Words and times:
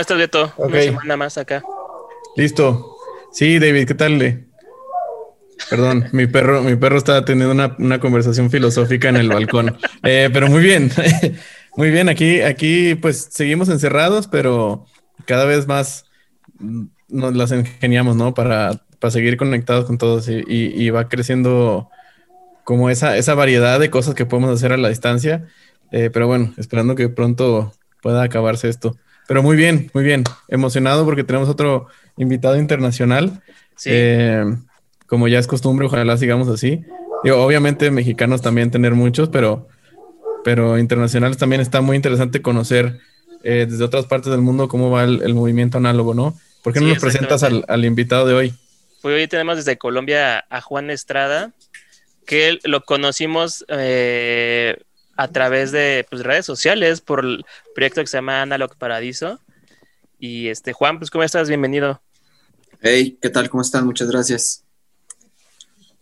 ¿Cómo 0.00 0.16
estás, 0.16 0.18
Beto? 0.18 0.52
Una 0.56 0.80
semana 0.80 1.16
más 1.18 1.36
acá. 1.36 1.62
Listo. 2.34 2.96
Sí, 3.32 3.58
David, 3.58 3.86
¿qué 3.86 3.94
tal? 3.94 4.46
Perdón, 5.68 6.08
mi 6.12 6.26
perro, 6.26 6.62
mi 6.62 6.74
perro 6.76 6.96
estaba 6.96 7.22
teniendo 7.22 7.52
una, 7.76 8.00
conversación 8.00 8.50
filosófica 8.50 9.10
en 9.10 9.16
el 9.16 9.28
balcón. 9.28 9.76
Eh, 10.02 10.30
pero 10.32 10.48
muy 10.48 10.62
bien, 10.62 10.90
muy 11.76 11.90
bien. 11.90 12.08
Aquí, 12.08 12.40
aquí, 12.40 12.94
pues 12.94 13.28
seguimos 13.30 13.68
encerrados, 13.68 14.26
pero 14.26 14.86
cada 15.26 15.44
vez 15.44 15.66
más 15.66 16.06
nos 17.10 17.36
las 17.36 17.52
ingeniamos, 17.52 18.16
¿no? 18.16 18.32
Para, 18.32 18.80
para 19.00 19.10
seguir 19.10 19.36
conectados 19.36 19.84
con 19.84 19.98
todos 19.98 20.30
y, 20.30 20.88
va 20.88 21.10
creciendo 21.10 21.90
como 22.64 22.88
esa, 22.88 23.18
esa 23.18 23.34
variedad 23.34 23.78
de 23.78 23.90
cosas 23.90 24.14
que 24.14 24.24
podemos 24.24 24.50
hacer 24.50 24.72
a 24.72 24.78
la 24.78 24.88
distancia. 24.88 25.46
Eh, 25.92 26.08
pero 26.10 26.26
bueno, 26.26 26.54
esperando 26.56 26.94
que 26.94 27.10
pronto 27.10 27.74
pueda 28.00 28.22
acabarse 28.22 28.70
esto. 28.70 28.96
Pero 29.30 29.44
muy 29.44 29.56
bien, 29.56 29.88
muy 29.94 30.02
bien. 30.02 30.24
Emocionado 30.48 31.04
porque 31.04 31.22
tenemos 31.22 31.48
otro 31.48 31.86
invitado 32.16 32.56
internacional. 32.58 33.40
Sí. 33.76 33.90
Eh, 33.92 34.44
como 35.06 35.28
ya 35.28 35.38
es 35.38 35.46
costumbre, 35.46 35.86
ojalá 35.86 36.16
sigamos 36.16 36.48
así. 36.48 36.84
obviamente 37.22 37.92
mexicanos 37.92 38.42
también 38.42 38.72
tener 38.72 38.94
muchos, 38.94 39.28
pero, 39.28 39.68
pero 40.42 40.78
internacionales 40.78 41.36
también 41.38 41.60
está 41.60 41.80
muy 41.80 41.94
interesante 41.94 42.42
conocer 42.42 42.98
eh, 43.44 43.68
desde 43.70 43.84
otras 43.84 44.06
partes 44.06 44.32
del 44.32 44.40
mundo 44.40 44.66
cómo 44.66 44.90
va 44.90 45.04
el, 45.04 45.32
movimiento 45.32 45.78
análogo, 45.78 46.12
¿no? 46.12 46.36
¿Por 46.64 46.72
qué 46.72 46.80
no 46.80 46.88
nos 46.88 46.98
presentas 46.98 47.44
al, 47.44 47.84
invitado 47.84 48.26
de 48.26 48.34
hoy? 48.34 48.54
Pues 49.00 49.14
hoy 49.14 49.28
tenemos 49.28 49.58
desde 49.58 49.78
Colombia 49.78 50.44
a 50.50 50.60
Juan 50.60 50.90
Estrada, 50.90 51.52
que 52.26 52.58
lo 52.64 52.80
conocimos 52.80 53.64
eh, 53.68 54.76
a 55.16 55.28
través 55.28 55.72
de 55.72 56.06
pues, 56.08 56.22
redes 56.22 56.46
sociales 56.46 57.00
por 57.00 57.24
el 57.24 57.44
proyecto 57.74 58.00
que 58.00 58.06
se 58.06 58.16
llama 58.18 58.42
Analog 58.42 58.76
Paradiso. 58.76 59.40
Y 60.18 60.48
este, 60.48 60.72
Juan, 60.72 60.98
pues, 60.98 61.10
¿cómo 61.10 61.24
estás? 61.24 61.48
Bienvenido. 61.48 62.00
Hey, 62.80 63.18
¿qué 63.20 63.28
tal? 63.30 63.50
¿Cómo 63.50 63.62
están? 63.62 63.84
Muchas 63.84 64.10
gracias. 64.10 64.64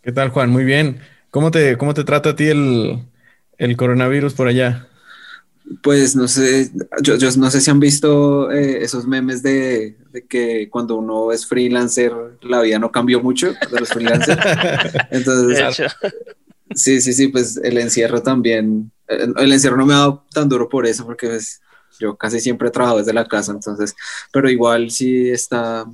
¿Qué 0.02 0.12
tal, 0.12 0.30
Juan? 0.30 0.50
Muy 0.50 0.64
bien. 0.64 1.00
¿Cómo 1.30 1.50
te, 1.50 1.76
cómo 1.76 1.94
te 1.94 2.04
trata 2.04 2.30
a 2.30 2.36
ti 2.36 2.48
el, 2.48 3.76
coronavirus 3.76 4.34
por 4.34 4.48
allá? 4.48 4.88
Pues 5.82 6.16
no 6.16 6.28
sé, 6.28 6.70
yo, 7.02 7.16
no 7.36 7.50
sé 7.50 7.60
si 7.60 7.70
han 7.70 7.80
visto 7.80 8.50
eh, 8.50 8.82
esos 8.82 9.06
memes 9.06 9.42
de, 9.42 9.98
que 10.28 10.68
cuando 10.70 10.96
uno 10.96 11.30
es 11.30 11.46
freelancer 11.46 12.12
la 12.40 12.62
vida 12.62 12.78
no 12.78 12.90
cambió 12.90 13.20
mucho 13.20 13.48
de 13.48 13.80
los 13.80 13.90
freelancers. 13.90 14.40
Entonces, 15.10 15.82
sí, 16.74 17.00
sí, 17.02 17.12
sí, 17.12 17.28
pues 17.28 17.58
el 17.58 17.76
encierro 17.76 18.22
también 18.22 18.90
el 19.08 19.52
encierro 19.52 19.76
no 19.76 19.86
me 19.86 19.94
ha 19.94 19.98
dado 19.98 20.26
tan 20.32 20.48
duro 20.48 20.68
por 20.68 20.86
eso, 20.86 21.04
porque 21.04 21.28
pues, 21.28 21.60
yo 21.98 22.16
casi 22.16 22.40
siempre 22.40 22.68
he 22.68 22.70
trabajado 22.70 22.98
desde 22.98 23.12
la 23.12 23.26
casa, 23.26 23.52
entonces, 23.52 23.94
pero 24.32 24.50
igual 24.50 24.90
sí 24.90 25.30
está, 25.30 25.86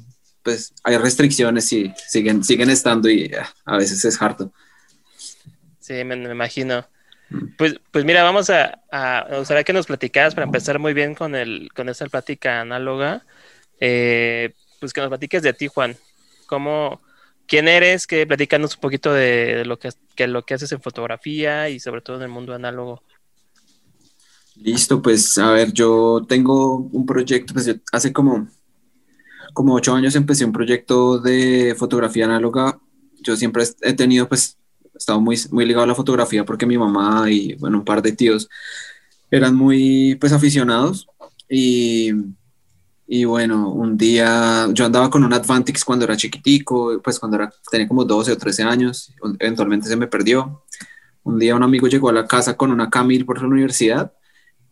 pues 0.42 0.74
hay 0.82 0.96
restricciones 0.98 1.72
y 1.72 1.92
siguen, 2.08 2.44
siguen 2.44 2.70
estando 2.70 3.08
y 3.08 3.32
ah, 3.34 3.48
a 3.64 3.76
veces 3.76 4.04
es 4.04 4.20
harto. 4.20 4.52
Sí, 5.80 6.02
me, 6.04 6.14
imagino. 6.14 6.86
Mm. 7.30 7.56
Pues, 7.56 7.76
pues 7.90 8.04
mira, 8.04 8.22
vamos 8.22 8.50
a, 8.50 8.80
a, 8.90 9.26
me 9.38 9.64
que 9.64 9.72
nos 9.72 9.86
platicaras 9.86 10.34
para 10.34 10.46
empezar 10.46 10.78
muy 10.78 10.94
bien 10.94 11.14
con, 11.14 11.34
el, 11.34 11.68
con 11.74 11.88
esta 11.88 12.06
plática 12.06 12.60
análoga. 12.60 13.24
Eh, 13.80 14.54
pues 14.80 14.92
que 14.92 15.00
nos 15.00 15.08
platiques 15.08 15.42
de 15.42 15.52
ti, 15.52 15.68
Juan. 15.68 15.96
¿Cómo, 16.46 17.02
¿Quién 17.46 17.68
eres? 17.68 18.06
Que 18.06 18.26
platícanos 18.26 18.74
un 18.74 18.80
poquito 18.80 19.12
de, 19.12 19.64
lo, 19.64 19.78
que, 19.78 19.90
lo 20.26 20.44
que 20.44 20.54
haces 20.54 20.72
en 20.72 20.80
fotografía 20.80 21.68
y 21.68 21.78
sobre 21.78 22.00
todo 22.00 22.16
en 22.16 22.22
el 22.22 22.28
mundo 22.28 22.54
análogo. 22.54 23.02
Listo, 24.56 25.02
pues 25.02 25.36
a 25.38 25.50
ver, 25.50 25.72
yo 25.72 26.24
tengo 26.28 26.76
un 26.76 27.04
proyecto, 27.04 27.52
pues 27.52 27.74
hace 27.92 28.12
como, 28.12 28.48
como 29.52 29.74
ocho 29.74 29.94
años 29.94 30.14
empecé 30.14 30.44
un 30.44 30.52
proyecto 30.52 31.18
de 31.18 31.74
fotografía 31.76 32.24
análoga. 32.24 32.78
Yo 33.20 33.36
siempre 33.36 33.64
he 33.82 33.92
tenido, 33.94 34.28
pues, 34.28 34.56
he 34.94 34.98
estado 34.98 35.20
muy, 35.20 35.36
muy 35.50 35.66
ligado 35.66 35.84
a 35.84 35.88
la 35.88 35.94
fotografía 35.94 36.44
porque 36.44 36.66
mi 36.66 36.78
mamá 36.78 37.30
y, 37.30 37.54
bueno, 37.54 37.78
un 37.78 37.84
par 37.84 38.00
de 38.00 38.12
tíos 38.12 38.48
eran 39.30 39.56
muy, 39.56 40.14
pues, 40.16 40.32
aficionados 40.32 41.08
y 41.48 42.12
y 43.06 43.24
bueno, 43.24 43.70
un 43.70 43.98
día 43.98 44.66
yo 44.72 44.86
andaba 44.86 45.10
con 45.10 45.24
un 45.24 45.32
Advantix 45.32 45.84
cuando 45.84 46.06
era 46.06 46.16
chiquitico, 46.16 47.00
pues 47.02 47.18
cuando 47.18 47.36
era, 47.36 47.52
tenía 47.70 47.86
como 47.86 48.04
12 48.04 48.32
o 48.32 48.38
13 48.38 48.62
años, 48.62 49.12
eventualmente 49.38 49.88
se 49.88 49.96
me 49.96 50.06
perdió. 50.06 50.64
Un 51.22 51.38
día 51.38 51.54
un 51.54 51.62
amigo 51.62 51.86
llegó 51.86 52.08
a 52.08 52.12
la 52.12 52.26
casa 52.26 52.56
con 52.56 52.70
una 52.70 52.88
Camil 52.88 53.26
por 53.26 53.40
la 53.40 53.48
universidad 53.48 54.12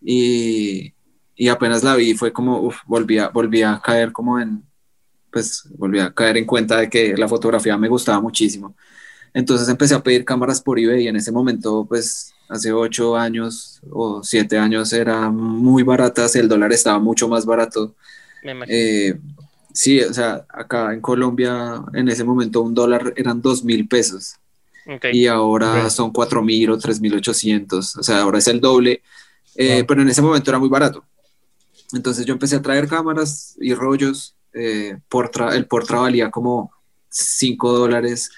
y, 0.01 0.95
y 1.37 1.49
apenas 1.49 1.83
la 1.83 1.95
vi 1.95 2.15
fue 2.15 2.33
como, 2.33 2.61
uf, 2.61 2.77
volví, 2.87 3.19
a, 3.19 3.29
volví 3.29 3.63
a 3.63 3.81
caer 3.85 4.13
como 4.13 4.41
en, 4.41 4.65
pues 5.31 5.69
volví 5.77 5.99
a 5.99 6.13
caer 6.13 6.39
en 6.39 6.47
cuenta 6.47 6.79
de 6.79 6.89
que 6.89 7.15
la 7.17 7.29
fotografía 7.29 7.77
me 7.77 7.89
gustaba 7.89 8.21
muchísimo. 8.21 8.75
Entonces 9.35 9.69
empecé 9.69 9.95
a 9.95 10.03
pedir 10.03 10.25
cámaras 10.25 10.61
por 10.61 10.79
eBay 10.79 11.05
y 11.05 11.09
en 11.09 11.17
ese 11.17 11.33
momento, 11.33 11.87
pues 11.87 12.33
hace 12.49 12.73
8 12.73 13.17
años 13.17 13.81
o 13.91 14.23
7 14.23 14.59
años 14.59 14.93
era 14.93 15.31
muy 15.31 15.83
baratas, 15.83 16.37
el 16.37 16.49
dólar 16.49 16.73
estaba 16.73 16.99
mucho 16.99 17.29
más 17.29 17.47
barato 17.47 17.95
eh, 18.69 19.19
sí, 19.73 20.01
o 20.01 20.13
sea, 20.13 20.45
acá 20.49 20.93
en 20.93 21.01
Colombia 21.01 21.83
en 21.95 22.09
ese 22.09 22.25
momento 22.25 22.63
un 22.63 22.75
dólar 22.75 23.15
eran 23.17 23.41
dos 23.41 23.65
mil 23.65 23.89
pesos. 23.89 24.37
Y 25.13 25.29
ahora 25.29 25.89
son 25.91 26.13
cuatro 26.13 26.43
mil 26.43 26.71
o 26.71 26.79
tres 26.79 27.01
mil 27.01 27.15
ochocientos. 27.15 27.97
O 27.97 28.03
sea, 28.03 28.23
ahora 28.23 28.39
es 28.39 28.49
el 28.49 28.61
doble. 28.61 29.03
Eh, 29.55 29.85
pero 29.87 30.03
en 30.03 30.09
ese 30.09 30.23
momento 30.23 30.51
era 30.51 30.59
muy 30.59 30.69
barato. 30.69 31.05
Entonces 31.93 32.25
yo 32.27 32.33
empecé 32.33 32.57
a 32.57 32.63
traer 32.63 32.89
cámaras 32.89 33.57
y 33.61 33.75
rollos. 33.75 34.35
Eh, 34.55 34.97
el 35.53 35.67
Portra 35.67 35.99
valía 36.01 36.31
como 36.31 36.73
5 37.09 37.73
dólares. 37.73 38.31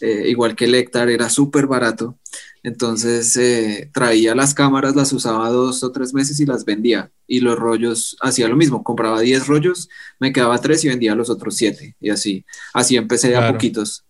igual 0.00 0.54
que 0.54 0.66
el 0.66 0.74
Hectar 0.76 1.08
era 1.08 1.28
súper 1.28 1.66
barato. 1.66 2.16
Entonces 2.62 3.36
eh, 3.36 3.90
traía 3.92 4.34
las 4.34 4.54
cámaras, 4.54 4.96
las 4.96 5.12
usaba 5.12 5.48
dos 5.50 5.82
o 5.82 5.92
tres 5.92 6.12
meses 6.12 6.38
y 6.40 6.46
las 6.46 6.64
vendía. 6.64 7.10
Y 7.26 7.40
los 7.40 7.58
rollos 7.58 8.16
hacía 8.20 8.48
lo 8.48 8.56
mismo, 8.56 8.82
compraba 8.82 9.20
10 9.20 9.46
rollos, 9.46 9.88
me 10.18 10.32
quedaba 10.32 10.58
tres 10.58 10.84
y 10.84 10.88
vendía 10.88 11.14
los 11.14 11.30
otros 11.30 11.56
siete. 11.56 11.96
Y 12.00 12.10
así, 12.10 12.44
así 12.74 12.96
empecé 12.96 13.28
de 13.28 13.36
a 13.36 13.52
poquitos. 13.52 14.04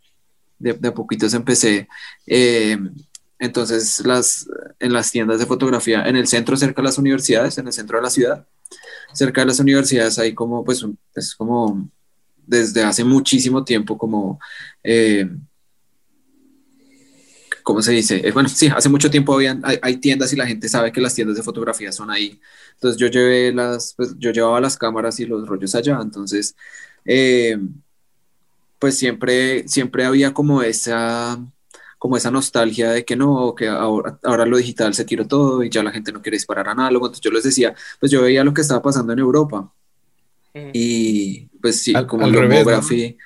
De, 0.59 0.70
a 0.70 0.94
poquitos 0.94 1.34
empecé. 1.34 1.88
Eh, 2.26 2.78
entonces, 3.38 4.04
las, 4.04 4.48
en 4.80 4.92
las 4.92 5.10
tiendas 5.12 5.38
de 5.38 5.47
fotografía, 5.47 6.04
en 6.09 6.16
el 6.16 6.26
centro, 6.26 6.56
cerca 6.56 6.82
de 6.82 6.88
las 6.88 6.98
universidades, 6.98 7.56
en 7.59 7.69
el 7.69 7.72
centro 7.72 7.98
de 7.98 8.03
la 8.03 8.10
ciudad, 8.10 8.47
cerca 9.12 9.42
de 9.42 9.47
las 9.47 9.60
universidades, 9.60 10.19
hay 10.19 10.34
como, 10.34 10.65
pues, 10.65 10.84
es 11.15 11.34
como 11.36 11.88
desde 12.47 12.82
hace 12.82 13.04
muchísimo 13.04 13.62
tiempo, 13.62 13.97
como 13.97 14.41
eh, 14.82 15.28
¿cómo 17.68 17.82
se 17.82 17.92
dice? 17.92 18.26
Eh, 18.26 18.32
bueno, 18.32 18.48
sí, 18.48 18.68
hace 18.74 18.88
mucho 18.88 19.10
tiempo 19.10 19.34
habían, 19.34 19.62
hay, 19.82 19.98
tiendas 19.98 20.32
y 20.32 20.36
la 20.36 20.46
gente 20.46 20.70
sabe 20.70 20.90
que 20.90 21.02
las 21.02 21.14
tiendas 21.14 21.36
de 21.36 21.42
fotografía 21.42 21.92
son 21.92 22.10
ahí. 22.10 22.40
Entonces 22.72 22.98
yo 22.98 23.08
llevé 23.08 23.52
las, 23.52 23.92
pues 23.94 24.14
yo 24.18 24.30
llevaba 24.30 24.58
las 24.58 24.78
cámaras 24.78 25.20
y 25.20 25.26
los 25.26 25.46
rollos 25.46 25.74
allá. 25.74 25.98
Entonces, 26.00 26.56
eh, 27.04 27.58
pues 28.78 28.96
siempre, 28.96 29.68
siempre 29.68 30.06
había 30.06 30.32
como 30.32 30.62
esa, 30.62 31.38
como 31.98 32.16
esa 32.16 32.30
nostalgia 32.30 32.90
de 32.90 33.04
que 33.04 33.16
no, 33.16 33.54
que 33.54 33.68
ahora, 33.68 34.18
ahora 34.22 34.46
lo 34.46 34.56
digital 34.56 34.94
se 34.94 35.04
tiró 35.04 35.26
todo 35.26 35.62
y 35.62 35.68
ya 35.68 35.82
la 35.82 35.90
gente 35.90 36.10
no 36.10 36.22
quiere 36.22 36.36
disparar 36.36 36.70
análogo. 36.70 37.04
Entonces 37.04 37.22
yo 37.22 37.30
les 37.30 37.44
decía, 37.44 37.74
pues 38.00 38.10
yo 38.10 38.22
veía 38.22 38.44
lo 38.44 38.54
que 38.54 38.62
estaba 38.62 38.80
pasando 38.80 39.12
en 39.12 39.18
Europa. 39.18 39.70
Y 40.72 41.48
pues 41.60 41.82
sí, 41.82 41.92
como 42.06 42.26
el 42.26 42.34
homography. 42.34 43.18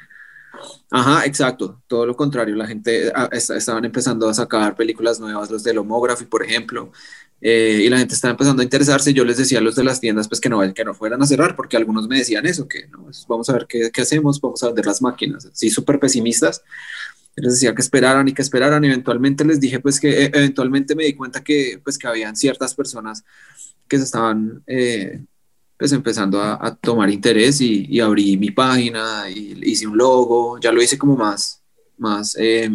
Ajá, 0.94 1.25
exacto, 1.25 1.82
todo 1.86 2.04
lo 2.04 2.14
contrario, 2.14 2.54
la 2.54 2.66
gente 2.66 3.10
ah, 3.14 3.30
estaban 3.32 3.84
empezando 3.86 4.28
a 4.28 4.34
sacar 4.34 4.76
películas 4.76 5.19
nuevas, 5.19 5.50
los 5.50 5.64
del 5.64 5.78
Homography, 5.78 6.26
por 6.26 6.44
ejemplo, 6.44 6.92
eh, 7.41 7.80
y 7.84 7.88
la 7.88 7.97
gente 7.97 8.14
estaba 8.14 8.32
empezando 8.32 8.60
a 8.60 8.64
interesarse, 8.64 9.14
yo 9.14 9.25
les 9.25 9.38
decía 9.38 9.58
a 9.58 9.62
los 9.62 9.75
de 9.75 9.84
las 9.84 10.00
tiendas 10.00 10.28
pues 10.28 10.39
que 10.39 10.50
no, 10.50 10.60
que 10.74 10.84
no 10.84 10.92
fueran 10.92 11.22
a 11.22 11.27
cerrar, 11.27 11.56
porque 11.56 11.78
algunos 11.78 12.09
me 12.09 12.18
decían 12.18 12.44
eso, 12.44 12.68
que 12.68 12.89
no, 12.89 13.04
pues, 13.04 13.24
vamos 13.27 13.48
a 13.48 13.54
ver 13.54 13.66
qué, 13.66 13.91
qué 13.91 14.03
hacemos, 14.03 14.39
vamos 14.39 14.62
a 14.62 14.66
vender 14.66 14.84
las 14.84 15.00
máquinas, 15.00 15.48
sí, 15.54 15.71
súper 15.71 15.98
pesimistas, 15.98 16.62
les 17.36 17.54
decía 17.54 17.74
que 17.74 17.80
esperaran 17.80 18.28
y 18.28 18.34
que 18.34 18.42
esperaran, 18.42 18.84
eventualmente 18.84 19.47
les 19.47 19.60
dije 19.60 19.80
pues 19.80 19.98
que 19.98 20.24
e, 20.24 20.27
eventualmente 20.27 20.95
me 20.95 21.04
di 21.04 21.15
cuenta 21.15 21.42
que 21.42 21.80
pues 21.83 21.97
que 21.97 22.06
habían 22.06 22.36
ciertas 22.36 22.74
personas 22.74 23.24
que 23.88 23.97
se 23.97 24.04
estaban... 24.04 24.62
Eh, 24.66 25.22
pues 25.83 25.91
empezando 25.91 26.41
a, 26.41 26.77
tomar 26.77 27.11
interés 27.11 27.61
y, 27.61 27.99
abrí 27.99 28.37
mi 28.37 28.53
página, 28.53 29.29
y 29.29 29.59
hice 29.69 29.89
un 29.89 29.99
logo, 29.99 30.61
ya 30.61 30.71
lo 30.71 30.81
hice 30.81 30.97
como 30.97 31.17
más, 31.17 31.61
más, 31.99 32.37
eh, 32.39 32.71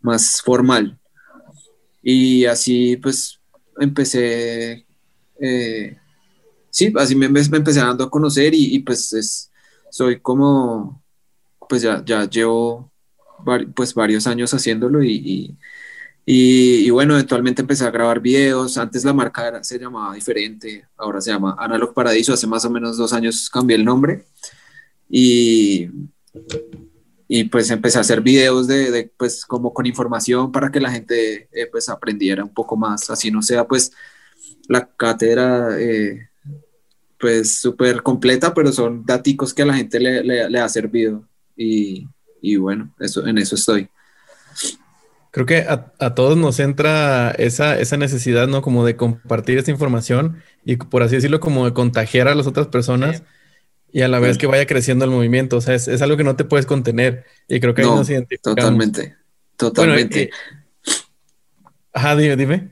más 0.00 0.40
formal. 0.40 0.98
Y 2.02 2.46
así 2.46 2.96
pues 2.96 3.38
empecé, 3.78 4.86
eh, 5.38 5.98
sí, 6.70 6.90
así 6.96 7.14
me, 7.14 7.28
me, 7.28 7.40
empecé 7.40 7.80
dando 7.80 8.04
a 8.04 8.10
conocer 8.10 8.54
y, 8.54 8.78
pues 8.78 9.12
es, 9.12 9.52
soy 9.90 10.18
como, 10.18 11.02
pues 11.68 11.82
ya, 11.82 12.02
ya 12.02 12.26
llevo 12.26 12.90
pues 13.74 13.92
varios 13.92 14.26
años 14.26 14.54
haciéndolo 14.54 15.02
y, 15.02 15.16
Y, 15.16 15.56
bueno, 16.90 17.14
eventualmente 17.14 17.62
empecé 17.62 17.84
a 17.84 17.90
grabar 17.90 18.20
videos. 18.20 18.76
Antes 18.78 19.04
la 19.04 19.12
marca 19.12 19.62
se 19.62 19.78
llamaba 19.78 20.14
diferente, 20.14 20.84
ahora 20.96 21.20
se 21.20 21.30
llama 21.30 21.56
Analog 21.58 21.94
Paradiso. 21.94 22.32
Hace 22.32 22.46
más 22.46 22.64
o 22.64 22.70
menos 22.70 22.96
dos 22.96 23.12
años 23.12 23.48
cambié 23.48 23.76
el 23.76 23.84
nombre. 23.84 24.24
Y, 25.08 25.88
y 27.28 27.44
pues 27.44 27.70
empecé 27.70 27.98
a 27.98 28.00
hacer 28.00 28.20
videos 28.20 28.66
de, 28.66 29.10
pues 29.16 29.44
como 29.44 29.72
con 29.72 29.86
información 29.86 30.50
para 30.50 30.70
que 30.70 30.80
la 30.80 30.90
gente 30.90 31.48
eh, 31.52 31.66
pues 31.70 31.88
aprendiera 31.88 32.42
un 32.42 32.52
poco 32.52 32.76
más. 32.76 33.08
Así 33.10 33.30
no 33.30 33.42
sea 33.42 33.66
pues 33.66 33.92
la 34.68 34.88
cátedra 34.88 35.78
eh, 35.78 36.28
pues 37.18 37.58
súper 37.58 38.02
completa, 38.02 38.52
pero 38.52 38.72
son 38.72 39.04
daticos 39.04 39.54
que 39.54 39.62
a 39.62 39.66
la 39.66 39.74
gente 39.74 40.00
le, 40.00 40.22
le, 40.22 40.58
ha 40.58 40.68
servido. 40.68 41.26
Y, 41.56 42.06
y, 42.40 42.56
bueno, 42.56 42.94
eso, 42.98 43.26
en 43.26 43.38
eso 43.38 43.54
estoy. 43.54 43.88
Creo 45.36 45.44
que 45.44 45.58
a, 45.58 45.92
a, 45.98 46.14
todos 46.14 46.34
nos 46.38 46.58
entra 46.60 47.30
esa, 47.32 47.78
esa 47.78 47.98
necesidad, 47.98 48.48
¿no? 48.48 48.62
Como 48.62 48.86
de 48.86 48.96
compartir 48.96 49.58
esta 49.58 49.70
información 49.70 50.42
y 50.64 50.76
por 50.76 51.02
así 51.02 51.16
decirlo, 51.16 51.40
como 51.40 51.66
de 51.66 51.74
contagiar 51.74 52.26
a 52.26 52.34
las 52.34 52.46
otras 52.46 52.68
personas 52.68 53.22
y 53.92 54.00
a 54.00 54.08
la 54.08 54.18
vez 54.18 54.38
que 54.38 54.46
vaya 54.46 54.64
creciendo 54.66 55.04
el 55.04 55.10
movimiento. 55.10 55.58
O 55.58 55.60
sea, 55.60 55.74
es, 55.74 55.88
es, 55.88 56.00
algo 56.00 56.16
que 56.16 56.24
no 56.24 56.36
te 56.36 56.44
puedes 56.44 56.64
contener 56.64 57.26
y 57.48 57.60
creo 57.60 57.74
que 57.74 57.82
ahí 57.82 57.86
nos 57.86 58.08
identificamos. 58.08 58.56
Totalmente, 58.56 59.14
totalmente. 59.58 60.30
ajá, 61.92 62.16
dime, 62.16 62.36
dime. 62.36 62.70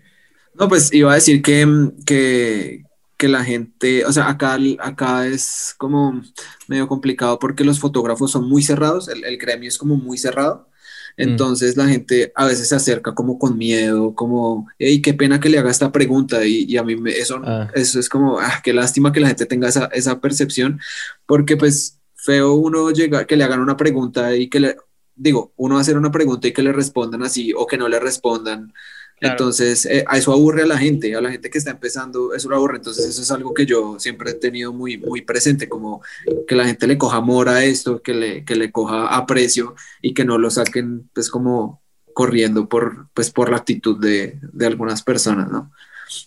No, 0.54 0.66
pues 0.66 0.90
iba 0.94 1.12
a 1.12 1.16
decir 1.16 1.42
que, 1.42 1.68
que, 2.06 2.84
que 3.18 3.28
la 3.28 3.44
gente, 3.44 4.06
o 4.06 4.12
sea, 4.14 4.30
acá, 4.30 4.56
acá 4.78 5.26
es 5.26 5.74
como 5.76 6.22
medio 6.66 6.88
complicado 6.88 7.38
porque 7.38 7.62
los 7.62 7.78
fotógrafos 7.78 8.30
son 8.30 8.48
muy 8.48 8.62
cerrados, 8.62 9.08
el, 9.08 9.22
el 9.22 9.36
gremio 9.36 9.68
es 9.68 9.76
como 9.76 9.96
muy 9.96 10.16
cerrado. 10.16 10.70
Mm. 11.16 11.22
Entonces 11.22 11.76
la 11.76 11.86
gente 11.86 12.32
a 12.34 12.46
veces 12.46 12.68
se 12.68 12.74
acerca 12.74 13.14
como 13.14 13.38
con 13.38 13.56
miedo, 13.58 14.14
como, 14.14 14.68
hey, 14.78 15.00
qué 15.02 15.14
pena 15.14 15.40
que 15.40 15.48
le 15.48 15.58
haga 15.58 15.70
esta 15.70 15.92
pregunta. 15.92 16.44
Y, 16.44 16.64
y 16.64 16.76
a 16.76 16.82
mí 16.82 16.96
me, 16.96 17.10
eso, 17.10 17.40
ah. 17.44 17.70
eso 17.74 18.00
es 18.00 18.08
como, 18.08 18.38
ah, 18.38 18.60
qué 18.62 18.72
lástima 18.72 19.12
que 19.12 19.20
la 19.20 19.28
gente 19.28 19.46
tenga 19.46 19.68
esa, 19.68 19.86
esa 19.86 20.20
percepción, 20.20 20.80
porque 21.26 21.56
pues 21.56 21.98
feo 22.14 22.54
uno 22.54 22.90
llegar, 22.90 23.26
que 23.26 23.36
le 23.36 23.44
hagan 23.44 23.60
una 23.60 23.76
pregunta 23.76 24.34
y 24.34 24.48
que 24.48 24.60
le, 24.60 24.76
digo, 25.14 25.52
uno 25.56 25.78
hacer 25.78 25.96
una 25.96 26.10
pregunta 26.10 26.48
y 26.48 26.52
que 26.52 26.62
le 26.62 26.72
respondan 26.72 27.22
así 27.22 27.52
o 27.52 27.66
que 27.66 27.78
no 27.78 27.88
le 27.88 28.00
respondan. 28.00 28.72
Entonces, 29.20 29.86
eh, 29.86 30.04
a 30.06 30.18
eso 30.18 30.32
aburre 30.32 30.62
a 30.62 30.66
la 30.66 30.76
gente, 30.76 31.14
a 31.14 31.20
la 31.20 31.30
gente 31.30 31.48
que 31.48 31.58
está 31.58 31.70
empezando, 31.70 32.34
eso 32.34 32.48
lo 32.48 32.56
aburre. 32.56 32.76
Entonces, 32.76 33.06
eso 33.06 33.22
es 33.22 33.30
algo 33.30 33.54
que 33.54 33.64
yo 33.64 33.98
siempre 33.98 34.30
he 34.30 34.34
tenido 34.34 34.72
muy, 34.72 34.98
muy 34.98 35.22
presente, 35.22 35.68
como 35.68 36.02
que 36.46 36.54
la 36.54 36.64
gente 36.66 36.86
le 36.86 36.98
coja 36.98 37.18
amor 37.18 37.48
a 37.48 37.64
esto, 37.64 38.02
que 38.02 38.12
le, 38.12 38.44
que 38.44 38.56
le 38.56 38.70
coja 38.70 39.06
aprecio 39.08 39.74
y 40.02 40.14
que 40.14 40.24
no 40.24 40.38
lo 40.38 40.50
saquen, 40.50 41.08
pues, 41.12 41.30
como 41.30 41.82
corriendo 42.12 42.68
por, 42.68 43.08
pues, 43.14 43.30
por 43.30 43.50
la 43.50 43.56
actitud 43.58 43.98
de, 43.98 44.38
de 44.40 44.66
algunas 44.66 45.02
personas, 45.02 45.50
¿no? 45.50 45.72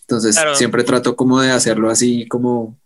Entonces, 0.02 0.38
siempre 0.56 0.84
trato 0.84 1.16
como 1.16 1.40
de 1.40 1.52
hacerlo 1.52 1.90
así, 1.90 2.28
como 2.28 2.78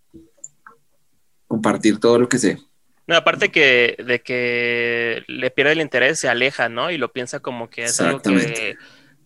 compartir 1.47 1.99
todo 1.99 2.19
lo 2.19 2.29
que 2.29 2.37
sé. 2.37 2.59
No, 3.07 3.15
aparte 3.15 3.49
que 3.49 3.97
de 4.05 4.21
que 4.21 5.23
le 5.27 5.51
pierde 5.51 5.73
el 5.73 5.81
interés, 5.81 6.19
se 6.19 6.29
aleja, 6.29 6.69
¿no? 6.69 6.91
Y 6.91 6.97
lo 6.97 7.11
piensa 7.11 7.39
como 7.39 7.69
que 7.69 7.83
es 7.83 7.99
algo 7.99 8.21
que 8.21 8.77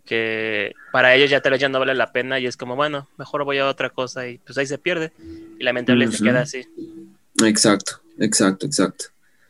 que 0.05 0.73
para 0.91 1.15
ellos 1.15 1.29
ya 1.29 1.41
tal 1.41 1.53
vez 1.53 1.61
ya 1.61 1.69
no 1.69 1.79
vale 1.79 1.95
la 1.95 2.11
pena 2.11 2.39
y 2.39 2.45
es 2.45 2.55
como, 2.55 2.75
bueno, 2.75 3.07
mejor 3.17 3.43
voy 3.43 3.57
a 3.57 3.67
otra 3.67 3.89
cosa 3.89 4.27
y 4.27 4.37
pues 4.37 4.57
ahí 4.57 4.67
se 4.67 4.77
pierde 4.77 5.11
y 5.59 5.63
lamentablemente 5.63 6.23
queda 6.23 6.41
así. 6.41 6.65
Exacto, 7.43 7.99
exacto, 8.19 8.65
exacto. 8.65 9.05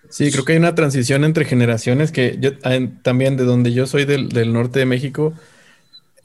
Sí, 0.10 0.32
creo 0.32 0.46
que 0.46 0.54
hay 0.54 0.60
una 0.60 0.76
transición 0.76 1.24
entre 1.24 1.46
generaciones 1.46 2.12
que 2.12 2.38
yo 2.40 2.58
también 3.02 3.38
de 3.38 3.44
donde 3.44 3.74
yo 3.74 3.86
soy 3.86 4.06
del, 4.06 4.30
del, 4.30 4.54
norte 4.54 4.80
de 4.80 4.86
México 4.86 5.34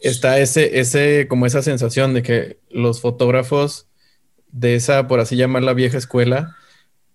está 0.00 0.38
ese, 0.38 0.81
ese, 0.81 1.27
como 1.29 1.47
esa 1.47 1.62
sensación 1.62 2.15
de 2.15 2.23
que 2.23 2.59
los 2.71 3.00
fotógrafos 3.00 3.87
de 4.53 4.75
esa, 4.75 5.09
por 5.09 5.21
así 5.21 5.37
llamarla 5.37 5.73
vieja 5.73 5.99
escuela, 5.99 6.56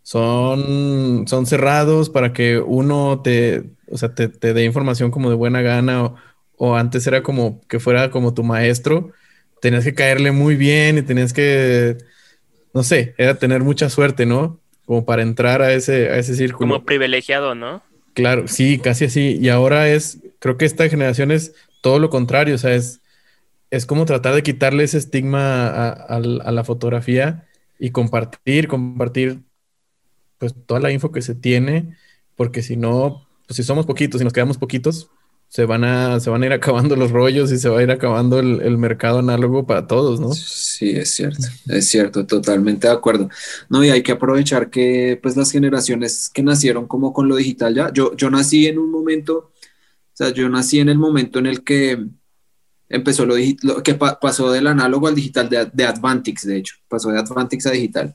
son, 0.03 1.25
son 1.27 1.45
cerrados 1.45 2.09
para 2.09 2.33
que 2.33 2.59
uno 2.59 3.21
te, 3.23 3.63
o 3.89 3.97
sea, 3.97 4.13
te, 4.13 4.27
te 4.27 4.53
dé 4.53 4.63
información 4.63 5.11
como 5.11 5.29
de 5.29 5.35
buena 5.35 5.61
gana 5.61 6.03
o, 6.03 6.15
o 6.57 6.75
antes 6.75 7.05
era 7.07 7.23
como 7.23 7.61
que 7.67 7.79
fuera 7.79 8.11
como 8.11 8.33
tu 8.33 8.43
maestro, 8.43 9.11
tenías 9.61 9.83
que 9.83 9.93
caerle 9.93 10.31
muy 10.31 10.55
bien 10.55 10.97
y 10.97 11.01
tenías 11.01 11.33
que, 11.33 11.97
no 12.73 12.83
sé, 12.83 13.15
era 13.17 13.35
tener 13.35 13.63
mucha 13.63 13.89
suerte, 13.89 14.25
¿no? 14.25 14.59
Como 14.85 15.05
para 15.05 15.21
entrar 15.23 15.61
a 15.61 15.73
ese, 15.73 16.09
a 16.09 16.17
ese 16.17 16.35
círculo. 16.35 16.69
Como 16.69 16.85
privilegiado, 16.85 17.55
¿no? 17.55 17.81
Claro, 18.13 18.47
sí, 18.47 18.79
casi 18.79 19.05
así. 19.05 19.37
Y 19.41 19.49
ahora 19.49 19.89
es, 19.89 20.19
creo 20.39 20.57
que 20.57 20.65
esta 20.65 20.87
generación 20.87 21.31
es 21.31 21.53
todo 21.81 21.99
lo 21.99 22.09
contrario, 22.09 22.55
o 22.55 22.57
sea, 22.57 22.75
es, 22.75 23.01
es 23.71 23.85
como 23.85 24.05
tratar 24.05 24.35
de 24.35 24.43
quitarle 24.43 24.83
ese 24.83 24.97
estigma 24.97 25.67
a, 25.67 25.89
a 25.89 26.19
la 26.19 26.63
fotografía 26.63 27.45
y 27.79 27.91
compartir, 27.91 28.67
compartir 28.67 29.39
pues 30.37 30.53
toda 30.65 30.79
la 30.79 30.91
info 30.91 31.11
que 31.11 31.21
se 31.21 31.35
tiene, 31.35 31.95
porque 32.35 32.61
si 32.61 32.77
no, 32.77 33.27
pues 33.47 33.57
si 33.57 33.63
somos 33.63 33.85
poquitos, 33.85 34.19
si 34.19 34.23
nos 34.23 34.33
quedamos 34.33 34.57
poquitos, 34.57 35.09
se 35.47 35.65
van 35.65 35.83
a, 35.83 36.19
se 36.19 36.29
van 36.29 36.43
a 36.43 36.45
ir 36.47 36.53
acabando 36.53 36.95
los 36.95 37.11
rollos 37.11 37.51
y 37.51 37.57
se 37.57 37.69
va 37.69 37.79
a 37.79 37.83
ir 37.83 37.91
acabando 37.91 38.39
el, 38.39 38.77
mercado 38.77 39.19
análogo 39.19 39.65
para 39.65 39.87
todos, 39.87 40.19
¿no? 40.19 40.33
Sí, 40.33 40.89
es 40.91 41.13
cierto, 41.13 41.47
es 41.67 41.87
cierto, 41.87 42.25
totalmente 42.25 42.87
de 42.87 42.93
acuerdo. 42.93 43.29
No, 43.69 43.83
y 43.83 43.89
hay 43.89 44.03
que 44.03 44.11
aprovechar 44.11 44.69
que 44.69 45.17
pues 45.21 45.37
las 45.37 45.51
generaciones 45.51 46.29
que 46.29 46.43
nacieron 46.43 46.87
como 46.87 47.13
con 47.13 47.29
lo 47.29 47.37
digital 47.37 47.73
ya, 47.73 47.93
yo, 47.93 48.15
yo 48.15 48.29
nací 48.29 48.67
en 48.67 48.79
un 48.79 48.91
momento, 48.91 49.51
o 49.53 50.13
sea, 50.13 50.31
yo 50.31 50.49
nací 50.49 50.79
en 50.79 50.89
el 50.89 50.97
momento 50.97 51.39
en 51.39 51.45
el 51.45 51.63
que 51.63 52.05
empezó 52.89 53.25
lo, 53.25 53.35
digital, 53.35 53.81
que 53.81 53.93
pasó 53.95 54.51
del 54.51 54.67
análogo 54.67 55.07
al 55.07 55.15
digital 55.15 55.47
de, 55.47 55.69
de 55.71 55.85
Advantix, 55.85 56.45
de 56.45 56.57
hecho, 56.57 56.75
pasó 56.89 57.11
de 57.11 57.19
Advantix 57.19 57.65
a 57.65 57.71
digital. 57.71 58.13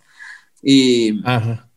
Y, 0.62 1.26
Ajá 1.26 1.69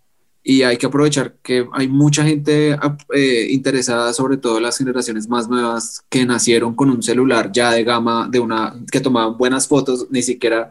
y 0.44 0.64
hay 0.64 0.78
que 0.78 0.86
aprovechar 0.86 1.36
que 1.42 1.66
hay 1.72 1.88
mucha 1.88 2.24
gente 2.26 2.78
eh, 3.14 3.48
interesada, 3.50 4.12
sobre 4.14 4.36
todo 4.38 4.60
las 4.60 4.78
generaciones 4.78 5.30
más 5.30 5.48
nuevas, 5.48 6.04
que 6.10 6.26
nacieron 6.26 6.76
con 6.76 6.90
un 6.90 7.02
celular 7.02 7.50
ya 7.52 7.72
de 7.72 7.84
gama, 7.86 8.28
de 8.30 8.40
una, 8.40 8.76
que 8.92 9.00
tomaban 9.00 9.38
buenas 9.38 9.70
fotos, 9.70 10.08
ni 10.10 10.22
siquiera, 10.22 10.70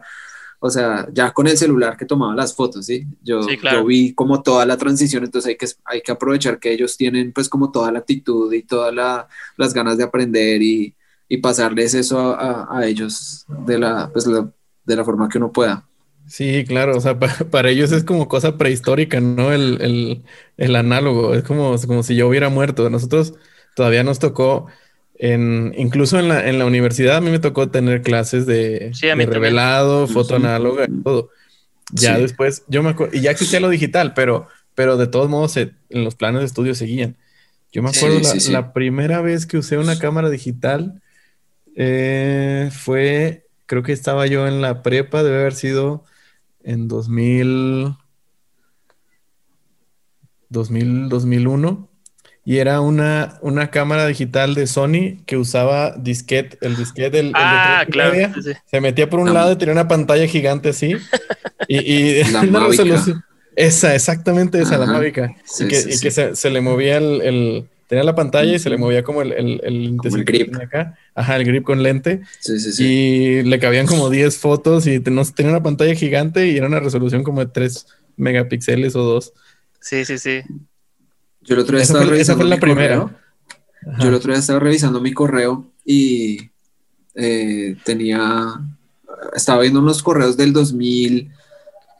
o 0.59 0.69
sea, 0.69 1.07
ya 1.11 1.33
con 1.33 1.47
el 1.47 1.57
celular 1.57 1.97
que 1.97 2.05
tomaban 2.05 2.35
las 2.35 2.55
fotos, 2.55 2.85
¿sí? 2.85 3.07
Yo, 3.23 3.41
yo 3.49 3.85
vi 3.85 4.13
como 4.13 4.43
toda 4.43 4.65
la 4.67 4.77
transición, 4.77 5.23
entonces 5.23 5.49
hay 5.49 5.57
que, 5.57 5.67
hay 5.85 6.01
que 6.01 6.11
aprovechar 6.11 6.59
que 6.59 6.71
ellos 6.71 6.95
tienen 6.95 7.33
pues 7.33 7.49
como 7.49 7.71
toda 7.71 7.91
la 7.91 7.99
actitud 7.99 8.53
y 8.53 8.61
todas 8.61 8.93
las 9.57 9.73
ganas 9.73 9.97
de 9.97 10.03
aprender 10.03 10.61
y, 10.61 10.95
y 11.27 11.37
pasarles 11.37 11.95
eso 11.95 12.35
a, 12.35 12.77
a, 12.77 12.85
ellos 12.85 13.45
de 13.47 13.79
la, 13.79 14.07
pues, 14.13 14.25
de 14.25 14.95
la 14.95 15.03
forma 15.03 15.27
que 15.27 15.39
uno 15.39 15.51
pueda. 15.51 15.83
Sí, 16.27 16.65
claro, 16.65 16.97
o 16.97 17.01
sea, 17.01 17.19
para 17.51 17.69
ellos 17.69 17.91
es 17.91 18.03
como 18.03 18.27
cosa 18.27 18.57
prehistórica, 18.57 19.19
¿no? 19.19 19.51
El, 19.51 20.23
análogo, 20.57 21.33
es 21.35 21.43
como, 21.43 21.75
como 21.87 22.03
si 22.03 22.15
yo 22.15 22.27
hubiera 22.27 22.49
muerto. 22.49 22.89
Nosotros 22.89 23.33
todavía 23.75 24.03
nos 24.03 24.19
tocó, 24.19 24.67
en, 25.15 25.73
incluso 25.77 26.19
en 26.19 26.27
la, 26.29 26.47
en 26.47 26.59
la 26.59 26.65
universidad 26.65 27.17
a 27.17 27.21
mí 27.21 27.29
me 27.29 27.39
tocó 27.39 27.69
tener 27.69 28.01
clases 28.01 28.45
de, 28.45 28.91
revelado, 29.01 30.07
foto 30.07 30.35
análoga 30.35 30.85
y 30.85 31.03
todo. 31.03 31.29
Ya 31.91 32.17
después, 32.17 32.63
yo 32.67 32.81
me 32.81 32.89
acuerdo, 32.89 33.15
y 33.15 33.21
ya 33.21 33.31
existía 33.31 33.59
lo 33.59 33.69
digital, 33.69 34.13
pero, 34.13 34.47
pero 34.73 34.97
de 34.97 35.07
todos 35.07 35.29
modos 35.29 35.57
en 35.57 35.73
los 35.89 36.15
planes 36.15 36.41
de 36.41 36.45
estudio 36.47 36.73
seguían. 36.73 37.17
Yo 37.73 37.81
me 37.81 37.89
acuerdo 37.89 38.19
la, 38.51 38.71
primera 38.71 39.21
vez 39.21 39.47
que 39.47 39.57
usé 39.57 39.79
una 39.79 39.97
cámara 39.97 40.29
digital 40.29 41.01
eh, 41.75 42.69
fue, 42.71 43.47
creo 43.65 43.81
que 43.81 43.93
estaba 43.93 44.27
yo 44.27 44.47
en 44.47 44.61
la 44.61 44.83
prepa, 44.83 45.23
debe 45.23 45.39
haber 45.39 45.55
sido 45.55 46.05
en 46.63 46.87
2000, 46.87 47.95
2000 50.49 51.09
2001 51.09 51.89
y 52.45 52.57
era 52.57 52.81
una, 52.81 53.37
una 53.41 53.71
cámara 53.71 54.05
digital 54.05 54.53
de 54.53 54.67
Sony 54.67 55.23
que 55.25 55.37
usaba 55.37 55.95
disquete, 55.97 56.57
el 56.61 56.75
disquete, 56.75 57.19
el, 57.19 57.31
ah, 57.35 57.85
claro, 57.89 58.15
se 58.65 58.81
metía 58.81 59.09
por 59.09 59.21
un 59.21 59.33
lado 59.33 59.53
y 59.53 59.55
tenía 59.55 59.71
una 59.71 59.87
pantalla 59.87 60.27
gigante 60.27 60.69
así 60.69 60.95
y, 61.67 62.23
la. 62.31 62.43
Esa, 63.55 63.93
exactamente 63.93 64.59
esa, 64.59 64.79
la 64.79 64.87
Mavica. 64.87 65.35
y 65.59 65.67
que, 65.67 65.79
y 65.79 65.99
que 65.99 66.09
se, 66.09 66.35
se, 66.35 66.49
le 66.49 66.59
movía 66.59 66.97
el, 66.97 67.69
tenía 67.93 68.03
la 68.05 68.15
pantalla 68.15 68.55
y 68.55 68.57
se 68.57 68.71
le 68.71 68.77
movía 68.77 69.03
como 69.03 69.21
el, 69.21 69.33
el, 69.33 69.61
el, 69.63 69.97
el 70.03 70.25
grip. 70.25 70.55
Acá. 70.55 70.97
Ajá, 71.13 71.35
el 71.35 71.45
grip 71.45 71.63
con 71.63 71.83
lente. 71.83 72.21
Sí, 72.39 72.59
sí, 72.59 72.71
sí. 72.71 72.83
Y 72.83 73.43
le 73.43 73.59
cabían 73.59 73.85
como 73.85 74.09
10 74.09 74.35
fotos 74.39 74.87
y 74.87 74.99
tenía 74.99 75.23
una 75.43 75.61
pantalla 75.61 75.93
gigante 75.93 76.47
y 76.47 76.57
era 76.57 76.65
una 76.65 76.79
resolución 76.79 77.21
como 77.23 77.41
de 77.41 77.51
3 77.51 77.85
megapíxeles 78.17 78.95
o 78.95 79.03
2. 79.03 79.33
Sí, 79.79 80.05
sí, 80.05 80.17
sí. 80.17 80.41
Yo 81.41 81.53
el 81.53 81.61
otro 81.61 81.77
día 81.77 81.83
estaba 81.83 82.03
revisando. 82.03 82.45
la 82.45 82.57
primera. 82.57 83.15
Yo 83.99 84.07
el 84.07 84.15
otro 84.15 84.31
día 84.31 84.39
estaba 84.39 84.59
revisando 84.59 84.99
mi 84.99 85.13
correo 85.13 85.71
y 85.85 86.49
eh, 87.13 87.75
tenía. 87.85 88.59
Estaba 89.35 89.61
viendo 89.61 89.81
unos 89.81 90.01
correos 90.01 90.35
del 90.35 90.51
2000. 90.51 91.29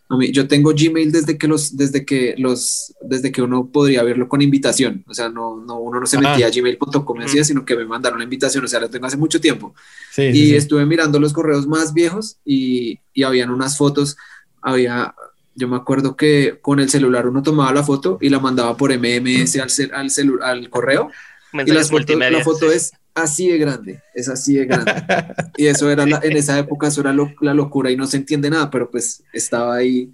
A 0.09 0.17
mí, 0.17 0.31
yo 0.31 0.47
tengo 0.47 0.73
Gmail 0.75 1.11
desde 1.11 1.37
que 1.37 1.47
los, 1.47 1.75
desde 1.75 2.05
que 2.05 2.35
los, 2.37 2.93
desde 3.01 3.31
que 3.31 3.41
uno 3.41 3.69
podría 3.71 4.03
verlo 4.03 4.27
con 4.27 4.41
invitación. 4.41 5.03
O 5.07 5.13
sea, 5.13 5.29
no, 5.29 5.63
no 5.65 5.79
uno 5.79 5.99
no 5.99 6.05
se 6.05 6.17
metía 6.17 6.47
a 6.47 6.49
gmail.com 6.49 7.21
y 7.21 7.23
decía, 7.23 7.43
sino 7.43 7.65
que 7.65 7.75
me 7.75 7.85
mandaron 7.85 8.19
la 8.19 8.25
invitación. 8.25 8.63
O 8.63 8.67
sea, 8.67 8.79
lo 8.79 8.89
tengo 8.89 9.05
hace 9.05 9.17
mucho 9.17 9.39
tiempo. 9.39 9.73
y 10.17 10.55
estuve 10.55 10.85
mirando 10.85 11.19
los 11.19 11.33
correos 11.33 11.67
más 11.67 11.93
viejos 11.93 12.37
y, 12.45 12.99
y 13.13 13.23
habían 13.23 13.49
unas 13.49 13.77
fotos. 13.77 14.17
Había, 14.61 15.15
yo 15.55 15.67
me 15.67 15.77
acuerdo 15.77 16.15
que 16.15 16.59
con 16.61 16.79
el 16.79 16.89
celular 16.89 17.27
uno 17.27 17.41
tomaba 17.41 17.73
la 17.73 17.83
foto 17.83 18.17
y 18.21 18.29
la 18.29 18.39
mandaba 18.39 18.77
por 18.77 18.91
MMS 18.91 19.57
al, 19.57 19.91
al, 19.93 20.09
al 20.41 20.69
correo. 20.69 21.09
y 21.53 21.71
la 21.71 22.43
foto 22.43 22.71
es 22.71 22.91
así 23.13 23.47
de 23.47 23.57
grande, 23.57 24.01
es 24.13 24.29
así 24.29 24.55
de 24.55 24.65
grande. 24.65 24.91
y 25.57 25.67
eso 25.67 25.89
era, 25.89 26.03
en 26.03 26.37
esa 26.37 26.57
época, 26.59 26.87
eso 26.87 27.01
era 27.01 27.13
la 27.41 27.53
locura 27.53 27.91
y 27.91 27.97
no 27.97 28.07
se 28.07 28.17
entiende 28.17 28.49
nada, 28.49 28.69
pero 28.69 28.89
pues 28.89 29.23
estaba 29.33 29.75
ahí 29.75 30.11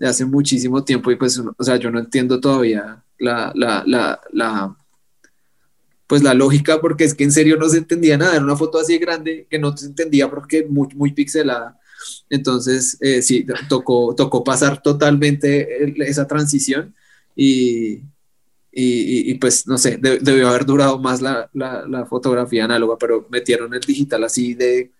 hace 0.00 0.24
muchísimo 0.24 0.84
tiempo 0.84 1.10
y 1.10 1.16
pues, 1.16 1.38
o 1.38 1.64
sea, 1.64 1.76
yo 1.76 1.90
no 1.90 1.98
entiendo 1.98 2.40
todavía 2.40 3.02
la, 3.18 3.52
la, 3.54 3.84
la, 3.86 4.20
la, 4.32 4.76
pues 6.06 6.22
la 6.22 6.34
lógica, 6.34 6.80
porque 6.80 7.04
es 7.04 7.14
que 7.14 7.24
en 7.24 7.32
serio 7.32 7.56
no 7.56 7.68
se 7.68 7.78
entendía 7.78 8.18
nada, 8.18 8.34
era 8.34 8.44
una 8.44 8.56
foto 8.56 8.78
así 8.78 8.94
de 8.94 8.98
grande 8.98 9.46
que 9.48 9.58
no 9.58 9.76
se 9.76 9.86
entendía 9.86 10.28
porque 10.28 10.66
muy, 10.68 10.88
muy 10.94 11.12
pixelada. 11.12 11.78
Entonces, 12.28 12.98
eh, 13.00 13.22
sí, 13.22 13.46
tocó, 13.68 14.14
tocó 14.16 14.42
pasar 14.42 14.82
totalmente 14.82 15.84
esa 16.04 16.26
transición 16.26 16.94
y, 17.36 18.02
y, 18.74 19.34
pues 19.34 19.66
no 19.66 19.76
sé, 19.76 19.98
debió 19.98 20.48
haber 20.48 20.64
durado 20.64 20.98
más 20.98 21.20
la, 21.20 21.50
la, 21.52 22.06
fotografía 22.06 22.64
análoga, 22.64 22.96
pero 22.98 23.26
metieron 23.30 23.74
el 23.74 23.80
digital 23.80 24.24
así 24.24 24.54
de 24.54 24.90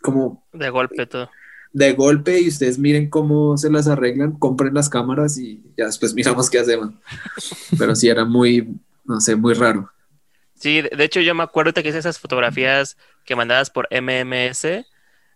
como... 0.00 0.46
De 0.52 0.70
golpe 0.70 1.04
todo. 1.04 1.30
De 1.72 1.92
golpe 1.92 2.40
y 2.40 2.48
ustedes 2.48 2.78
miren 2.78 3.10
cómo 3.10 3.58
se 3.58 3.70
las 3.70 3.86
arreglan, 3.86 4.32
compren 4.32 4.72
las 4.72 4.88
cámaras 4.88 5.36
y 5.36 5.62
ya 5.76 5.84
después 5.86 6.14
miramos 6.14 6.48
qué 6.48 6.58
hacemos. 6.58 6.94
pero 7.78 7.94
sí 7.94 8.08
era 8.08 8.24
muy, 8.24 8.66
no 9.04 9.20
sé, 9.20 9.36
muy 9.36 9.52
raro. 9.52 9.90
Sí, 10.54 10.80
de 10.80 11.04
hecho 11.04 11.20
yo 11.20 11.34
me 11.34 11.42
acuerdo 11.42 11.74
que 11.74 11.86
esas 11.86 12.18
fotografías 12.18 12.96
que 13.26 13.36
mandabas 13.36 13.68
por 13.68 13.88
MMS, 13.90 14.86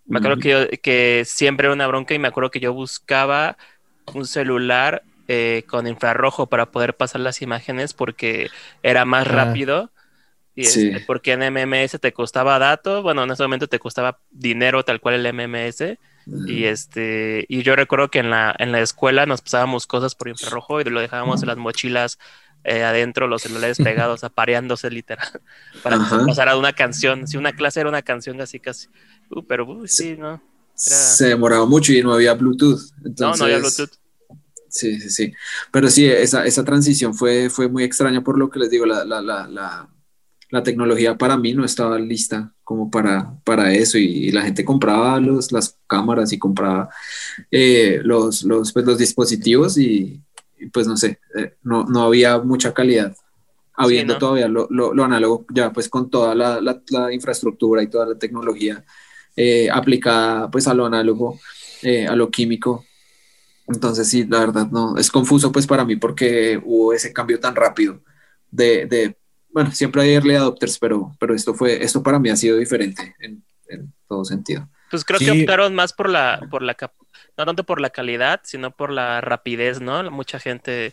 me 0.06 0.18
acuerdo 0.18 0.38
que, 0.38 0.80
que 0.82 1.24
siempre 1.26 1.66
era 1.66 1.74
una 1.74 1.86
bronca 1.86 2.14
y 2.14 2.18
me 2.18 2.28
acuerdo 2.28 2.50
que 2.50 2.58
yo 2.58 2.72
buscaba 2.72 3.58
un 4.14 4.26
celular 4.26 5.04
eh, 5.34 5.64
con 5.66 5.86
infrarrojo 5.86 6.46
para 6.46 6.70
poder 6.70 6.94
pasar 6.94 7.22
las 7.22 7.40
imágenes 7.40 7.94
porque 7.94 8.50
era 8.82 9.06
más 9.06 9.26
rápido. 9.26 9.90
Y 10.54 10.66
este, 10.66 11.02
porque 11.06 11.32
en 11.32 11.40
MMS 11.40 11.98
te 11.98 12.12
costaba 12.12 12.58
datos, 12.58 13.02
bueno, 13.02 13.24
en 13.24 13.30
ese 13.30 13.42
momento 13.42 13.66
te 13.66 13.78
costaba 13.78 14.18
dinero 14.30 14.84
tal 14.84 15.00
cual 15.00 15.14
el 15.14 15.32
MMS. 15.32 15.96
Y 16.46 16.64
este, 16.64 17.46
y 17.48 17.62
yo 17.62 17.74
recuerdo 17.76 18.10
que 18.10 18.18
en 18.18 18.28
la, 18.28 18.54
en 18.58 18.72
la 18.72 18.80
escuela 18.80 19.24
nos 19.24 19.40
pasábamos 19.40 19.86
cosas 19.86 20.14
por 20.14 20.28
infrarrojo 20.28 20.82
y 20.82 20.84
lo 20.84 21.00
dejábamos 21.00 21.40
en 21.40 21.48
las 21.48 21.56
mochilas 21.56 22.18
eh, 22.62 22.84
adentro, 22.84 23.26
los 23.26 23.40
celulares 23.40 23.78
pegados, 23.82 24.24
apareándose 24.24 24.90
literal, 24.90 25.40
para 25.82 25.96
pasar 26.26 26.50
a 26.50 26.58
una 26.58 26.74
canción. 26.74 27.26
Si 27.26 27.38
una 27.38 27.54
clase 27.54 27.80
era 27.80 27.88
una 27.88 28.02
canción 28.02 28.38
así 28.42 28.60
casi. 28.60 28.88
Uh, 29.30 29.42
pero 29.46 29.66
uh, 29.66 29.86
sí, 29.86 30.14
¿no? 30.18 30.42
Se 30.74 31.28
demoraba 31.28 31.64
mucho 31.64 31.94
y 31.94 32.02
no 32.02 32.12
había 32.12 32.34
Bluetooth. 32.34 32.80
No, 33.18 33.34
no 33.34 33.44
había 33.44 33.60
Bluetooth. 33.60 34.01
Sí, 34.72 34.98
sí, 34.98 35.10
sí. 35.10 35.32
Pero 35.70 35.90
sí, 35.90 36.06
esa, 36.06 36.46
esa 36.46 36.64
transición 36.64 37.14
fue, 37.14 37.50
fue 37.50 37.68
muy 37.68 37.84
extraña 37.84 38.24
por 38.24 38.38
lo 38.38 38.48
que 38.48 38.58
les 38.58 38.70
digo, 38.70 38.86
la, 38.86 39.04
la, 39.04 39.20
la, 39.20 39.86
la, 40.50 40.62
tecnología 40.62 41.18
para 41.18 41.36
mí 41.36 41.52
no 41.52 41.64
estaba 41.64 41.98
lista 41.98 42.54
como 42.64 42.90
para, 42.90 43.38
para 43.44 43.74
eso 43.74 43.98
y, 43.98 44.30
la 44.32 44.42
gente 44.42 44.64
compraba 44.64 45.20
los, 45.20 45.52
las 45.52 45.76
cámaras 45.86 46.32
y 46.32 46.38
compraba 46.38 46.88
eh, 47.50 48.00
los, 48.02 48.44
los, 48.44 48.72
pues, 48.72 48.86
los 48.86 48.96
dispositivos 48.96 49.76
y, 49.76 50.22
pues 50.72 50.86
no 50.86 50.96
sé, 50.96 51.20
eh, 51.36 51.56
no, 51.62 51.84
no 51.84 52.04
había 52.04 52.38
mucha 52.38 52.72
calidad 52.72 53.14
habiendo 53.74 54.16
todavía 54.16 54.48
lo, 54.48 54.68
lo, 54.70 54.94
lo, 54.94 55.04
análogo 55.04 55.46
ya 55.52 55.72
pues 55.72 55.88
con 55.88 56.08
toda 56.08 56.34
la, 56.34 56.60
la, 56.60 57.12
infraestructura 57.12 57.82
y 57.82 57.88
toda 57.88 58.06
la 58.06 58.18
tecnología 58.18 58.84
eh, 59.36 59.68
aplicada 59.70 60.50
pues 60.50 60.66
a 60.66 60.74
lo 60.74 60.86
análogo, 60.86 61.38
a 62.08 62.14
lo 62.14 62.30
químico, 62.30 62.84
entonces 63.68 64.08
sí, 64.08 64.26
la 64.26 64.40
verdad 64.40 64.68
no, 64.70 64.96
es 64.96 65.10
confuso 65.10 65.52
pues 65.52 65.66
para 65.66 65.84
mí 65.84 65.96
porque 65.96 66.60
hubo 66.64 66.92
ese 66.92 67.12
cambio 67.12 67.38
tan 67.40 67.54
rápido 67.54 68.00
de, 68.50 68.86
de 68.86 69.16
bueno, 69.50 69.70
siempre 69.72 70.02
hay 70.02 70.14
early 70.14 70.34
adopters, 70.34 70.78
pero, 70.78 71.14
pero 71.18 71.34
esto 71.34 71.54
fue, 71.54 71.82
esto 71.82 72.02
para 72.02 72.18
mí 72.18 72.30
ha 72.30 72.36
sido 72.36 72.56
diferente 72.56 73.14
en, 73.20 73.44
en 73.68 73.92
todo 74.08 74.24
sentido. 74.24 74.68
Pues 74.90 75.04
creo 75.04 75.18
que 75.18 75.30
optaron 75.30 75.74
más 75.74 75.92
por 75.92 76.08
la, 76.08 76.40
por 76.50 76.62
la, 76.62 76.76
no 77.38 77.46
tanto 77.46 77.64
por 77.64 77.80
la 77.80 77.90
calidad, 77.90 78.40
sino 78.44 78.70
por 78.70 78.92
la 78.92 79.20
rapidez, 79.20 79.80
¿no? 79.80 80.10
Mucha 80.10 80.38
gente 80.38 80.92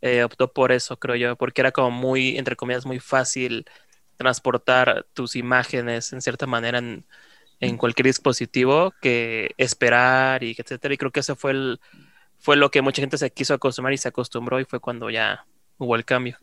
eh, 0.00 0.22
optó 0.22 0.52
por 0.52 0.70
eso, 0.70 0.96
creo 0.98 1.16
yo, 1.16 1.36
porque 1.36 1.60
era 1.60 1.72
como 1.72 1.90
muy, 1.90 2.38
entre 2.38 2.54
comillas, 2.54 2.86
muy 2.86 3.00
fácil 3.00 3.64
transportar 4.16 5.06
tus 5.12 5.34
imágenes 5.34 6.12
en 6.12 6.22
cierta 6.22 6.46
manera 6.46 6.78
en, 6.78 7.04
en 7.62 7.76
cualquier 7.76 8.06
dispositivo 8.06 8.92
que 9.00 9.52
esperar 9.56 10.42
y 10.42 10.54
etcétera. 10.58 10.94
Y 10.94 10.98
creo 10.98 11.12
que 11.12 11.20
eso 11.20 11.36
fue 11.36 11.52
el, 11.52 11.80
fue 12.38 12.56
lo 12.56 12.70
que 12.70 12.82
mucha 12.82 13.00
gente 13.00 13.16
se 13.16 13.30
quiso 13.30 13.54
acostumbrar 13.54 13.94
y 13.94 13.98
se 13.98 14.08
acostumbró 14.08 14.58
y 14.58 14.64
fue 14.64 14.80
cuando 14.80 15.08
ya 15.10 15.46
hubo 15.78 15.94
el 15.94 16.04
cambio. 16.04 16.36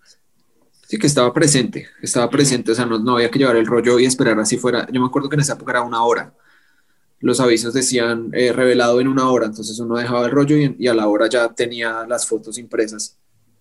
Sí, 0.87 0.97
que 0.97 1.07
estaba 1.07 1.33
presente, 1.33 1.87
estaba 2.01 2.29
presente, 2.29 2.71
o 2.71 2.75
sea, 2.75 2.85
no, 2.85 3.15
había 3.15 3.29
que 3.29 3.37
llevar 3.37 3.57
el 3.57 3.67
rollo 3.67 3.99
y 3.99 4.05
esperar 4.05 4.39
así 4.39 4.57
fuera. 4.57 4.87
Yo 4.91 5.01
me 5.01 5.07
acuerdo 5.07 5.29
que 5.29 5.35
en 5.35 5.41
esa 5.41 5.53
época 5.53 5.73
era 5.73 5.81
una 5.81 6.01
hora. 6.03 6.33
Los 7.19 7.41
avisos 7.41 7.73
decían 7.73 8.29
eh, 8.33 8.53
revelado 8.53 9.01
en 9.01 9.09
una 9.09 9.29
hora, 9.29 9.47
entonces 9.47 9.77
uno 9.79 9.97
dejaba 9.97 10.25
el 10.25 10.31
rollo 10.31 10.55
y, 10.55 10.87
a 10.87 10.93
la 10.93 11.07
hora 11.07 11.27
ya 11.27 11.49
tenía 11.49 12.05
las 12.07 12.25
fotos 12.25 12.57
impresas. 12.57 13.17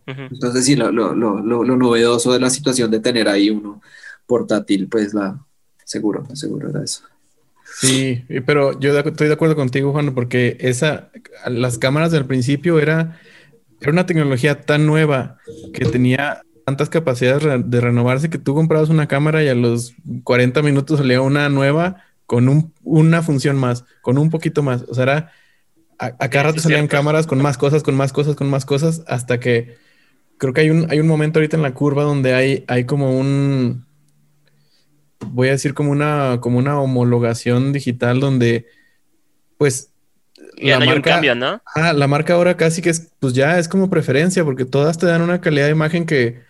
Entonces 0.06 0.64
sí, 0.64 0.74
lo, 0.74 0.90
lo, 0.90 1.12
lo, 1.12 1.42
lo, 1.42 1.76
novedoso 1.76 2.32
de 2.32 2.40
la 2.40 2.48
situación 2.48 2.90
de 2.90 3.00
tener 3.00 3.28
ahí 3.28 3.50
uno 3.50 3.82
portátil, 4.26 4.88
pues 4.88 5.12
la, 5.12 5.38
seguro, 5.84 6.26
seguro 6.34 6.70
era 6.70 6.82
eso. 6.82 7.02
Sí, 7.74 8.24
pero 8.46 8.78
yo 8.80 8.98
estoy 8.98 9.28
de 9.28 9.34
acuerdo 9.34 9.54
contigo, 9.54 9.92
Juan, 9.92 10.14
porque 10.14 10.56
esa, 10.60 11.10
las 11.46 11.78
cámaras 11.78 12.10
del 12.10 12.24
principio 12.24 12.80
era, 12.80 13.20
era 13.80 13.92
una 13.92 14.06
tecnología 14.06 14.62
tan 14.62 14.86
nueva 14.86 15.38
que 15.72 15.84
tenía 15.84 16.42
tantas 16.64 16.90
capacidades 16.90 17.64
de 17.70 17.80
renovarse 17.80 18.28
que 18.30 18.38
tú 18.38 18.54
comprabas 18.54 18.90
una 18.90 19.08
cámara 19.08 19.42
y 19.42 19.48
a 19.48 19.54
los 19.54 19.94
40 20.24 20.60
minutos 20.62 20.98
salía 20.98 21.20
una 21.20 21.48
nueva 21.48 22.04
con 22.26 22.48
un, 22.48 22.74
una 22.82 23.22
función 23.22 23.56
más, 23.56 23.84
con 24.02 24.18
un 24.18 24.28
poquito 24.28 24.62
más. 24.62 24.84
O 24.88 24.94
sea, 24.94 25.04
era, 25.04 25.32
a, 25.98 26.28
cada 26.28 26.44
rato 26.44 26.60
salían 26.60 26.86
cámaras 26.86 27.26
con 27.26 27.40
más 27.40 27.56
cosas, 27.56 27.82
con 27.82 27.94
más 27.94 28.12
cosas, 28.12 28.36
con 28.36 28.50
más 28.50 28.66
cosas, 28.66 29.02
hasta 29.06 29.40
que 29.40 29.76
creo 30.36 30.52
que 30.52 30.60
hay 30.60 30.70
un, 30.70 30.90
hay 30.90 31.00
un 31.00 31.06
momento 31.06 31.38
ahorita 31.38 31.56
en 31.56 31.62
la 31.62 31.72
curva 31.72 32.02
donde 32.02 32.34
hay, 32.34 32.64
hay 32.68 32.84
como 32.84 33.18
un, 33.18 33.86
voy 35.26 35.48
a 35.48 35.52
decir 35.52 35.74
como 35.74 35.90
una, 35.90 36.38
como 36.40 36.58
una 36.58 36.80
homologación 36.80 37.72
digital 37.72 38.20
donde, 38.20 38.66
pues, 39.56 39.92
la 40.56 40.80
marca, 40.80 41.34
¿no? 41.34 41.62
Ah, 41.74 41.92
la 41.92 42.06
marca 42.08 42.34
ahora 42.34 42.56
casi 42.56 42.82
que 42.82 42.90
es, 42.90 43.12
pues 43.20 43.32
ya 43.32 43.58
es 43.58 43.68
como 43.68 43.90
preferencia, 43.90 44.44
porque 44.44 44.64
todas 44.64 44.98
te 44.98 45.06
dan 45.06 45.22
una 45.22 45.40
calidad 45.40 45.66
de 45.66 45.72
imagen 45.72 46.06
que, 46.06 46.40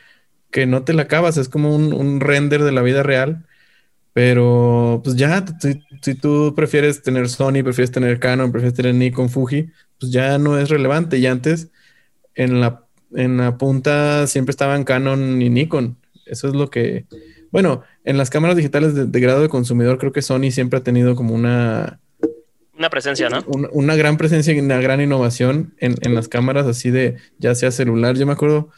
que 0.50 0.66
no 0.66 0.82
te 0.82 0.92
la 0.92 1.02
acabas, 1.02 1.36
es 1.36 1.48
como 1.48 1.74
un, 1.74 2.20
render 2.20 2.62
de 2.62 2.72
la 2.72 2.82
vida 2.82 3.02
real. 3.02 3.44
Pero 4.12 5.00
pues 5.04 5.16
ya, 5.16 5.44
si, 5.60 5.82
si, 6.02 6.14
tú 6.14 6.54
prefieres 6.56 7.02
tener 7.02 7.28
Sony, 7.28 7.62
prefieres 7.62 7.92
tener 7.92 8.18
Canon, 8.18 8.50
prefieres 8.50 8.74
tener 8.74 8.94
Nikon, 8.94 9.28
Fuji, 9.28 9.70
pues 10.00 10.10
ya 10.10 10.38
no 10.38 10.58
es 10.58 10.70
relevante. 10.70 11.18
Y 11.18 11.26
antes 11.26 11.68
en 12.34 12.60
la, 12.60 12.84
en 13.14 13.36
la 13.36 13.58
punta 13.58 14.26
siempre 14.26 14.50
estaban 14.50 14.84
Canon 14.84 15.40
y 15.40 15.50
Nikon. 15.50 15.98
Eso 16.26 16.48
es 16.48 16.54
lo 16.54 16.68
que, 16.68 17.06
bueno, 17.52 17.82
en 18.08 18.16
las 18.16 18.30
cámaras 18.30 18.56
digitales 18.56 19.12
de, 19.12 19.20
grado 19.20 19.42
de 19.42 19.50
consumidor, 19.50 19.98
creo 19.98 20.12
que 20.12 20.22
Sony 20.22 20.50
siempre 20.50 20.78
ha 20.78 20.82
tenido 20.82 21.14
como 21.14 21.34
una. 21.34 22.00
Una 22.74 22.88
presencia, 22.88 23.28
¿no? 23.28 23.44
Una, 23.46 23.96
gran 23.96 24.16
presencia 24.16 24.54
y 24.54 24.60
una 24.60 24.80
gran 24.80 25.02
innovación 25.02 25.74
en, 25.78 26.14
las 26.14 26.26
cámaras, 26.26 26.66
así 26.66 26.90
de 26.90 27.18
ya 27.38 27.54
sea 27.54 27.70
celular. 27.70 28.16
Yo 28.16 28.24
me 28.24 28.32
acuerdo, 28.32 28.70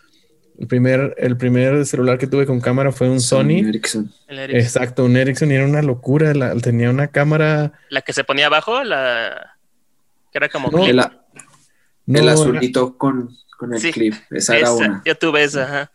el 0.58 0.66
primer, 0.66 1.14
el 1.16 1.36
primer 1.36 1.86
celular 1.86 2.18
que 2.18 2.26
tuve 2.26 2.44
con 2.44 2.60
cámara 2.60 2.90
fue 2.90 3.08
un 3.08 3.20
Sony. 3.20 3.68
Ericsson. 3.68 4.12
Exacto, 4.28 5.04
un 5.04 5.16
Ericsson 5.16 5.52
y 5.52 5.54
era 5.54 5.64
una 5.64 5.82
locura. 5.82 6.32
tenía 6.60 6.90
una 6.90 7.06
cámara. 7.06 7.74
La 7.88 8.02
que 8.02 8.12
se 8.12 8.24
ponía 8.24 8.46
abajo, 8.46 8.82
la. 8.82 9.58
que 10.32 10.38
era 10.38 10.48
como. 10.48 10.84
el, 10.84 10.98
azulito 12.28 12.98
con, 12.98 13.30
el 13.70 13.92
clip. 13.92 14.14
Esa, 14.30 14.56
era 14.56 14.72
una. 14.72 15.02
Yo 15.04 15.14
tuve 15.16 15.44
esa, 15.44 15.62
ajá. 15.62 15.92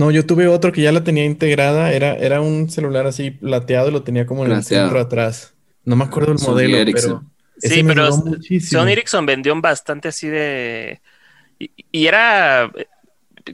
No, 0.00 0.10
yo 0.10 0.24
tuve 0.24 0.48
otro 0.48 0.72
que 0.72 0.80
ya 0.80 0.92
la 0.92 1.04
tenía 1.04 1.26
integrada. 1.26 1.92
Era, 1.92 2.14
era 2.14 2.40
un 2.40 2.70
celular 2.70 3.06
así 3.06 3.32
plateado 3.32 3.90
y 3.90 3.92
lo 3.92 4.02
tenía 4.02 4.24
como 4.24 4.46
en 4.46 4.52
el 4.52 4.64
centro 4.64 4.98
atrás. 4.98 5.52
No 5.84 5.94
me 5.94 6.04
acuerdo 6.04 6.32
el 6.32 6.38
modelo, 6.38 6.78
pero. 6.90 7.22
Sí, 7.58 7.84
pero 7.84 8.10
Sony 8.10 8.88
Ericsson 8.88 9.26
vendió 9.26 9.60
bastante 9.60 10.08
así 10.08 10.26
de. 10.26 11.02
Y, 11.58 12.06
era. 12.06 12.72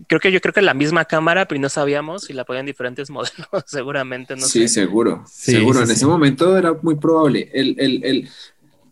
Creo 0.07 0.21
que 0.21 0.31
yo 0.31 0.41
creo 0.41 0.55
que 0.55 0.63
la 0.63 0.75
misma 0.75 1.05
cámara, 1.05 1.49
pero 1.49 1.61
no 1.61 1.69
sabíamos 1.69 2.23
si 2.23 2.33
la 2.33 2.45
ponían 2.45 2.65
diferentes 2.65 3.11
modelos, 3.11 3.65
seguramente, 3.67 4.37
no 4.37 4.43
sí, 4.43 4.69
seguro. 4.69 5.25
seguro. 5.27 5.83
en 5.83 5.91
ese 5.91 6.07
momento 6.07 6.57
era 6.57 6.75
muy 6.81 6.95
probable. 6.95 7.51
El, 7.53 7.75
el, 7.77 8.05
el, 8.05 8.29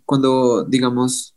cuando, 0.05 0.65
digamos, 0.65 1.34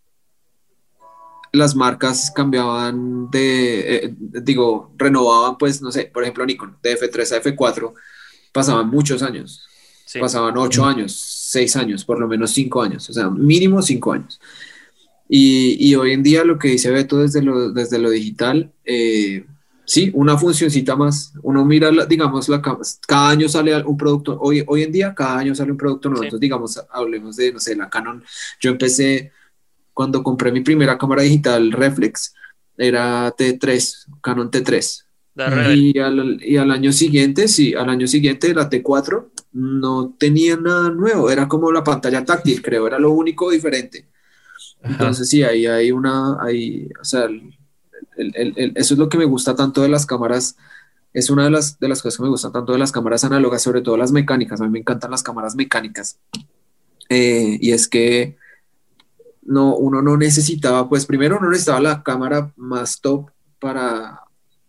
las 1.52 1.76
marcas 1.76 2.32
cambiaban 2.36 3.30
de, 3.32 3.96
eh, 3.96 4.16
digo, 4.18 4.94
renovaban, 4.98 5.58
pues, 5.58 5.82
no 5.82 5.92
sé, 5.92 6.06
por 6.06 6.24
ejemplo, 6.24 6.46
Nikon, 6.46 6.78
de 6.82 6.98
F3 6.98 7.32
a 7.32 7.42
F4, 7.42 7.94
pasaban 8.52 8.90
muchos 8.90 9.24
años, 9.24 9.68
pasaban 10.20 10.58
ocho 10.58 10.86
años, 10.86 11.14
seis 11.14 11.76
años, 11.76 12.06
por 12.06 12.20
lo 12.20 12.28
menos 12.28 12.52
cinco 12.52 12.82
años, 12.82 13.10
o 13.10 13.14
sea, 13.14 13.30
mínimo 13.30 13.82
cinco 13.82 14.14
años. 14.14 14.40
Y, 15.30 15.90
y 15.90 15.96
hoy 15.96 16.14
en 16.14 16.24
día 16.24 16.44
lo 16.44 16.58
que 16.58 16.70
dice 16.70 16.90
Beto 16.90 17.18
desde 17.18 17.42
lo, 17.42 17.72
desde 17.72 18.00
lo 18.00 18.10
digital, 18.10 18.72
eh, 18.86 19.46
sí, 19.88 20.12
una 20.14 20.38
funcioncita 20.38 20.96
más. 20.96 21.34
Uno 21.42 21.66
mira, 21.66 21.90
digamos, 22.08 22.48
la, 22.50 22.62
cada 22.62 23.30
año 23.30 23.50
sale 23.50 23.82
un 23.84 23.98
producto, 23.98 24.38
hoy, 24.40 24.64
hoy 24.68 24.84
en 24.84 24.92
día 24.92 25.16
cada 25.16 25.40
año 25.40 25.56
sale 25.56 25.72
un 25.72 25.78
producto 25.78 26.10
nuevo. 26.10 26.24
Entonces, 26.24 26.42
digamos, 26.42 26.80
hablemos 26.92 27.36
de, 27.36 27.54
no 27.54 27.60
sé, 27.60 27.76
la 27.76 27.90
Canon. 27.90 28.24
Yo 28.60 28.72
empecé 28.72 29.32
cuando 29.98 30.22
compré 30.22 30.52
mi 30.52 30.62
primera 30.62 30.96
cámara 30.96 31.24
digital 31.24 31.72
reflex, 31.72 32.36
era 32.78 33.36
T3, 33.36 34.06
Canon 34.22 34.52
T3. 34.52 35.06
Y 35.76 35.98
al, 35.98 36.40
y 36.40 36.58
al, 36.58 36.70
año 36.70 36.92
siguiente, 36.92 37.48
sí, 37.48 37.74
al 37.74 37.90
año 37.90 38.06
siguiente 38.06 38.54
la 38.54 38.70
T4 38.70 39.26
no 39.54 40.14
tenía 40.20 40.56
nada 40.56 40.92
nuevo, 40.92 41.32
era 41.32 41.48
como 41.48 41.72
la 41.72 41.84
pantalla 41.84 42.24
táctil, 42.24 42.62
creo, 42.62 42.86
era 42.86 43.00
lo 43.00 43.10
único 43.10 43.50
diferente. 43.50 44.08
Entonces 44.84 45.30
sí, 45.30 45.42
ahí 45.42 45.66
hay 45.66 45.92
una, 45.92 46.38
hay, 46.44 46.90
o 47.02 47.04
sea, 47.04 47.28
eso 48.76 48.94
es 48.94 48.98
lo 49.00 49.10
que 49.10 49.18
me 49.18 49.26
gusta 49.26 49.56
tanto 49.56 49.82
de 49.82 49.90
las 49.90 50.06
cámaras, 50.06 50.58
es 51.12 51.32
una 51.32 51.46
de 51.46 51.50
las, 51.50 51.80
de 51.80 51.88
las 51.88 52.04
cosas 52.04 52.18
que 52.18 52.24
me 52.24 52.30
gusta 52.30 52.52
tanto 52.52 52.74
de 52.74 52.78
las 52.78 52.92
cámaras 52.92 53.24
análogas, 53.24 53.64
sobre 53.64 53.82
todo 53.82 53.98
las 53.98 54.12
mecánicas, 54.12 54.62
a 54.62 54.66
mí 54.66 54.70
me 54.70 54.80
encantan 54.80 55.10
las 55.10 55.24
cámaras 55.24 55.56
mecánicas. 55.56 56.20
Eh, 57.10 57.58
y 57.60 57.72
es 57.72 57.88
que 57.88 58.38
no, 59.48 59.76
uno 59.76 60.02
no 60.02 60.16
necesitaba, 60.16 60.88
pues 60.88 61.06
primero 61.06 61.38
uno 61.40 61.50
necesitaba 61.50 61.80
la 61.82 62.04
cámara 62.04 62.52
más 62.56 63.02
top 63.02 63.32
para, 63.60 64.22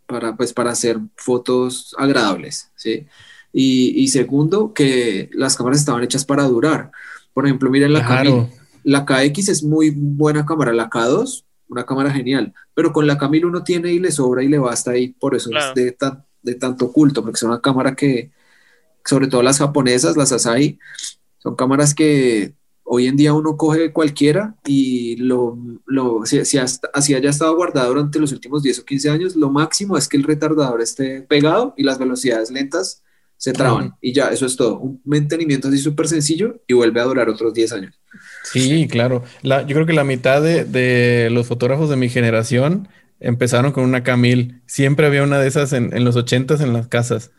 para, 0.06 0.34
pues, 0.36 0.54
para 0.54 0.70
hacer 0.70 0.98
fotos 1.16 1.94
agradables, 1.98 2.70
¿sí? 2.76 3.06
Y, 3.52 4.02
y 4.02 4.08
segundo, 4.08 4.72
que 4.72 5.28
las 5.34 5.56
cámaras 5.56 5.80
estaban 5.80 6.02
hechas 6.02 6.24
para 6.24 6.44
durar. 6.44 6.90
Por 7.34 7.44
ejemplo, 7.44 7.70
miren 7.70 7.92
la 7.92 8.02
cámara 8.02 8.48
la 8.88 9.04
KX 9.04 9.50
es 9.50 9.62
muy 9.62 9.90
buena 9.90 10.46
cámara, 10.46 10.72
la 10.72 10.88
K2, 10.88 11.44
una 11.68 11.84
cámara 11.84 12.10
genial, 12.10 12.54
pero 12.72 12.90
con 12.90 13.06
la 13.06 13.18
K1000 13.18 13.44
uno 13.44 13.62
tiene 13.62 13.92
y 13.92 13.98
le 13.98 14.10
sobra 14.10 14.42
y 14.42 14.48
le 14.48 14.58
basta 14.58 14.96
y 14.96 15.08
por 15.08 15.34
eso 15.34 15.50
es 15.50 15.74
de, 15.74 15.94
de 16.42 16.54
tanto 16.54 16.90
culto, 16.90 17.22
porque 17.22 17.36
es 17.36 17.42
una 17.42 17.60
cámara 17.60 17.94
que, 17.94 18.30
sobre 19.04 19.26
todo 19.26 19.42
las 19.42 19.58
japonesas, 19.58 20.16
las 20.16 20.32
Asahi, 20.32 20.78
son 21.36 21.54
cámaras 21.54 21.94
que 21.94 22.54
hoy 22.90 23.06
en 23.06 23.16
día 23.16 23.34
uno 23.34 23.56
coge 23.56 23.92
cualquiera 23.92 24.56
y 24.66 25.16
lo, 25.16 25.58
lo 25.86 26.24
si, 26.24 26.44
si, 26.44 26.58
hasta, 26.58 26.88
así 26.94 27.14
haya 27.14 27.30
estado 27.30 27.54
guardado 27.54 27.88
durante 27.88 28.18
los 28.18 28.32
últimos 28.32 28.62
10 28.62 28.80
o 28.80 28.84
15 28.84 29.10
años, 29.10 29.36
lo 29.36 29.50
máximo 29.50 29.96
es 29.96 30.08
que 30.08 30.16
el 30.16 30.24
retardador 30.24 30.80
esté 30.80 31.22
pegado 31.22 31.74
y 31.76 31.82
las 31.82 31.98
velocidades 31.98 32.50
lentas 32.50 33.02
se 33.36 33.52
traban 33.52 33.94
y 34.00 34.12
ya, 34.12 34.28
eso 34.28 34.46
es 34.46 34.56
todo. 34.56 34.78
Un 34.80 35.00
mantenimiento 35.04 35.68
así 35.68 35.78
súper 35.78 36.08
sencillo 36.08 36.60
y 36.66 36.74
vuelve 36.74 37.00
a 37.00 37.04
durar 37.04 37.28
otros 37.28 37.54
10 37.54 37.72
años. 37.72 38.00
Sí, 38.42 38.88
claro. 38.88 39.22
La, 39.42 39.62
yo 39.62 39.74
creo 39.74 39.86
que 39.86 39.92
la 39.92 40.02
mitad 40.02 40.42
de, 40.42 40.64
de, 40.64 41.30
los 41.30 41.46
fotógrafos 41.46 41.88
de 41.88 41.96
mi 41.96 42.08
generación 42.08 42.88
empezaron 43.20 43.70
con 43.72 43.84
una 43.84 44.02
Camil. 44.02 44.60
Siempre 44.66 45.06
había 45.06 45.22
una 45.22 45.38
de 45.38 45.46
esas 45.46 45.72
en, 45.72 45.96
en 45.96 46.04
los 46.04 46.16
80 46.16 46.54
en 46.54 46.72
las 46.72 46.88
casas. 46.88 47.30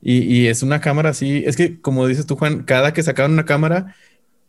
Y, 0.00 0.20
y, 0.20 0.46
es 0.46 0.62
una 0.62 0.80
cámara 0.80 1.10
así. 1.10 1.42
Es 1.44 1.56
que, 1.56 1.80
como 1.80 2.06
dices 2.06 2.26
tú, 2.26 2.36
Juan, 2.36 2.62
cada 2.62 2.94
que 2.94 3.02
sacaban 3.02 3.32
una 3.32 3.44
cámara, 3.44 3.94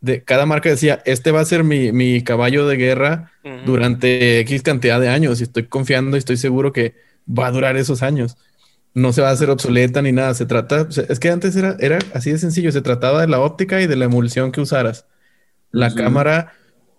de 0.00 0.22
cada 0.22 0.46
marca 0.46 0.68
decía, 0.68 1.02
este 1.04 1.32
va 1.32 1.40
a 1.40 1.44
ser 1.44 1.64
mi, 1.64 1.92
mi 1.92 2.22
caballo 2.22 2.66
de 2.66 2.76
guerra 2.76 3.32
durante 3.66 4.40
X 4.40 4.62
cantidad 4.62 5.00
de 5.00 5.08
años. 5.08 5.40
Y 5.40 5.44
estoy 5.44 5.64
confiando 5.64 6.16
y 6.16 6.18
estoy 6.18 6.36
seguro 6.36 6.72
que 6.72 6.94
va 7.26 7.46
a 7.46 7.50
durar 7.50 7.76
esos 7.76 8.02
años 8.02 8.36
no 8.98 9.12
se 9.12 9.22
va 9.22 9.30
a 9.30 9.32
hacer 9.32 9.50
obsoleta 9.50 10.02
ni 10.02 10.12
nada. 10.12 10.34
Se 10.34 10.46
trata, 10.46 10.88
es 11.08 11.18
que 11.18 11.30
antes 11.30 11.56
era, 11.56 11.76
era 11.80 11.98
así 12.14 12.32
de 12.32 12.38
sencillo. 12.38 12.72
Se 12.72 12.82
trataba 12.82 13.20
de 13.20 13.28
la 13.28 13.40
óptica 13.40 13.80
y 13.80 13.86
de 13.86 13.96
la 13.96 14.06
emulsión 14.06 14.52
que 14.52 14.60
usaras. 14.60 15.06
La 15.70 15.94
cámara, 15.94 16.52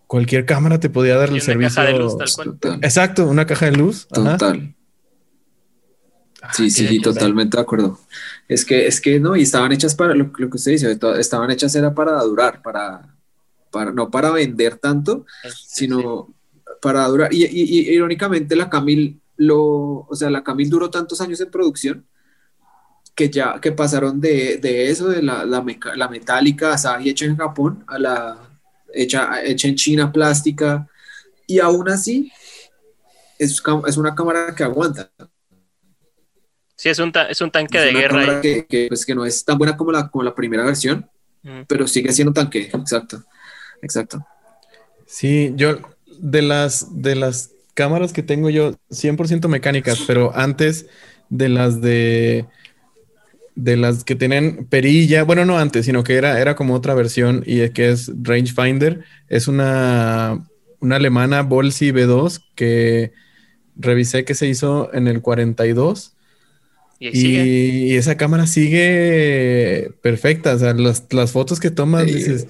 cualquier 0.08 0.46
cámara 0.46 0.80
te 0.80 0.90
podía 0.90 1.18
dar 1.18 1.30
el 1.30 1.42
servicio. 1.42 1.84
de 1.84 1.94
luz, 1.94 2.16
Exacto, 2.82 3.28
una 3.28 3.46
caja 3.46 3.66
de 3.66 3.74
luz. 3.74 4.08
Total. 4.08 4.76
Sí, 6.54 6.70
sí, 6.70 7.00
totalmente 7.02 7.58
de 7.58 7.62
acuerdo. 7.62 8.00
Es 8.48 8.66
que, 8.66 8.88
es 8.88 9.00
que 9.00 9.20
no, 9.20 9.36
y 9.36 9.44
estaban 9.44 9.72
hechas 9.72 9.96
para 9.96 10.14
lo, 10.14 10.32
que 10.32 10.46
usted 10.46 10.72
dice, 10.72 10.98
estaban 11.18 11.52
hechas 11.52 11.76
era 11.76 11.94
para 11.94 12.22
durar, 12.24 12.62
para, 12.62 13.16
para 13.72 13.92
no 13.92 14.10
para 14.10 14.32
vender 14.32 14.78
tanto, 14.78 15.26
sino 15.68 16.34
para 16.82 17.08
durar. 17.08 17.34
Y, 17.34 17.46
y, 17.46 17.90
irónicamente, 17.92 18.56
la 18.56 18.70
Camil 18.70 19.20
lo, 19.38 20.06
o 20.08 20.16
sea, 20.16 20.30
la 20.30 20.44
Camil 20.44 20.70
duró 20.70 20.90
tantos 20.90 21.22
años 21.22 21.40
en 21.42 21.52
producción 21.52 22.06
que 23.16 23.30
ya 23.30 23.60
que 23.60 23.72
pasaron 23.74 24.22
de, 24.22 24.58
de 24.58 24.90
eso, 24.90 25.10
de 25.10 25.22
la, 25.22 25.46
la, 25.46 25.66
la 25.96 26.08
metálica 26.08 26.74
Asahi 26.74 27.10
hecha 27.10 27.26
en 27.26 27.36
Japón 27.36 27.84
a 27.88 28.00
la 28.00 28.50
hecha, 28.94 29.44
hecha 29.44 29.68
en 29.68 29.76
China 29.76 30.12
plástica 30.12 30.88
y 31.46 31.60
aún 31.60 31.90
así 31.90 32.32
es, 33.38 33.62
es 33.88 33.98
una 33.98 34.14
cámara 34.16 34.54
que 34.56 34.64
aguanta. 34.64 35.10
Sí, 36.80 36.88
es 36.88 36.98
un, 37.00 37.12
es 37.30 37.42
un 37.42 37.52
tanque 37.52 37.78
de 37.78 37.92
guerra. 37.92 38.40
Que, 38.40 38.66
que, 38.66 38.86
pues, 38.88 39.06
que 39.06 39.14
no 39.14 39.26
es 39.26 39.44
tan 39.44 39.58
buena 39.58 39.76
como 39.76 39.92
la, 39.92 40.08
como 40.08 40.24
la 40.24 40.34
primera 40.34 40.64
versión, 40.64 41.06
pero 41.68 41.86
sigue 41.86 42.14
siendo 42.14 42.30
un 42.30 42.36
tanque, 42.36 42.70
exacto, 42.74 43.22
exacto. 43.82 44.26
Sí, 45.06 45.52
yo 45.58 45.78
de 46.20 46.42
las, 46.42 47.02
de 47.02 47.16
las 47.16 47.52
cámaras 47.74 48.14
que 48.14 48.24
tengo 48.24 48.50
yo 48.50 48.76
100% 48.92 49.50
mecánicas, 49.50 50.06
pero 50.08 50.32
antes 50.34 50.86
de 51.28 51.50
las 51.50 51.82
de 51.82 52.46
de 53.56 53.76
las 53.76 54.06
que 54.06 54.16
tienen 54.16 54.66
perilla, 54.68 55.24
bueno, 55.24 55.44
no 55.44 55.60
antes, 55.60 55.86
sino 55.86 56.06
que 56.06 56.16
era, 56.16 56.40
era 56.40 56.56
como 56.56 56.76
otra 56.76 56.94
versión 56.94 57.44
y 57.46 57.60
es 57.60 57.72
que 57.72 57.90
es 57.90 58.10
Rangefinder, 58.22 59.04
es 59.28 59.50
una, 59.50 60.48
una 60.80 60.96
alemana 60.96 61.42
Bolsi 61.42 61.92
B2 61.92 62.42
que 62.56 63.12
revisé 63.76 64.24
que 64.24 64.34
se 64.34 64.48
hizo 64.48 64.94
en 64.94 65.10
el 65.10 65.22
42 65.22 66.16
y, 67.00 67.96
esa 67.96 68.18
cámara 68.18 68.46
sigue 68.46 69.92
perfecta, 70.02 70.56
o 70.56 70.60
sea, 70.60 70.74
las, 70.74 71.06
las 71.12 71.32
fotos 71.32 71.60
que 71.60 71.72
tomas 71.72 72.06
dices, 72.06 72.48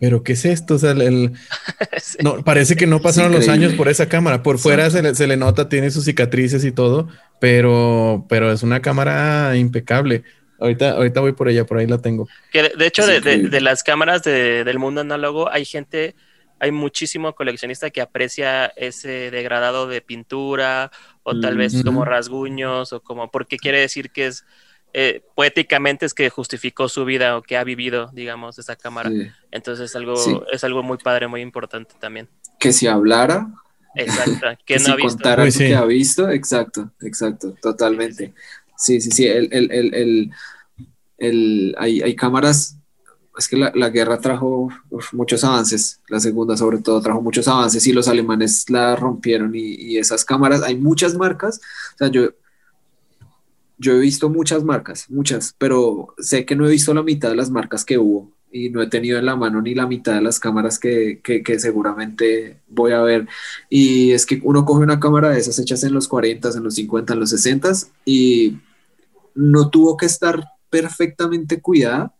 pero 0.00 0.22
¿qué 0.22 0.32
es 0.34 0.44
esto? 0.44 0.74
O 0.74 0.78
sea, 0.78 0.92
el, 0.92 1.32
no, 2.22 2.44
parece 2.44 2.76
que 2.76 2.86
no 2.86 3.00
pasaron 3.00 3.32
los 3.32 3.48
años 3.48 3.74
por 3.74 3.88
esa 3.88 4.08
cámara. 4.08 4.42
Por 4.42 4.58
fuera 4.58 4.90
se 4.90 5.02
le, 5.02 5.14
se 5.14 5.26
le, 5.26 5.36
nota, 5.36 5.68
tiene 5.68 5.90
sus 5.90 6.04
cicatrices 6.04 6.64
y 6.64 6.72
todo, 6.72 7.08
pero, 7.40 8.24
pero 8.28 8.52
es 8.52 8.62
una 8.62 8.80
cámara 8.80 9.56
impecable. 9.56 10.22
Ahorita, 10.60 10.92
ahorita 10.92 11.20
voy 11.20 11.32
por 11.32 11.48
ella, 11.48 11.64
por 11.64 11.78
ahí 11.78 11.86
la 11.86 11.98
tengo. 11.98 12.28
Que 12.52 12.70
de, 12.76 12.86
hecho, 12.86 13.06
de, 13.06 13.20
de, 13.20 13.60
las 13.60 13.82
cámaras 13.82 14.22
del 14.22 14.78
mundo 14.78 15.00
análogo, 15.00 15.50
hay 15.50 15.64
gente, 15.64 16.16
hay 16.58 16.72
muchísimo 16.72 17.34
coleccionista 17.34 17.90
que 17.90 18.00
aprecia 18.00 18.66
ese 18.76 19.30
degradado 19.30 19.86
de 19.86 20.00
pintura 20.00 20.90
o 21.28 21.40
tal 21.40 21.56
vez 21.56 21.82
como 21.84 22.04
rasguños 22.04 22.92
o 22.92 23.00
como 23.00 23.30
porque 23.30 23.58
quiere 23.58 23.80
decir 23.80 24.10
que 24.10 24.26
es 24.26 24.44
eh, 24.94 25.22
poéticamente 25.34 26.06
es 26.06 26.14
que 26.14 26.30
justificó 26.30 26.88
su 26.88 27.04
vida 27.04 27.36
o 27.36 27.42
que 27.42 27.56
ha 27.56 27.64
vivido, 27.64 28.10
digamos, 28.14 28.58
esa 28.58 28.74
cámara. 28.74 29.10
Entonces 29.50 29.90
es 29.90 29.96
algo, 29.96 30.46
es 30.50 30.64
algo 30.64 30.82
muy 30.82 30.96
padre, 30.98 31.28
muy 31.28 31.42
importante 31.42 31.94
también. 32.00 32.28
Que 32.58 32.72
si 32.72 32.86
hablara. 32.86 33.48
Exacto, 33.94 34.46
que, 34.64 34.74
no 34.74 34.80
si 34.80 34.90
ha 34.90 34.96
visto. 34.96 35.08
contara 35.10 35.50
que 35.50 35.74
ha 35.74 35.84
visto, 35.84 36.30
exacto, 36.30 36.90
exacto, 37.02 37.54
totalmente. 37.60 38.32
Sí, 38.76 39.00
sí, 39.00 39.10
sí, 39.10 39.26
el, 39.26 39.48
el, 39.52 39.70
el, 39.72 40.30
el 41.18 41.74
hay, 41.78 42.00
hay, 42.00 42.14
cámaras, 42.14 42.77
es 43.38 43.48
que 43.48 43.56
la, 43.56 43.72
la 43.74 43.90
guerra 43.90 44.18
trajo 44.18 44.68
muchos 45.12 45.44
avances, 45.44 46.00
la 46.08 46.20
segunda 46.20 46.56
sobre 46.56 46.78
todo 46.78 47.00
trajo 47.00 47.22
muchos 47.22 47.46
avances 47.48 47.86
y 47.86 47.92
los 47.92 48.08
alemanes 48.08 48.68
la 48.68 48.96
rompieron 48.96 49.54
y, 49.54 49.74
y 49.74 49.98
esas 49.98 50.24
cámaras, 50.24 50.62
hay 50.62 50.76
muchas 50.76 51.14
marcas, 51.14 51.60
o 51.94 51.98
sea, 51.98 52.08
yo 52.08 52.30
yo 53.78 53.92
he 53.94 54.00
visto 54.00 54.28
muchas 54.28 54.64
marcas, 54.64 55.08
muchas, 55.08 55.54
pero 55.56 56.14
sé 56.18 56.44
que 56.44 56.56
no 56.56 56.66
he 56.66 56.70
visto 56.70 56.92
la 56.92 57.02
mitad 57.02 57.30
de 57.30 57.36
las 57.36 57.50
marcas 57.50 57.84
que 57.84 57.96
hubo 57.96 58.32
y 58.50 58.70
no 58.70 58.82
he 58.82 58.88
tenido 58.88 59.18
en 59.18 59.26
la 59.26 59.36
mano 59.36 59.60
ni 59.62 59.74
la 59.74 59.86
mitad 59.86 60.14
de 60.14 60.22
las 60.22 60.40
cámaras 60.40 60.78
que, 60.78 61.20
que, 61.22 61.58
seguramente 61.58 62.60
voy 62.66 62.92
a 62.92 63.02
ver. 63.02 63.28
Y 63.68 64.12
es 64.12 64.26
que 64.26 64.40
uno 64.42 64.64
coge 64.64 64.82
una 64.82 64.98
cámara 64.98 65.30
de 65.30 65.38
esas 65.38 65.58
hechas 65.58 65.84
en 65.84 65.92
los 65.92 66.08
40, 66.08 66.48
en 66.56 66.64
los 66.64 66.74
50, 66.74 67.12
en 67.12 67.20
los 67.20 67.30
60 67.30 67.72
y 68.04 68.58
no 69.34 69.70
tuvo 69.70 69.96
que 69.96 70.06
estar 70.06 70.44
perfectamente 70.70 71.60
cuidada 71.60 72.14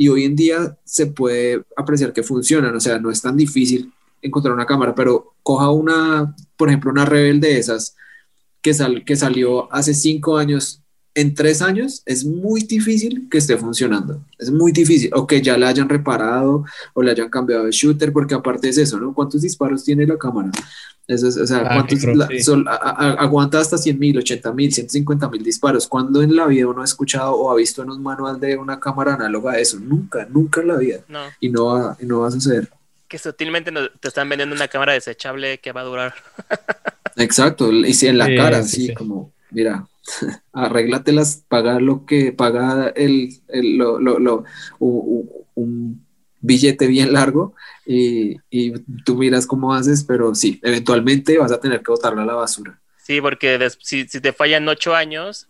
y 0.00 0.08
hoy 0.08 0.24
en 0.24 0.34
día 0.34 0.78
se 0.82 1.08
puede 1.08 1.62
apreciar 1.76 2.14
que 2.14 2.22
funcionan, 2.22 2.74
o 2.74 2.80
sea, 2.80 2.98
no 2.98 3.10
es 3.10 3.20
tan 3.20 3.36
difícil 3.36 3.92
encontrar 4.22 4.54
una 4.54 4.64
cámara, 4.64 4.94
pero 4.94 5.34
coja 5.42 5.70
una, 5.70 6.34
por 6.56 6.70
ejemplo, 6.70 6.90
una 6.90 7.04
Rebel 7.04 7.38
de 7.38 7.58
esas 7.58 7.94
que, 8.62 8.72
sal, 8.72 9.04
que 9.04 9.14
salió 9.14 9.70
hace 9.70 9.92
cinco 9.92 10.38
años 10.38 10.79
en 11.14 11.34
tres 11.34 11.60
años 11.62 12.02
es 12.06 12.24
muy 12.24 12.62
difícil 12.62 13.28
que 13.30 13.38
esté 13.38 13.56
funcionando. 13.56 14.22
Es 14.38 14.50
muy 14.50 14.72
difícil. 14.72 15.10
O 15.14 15.26
que 15.26 15.42
ya 15.42 15.56
la 15.58 15.68
hayan 15.68 15.88
reparado 15.88 16.64
o 16.94 17.02
le 17.02 17.10
hayan 17.10 17.28
cambiado 17.28 17.64
de 17.64 17.72
shooter, 17.72 18.12
porque 18.12 18.34
aparte 18.34 18.68
es 18.68 18.78
eso, 18.78 18.98
¿no? 19.00 19.12
¿Cuántos 19.12 19.42
disparos 19.42 19.82
tiene 19.84 20.06
la 20.06 20.16
cámara? 20.16 20.50
Eso 21.08 21.26
es, 21.26 21.36
o 21.36 21.46
sea, 21.46 21.58
Ah, 21.66 21.74
¿cuántos 21.74 21.98
creo, 22.00 22.14
la- 22.14 22.28
sí. 22.28 22.40
sol- 22.40 22.68
a- 22.68 22.74
a- 22.74 23.12
aguanta 23.24 23.58
hasta 23.58 23.76
100 23.76 23.98
mil, 23.98 24.16
80 24.18 24.52
mil, 24.52 24.72
150 24.72 25.28
mil 25.28 25.42
disparos. 25.42 25.88
¿Cuándo 25.88 26.22
en 26.22 26.36
la 26.36 26.46
vida 26.46 26.68
uno 26.68 26.82
ha 26.82 26.84
escuchado 26.84 27.32
o 27.34 27.50
ha 27.50 27.56
visto 27.56 27.82
en 27.82 27.90
un 27.90 28.00
manual 28.00 28.38
de 28.38 28.56
una 28.56 28.78
cámara 28.78 29.14
análoga 29.14 29.58
eso? 29.58 29.80
Nunca, 29.80 30.24
nunca 30.30 30.60
en 30.60 30.68
la 30.68 30.76
vida. 30.76 31.00
No, 31.08 31.20
Y 31.40 31.48
no 31.48 31.64
va, 31.66 31.96
y 32.00 32.06
no 32.06 32.20
va 32.20 32.28
a 32.28 32.30
suceder. 32.30 32.68
que 33.08 33.18
sutilmente 33.18 33.72
no- 33.72 33.90
te 33.90 34.06
están 34.06 34.28
vendiendo 34.28 34.54
una 34.54 34.68
cámara 34.68 34.92
desechable 34.92 35.58
que 35.58 35.72
va 35.72 35.80
a 35.80 35.84
durar. 35.84 36.14
Exacto, 37.16 37.72
y 37.72 37.92
si 37.94 38.06
en 38.06 38.18
la 38.18 38.26
Sí, 38.26 38.36
cara, 38.36 38.62
sí, 38.62 38.68
así 38.76 38.86
sí. 38.88 38.94
como, 38.94 39.32
mira, 39.50 39.84
arréglatelas, 40.52 41.44
paga 41.48 41.80
lo 41.80 42.04
que 42.06 42.32
paga 42.32 42.88
el, 42.96 43.30
el- 43.48 43.76
lo- 43.76 43.98
lo- 44.00 44.18
lo- 44.18 44.44
u- 44.78 45.20
u- 45.20 45.46
un 45.54 46.06
billete 46.40 46.86
bien 46.86 47.12
largo 47.12 47.54
y, 47.84 48.36
y 48.48 48.72
tú 49.04 49.16
miras 49.16 49.46
cómo 49.46 49.74
haces, 49.74 50.04
pero 50.04 50.34
sí, 50.34 50.58
eventualmente 50.62 51.36
vas 51.38 51.52
a 51.52 51.60
tener 51.60 51.82
que 51.82 51.90
botarla 51.90 52.22
a 52.22 52.26
la 52.26 52.34
basura. 52.34 52.80
Sí, 52.96 53.20
porque 53.20 53.58
si, 53.80 54.06
si 54.08 54.20
te 54.20 54.32
fallan 54.32 54.66
ocho 54.68 54.94
años, 54.94 55.48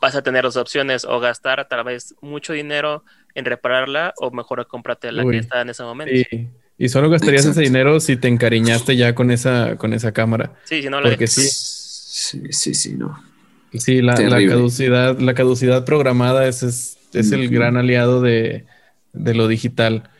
vas 0.00 0.14
a 0.14 0.22
tener 0.22 0.44
dos 0.44 0.56
opciones, 0.56 1.04
o 1.04 1.20
gastar 1.20 1.68
tal 1.68 1.84
vez 1.84 2.14
mucho 2.22 2.52
dinero 2.54 3.04
en 3.34 3.44
repararla, 3.44 4.14
o 4.18 4.30
mejor 4.30 4.66
cómprate 4.66 5.12
la 5.12 5.24
Uy. 5.24 5.32
que 5.32 5.38
está 5.40 5.60
en 5.60 5.70
ese 5.70 5.82
momento. 5.82 6.14
Sí. 6.30 6.48
Y 6.78 6.88
solo 6.88 7.10
gastarías 7.10 7.42
Exacto. 7.42 7.60
ese 7.60 7.68
dinero 7.68 8.00
si 8.00 8.16
te 8.16 8.28
encariñaste 8.28 8.96
ya 8.96 9.14
con 9.14 9.30
esa, 9.30 9.76
con 9.76 9.92
esa 9.92 10.12
cámara. 10.12 10.54
Sí, 10.64 10.80
si 10.82 10.88
no 10.88 11.00
la 11.00 11.10
Porque 11.10 11.26
sí, 11.26 11.42
Sí, 12.12 12.42
sí, 12.52 12.74
sí, 12.74 12.94
no. 12.94 13.22
Sí, 13.74 14.02
la, 14.02 14.14
caducidad, 14.14 15.18
la 15.18 15.34
caducidad 15.34 15.84
programada 15.84 16.46
es, 16.46 16.62
es, 16.62 16.98
es 17.12 17.32
el 17.32 17.48
gran 17.48 17.76
aliado 17.76 18.20
de, 18.20 18.64
de 19.12 19.34
lo 19.34 19.48
digital. 19.48 20.10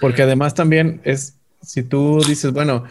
Porque 0.00 0.22
además 0.22 0.54
también 0.54 1.00
es, 1.04 1.36
si 1.62 1.82
tú 1.82 2.20
dices, 2.26 2.52
bueno, 2.52 2.84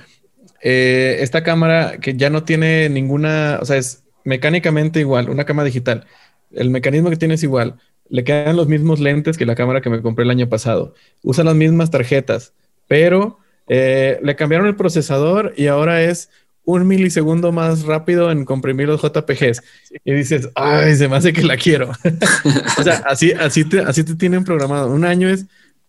eh, 0.61 1.17
esta 1.19 1.43
cámara 1.43 1.97
que 1.99 2.15
ya 2.15 2.29
no 2.29 2.43
tiene 2.43 2.89
ninguna, 2.89 3.59
o 3.61 3.65
sea, 3.65 3.77
es 3.77 4.03
mecánicamente 4.23 4.99
igual, 4.99 5.29
una 5.29 5.45
cámara 5.45 5.65
digital. 5.65 6.05
El 6.51 6.69
mecanismo 6.69 7.09
que 7.09 7.17
tiene 7.17 7.33
es 7.33 7.43
igual. 7.43 7.75
Le 8.09 8.23
quedan 8.23 8.55
los 8.55 8.67
mismos 8.67 8.99
lentes 8.99 9.37
que 9.37 9.45
la 9.45 9.55
cámara 9.55 9.81
que 9.81 9.89
me 9.89 10.01
compré 10.01 10.23
el 10.23 10.31
año 10.31 10.47
pasado. 10.47 10.93
Usa 11.21 11.43
las 11.43 11.55
mismas 11.55 11.91
tarjetas, 11.91 12.53
pero 12.87 13.39
eh, 13.67 14.19
le 14.21 14.35
cambiaron 14.35 14.67
el 14.67 14.75
procesador 14.75 15.53
y 15.57 15.67
ahora 15.67 16.01
es 16.01 16.29
un 16.65 16.87
milisegundo 16.87 17.51
más 17.51 17.83
rápido 17.83 18.31
en 18.31 18.45
comprimir 18.45 18.87
los 18.87 19.01
JPGs. 19.01 19.61
Y 20.05 20.13
dices, 20.13 20.49
ay, 20.55 20.95
se 20.95 21.07
me 21.09 21.17
hace 21.17 21.33
que 21.33 21.43
la 21.43 21.57
quiero. 21.57 21.91
o 22.77 22.83
sea, 22.83 23.03
así, 23.05 23.31
así, 23.33 23.65
te, 23.65 23.79
así 23.81 24.03
te 24.03 24.15
tienen 24.15 24.43
programado. 24.43 24.89
Un 24.91 25.03
año 25.05 25.27
es 25.29 25.45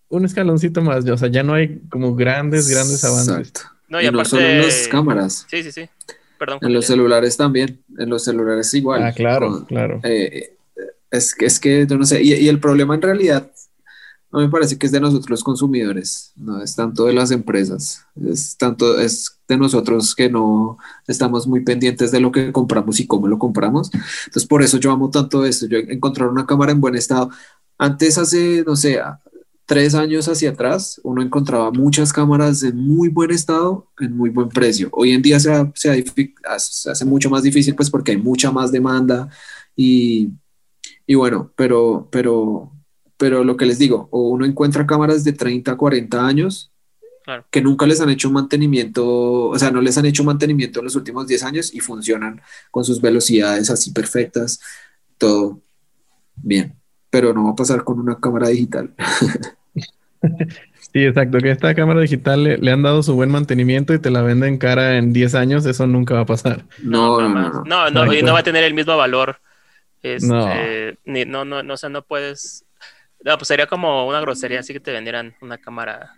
un 0.08 0.24
escaloncito 0.24 0.82
más. 0.82 1.08
O 1.08 1.16
sea, 1.16 1.28
ya 1.28 1.42
no 1.42 1.54
hay 1.54 1.80
como 1.88 2.14
grandes, 2.16 2.68
grandes 2.68 3.04
avances. 3.04 3.36
Exacto. 3.48 3.60
No, 3.88 4.00
y 4.00 4.06
y 4.06 4.10
no 4.10 4.18
aparte. 4.18 4.30
solo 4.30 4.42
en 4.46 4.62
las 4.62 4.88
cámaras, 4.88 5.46
Sí, 5.50 5.62
sí, 5.62 5.70
sí. 5.72 5.88
Perdón. 6.38 6.58
en 6.62 6.72
los 6.72 6.86
celulares 6.86 7.36
también, 7.36 7.80
en 7.98 8.10
los 8.10 8.24
celulares 8.24 8.72
igual. 8.74 9.02
Ah, 9.04 9.12
claro, 9.12 9.50
Con- 9.50 9.64
claro. 9.66 10.00
Eh, 10.02 10.56
es 11.10 11.34
que, 11.34 11.46
es 11.46 11.60
que 11.60 11.86
yo 11.88 11.96
no 11.96 12.04
sé, 12.04 12.20
y, 12.22 12.34
y 12.34 12.48
el 12.48 12.58
problema 12.58 12.96
en 12.96 13.02
realidad 13.02 13.48
me 14.40 14.48
parece 14.48 14.78
que 14.78 14.86
es 14.86 14.92
de 14.92 15.00
nosotros 15.00 15.30
los 15.30 15.44
consumidores, 15.44 16.32
no 16.36 16.62
es 16.62 16.74
tanto 16.74 17.04
de 17.04 17.12
las 17.12 17.30
empresas, 17.30 18.04
es 18.16 18.56
tanto 18.56 18.98
es 18.98 19.38
de 19.46 19.56
nosotros 19.56 20.14
que 20.14 20.30
no 20.30 20.78
estamos 21.06 21.46
muy 21.46 21.60
pendientes 21.60 22.10
de 22.10 22.20
lo 22.20 22.32
que 22.32 22.52
compramos 22.52 23.00
y 23.00 23.06
cómo 23.06 23.28
lo 23.28 23.38
compramos. 23.38 23.90
Entonces, 23.92 24.46
por 24.46 24.62
eso 24.62 24.78
yo 24.78 24.92
amo 24.92 25.10
tanto 25.10 25.44
esto, 25.44 25.66
yo 25.66 25.78
encontrar 25.78 26.28
una 26.28 26.46
cámara 26.46 26.72
en 26.72 26.80
buen 26.80 26.94
estado. 26.94 27.30
Antes, 27.78 28.18
hace, 28.18 28.64
no 28.66 28.76
sé, 28.76 29.00
tres 29.66 29.94
años 29.94 30.28
hacia 30.28 30.50
atrás, 30.50 31.00
uno 31.04 31.22
encontraba 31.22 31.70
muchas 31.70 32.12
cámaras 32.12 32.62
en 32.62 32.76
muy 32.76 33.08
buen 33.08 33.30
estado, 33.30 33.88
en 33.98 34.16
muy 34.16 34.30
buen 34.30 34.48
precio. 34.48 34.88
Hoy 34.92 35.12
en 35.12 35.22
día 35.22 35.40
se, 35.40 35.50
se 35.74 36.04
hace 36.90 37.04
mucho 37.04 37.30
más 37.30 37.42
difícil, 37.42 37.74
pues 37.74 37.90
porque 37.90 38.12
hay 38.12 38.18
mucha 38.18 38.50
más 38.50 38.70
demanda 38.72 39.28
y, 39.76 40.30
y 41.06 41.14
bueno, 41.14 41.52
pero, 41.56 42.08
pero, 42.10 42.73
pero 43.16 43.44
lo 43.44 43.56
que 43.56 43.66
les 43.66 43.78
digo, 43.78 44.08
o 44.10 44.28
uno 44.28 44.44
encuentra 44.46 44.86
cámaras 44.86 45.24
de 45.24 45.32
30, 45.32 45.76
40 45.76 46.26
años 46.26 46.70
Claro. 47.24 47.44
que 47.50 47.62
nunca 47.62 47.86
les 47.86 48.00
han 48.02 48.10
hecho 48.10 48.28
un 48.28 48.34
mantenimiento, 48.34 49.04
o 49.48 49.58
sea, 49.58 49.70
no 49.70 49.80
les 49.80 49.96
han 49.96 50.04
hecho 50.04 50.24
mantenimiento 50.24 50.80
en 50.80 50.84
los 50.84 50.94
últimos 50.96 51.26
10 51.26 51.42
años 51.44 51.72
y 51.74 51.80
funcionan 51.80 52.42
con 52.70 52.84
sus 52.84 53.00
velocidades 53.00 53.70
así 53.70 53.92
perfectas, 53.92 54.60
todo 55.16 55.60
bien, 56.36 56.74
pero 57.08 57.32
no 57.32 57.44
va 57.44 57.50
a 57.52 57.56
pasar 57.56 57.82
con 57.82 57.98
una 57.98 58.18
cámara 58.20 58.48
digital. 58.48 58.94
Sí, 60.92 61.04
exacto. 61.04 61.38
Que 61.38 61.50
esta 61.50 61.74
cámara 61.74 62.00
digital 62.00 62.44
le, 62.44 62.56
le 62.58 62.70
han 62.70 62.82
dado 62.82 63.02
su 63.02 63.14
buen 63.14 63.30
mantenimiento 63.30 63.92
y 63.94 63.98
te 63.98 64.10
la 64.10 64.22
venden 64.22 64.58
cara 64.58 64.96
en 64.96 65.12
10 65.12 65.34
años. 65.34 65.66
Eso 65.66 65.86
nunca 65.86 66.14
va 66.14 66.20
a 66.20 66.26
pasar. 66.26 66.64
No, 66.82 67.20
no, 67.20 67.28
no, 67.28 67.50
no. 67.52 67.62
No, 67.64 67.90
no, 67.90 68.12
y 68.14 68.22
no 68.22 68.32
va 68.32 68.38
a 68.38 68.42
tener 68.44 68.64
el 68.64 68.74
mismo 68.74 68.96
valor. 68.96 69.38
Este, 70.02 70.26
No. 70.28 70.48
ni- 71.04 71.24
no, 71.24 71.44
no, 71.44 71.62
no, 71.62 71.74
o 71.74 71.76
sea, 71.76 71.88
no 71.88 72.02
puedes. 72.02 72.64
No, 73.24 73.38
pues 73.38 73.48
sería 73.48 73.68
como 73.68 74.06
una 74.08 74.20
grosería 74.22 74.60
así 74.60 74.74
que 74.74 74.80
te 74.80 74.92
vendieran 74.92 75.36
una 75.42 75.58
cámara 75.58 76.12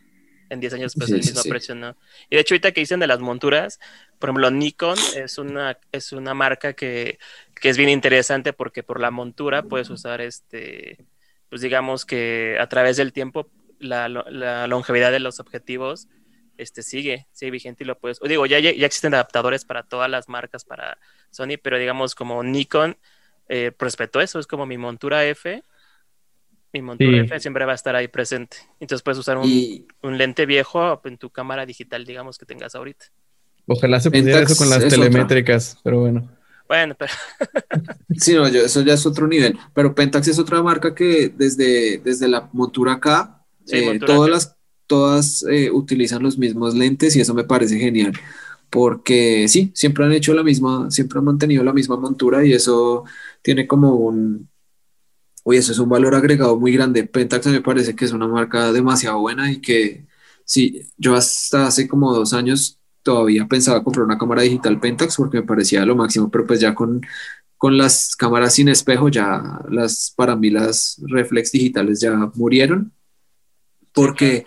en 0.51 0.61
10 0.61 0.75
años, 0.75 0.97
pues 0.97 1.12
Sí, 1.12 1.14
el 1.14 1.25
mismo 1.25 1.45
sí. 1.45 1.47
precio, 1.47 1.75
¿no? 1.77 1.97
Y 2.31 2.37
de 2.37 2.42
hecho, 2.42 2.55
ahorita 2.55 2.73
que 2.73 2.81
dicen 2.83 3.01
de 3.01 3.09
las 3.09 3.21
monturas, 3.21 3.81
por 4.19 4.31
ejemplo, 4.31 4.51
Nikon 4.53 5.09
es 5.12 5.38
una, 5.38 5.79
es 5.92 6.12
una 6.12 6.35
marca 6.35 6.75
que, 6.75 7.19
que 7.61 7.71
es 7.71 7.79
bien 7.79 7.90
interesante 7.90 8.53
porque 8.55 8.85
por 8.85 9.01
la 9.01 9.11
montura 9.12 9.69
puedes 9.69 9.90
usar 9.90 10.21
este, 10.23 11.07
pues 11.51 11.62
digamos 11.62 12.07
que 12.07 12.59
a 12.61 12.69
través 12.69 12.97
del 12.99 13.12
tiempo 13.14 13.51
la, 13.79 14.09
lo- 14.09 14.25
la 14.31 14.66
longevidad 14.69 15.12
de 15.12 15.21
los 15.21 15.40
objetivos 15.40 16.09
este, 16.57 16.83
sigue, 16.83 17.29
sigue 17.33 17.51
vigente 17.53 17.85
y 17.85 17.87
lo 17.88 17.99
puedes. 17.99 18.21
o 18.23 18.29
Digo, 18.29 18.47
ya, 18.47 18.59
ya 18.61 18.73
ya 18.73 18.87
existen 18.87 19.14
adaptadores 19.14 19.64
para 19.64 19.83
todas 19.85 20.11
las 20.11 20.29
marcas, 20.29 20.64
para 20.64 20.99
Sony, 21.31 21.59
pero 21.62 21.79
digamos 21.79 22.14
como 22.14 22.42
Nikon 22.45 22.99
eh, 23.49 23.73
respetó 23.79 24.21
eso, 24.21 24.38
es 24.38 24.47
como 24.47 24.66
mi 24.66 24.79
montura 24.79 25.25
F. 25.27 25.62
Mi 26.72 26.83
montura 26.83 27.18
Sí. 27.18 27.24
F 27.24 27.40
siempre 27.40 27.64
va 27.64 27.72
a 27.72 27.74
estar 27.76 27.96
ahí 27.96 28.09
presente. 28.09 28.59
Entonces 28.81 29.02
puedes 29.02 29.18
usar 29.18 29.38
un, 29.38 29.46
Y 29.48 29.87
un 30.02 30.18
lente 30.18 30.46
viejo 30.46 31.00
en 31.05 31.16
tu 31.18 31.31
cámara 31.31 31.64
digital, 31.66 32.05
digamos, 32.05 32.38
que 32.38 32.46
tengas 32.46 32.74
ahorita. 32.74 33.07
Ojalá 33.66 34.00
se 34.00 34.11
pudiera 34.11 34.40
Pentax 34.40 34.52
eso 34.52 34.61
con 34.62 34.70
las 34.70 34.83
es 34.85 34.92
otra. 34.98 35.09
telemétricas, 35.09 35.79
pero 35.83 36.00
bueno. 36.00 36.29
Bueno, 36.68 36.94
pero 36.98 37.12
sí, 38.16 38.35
no, 38.35 38.48
yo- 38.48 38.62
eso 38.64 38.83
ya 38.83 38.94
es 38.94 39.07
otro 39.07 39.26
nivel, 39.26 39.59
pero 39.74 39.94
Pentax 39.94 40.29
es 40.29 40.38
otra 40.38 40.62
marca 40.62 40.94
que 40.94 41.29
desde, 41.37 41.98
desde 41.98 42.29
la 42.29 42.48
montura 42.52 42.94
acá, 42.94 43.44
Sí, 43.64 43.79
eh, 43.79 43.85
montura 43.85 44.07
todas 44.07 44.29
acá. 44.29 44.31
las 44.31 44.57
todas 44.87 45.44
eh, 45.50 45.70
utilizan 45.70 46.22
los 46.22 46.38
mismos 46.38 46.74
lentes 46.76 47.16
y 47.16 47.20
eso 47.20 47.35
me 47.35 47.42
parece 47.44 47.79
genial. 47.79 48.12
Porque 48.70 49.46
sí, 49.48 49.72
siempre 49.74 50.05
han 50.05 50.12
hecho 50.12 50.35
la 50.35 50.42
misma, 50.44 50.90
siempre 50.90 51.18
han 51.18 51.24
mantenido 51.24 51.64
la 51.64 51.72
misma 51.72 51.96
montura 51.96 52.44
y 52.44 52.52
eso 52.52 53.05
tiene 53.42 53.66
como 53.66 53.94
un, 53.96 54.48
Uy, 55.46 55.59
eso 55.59 55.70
es 55.70 55.78
un 55.78 55.88
valor 55.88 56.14
agregado 56.16 56.59
muy 56.59 56.72
grande. 56.72 57.04
Pentax 57.06 57.46
me 57.46 57.61
parece 57.61 57.94
que 57.94 58.04
es 58.04 58.11
una 58.12 58.26
marca 58.26 58.72
demasiado 58.72 59.20
buena 59.20 59.52
y 59.52 59.61
que 59.61 60.04
sí, 60.44 60.82
yo 60.96 61.14
hasta 61.14 61.68
hace 61.68 61.87
como 61.87 62.12
dos 62.12 62.32
años 62.32 62.80
todavía 63.04 63.46
pensaba 63.46 63.85
comprar 63.85 64.06
una 64.06 64.18
cámara 64.18 64.42
digital 64.42 64.80
Pentax 64.80 65.16
porque 65.16 65.38
me 65.38 65.46
parecía 65.46 65.87
lo 65.87 65.94
máximo, 65.94 66.30
pero 66.32 66.46
pues 66.48 66.59
ya 66.61 66.74
con, 66.74 67.00
con 67.59 67.78
las 67.78 68.16
cámaras 68.16 68.54
sin 68.54 68.68
espejo, 68.68 69.09
ya 69.09 69.61
las, 69.70 70.12
para 70.16 70.35
mí 70.35 70.50
las 70.50 71.00
reflex 71.06 71.52
digitales 71.52 72.00
ya 72.00 72.12
murieron 72.35 72.92
porque 73.92 74.44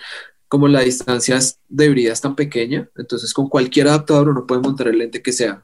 como 0.50 0.68
la 0.68 0.82
distancia 0.82 1.40
de 1.70 1.90
brida 1.90 2.12
es 2.12 2.20
tan 2.22 2.36
pequeña, 2.36 2.90
entonces 2.98 3.34
con 3.34 3.48
cualquier 3.48 3.88
adaptador 3.88 4.30
uno 4.30 4.46
puede 4.46 4.62
montar 4.62 4.90
el 4.90 4.98
lente 4.98 5.22
que 5.22 5.32
sea 5.32 5.64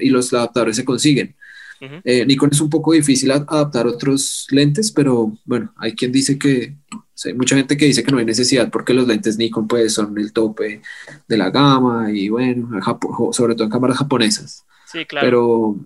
y 0.00 0.10
los 0.10 0.34
adaptadores 0.34 0.76
se 0.76 0.84
consiguen. 0.84 1.34
Eh, 1.80 2.24
Nikon 2.26 2.50
es 2.52 2.60
un 2.60 2.70
poco 2.70 2.92
difícil 2.92 3.30
a- 3.32 3.44
adaptar 3.48 3.86
otros 3.86 4.46
lentes, 4.50 4.92
pero 4.92 5.32
bueno, 5.44 5.72
hay 5.76 5.94
quien 5.94 6.12
dice 6.12 6.38
que, 6.38 6.76
o 6.92 7.04
sea, 7.14 7.32
hay 7.32 7.38
mucha 7.38 7.56
gente 7.56 7.76
que 7.76 7.86
dice 7.86 8.02
que 8.04 8.12
no 8.12 8.18
hay 8.18 8.24
necesidad 8.24 8.70
porque 8.70 8.94
los 8.94 9.06
lentes 9.06 9.36
Nikon 9.38 9.66
pues 9.68 9.94
son 9.94 10.16
el 10.18 10.32
tope 10.32 10.82
de 11.28 11.36
la 11.36 11.50
gama 11.50 12.10
y 12.12 12.28
bueno, 12.28 12.68
Japo- 12.80 13.32
sobre 13.32 13.54
todo 13.54 13.64
en 13.64 13.70
cámaras 13.70 13.98
japonesas. 13.98 14.64
sí, 14.84 15.04
claro. 15.04 15.26
Pero, 15.26 15.76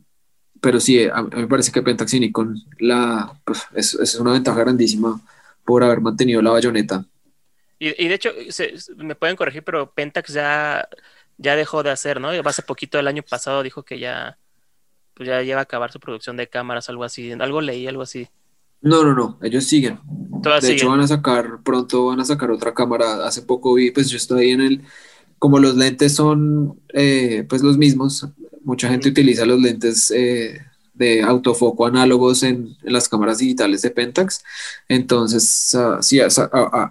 pero 0.60 0.80
sí, 0.80 1.04
a, 1.04 1.16
a 1.18 1.22
mí 1.22 1.30
me 1.42 1.46
parece 1.48 1.72
que 1.72 1.82
Pentax 1.82 2.14
y 2.14 2.20
Nikon 2.20 2.56
la, 2.78 3.32
pues, 3.44 3.62
es, 3.74 3.94
es 3.94 4.14
una 4.16 4.32
ventaja 4.32 4.60
grandísima 4.60 5.20
por 5.64 5.82
haber 5.84 6.00
mantenido 6.00 6.42
la 6.42 6.50
bayoneta. 6.50 7.04
Y, 7.78 8.04
y 8.04 8.08
de 8.08 8.14
hecho, 8.14 8.30
se- 8.50 8.74
me 8.96 9.14
pueden 9.14 9.36
corregir, 9.36 9.62
pero 9.64 9.90
Pentax 9.92 10.32
ya, 10.34 10.86
ya 11.38 11.56
dejó 11.56 11.82
de 11.82 11.90
hacer, 11.90 12.20
¿no? 12.20 12.28
Hace 12.28 12.62
poquito, 12.62 12.98
el 12.98 13.06
año 13.08 13.22
pasado, 13.22 13.62
dijo 13.62 13.84
que 13.84 13.98
ya, 13.98 14.38
pues 15.20 15.28
ya 15.28 15.42
lleva 15.42 15.60
a 15.60 15.64
acabar 15.64 15.92
su 15.92 16.00
producción 16.00 16.38
de 16.38 16.48
cámaras, 16.48 16.88
algo 16.88 17.04
así. 17.04 17.30
Algo 17.32 17.60
leí, 17.60 17.86
algo 17.86 18.00
así. 18.00 18.26
No, 18.80 19.04
no, 19.04 19.14
no, 19.14 19.38
ellos 19.42 19.64
siguen. 19.64 20.00
Todas 20.42 20.62
De 20.62 20.72
hecho, 20.72 20.88
van 20.88 21.00
a 21.00 21.06
sacar, 21.06 21.62
pronto 21.62 22.06
van 22.06 22.20
a 22.20 22.24
sacar 22.24 22.50
otra 22.50 22.72
cámara. 22.72 23.26
Hace 23.26 23.42
poco 23.42 23.74
vi, 23.74 23.90
pues 23.90 24.08
yo 24.08 24.16
estoy 24.16 24.52
en 24.52 24.62
el, 24.62 24.80
como 25.38 25.58
los 25.58 25.76
lentes 25.76 26.14
son 26.14 26.80
eh, 26.94 27.44
pues 27.50 27.60
los 27.60 27.76
mismos, 27.76 28.26
mucha 28.64 28.88
gente 28.88 29.10
utiliza 29.10 29.44
los 29.44 29.60
lentes 29.60 30.10
eh, 30.10 30.58
de 30.94 31.20
autofoco 31.20 31.84
análogos 31.84 32.42
en, 32.42 32.74
en, 32.82 32.92
las 32.94 33.06
cámaras 33.06 33.36
digitales 33.36 33.82
de 33.82 33.90
Pentax. 33.90 34.42
Entonces, 34.88 35.74
uh, 35.74 36.02
sí, 36.02 36.18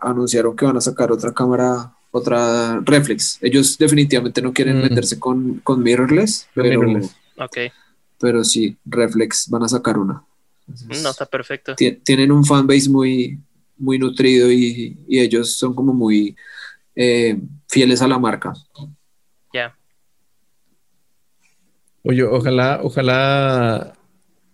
anunciaron 0.01 0.55
que 0.55 0.65
van 0.65 0.77
a 0.77 0.81
sacar 0.81 1.11
otra 1.11 1.33
cámara, 1.33 1.95
otra 2.11 2.79
reflex. 2.81 3.39
Ellos 3.41 3.75
definitivamente 3.79 4.39
no 4.39 4.53
quieren 4.53 4.77
mm. 4.77 4.81
meterse 4.83 5.17
con, 5.17 5.61
con 5.63 5.81
mirrorless, 5.81 6.47
pero, 6.53 6.79
mirrorless. 6.79 7.15
Okay. 7.35 7.71
Pero 8.19 8.43
sí, 8.43 8.77
reflex 8.85 9.49
van 9.49 9.63
a 9.63 9.69
sacar 9.69 9.97
una. 9.97 10.23
Entonces, 10.67 11.01
no, 11.03 11.09
está 11.09 11.25
perfecto. 11.25 11.75
Tienen 11.75 12.31
un 12.31 12.45
fanbase 12.45 12.89
muy, 12.89 13.39
muy 13.77 13.97
nutrido 13.97 14.51
y, 14.51 14.97
y 15.07 15.19
ellos 15.19 15.53
son 15.53 15.73
como 15.73 15.93
muy 15.93 16.35
eh, 16.95 17.39
fieles 17.67 18.01
a 18.01 18.07
la 18.07 18.19
marca. 18.19 18.53
Ya. 19.53 19.75
Oye, 22.03 22.23
ojalá, 22.23 22.81
ojalá. 22.83 23.93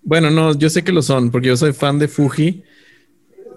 Bueno, 0.04 0.30
no, 0.30 0.54
yo 0.54 0.70
sé 0.70 0.84
que 0.84 0.92
lo 0.92 1.02
son, 1.02 1.32
porque 1.32 1.48
yo 1.48 1.58
soy 1.58 1.74
fan 1.74 1.98
de 1.98 2.08
Fuji, 2.08 2.64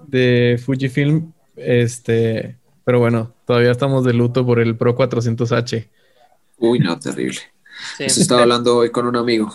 de 0.07 0.61
Fujifilm, 0.65 1.33
este, 1.57 2.57
pero 2.85 2.99
bueno, 2.99 3.35
todavía 3.47 3.71
estamos 3.71 4.05
de 4.05 4.15
luto 4.15 4.47
por 4.47 4.59
el 4.59 4.77
Pro 4.77 4.97
400H. 4.97 5.89
Uy, 6.57 6.79
no, 6.79 6.99
terrible. 6.99 7.41
Eso 7.99 8.21
estaba 8.21 8.43
hablando 8.43 8.79
hoy 8.79 8.91
con 8.91 9.07
un 9.07 9.17
amigo. 9.17 9.55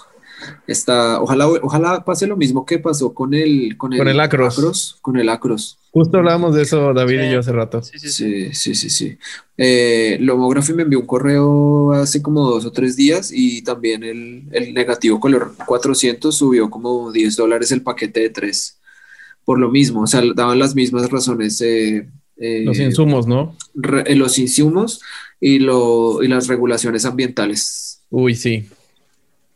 Está, 0.68 1.22
ojalá, 1.22 1.48
ojalá 1.48 2.04
pase 2.06 2.28
lo 2.28 2.38
mismo 2.38 2.66
que 2.66 2.80
pasó 2.80 3.14
con 3.14 3.34
el, 3.34 3.78
con 3.78 3.94
el, 3.94 4.20
Acros. 4.20 4.98
Con 5.02 5.18
el 5.18 5.30
Acros. 5.30 5.78
Justo 5.92 6.18
hablábamos 6.18 6.56
de 6.56 6.64
eso, 6.64 6.94
David 6.94 7.22
y 7.22 7.32
yo 7.32 7.40
hace 7.40 7.52
rato. 7.52 7.82
Sí, 7.84 8.00
sí, 8.00 8.10
sí. 8.52 8.76
sí, 8.76 8.90
sí, 8.90 9.18
eh, 9.58 10.18
Lomography 10.20 10.74
me 10.74 10.84
envió 10.84 11.00
un 11.00 11.06
correo 11.06 11.92
hace 11.94 12.22
como 12.22 12.42
dos 12.42 12.66
o 12.66 12.72
tres 12.72 12.96
días 12.96 13.32
y 13.32 13.62
también 13.62 14.04
el, 14.04 14.44
el 14.52 14.74
negativo 14.74 15.20
color 15.20 15.54
400 15.66 16.36
subió 16.36 16.70
como 16.70 17.12
10 17.12 17.36
dólares 17.36 17.72
el 17.72 17.84
paquete 17.84 18.22
de 18.22 18.30
tres. 18.30 18.80
Por 19.46 19.60
lo 19.60 19.70
mismo, 19.70 20.02
o 20.02 20.08
sea, 20.08 20.22
daban 20.36 20.58
las 20.58 20.74
mismas 20.74 21.10
razones. 21.12 21.62
Eh, 21.62 22.08
eh, 22.38 22.64
los 22.66 22.80
insumos, 22.80 23.28
¿no? 23.28 23.56
los 23.74 24.40
insumos 24.40 25.02
y, 25.40 25.60
lo, 25.60 26.24
y 26.24 26.28
las 26.28 26.48
regulaciones 26.48 27.06
ambientales. 27.06 28.02
Uy, 28.10 28.36
sí. 28.36 28.68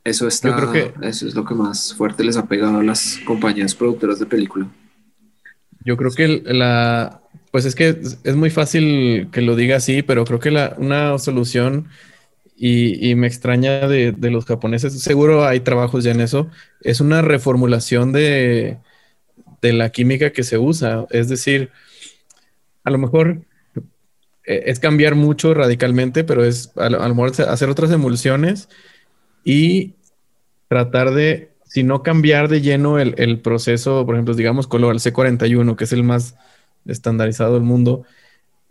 Eso 0.07 0.25
está, 0.25 0.55
creo 0.55 0.71
que, 0.71 0.93
eso 1.05 1.27
es 1.27 1.35
lo 1.35 1.43
que 1.43 1.53
más 1.53 1.93
fuerte 1.93 2.23
les 2.23 2.37
ha 2.37 2.45
pegado 2.45 2.79
a 2.79 2.83
las 2.83 3.19
compañías 3.25 3.75
productoras 3.75 4.19
de 4.19 4.25
película. 4.25 4.65
Yo 5.83 5.97
creo 5.97 6.11
que 6.11 6.43
la, 6.45 7.19
pues 7.51 7.65
es 7.65 7.75
que 7.75 7.89
es 8.23 8.35
muy 8.37 8.49
fácil 8.49 9.27
que 9.33 9.41
lo 9.41 9.57
diga 9.57 9.75
así, 9.75 10.03
pero 10.03 10.23
creo 10.23 10.39
que 10.39 10.49
la, 10.49 10.75
una 10.77 11.17
solución 11.17 11.89
y, 12.55 13.15
me 13.15 13.27
extraña 13.27 13.89
de, 13.89 14.15
los 14.31 14.45
japoneses, 14.45 14.97
seguro 15.01 15.45
hay 15.45 15.59
trabajos 15.59 16.05
ya 16.05 16.11
en 16.11 16.21
eso, 16.21 16.49
es 16.79 17.01
una 17.01 17.21
reformulación 17.21 18.13
de, 18.13 18.77
de 19.61 19.73
la 19.73 19.89
química 19.89 20.31
que 20.31 20.43
se 20.43 20.57
usa. 20.57 21.05
Es 21.09 21.27
decir, 21.27 21.69
a 22.85 22.91
lo 22.91 22.97
mejor 22.97 23.41
eh, 24.45 24.63
es 24.67 24.79
cambiar 24.79 25.15
mucho 25.15 25.53
radicalmente, 25.53 26.23
pero 26.23 26.45
es 26.45 26.71
a 26.77 26.89
lo 26.89 27.13
mejor 27.13 27.33
hacer 27.41 27.69
otras 27.69 27.91
emulsiones 27.91 28.69
y 29.43 29.96
tratar 30.67 31.11
de, 31.11 31.51
si 31.65 31.83
no 31.83 32.03
cambiar 32.03 32.47
de 32.47 32.61
lleno 32.61 32.99
el, 32.99 33.39
proceso, 33.39 34.05
por 34.05 34.15
ejemplo, 34.15 34.33
digamos 34.33 34.67
color 34.67 34.93
el 34.93 34.99
C41, 34.99 35.75
que 35.75 35.83
es 35.83 35.93
el 35.93 36.03
más 36.03 36.35
estandarizado 36.85 37.55
del 37.55 37.63
mundo, 37.63 38.03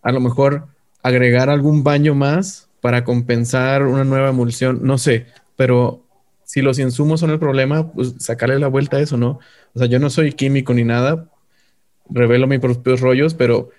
a 0.01 0.11
lo 0.11 0.19
mejor 0.19 0.67
agregar 1.03 1.49
algún 1.49 1.83
baño 1.83 2.15
más 2.15 2.69
para 2.81 3.03
compensar 3.03 3.83
una 3.83 4.03
nueva 4.03 4.29
emulsión, 4.29 4.79
no 4.83 4.97
sé, 4.97 5.27
pero 5.55 6.03
si 6.43 6.61
los 6.61 6.79
insumos 6.79 7.19
son 7.19 7.31
el 7.31 7.39
problema, 7.39 7.91
pues 7.91 8.15
sacarle 8.19 8.59
la 8.59 8.67
vuelta 8.67 8.97
a 8.97 9.01
eso, 9.01 9.17
¿no? 9.17 9.39
O 9.73 9.79
sea, 9.79 9.87
yo 9.87 9.99
no 9.99 10.09
soy 10.09 10.33
químico 10.33 10.73
ni 10.73 10.83
nada, 10.83 11.29
revelo 12.09 12.47
mis 12.47 12.59
propios 12.59 13.01
rollos, 13.01 13.33
pero 13.33 13.69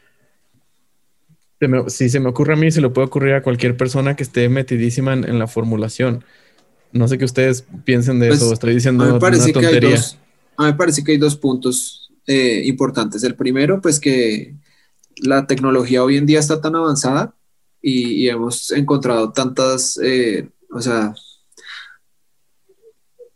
si 1.88 2.08
se 2.08 2.20
me 2.20 2.28
ocurre 2.28 2.52
a 2.52 2.56
mí, 2.56 2.70
se 2.70 2.80
lo 2.80 2.92
puede 2.92 3.06
ocurrir 3.06 3.34
a 3.34 3.42
cualquier 3.42 3.76
persona 3.76 4.14
que 4.14 4.22
esté 4.22 4.48
metidísima 4.48 5.12
en 5.14 5.38
la 5.38 5.48
formulación. 5.48 6.24
No 6.92 7.06
sé 7.08 7.18
qué 7.18 7.24
ustedes 7.24 7.64
piensen 7.84 8.18
de 8.18 8.28
pues, 8.28 8.42
eso, 8.42 8.52
estoy 8.52 8.74
diciendo 8.74 9.04
a 9.04 9.12
mí 9.12 9.18
parece 9.18 9.52
Que 9.52 9.66
hay 9.66 9.80
dos, 9.80 10.18
a 10.56 10.64
mí 10.64 10.68
me 10.70 10.74
parece 10.76 11.04
que 11.04 11.12
hay 11.12 11.18
dos 11.18 11.36
puntos 11.36 12.10
eh, 12.26 12.62
importantes. 12.66 13.22
El 13.24 13.34
primero, 13.34 13.80
pues 13.80 14.00
que 14.00 14.54
la 15.16 15.46
tecnología 15.46 16.04
hoy 16.04 16.16
en 16.16 16.26
día 16.26 16.38
está 16.38 16.60
tan 16.60 16.76
avanzada 16.76 17.34
y, 17.80 18.28
hemos 18.28 18.70
encontrado 18.72 19.32
tantas, 19.32 19.98
eh, 20.02 20.48
o 20.70 20.80
sea, 20.80 21.14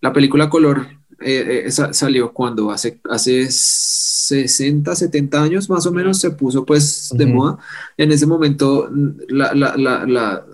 la 0.01 0.13
película 0.13 0.51
color 0.51 0.89
eh, 1.21 1.71
salió 1.71 2.33
cuando 2.33 2.71
hace, 2.71 3.01
hace 3.09 3.47
60, 3.51 4.95
70 4.95 5.43
años 5.43 5.71
más 5.71 5.87
o 5.87 5.93
menos 5.93 6.19
se 6.19 6.31
puso 6.31 6.65
pues 6.65 7.11
de 7.15 7.27
moda. 7.27 7.59
En 7.97 8.13
ese 8.13 8.27
momento 8.27 8.91
la, 9.29 9.55
la, 9.55 9.77
la, 9.77 10.47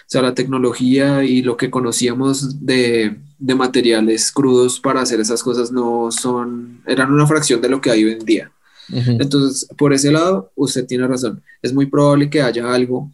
o 0.00 0.04
sea, 0.06 0.22
la 0.22 0.34
tecnología 0.34 1.24
y 1.24 1.42
lo 1.42 1.56
que 1.56 1.70
conocíamos 1.70 2.64
de, 2.64 3.16
de, 3.38 3.54
materiales 3.54 4.32
crudos 4.32 4.80
para 4.80 5.00
hacer 5.00 5.20
esas 5.20 5.42
cosas 5.42 5.72
no 5.72 6.10
son, 6.10 6.82
eran 6.86 7.12
una 7.12 7.26
fracción 7.26 7.60
de 7.60 7.68
lo 7.68 7.80
que 7.80 7.90
hay 7.90 8.04
hoy 8.04 8.12
en 8.12 8.24
día. 8.24 8.52
Entonces, 8.88 9.68
por 9.78 9.92
ese 9.92 10.10
lado, 10.10 10.50
usted 10.54 10.86
tiene 10.86 11.06
razón. 11.06 11.42
Es 11.62 11.72
muy 11.72 11.86
probable 11.86 12.28
que 12.28 12.42
haya 12.42 12.72
algo 12.72 13.10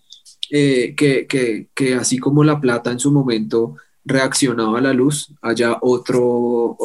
eh, 0.50 0.94
que, 0.96 1.26
que, 1.26 1.68
que, 1.74 1.94
así 1.94 2.18
como 2.18 2.42
la 2.42 2.60
plata 2.60 2.90
en 2.90 2.98
su 2.98 3.12
momento 3.12 3.76
reaccionaba 4.04 4.78
a 4.78 4.82
la 4.82 4.92
luz, 4.94 5.28
haya 5.42 5.76
otro, 5.82 6.76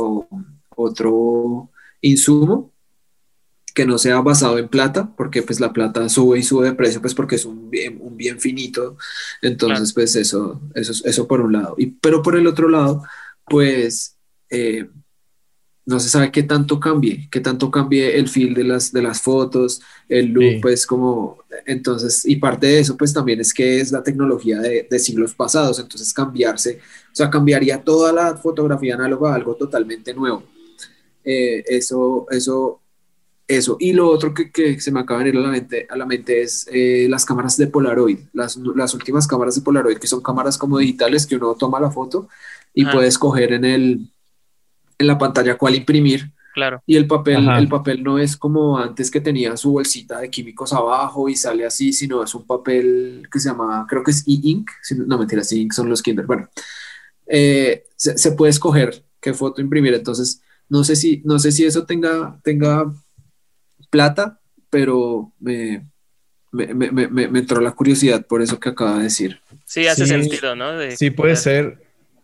otro 0.75 1.69
insumo 2.01 2.72
que 3.73 3.85
no 3.85 3.97
sea 3.97 4.21
basado 4.21 4.57
en 4.57 4.67
plata, 4.67 5.11
porque 5.17 5.41
pues 5.41 5.59
la 5.59 5.73
plata 5.73 6.07
sube 6.09 6.39
y 6.39 6.43
sube 6.43 6.67
de 6.67 6.75
precio, 6.75 7.01
pues 7.01 7.15
porque 7.15 7.35
es 7.35 7.45
un 7.45 7.69
bien, 7.69 7.97
un 8.01 8.15
bien 8.15 8.39
finito. 8.39 8.97
Entonces, 9.41 9.93
pues 9.93 10.15
eso, 10.15 10.61
eso, 10.75 10.93
eso 11.05 11.27
por 11.27 11.41
un 11.41 11.53
lado. 11.53 11.75
Y, 11.77 11.87
pero 11.87 12.21
por 12.21 12.35
el 12.35 12.47
otro 12.47 12.69
lado, 12.69 13.03
pues 13.45 14.15
eh, 14.49 14.87
no 15.85 15.99
se 15.99 16.09
sabe 16.09 16.31
qué 16.31 16.43
tanto 16.43 16.79
cambie, 16.79 17.27
qué 17.29 17.41
tanto 17.41 17.69
cambie 17.69 18.17
el 18.17 18.29
feel 18.29 18.53
de 18.53 18.63
las, 18.63 18.91
de 18.93 19.01
las 19.01 19.21
fotos, 19.21 19.81
el 20.07 20.27
look, 20.27 20.61
pues 20.61 20.85
como, 20.85 21.39
entonces, 21.65 22.25
y 22.25 22.37
parte 22.37 22.67
de 22.67 22.79
eso, 22.79 22.95
pues 22.95 23.13
también 23.13 23.41
es 23.41 23.53
que 23.53 23.81
es 23.81 23.91
la 23.91 24.03
tecnología 24.03 24.59
de, 24.59 24.87
de 24.89 24.99
siglos 24.99 25.33
pasados, 25.33 25.79
entonces 25.79 26.13
cambiarse, 26.13 26.79
o 27.11 27.15
sea, 27.15 27.29
cambiaría 27.29 27.83
toda 27.83 28.13
la 28.13 28.37
fotografía 28.37 28.95
análoga 28.95 29.31
a 29.31 29.35
algo 29.35 29.55
totalmente 29.55 30.13
nuevo. 30.13 30.43
Eh, 31.25 31.63
eso, 31.67 32.27
eso 32.31 32.81
eso. 33.47 33.77
Y 33.79 33.93
lo 33.93 34.09
otro 34.09 34.33
que, 34.33 34.79
se 34.79 34.91
me 34.91 35.01
acaba 35.01 35.19
de 35.19 35.31
venir 35.31 35.39
a 35.39 35.43
la 35.43 35.51
mente, 35.51 35.87
a 35.89 35.95
la 35.95 36.05
mente 36.05 36.41
es 36.41 36.67
eh, 36.71 37.07
las 37.09 37.25
cámaras 37.25 37.57
de 37.57 37.67
Polaroid, 37.67 38.19
las, 38.33 38.55
últimas 38.57 39.27
cámaras 39.27 39.55
de 39.55 39.61
Polaroid, 39.61 39.97
que 39.97 40.07
son 40.07 40.21
cámaras 40.21 40.57
como 40.57 40.77
digitales 40.77 41.25
que 41.25 41.35
uno 41.35 41.55
toma 41.55 41.79
la 41.79 41.91
foto 41.91 42.29
y 42.73 42.85
puede 42.85 43.07
escoger 43.07 43.53
en, 43.53 43.65
el, 43.65 44.07
en 44.97 45.07
la 45.07 45.17
pantalla 45.17 45.57
cuál 45.57 45.75
imprimir. 45.75 46.31
Claro. 46.53 46.83
Y 46.85 46.97
el 46.97 47.07
papel, 47.07 47.47
el 47.49 47.67
papel 47.67 48.03
no 48.03 48.19
es 48.19 48.37
como 48.37 48.77
antes 48.77 49.09
que 49.09 49.19
tenía 49.19 49.57
su 49.57 49.71
bolsita 49.71 50.19
de 50.19 50.29
químicos 50.29 50.71
abajo 50.71 51.27
y 51.27 51.35
sale 51.35 51.65
así, 51.65 51.91
sino 51.91 52.23
es 52.23 52.35
un 52.35 52.45
papel 52.45 53.27
que 53.31 53.39
se 53.39 53.49
llama, 53.49 53.87
creo 53.89 54.03
que 54.03 54.11
es 54.11 54.23
e-ink, 54.27 54.69
no 55.07 55.17
mentira, 55.17 55.41
e-ink 55.49 55.73
son 55.73 55.89
los 55.89 56.03
Kinder. 56.03 56.27
Bueno, 56.27 56.47
eh, 57.25 57.85
se, 57.95 58.19
se, 58.19 58.33
puede 58.33 58.51
escoger 58.51 59.03
qué 59.19 59.33
foto 59.33 59.61
imprimir. 59.61 59.95
Entonces, 59.95 60.41
no 60.69 60.83
sé 60.83 60.95
si, 60.95 61.23
no 61.25 61.39
sé 61.39 61.51
si 61.51 61.65
eso 61.65 61.85
tenga, 61.85 62.39
tenga 62.43 62.93
plata, 63.93 64.39
pero 64.71 65.31
me, 65.39 65.85
me, 66.51 67.39
entró 67.39 67.61
la 67.61 67.73
curiosidad 67.73 68.25
por 68.25 68.41
eso 68.41 68.59
que 68.59 68.69
acaba 68.69 68.97
de 68.97 69.03
decir. 69.03 69.39
Sí, 69.65 69.85
hace 69.85 70.07
sentido, 70.07 70.55
¿no? 70.55 70.71
sí, 70.97 71.11
puede 71.11 71.35
ser. 71.35 71.77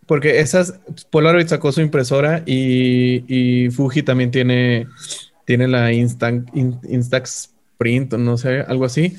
Porque 0.04 0.40
esas, 0.40 0.80
Polaroid 1.10 1.46
sacó 1.46 1.70
su 1.70 1.80
impresora 1.80 2.42
y, 2.44 3.68
Fuji 3.70 4.02
también 4.02 4.32
tiene, 4.32 4.88
tiene 5.44 5.68
la 5.68 5.92
Instant, 5.92 6.50
Instax 6.56 7.54
Print, 7.78 8.14
no 8.14 8.36
sé, 8.36 8.64
algo 8.66 8.84
así, 8.84 9.16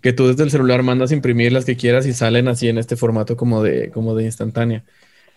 que 0.00 0.12
tú 0.12 0.26
desde 0.26 0.42
el 0.42 0.50
celular 0.50 0.82
mandas 0.82 1.12
imprimir 1.12 1.52
las 1.52 1.64
que 1.64 1.76
quieras 1.76 2.04
y 2.06 2.12
salen 2.12 2.48
así 2.48 2.68
en 2.68 2.78
este 2.78 2.96
formato 2.96 3.36
como 3.36 3.62
de, 3.62 3.90
como 3.90 4.16
de 4.16 4.24
instantánea. 4.24 4.82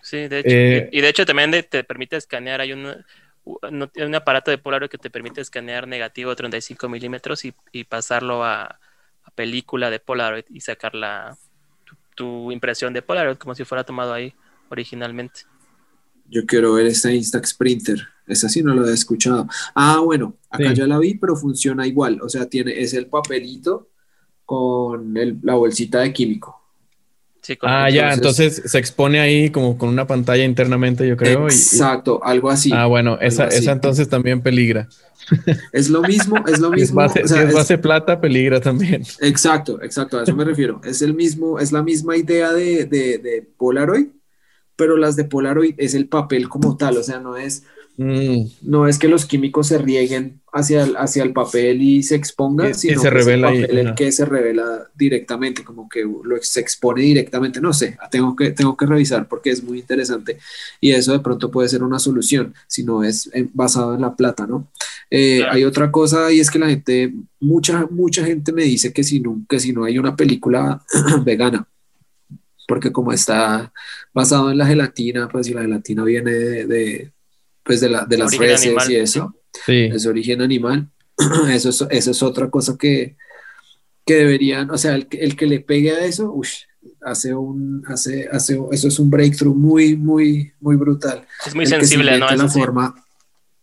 Sí, 0.02 0.26
de 0.26 0.40
hecho. 0.40 0.50
Eh, 0.50 0.88
y, 0.90 1.00
de 1.00 1.08
hecho 1.08 1.24
también 1.24 1.52
te 1.70 1.84
permite 1.84 2.16
escanear, 2.16 2.60
hay 2.60 2.72
un 2.72 2.92
no, 3.70 3.90
un 3.96 4.14
aparato 4.14 4.50
de 4.50 4.58
Polaroid 4.58 4.90
que 4.90 4.98
te 4.98 5.10
permite 5.10 5.40
escanear 5.40 5.86
negativo 5.86 6.34
35 6.34 6.88
milímetros 6.88 7.44
y, 7.44 7.84
pasarlo 7.84 8.44
a, 8.44 8.78
película 9.34 9.90
de 9.90 9.98
Polaroid 9.98 10.44
y 10.50 10.60
sacar 10.60 10.94
la, 10.94 11.36
tu, 12.14 12.50
impresión 12.52 12.92
de 12.92 13.02
Polaroid 13.02 13.36
como 13.36 13.54
si 13.54 13.64
fuera 13.64 13.84
tomado 13.84 14.12
ahí 14.12 14.34
originalmente. 14.70 15.40
Yo 16.28 16.44
quiero 16.46 16.72
ver 16.74 16.86
esta 16.86 17.12
Instax 17.12 17.54
Printer. 17.54 18.08
Esa 18.26 18.48
sí 18.48 18.62
no 18.62 18.74
lo 18.74 18.88
he 18.88 18.92
escuchado. 18.92 19.46
Ah, 19.74 20.00
bueno, 20.00 20.36
acá 20.50 20.72
ya 20.72 20.86
la 20.86 20.98
vi, 20.98 21.14
pero 21.14 21.36
funciona 21.36 21.86
igual. 21.86 22.20
O 22.22 22.28
sea, 22.28 22.48
tiene, 22.48 22.80
es 22.80 22.94
el 22.94 23.06
papelito 23.06 23.90
con 24.44 25.14
la 25.42 25.54
bolsita 25.54 26.00
de 26.00 26.12
químico. 26.12 26.65
Ah, 27.62 27.90
ya, 27.90 28.12
entonces 28.12 28.62
se 28.64 28.78
expone 28.78 29.20
ahí 29.20 29.50
como 29.50 29.78
con 29.78 29.88
una 29.88 30.06
pantalla 30.06 30.44
internamente, 30.44 31.06
yo 31.06 31.16
creo. 31.16 31.46
Exacto, 31.46 32.20
algo 32.22 32.50
así. 32.50 32.70
Ah, 32.72 32.86
bueno, 32.86 33.18
esa, 33.20 33.48
esa 33.48 33.72
entonces 33.72 34.08
también 34.08 34.40
peligra. 34.40 34.88
Es 35.72 35.90
lo 35.90 36.02
mismo, 36.02 36.36
es 36.46 36.60
lo 36.60 36.70
mismo. 36.70 37.08
Si 37.08 37.18
es 37.18 37.52
base, 37.52 37.78
plata, 37.78 38.20
peligra 38.20 38.60
también. 38.60 39.02
Exacto, 39.20 39.82
exacto, 39.82 40.20
a 40.20 40.22
eso 40.22 40.36
me 40.36 40.44
refiero. 40.44 40.80
Es 40.84 41.02
el 41.02 41.14
mismo, 41.14 41.58
es 41.58 41.72
la 41.72 41.82
misma 41.82 42.16
idea 42.16 42.52
de, 42.52 42.84
de, 42.84 43.18
de 43.18 43.48
Polaroid, 43.56 44.06
pero 44.76 44.96
las 44.96 45.16
de 45.16 45.24
Polaroid 45.24 45.74
es 45.78 45.94
el 45.94 46.08
papel 46.08 46.48
como 46.48 46.76
tal, 46.76 46.98
o 46.98 47.02
sea, 47.02 47.18
no 47.18 47.36
es 47.36 47.64
Mm. 47.98 48.48
No 48.62 48.86
es 48.86 48.98
que 48.98 49.08
los 49.08 49.24
químicos 49.24 49.68
se 49.68 49.78
rieguen 49.78 50.40
hacia 50.52 50.84
el, 50.84 50.96
hacia 50.96 51.22
el 51.22 51.32
papel 51.32 51.80
y 51.80 52.02
se 52.02 52.14
exponga, 52.14 52.74
sino 52.74 53.00
se 53.00 53.08
que 53.08 53.14
revela 53.14 53.52
es 53.52 53.56
el 53.56 53.62
papel 53.62 53.78
el 53.78 53.94
que 53.94 54.12
se 54.12 54.24
revela 54.26 54.90
directamente, 54.94 55.64
como 55.64 55.88
que 55.88 56.02
lo, 56.02 56.36
se 56.42 56.60
expone 56.60 57.02
directamente. 57.02 57.60
No 57.60 57.72
sé, 57.72 57.96
tengo 58.10 58.36
que, 58.36 58.50
tengo 58.50 58.76
que 58.76 58.86
revisar 58.86 59.28
porque 59.28 59.50
es 59.50 59.62
muy 59.62 59.78
interesante 59.78 60.38
y 60.80 60.92
eso 60.92 61.12
de 61.12 61.20
pronto 61.20 61.50
puede 61.50 61.68
ser 61.68 61.82
una 61.82 61.98
solución 61.98 62.54
si 62.66 62.84
no 62.84 63.02
es 63.02 63.30
eh, 63.32 63.48
basado 63.54 63.94
en 63.94 64.02
la 64.02 64.14
plata, 64.14 64.46
¿no? 64.46 64.68
Eh, 65.10 65.42
hay 65.48 65.64
otra 65.64 65.90
cosa 65.90 66.30
y 66.32 66.40
es 66.40 66.50
que 66.50 66.58
la 66.58 66.68
gente, 66.68 67.14
mucha, 67.40 67.86
mucha 67.90 68.24
gente 68.24 68.52
me 68.52 68.64
dice 68.64 68.92
que 68.92 69.04
si 69.04 69.20
no, 69.20 69.42
que 69.48 69.58
si 69.58 69.72
no 69.72 69.84
hay 69.84 69.98
una 69.98 70.16
película 70.16 70.82
vegana, 71.24 71.66
porque 72.68 72.92
como 72.92 73.12
está 73.12 73.72
basado 74.12 74.50
en 74.50 74.58
la 74.58 74.66
gelatina, 74.66 75.28
pues 75.28 75.46
si 75.46 75.54
la 75.54 75.62
gelatina 75.62 76.04
viene 76.04 76.32
de 76.32 77.12
pues 77.66 77.80
de, 77.80 77.88
la, 77.90 78.06
de 78.06 78.16
las 78.16 78.36
reses 78.38 78.88
y 78.88 78.94
eso, 78.94 79.34
sí. 79.66 79.90
es 79.92 80.06
origen 80.06 80.40
animal. 80.40 80.88
eso, 81.50 81.70
es, 81.70 81.84
eso 81.90 82.10
es 82.12 82.22
otra 82.22 82.48
cosa 82.48 82.76
que, 82.78 83.16
que 84.06 84.14
deberían, 84.14 84.70
o 84.70 84.78
sea, 84.78 84.94
el, 84.94 85.08
el 85.10 85.36
que 85.36 85.46
le 85.46 85.60
pegue 85.60 85.90
a 85.90 86.04
eso, 86.04 86.32
uff, 86.32 86.48
hace 87.02 87.34
un, 87.34 87.82
hace, 87.88 88.28
hace, 88.30 88.60
eso 88.70 88.88
es 88.88 88.98
un 89.00 89.10
breakthrough 89.10 89.54
muy, 89.54 89.96
muy, 89.96 90.52
muy 90.60 90.76
brutal. 90.76 91.26
Es 91.44 91.56
muy 91.56 91.66
sensible, 91.66 92.16
¿no? 92.18 92.30
La 92.30 92.48
forma, 92.48 92.94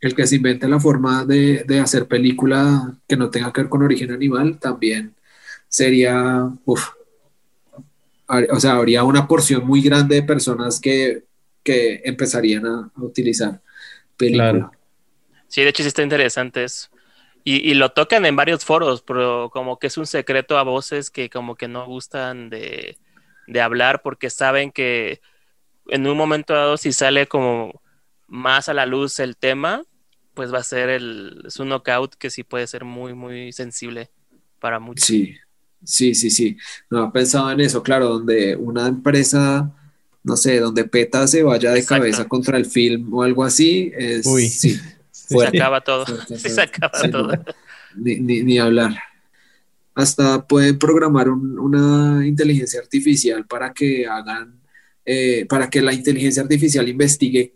El 0.02 0.14
que 0.14 0.28
se 0.28 0.36
invente 0.36 0.68
la 0.68 0.82
forma 0.82 1.24
de, 1.24 1.64
de, 1.66 1.80
hacer 1.80 2.06
película 2.06 2.94
que 3.08 3.16
no 3.16 3.30
tenga 3.30 3.54
que 3.54 3.62
ver 3.62 3.70
con 3.70 3.84
origen 3.84 4.12
animal, 4.12 4.60
también 4.60 5.16
sería, 5.70 6.50
uff, 6.66 6.90
o 8.28 8.60
sea, 8.60 8.74
habría 8.74 9.06
una 9.06 9.28
porción 9.28 9.66
muy 9.66 9.82
grande 9.82 10.16
de 10.16 10.24
personas 10.24 10.80
que, 10.82 11.24
que 11.64 12.02
empezarían 12.04 12.66
a, 12.66 12.92
a 12.94 13.02
utilizar 13.02 13.62
película. 14.18 14.72
Sí, 15.48 15.62
de 15.62 15.70
hecho 15.70 15.84
sí 15.84 15.88
está 15.88 16.02
interesante 16.02 16.64
eso. 16.64 16.90
Y, 17.46 17.74
lo 17.74 17.92
tocan 17.92 18.26
en 18.26 18.38
varios 18.38 18.64
foros, 18.64 19.02
pero 19.02 19.50
como 19.52 19.78
que 19.78 19.88
es 19.88 19.98
un 19.98 20.08
secreto 20.08 20.58
a 20.58 20.64
voces 20.64 21.12
que 21.12 21.30
como 21.30 21.56
que 21.56 21.68
no 21.68 21.86
gustan 21.86 22.50
de, 22.50 22.98
hablar 23.62 24.02
porque 24.02 24.30
saben 24.30 24.72
que 24.72 25.20
en 25.88 26.08
un 26.08 26.16
momento 26.16 26.54
dado 26.54 26.78
si 26.78 26.94
sale 26.94 27.28
como 27.28 27.82
más 28.28 28.70
a 28.70 28.74
la 28.74 28.86
luz 28.86 29.20
el 29.20 29.36
tema, 29.36 29.84
pues 30.34 30.54
va 30.54 30.60
a 30.60 30.64
ser 30.64 30.88
el, 30.88 31.44
es 31.46 31.60
un 31.60 31.68
knockout 31.68 32.16
que 32.16 32.30
sí 32.30 32.44
puede 32.44 32.66
ser 32.66 32.86
muy, 32.86 33.14
muy 33.14 33.52
sensible 33.52 34.10
para 34.60 34.80
muchos. 34.80 35.06
Sí, 35.06 35.36
sí, 35.84 36.16
sí, 36.16 36.30
sí. 36.30 36.58
No, 36.90 37.10
he 37.10 37.12
pensado 37.12 37.52
en 37.52 37.60
eso, 37.60 37.84
claro, 37.84 38.08
donde 38.08 38.56
una 38.56 38.88
empresa 38.88 39.70
no 40.24 40.38
sé, 40.38 40.60
donde 40.60 40.86
PETA 40.86 41.28
se 41.28 41.44
vaya 41.44 41.72
de 41.72 41.86
cabeza 41.86 42.26
contra 42.28 42.58
el 42.58 42.66
film 42.66 43.14
o 43.14 43.24
algo 43.24 43.44
así, 43.44 43.92
es, 43.96 44.26
Uy. 44.26 44.48
sí, 44.48 44.80
se 45.12 45.48
acaba 45.48 45.82
todo, 45.82 46.06
se 46.28 46.62
acaba 46.62 47.00
todo. 47.12 47.32
ni, 47.96 48.58
hablar. 48.58 48.96
Hasta 49.96 50.48
pueden 50.48 50.80
programar 50.80 51.30
una 51.30 52.26
inteligencia 52.26 52.80
artificial 52.80 53.46
para 53.46 53.74
que 53.74 54.08
hagan, 54.08 54.60
eh, 55.06 55.46
para 55.48 55.70
que 55.70 55.82
la 55.82 55.94
inteligencia 55.94 56.42
artificial 56.42 56.88
investigue 56.90 57.54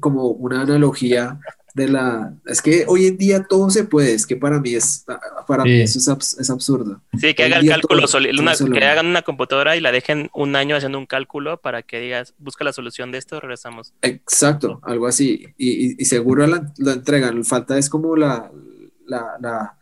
como 0.00 0.28
una 0.28 0.62
analogía 0.62 1.40
de 1.74 1.88
la... 1.88 2.34
Es 2.46 2.62
que 2.62 2.84
hoy 2.86 3.06
en 3.06 3.18
día 3.18 3.44
todo 3.44 3.68
se 3.68 3.84
puede, 3.84 4.14
es 4.14 4.26
que 4.26 4.36
para 4.36 4.60
mí, 4.60 4.74
es, 4.74 5.04
para 5.46 5.64
mí 5.64 5.80
eso 5.80 5.98
es, 5.98 6.50
absurdo. 6.50 7.02
Sí, 7.18 7.34
que 7.34 7.44
haga 7.44 7.58
el 7.58 7.68
cálculo, 7.68 8.06
que 8.72 8.84
hagan 8.84 9.06
una 9.06 9.22
computadora 9.22 9.76
y 9.76 9.80
la 9.80 9.90
dejen 9.90 10.30
un 10.32 10.54
año 10.54 10.76
haciendo 10.76 10.98
un 10.98 11.06
cálculo 11.06 11.60
para 11.60 11.82
que 11.82 11.98
digas, 11.98 12.34
busca 12.38 12.64
la 12.64 12.72
solución 12.72 13.10
de 13.10 13.18
esto, 13.18 13.40
regresamos. 13.40 13.92
Exacto, 14.02 14.80
algo 14.84 15.08
así. 15.08 15.48
Y, 15.58 16.00
y, 16.00 16.04
seguro 16.04 16.46
la, 16.46 16.72
la, 16.78 16.92
entregan, 16.92 17.44
falta 17.44 17.76
es 17.76 17.90
como 17.90 18.14
la, 18.14 18.50
la, 19.06 19.36
la 19.40 19.76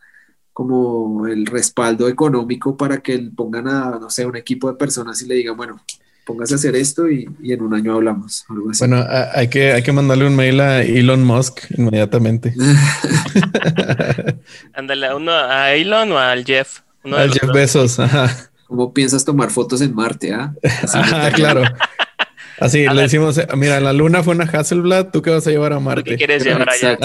como 0.51 1.27
el 1.27 1.45
respaldo 1.45 2.07
económico 2.07 2.75
para 2.75 3.01
que 3.01 3.19
pongan 3.35 3.67
a, 3.67 3.99
no 3.99 4.09
sé, 4.09 4.25
un 4.25 4.35
equipo 4.35 4.71
de 4.71 4.77
personas 4.77 5.21
y 5.21 5.27
le 5.27 5.35
digan, 5.35 5.55
bueno, 5.55 5.79
póngase 6.25 6.53
a 6.53 6.57
hacer 6.57 6.75
esto 6.75 7.09
y, 7.09 7.27
en 7.43 7.61
un 7.61 7.73
año 7.73 7.95
hablamos. 7.95 8.45
Bueno, 8.79 9.05
hay 9.33 9.49
que, 9.49 9.73
hay 9.73 9.83
que 9.83 9.91
mandarle 9.91 10.27
un 10.27 10.35
mail 10.35 10.59
a 10.59 10.81
Elon 10.81 11.23
Musk 11.23 11.71
inmediatamente. 11.77 12.53
Ándale, 14.73 15.13
uno 15.13 15.31
a 15.31 15.73
Elon 15.73 16.11
o 16.11 16.17
al 16.17 16.45
Jeff. 16.45 16.79
al 17.03 17.31
Jeff 17.31 17.49
Bezos, 17.53 17.99
ajá. 17.99 18.49
¿Cómo 18.67 18.93
piensas 18.93 19.23
tomar 19.23 19.51
fotos 19.51 19.81
en 19.81 19.93
Marte? 19.93 20.33
Ah? 20.33 20.53
claro. 21.35 21.63
Así 22.59 22.87
le 22.87 23.01
decimos, 23.01 23.39
mira, 23.57 23.79
la 23.79 23.93
luna 23.93 24.23
fue 24.23 24.35
una 24.35 24.45
Hasselblad, 24.45 25.09
¿tú 25.11 25.21
qué 25.21 25.31
vas 25.31 25.45
a 25.47 25.49
llevar 25.49 25.73
a 25.73 25.79
Marte? 25.79 26.11
¿Qué 26.11 26.17
quieres 26.17 26.43
llevar 26.43 26.69
allá? 26.69 26.97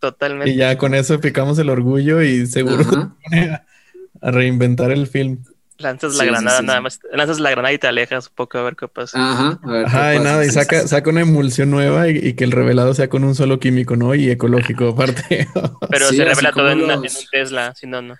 Totalmente. 0.00 0.50
Y 0.50 0.56
ya 0.56 0.76
con 0.76 0.94
eso 0.94 1.20
picamos 1.20 1.58
el 1.58 1.70
orgullo 1.70 2.20
y 2.20 2.46
seguro 2.46 3.14
a 4.20 4.30
reinventar 4.30 4.90
el 4.90 5.06
film. 5.06 5.44
Lanzas 5.78 6.14
la 6.14 6.24
granada 6.24 6.62
nada 6.62 6.80
más. 6.80 7.00
Lanzas 7.12 7.40
la 7.40 7.50
granada 7.50 7.72
y 7.72 7.78
te 7.78 7.88
alejas 7.88 8.28
un 8.28 8.34
poco 8.34 8.58
a 8.58 8.62
ver 8.62 8.76
qué 8.76 8.86
pasa. 8.86 9.18
Ajá, 9.18 9.58
a 9.62 9.72
ver 9.72 9.86
Ajá, 9.86 10.14
y 10.14 10.20
nada, 10.20 10.44
y 10.44 10.50
saca, 10.50 10.86
saca 10.86 11.10
una 11.10 11.22
emulsión 11.22 11.70
nueva 11.70 12.08
y, 12.08 12.34
que 12.34 12.44
el 12.44 12.52
revelado 12.52 12.94
sea 12.94 13.08
con 13.08 13.24
un 13.24 13.34
solo 13.34 13.58
químico, 13.58 13.96
¿no? 13.96 14.14
Y 14.14 14.30
ecológico 14.30 14.88
aparte. 14.94 15.48
Pero 15.90 16.10
se 16.10 16.24
revela 16.24 16.52
todo 16.52 16.70
en, 16.70 16.82
un 16.82 17.02
Tesla, 17.30 17.74
si 17.74 17.88
no, 17.88 18.02
no. 18.02 18.16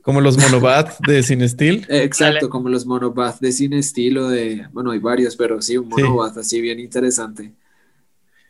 Como 0.00 0.20
los 0.20 0.38
monobath 0.38 0.98
de 1.00 1.22
Cinesteel. 1.22 1.86
Exacto, 1.90 2.48
como 2.48 2.68
los 2.70 2.86
monobath 2.86 3.38
de 3.40 3.52
Cinesteel 3.52 4.18
o 4.18 4.28
de, 4.28 4.66
bueno, 4.72 4.90
hay 4.90 4.98
varios, 4.98 5.36
pero 5.36 5.60
sí, 5.60 5.76
un 5.76 5.88
monobath 5.88 6.38
así 6.38 6.60
bien 6.60 6.80
interesante. 6.80 7.52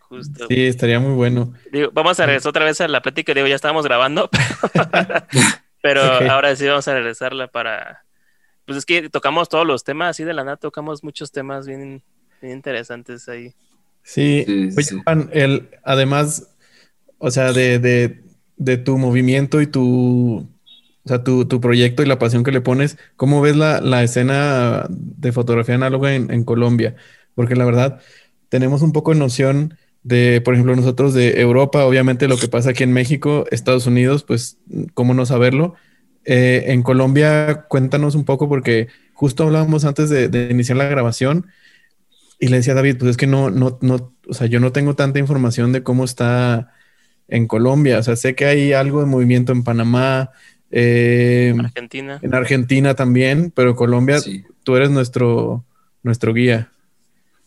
Justo. 0.01 0.47
Sí, 0.49 0.67
estaría 0.67 1.01
muy 1.01 1.15
bueno. 1.15 1.55
Digo, 1.73 1.91
vamos 1.93 2.21
a 2.21 2.27
regresar 2.27 2.51
otra 2.51 2.65
vez 2.65 2.81
a 2.81 2.87
la 2.87 3.03
plática, 3.03 3.35
digo, 3.35 3.49
ya 3.49 3.57
estábamos 3.57 3.85
grabando, 3.85 4.31
pero 5.83 6.03
ahora 6.03 6.55
sí 6.55 6.67
vamos 6.67 6.87
a 6.87 6.95
regresarla 6.95 7.49
para 7.49 8.05
pues 8.67 8.79
es 8.79 8.87
que 8.87 9.09
tocamos 9.11 9.49
todos 9.49 9.67
los 9.67 9.85
temas 9.85 10.11
así 10.11 10.25
de 10.25 10.35
la 10.35 10.45
nada, 10.45 10.57
tocamos 10.57 11.05
muchos 11.05 11.33
temas 11.33 11.67
bien, 11.67 12.03
interesantes 12.43 13.29
ahí. 13.29 13.55
Sí, 14.03 14.45
Juan, 15.05 15.31
el, 15.33 15.71
además, 15.83 16.49
o 17.19 17.31
sea, 17.31 17.53
de, 17.53 18.21
tu 18.85 18.99
movimiento 18.99 19.63
y 19.63 19.67
tu, 19.67 20.47
o 21.05 21.09
sea, 21.09 21.25
tu, 21.25 21.61
proyecto 21.61 22.03
y 22.03 22.07
la 22.07 22.19
pasión 22.19 22.45
que 22.45 22.53
le 22.53 22.61
pones, 22.61 22.99
¿cómo 23.17 23.41
ves 23.41 23.57
la, 23.57 24.03
escena 24.03 24.87
de 24.91 25.33
fotografía 25.33 25.75
análoga 25.75 26.15
en, 26.15 26.31
en, 26.31 26.45
Colombia? 26.45 26.97
Porque 27.35 27.57
la 27.57 27.65
verdad, 27.65 28.01
tenemos 28.51 28.83
un 28.83 28.93
poco 28.93 29.13
de 29.13 29.19
noción 29.19 29.79
de, 30.03 30.43
por 30.43 30.55
ejemplo, 30.55 30.77
nosotros 30.77 31.15
de 31.15 31.41
Europa, 31.41 31.85
obviamente 31.87 32.29
lo 32.29 32.37
que 32.37 32.49
pasa 32.49 32.71
aquí 32.71 32.85
en 32.85 32.93
México, 32.93 33.47
Estados 33.51 33.87
Unidos, 33.87 34.23
pues, 34.23 34.59
¿cómo 34.93 35.15
no 35.15 35.25
saberlo? 35.25 35.75
Eh, 36.25 36.65
en 36.69 36.83
Colombia, 36.83 37.67
cuéntanos 37.69 38.15
un 38.15 38.25
poco 38.25 38.49
porque 38.49 38.89
justo 39.13 39.45
hablábamos 39.45 39.85
antes 39.85 40.09
de, 40.09 40.49
iniciar 40.51 40.79
la 40.79 40.89
grabación 40.89 41.47
y 42.39 42.49
le 42.49 42.57
decía 42.57 42.73
a 42.73 42.77
David, 42.77 42.97
pues 42.99 43.13
es 43.13 43.17
que 43.17 43.27
no, 43.27 43.51
no, 43.51 43.79
no, 43.83 44.13
o 44.27 44.35
sea, 44.35 44.47
yo 44.47 44.59
no 44.59 44.73
tengo 44.73 44.95
tanta 44.97 45.19
información 45.19 45.73
de 45.73 45.83
cómo 45.83 46.05
está 46.05 46.73
en 47.29 47.47
Colombia. 47.47 47.99
O 47.99 48.03
sea, 48.03 48.17
sé 48.17 48.35
que 48.35 48.47
hay 48.47 48.73
algo 48.73 49.01
de 49.01 49.07
movimiento 49.07 49.53
en 49.53 49.65
Panamá, 49.65 50.31
eh, 50.71 51.55
Argentina. 51.59 52.19
en 52.23 52.35
Argentina 52.35 52.95
también, 52.95 53.53
pero 53.55 53.77
Colombia, 53.77 54.19
tú 54.63 54.77
eres 54.77 54.91
nuestro, 54.91 55.65
nuestro 56.03 56.33
guía. 56.35 56.71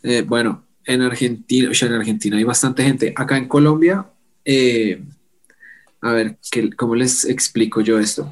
Eh, 0.04 0.22
bueno, 0.22 0.66
en 0.86 1.02
Argentina, 1.02 1.70
o 1.72 1.74
sea, 1.74 1.90
en 1.90 1.96
Argentina 1.96 2.38
hay 2.38 2.44
bastante 2.44 2.84
gente. 2.84 3.14
Acá 3.16 3.38
en 3.38 3.48
Colombia, 3.48 4.06
a 6.02 6.12
ver, 6.12 6.38
¿cómo 6.76 6.96
les 6.96 7.26
explico 7.26 7.82
yo 7.82 8.00
esto? 8.00 8.32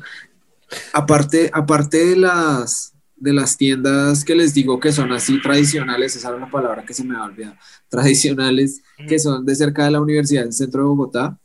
Aparte, 0.93 1.49
aparte 1.53 2.05
de 2.05 2.15
las 2.15 2.95
de 3.15 3.33
las 3.33 3.57
tiendas 3.57 4.23
que 4.25 4.35
les 4.35 4.53
digo 4.53 4.79
que 4.79 4.91
son 4.91 5.11
así 5.11 5.41
tradicionales, 5.41 6.15
esa 6.15 6.29
es 6.29 6.35
una 6.35 6.51
palabra 6.51 6.85
que 6.85 6.93
se 6.93 7.03
me 7.03 7.15
ha 7.15 7.23
olvidado, 7.23 7.55
tradicionales, 7.89 8.81
que 9.07 9.19
son 9.19 9.45
de 9.45 9.55
cerca 9.55 9.85
de 9.85 9.91
la 9.91 10.01
Universidad 10.01 10.43
del 10.43 10.53
Centro 10.53 10.81
de 10.81 10.87
Bogotá, 10.87 11.39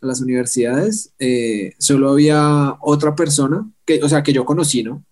a 0.00 0.06
las 0.06 0.20
universidades, 0.20 1.12
eh, 1.18 1.74
solo 1.78 2.10
había 2.10 2.76
otra 2.80 3.16
persona, 3.16 3.68
que, 3.84 4.00
o 4.02 4.08
sea, 4.08 4.22
que 4.22 4.32
yo 4.32 4.44
conocí, 4.44 4.84
¿no? 4.84 5.04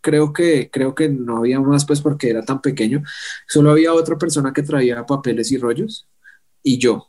Creo 0.00 0.32
que, 0.32 0.68
creo 0.70 0.94
que 0.94 1.08
no 1.08 1.38
había 1.38 1.60
más, 1.60 1.84
pues 1.86 2.00
porque 2.00 2.28
era 2.28 2.42
tan 2.44 2.60
pequeño, 2.60 3.04
solo 3.46 3.70
había 3.70 3.94
otra 3.94 4.18
persona 4.18 4.52
que 4.52 4.62
traía 4.62 5.06
papeles 5.06 5.52
y 5.52 5.58
rollos, 5.58 6.08
y 6.62 6.78
yo, 6.78 7.08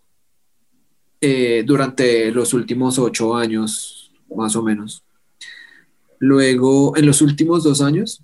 eh, 1.20 1.64
durante 1.66 2.32
los 2.32 2.54
últimos 2.54 3.00
ocho 3.00 3.36
años, 3.36 4.12
más 4.36 4.56
o 4.56 4.62
menos. 4.62 5.05
Luego, 6.26 6.98
en 6.98 7.06
los 7.06 7.22
últimos 7.22 7.64
dos 7.64 7.82
años, 7.84 8.24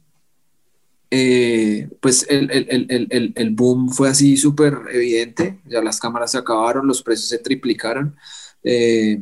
eh, 1.12 1.88
pues 2.00 2.26
el, 2.28 3.50
boom 3.52 3.90
fue 3.90 4.10
así 4.10 4.38
súper 4.38 4.76
evidente, 4.92 5.62
ya 5.70 5.84
las 5.84 6.00
cámaras 6.00 6.32
se 6.32 6.40
acabaron, 6.40 6.88
los 6.88 7.04
precios 7.04 7.30
se 7.30 7.38
triplicaron. 7.38 8.16
Eh, 8.64 9.22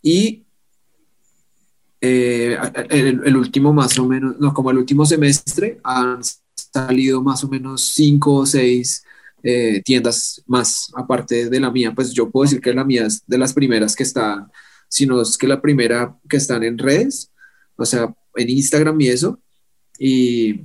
y 0.00 0.44
eh, 2.00 2.56
el, 2.90 3.36
último 3.36 3.72
más 3.72 3.98
o 3.98 4.06
menos, 4.06 4.36
no, 4.38 4.54
como 4.54 4.70
el 4.70 4.78
último 4.78 5.04
semestre 5.04 5.80
han 5.82 6.20
salido 6.54 7.20
más 7.20 7.42
o 7.42 7.48
menos 7.48 7.82
cinco 7.82 8.34
o 8.34 8.46
seis 8.46 9.02
tiendas 9.84 10.40
más. 10.46 10.92
Aparte 10.94 11.50
de 11.50 11.60
la 11.60 11.72
mía, 11.72 11.92
pues 11.92 12.12
yo 12.12 12.30
puedo 12.30 12.44
decir 12.44 12.60
que 12.60 12.72
la 12.72 12.84
mía 12.84 13.06
es 13.06 13.26
de 13.26 13.38
las 13.38 13.52
primeras 13.52 13.96
que 13.96 14.04
están, 14.04 14.52
si 14.88 15.04
no 15.04 15.20
es 15.20 15.36
que 15.36 15.48
la 15.48 15.60
primera 15.60 16.16
que 16.28 16.36
están 16.36 16.62
en 16.62 16.78
redes, 16.78 17.32
o 17.76 17.84
sea, 17.84 18.14
en 18.34 18.50
Instagram 18.50 19.00
y 19.00 19.08
eso, 19.08 19.40
y, 19.98 20.64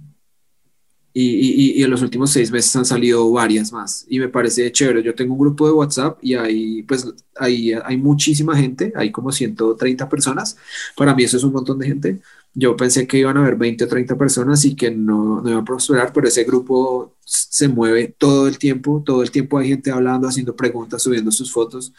y, 1.14 1.80
y, 1.80 1.84
en 1.84 1.90
los 1.90 2.02
últimos 2.02 2.32
seis 2.32 2.52
meses 2.52 2.74
han 2.76 2.86
salido 2.86 3.30
varias 3.32 3.74
más 3.74 4.06
y 4.08 4.20
me 4.20 4.30
parece 4.30 4.72
chévere. 4.72 5.04
Yo 5.04 5.14
tengo 5.14 5.34
un 5.34 5.40
grupo 5.40 5.68
de 5.68 5.74
WhatsApp 5.74 6.18
y 6.22 6.36
ahí 6.36 6.84
pues 6.84 7.06
ahí 7.36 7.74
hay 7.74 7.98
muchísima 7.98 8.56
gente, 8.56 8.94
hay 8.96 9.12
como 9.12 9.32
130 9.32 10.08
personas. 10.08 10.58
Para 10.96 11.14
mí 11.14 11.24
eso 11.24 11.38
es 11.38 11.44
un 11.44 11.54
montón 11.54 11.80
de 11.80 11.88
gente. 11.88 12.22
Yo 12.54 12.76
pensé 12.78 13.08
que 13.08 13.18
iban 13.18 13.38
a 13.38 13.42
haber 13.42 13.56
20 13.58 13.84
o 13.86 13.88
30 13.88 14.18
personas 14.18 14.64
y 14.66 14.76
que 14.76 14.92
no, 14.92 15.42
no 15.42 15.50
iba 15.50 15.60
a 15.60 15.66
prosperar, 15.66 16.12
pero 16.14 16.28
ese 16.28 16.44
grupo 16.44 17.16
se 17.26 17.68
mueve 17.68 18.14
todo 18.18 18.48
el 18.48 18.58
tiempo, 18.58 19.02
todo 19.06 19.24
el 19.24 19.32
tiempo 19.32 19.58
hay 19.58 19.70
gente 19.70 19.92
hablando, 19.92 20.28
haciendo 20.28 20.56
preguntas, 20.56 21.02
subiendo 21.02 21.32
sus 21.32 21.52
fotos. 21.52 21.94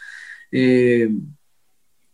Eh, 0.51 1.09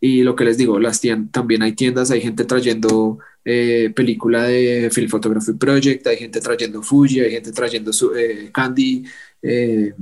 y 0.00 0.22
lo 0.22 0.34
que 0.34 0.44
les 0.44 0.56
digo, 0.56 0.80
las 0.80 1.00
también 1.30 1.62
hay 1.62 1.72
tiendas, 1.74 2.10
hay 2.10 2.22
gente 2.22 2.44
trayendo 2.44 3.18
eh, 3.44 3.92
película 3.94 4.44
de 4.44 4.90
Film 4.90 5.10
Photography 5.10 5.52
Project, 5.52 6.06
hay 6.06 6.16
gente 6.16 6.40
trayendo 6.40 6.82
Fuji, 6.82 7.20
hay 7.20 7.30
gente 7.32 7.52
trayendo 7.52 7.92
su, 7.92 8.14
eh, 8.14 8.50
Candy, 8.52 9.04
eh, 9.42 9.92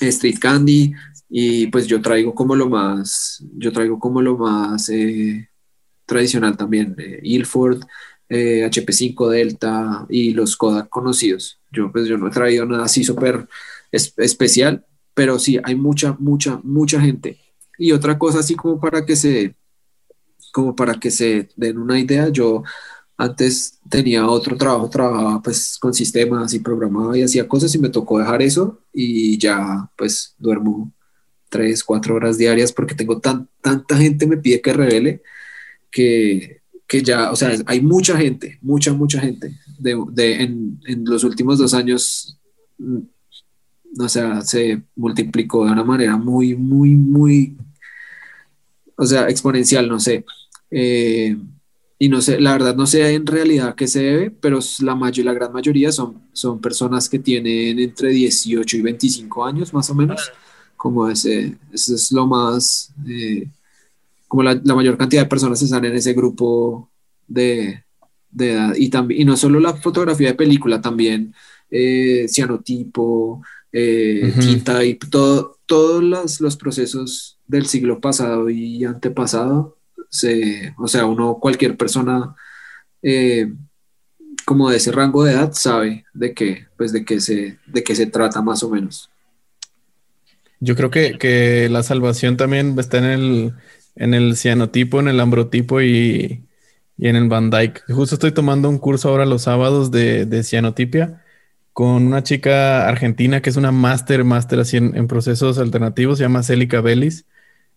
Street 0.00 0.38
Candy, 0.40 0.92
y 1.28 1.68
pues 1.68 1.86
yo 1.86 2.00
traigo 2.02 2.34
como 2.34 2.56
lo 2.56 2.68
más, 2.68 3.44
yo 3.56 3.70
traigo 3.70 3.98
como 4.00 4.20
lo 4.22 4.36
más 4.36 4.90
tradicional 6.04 6.56
también, 6.56 6.96
Ilford, 7.22 7.82
HP5 8.28 9.28
Delta 9.28 10.06
y 10.08 10.32
los 10.32 10.56
Kodak 10.56 10.88
conocidos. 10.88 11.60
Yo 11.70 11.92
pues 11.92 12.08
yo 12.08 12.16
no 12.18 12.28
he 12.28 12.30
traído 12.30 12.64
nada 12.66 12.84
así 12.84 13.04
súper 13.04 13.46
especial, 13.92 14.84
pero 15.14 15.38
sí, 15.38 15.60
hay 15.62 15.74
mucha, 15.76 16.16
mucha, 16.18 16.60
mucha 16.64 17.00
gente. 17.00 17.38
Y 17.80 17.92
otra 17.92 18.18
cosa 18.18 18.40
así 18.40 18.54
como 18.54 18.78
para 18.78 19.06
que 19.06 19.16
se, 19.16 19.56
como 20.52 20.76
para 20.76 21.00
que 21.00 21.10
se 21.10 21.48
den 21.56 21.78
una 21.78 21.98
idea, 21.98 22.28
yo 22.28 22.62
antes 23.16 23.78
tenía 23.88 24.28
otro 24.28 24.54
trabajo, 24.58 24.90
trabajaba 24.90 25.40
pues 25.42 25.78
con 25.80 25.94
sistemas 25.94 26.52
y 26.52 26.58
programaba 26.58 27.16
y 27.16 27.22
hacía 27.22 27.48
cosas 27.48 27.74
y 27.74 27.78
me 27.78 27.88
tocó 27.88 28.18
dejar 28.18 28.42
eso 28.42 28.80
y 28.92 29.38
ya 29.38 29.90
pues 29.96 30.34
duermo 30.38 30.92
tres, 31.48 31.82
cuatro 31.82 32.16
horas 32.16 32.36
diarias 32.36 32.70
porque 32.70 32.94
tengo 32.94 33.18
tan, 33.18 33.48
tanta 33.62 33.96
gente 33.96 34.26
me 34.26 34.36
pide 34.36 34.60
que 34.60 34.74
revele 34.74 35.22
que, 35.90 36.60
que 36.86 37.02
ya, 37.02 37.30
o 37.32 37.36
sea, 37.36 37.56
hay 37.64 37.80
mucha 37.80 38.14
gente, 38.14 38.58
mucha, 38.60 38.92
mucha 38.92 39.20
gente 39.20 39.56
de, 39.78 39.96
de 40.12 40.42
en, 40.42 40.80
en, 40.86 41.04
los 41.06 41.24
últimos 41.24 41.58
dos 41.58 41.72
años, 41.72 42.38
mm, 42.76 42.98
o 44.00 44.08
sea, 44.08 44.42
se 44.42 44.82
multiplicó 44.96 45.64
de 45.64 45.72
una 45.72 45.84
manera 45.84 46.18
muy, 46.18 46.54
muy, 46.54 46.94
muy, 46.94 47.56
o 49.00 49.06
sea, 49.06 49.28
exponencial, 49.30 49.88
no 49.88 49.98
sé. 49.98 50.26
Eh, 50.70 51.34
y 51.98 52.08
no 52.10 52.20
sé, 52.20 52.38
la 52.38 52.52
verdad 52.52 52.76
no 52.76 52.86
sé 52.86 53.14
en 53.14 53.26
realidad 53.26 53.74
qué 53.74 53.88
se 53.88 54.02
debe, 54.02 54.30
pero 54.30 54.58
la, 54.80 54.94
mayor, 54.94 55.24
la 55.24 55.32
gran 55.32 55.52
mayoría 55.52 55.90
son, 55.90 56.22
son 56.34 56.60
personas 56.60 57.08
que 57.08 57.18
tienen 57.18 57.78
entre 57.78 58.10
18 58.10 58.76
y 58.76 58.82
25 58.82 59.44
años 59.44 59.72
más 59.72 59.88
o 59.88 59.94
menos, 59.94 60.30
como 60.76 61.08
ese, 61.08 61.56
ese 61.72 61.94
es 61.94 62.12
lo 62.12 62.26
más, 62.26 62.92
eh, 63.08 63.48
como 64.28 64.42
la, 64.42 64.60
la, 64.62 64.74
mayor 64.74 64.98
cantidad 64.98 65.22
de 65.22 65.28
personas 65.28 65.62
están 65.62 65.84
en 65.86 65.94
ese 65.94 66.12
grupo 66.12 66.90
de, 67.26 67.82
de 68.30 68.52
edad. 68.52 68.74
Y, 68.76 68.90
también, 68.90 69.22
y 69.22 69.24
no 69.24 69.36
solo 69.36 69.60
la 69.60 69.74
fotografía 69.74 70.28
de 70.28 70.34
película, 70.34 70.80
también 70.82 71.34
eh, 71.70 72.26
cianotipo, 72.28 73.42
eh, 73.72 74.32
y 74.84 74.94
todo, 74.94 75.58
todos 75.64 76.02
los, 76.02 76.40
los 76.40 76.56
procesos 76.56 77.39
del 77.50 77.66
siglo 77.66 78.00
pasado 78.00 78.48
y 78.48 78.84
antepasado 78.84 79.76
se, 80.08 80.74
o 80.78 80.88
sea, 80.88 81.06
uno, 81.06 81.38
cualquier 81.40 81.76
persona 81.76 82.34
eh, 83.02 83.52
como 84.44 84.70
de 84.70 84.76
ese 84.76 84.92
rango 84.92 85.24
de 85.24 85.32
edad 85.32 85.52
sabe 85.52 86.04
de 86.14 86.32
qué, 86.32 86.66
pues 86.76 86.92
de 86.92 87.04
qué 87.04 87.20
se, 87.20 87.58
de 87.66 87.84
qué 87.84 87.94
se 87.94 88.06
trata 88.06 88.40
más 88.40 88.62
o 88.62 88.70
menos. 88.70 89.10
Yo 90.60 90.76
creo 90.76 90.90
que, 90.90 91.68
la 91.70 91.82
salvación 91.82 92.36
también 92.36 92.78
está 92.78 92.98
en 92.98 93.04
el, 93.04 93.54
en 93.96 94.14
el 94.14 94.36
cianotipo, 94.36 95.00
en 95.00 95.08
el 95.08 95.20
ambrotipo 95.20 95.80
y, 95.80 96.44
en 96.98 97.16
el 97.16 97.28
Van 97.28 97.50
Dyke. 97.50 97.82
Justo 97.88 98.16
estoy 98.16 98.32
tomando 98.32 98.68
un 98.68 98.78
curso 98.78 99.08
ahora 99.08 99.24
los 99.24 99.42
sábados 99.42 99.90
de, 99.90 100.26
de 100.26 100.42
cianotipia 100.42 101.22
con 101.72 102.06
una 102.06 102.22
chica 102.22 102.86
argentina 102.88 103.40
que 103.40 103.48
es 103.50 103.56
una 103.56 103.72
máster, 103.72 104.24
máster 104.24 104.60
así 104.60 104.76
en, 104.76 105.06
procesos 105.06 105.58
alternativos, 105.58 106.18
se 106.18 106.24
llama 106.24 106.42
Celica 106.42 106.80
Bellis. 106.80 107.24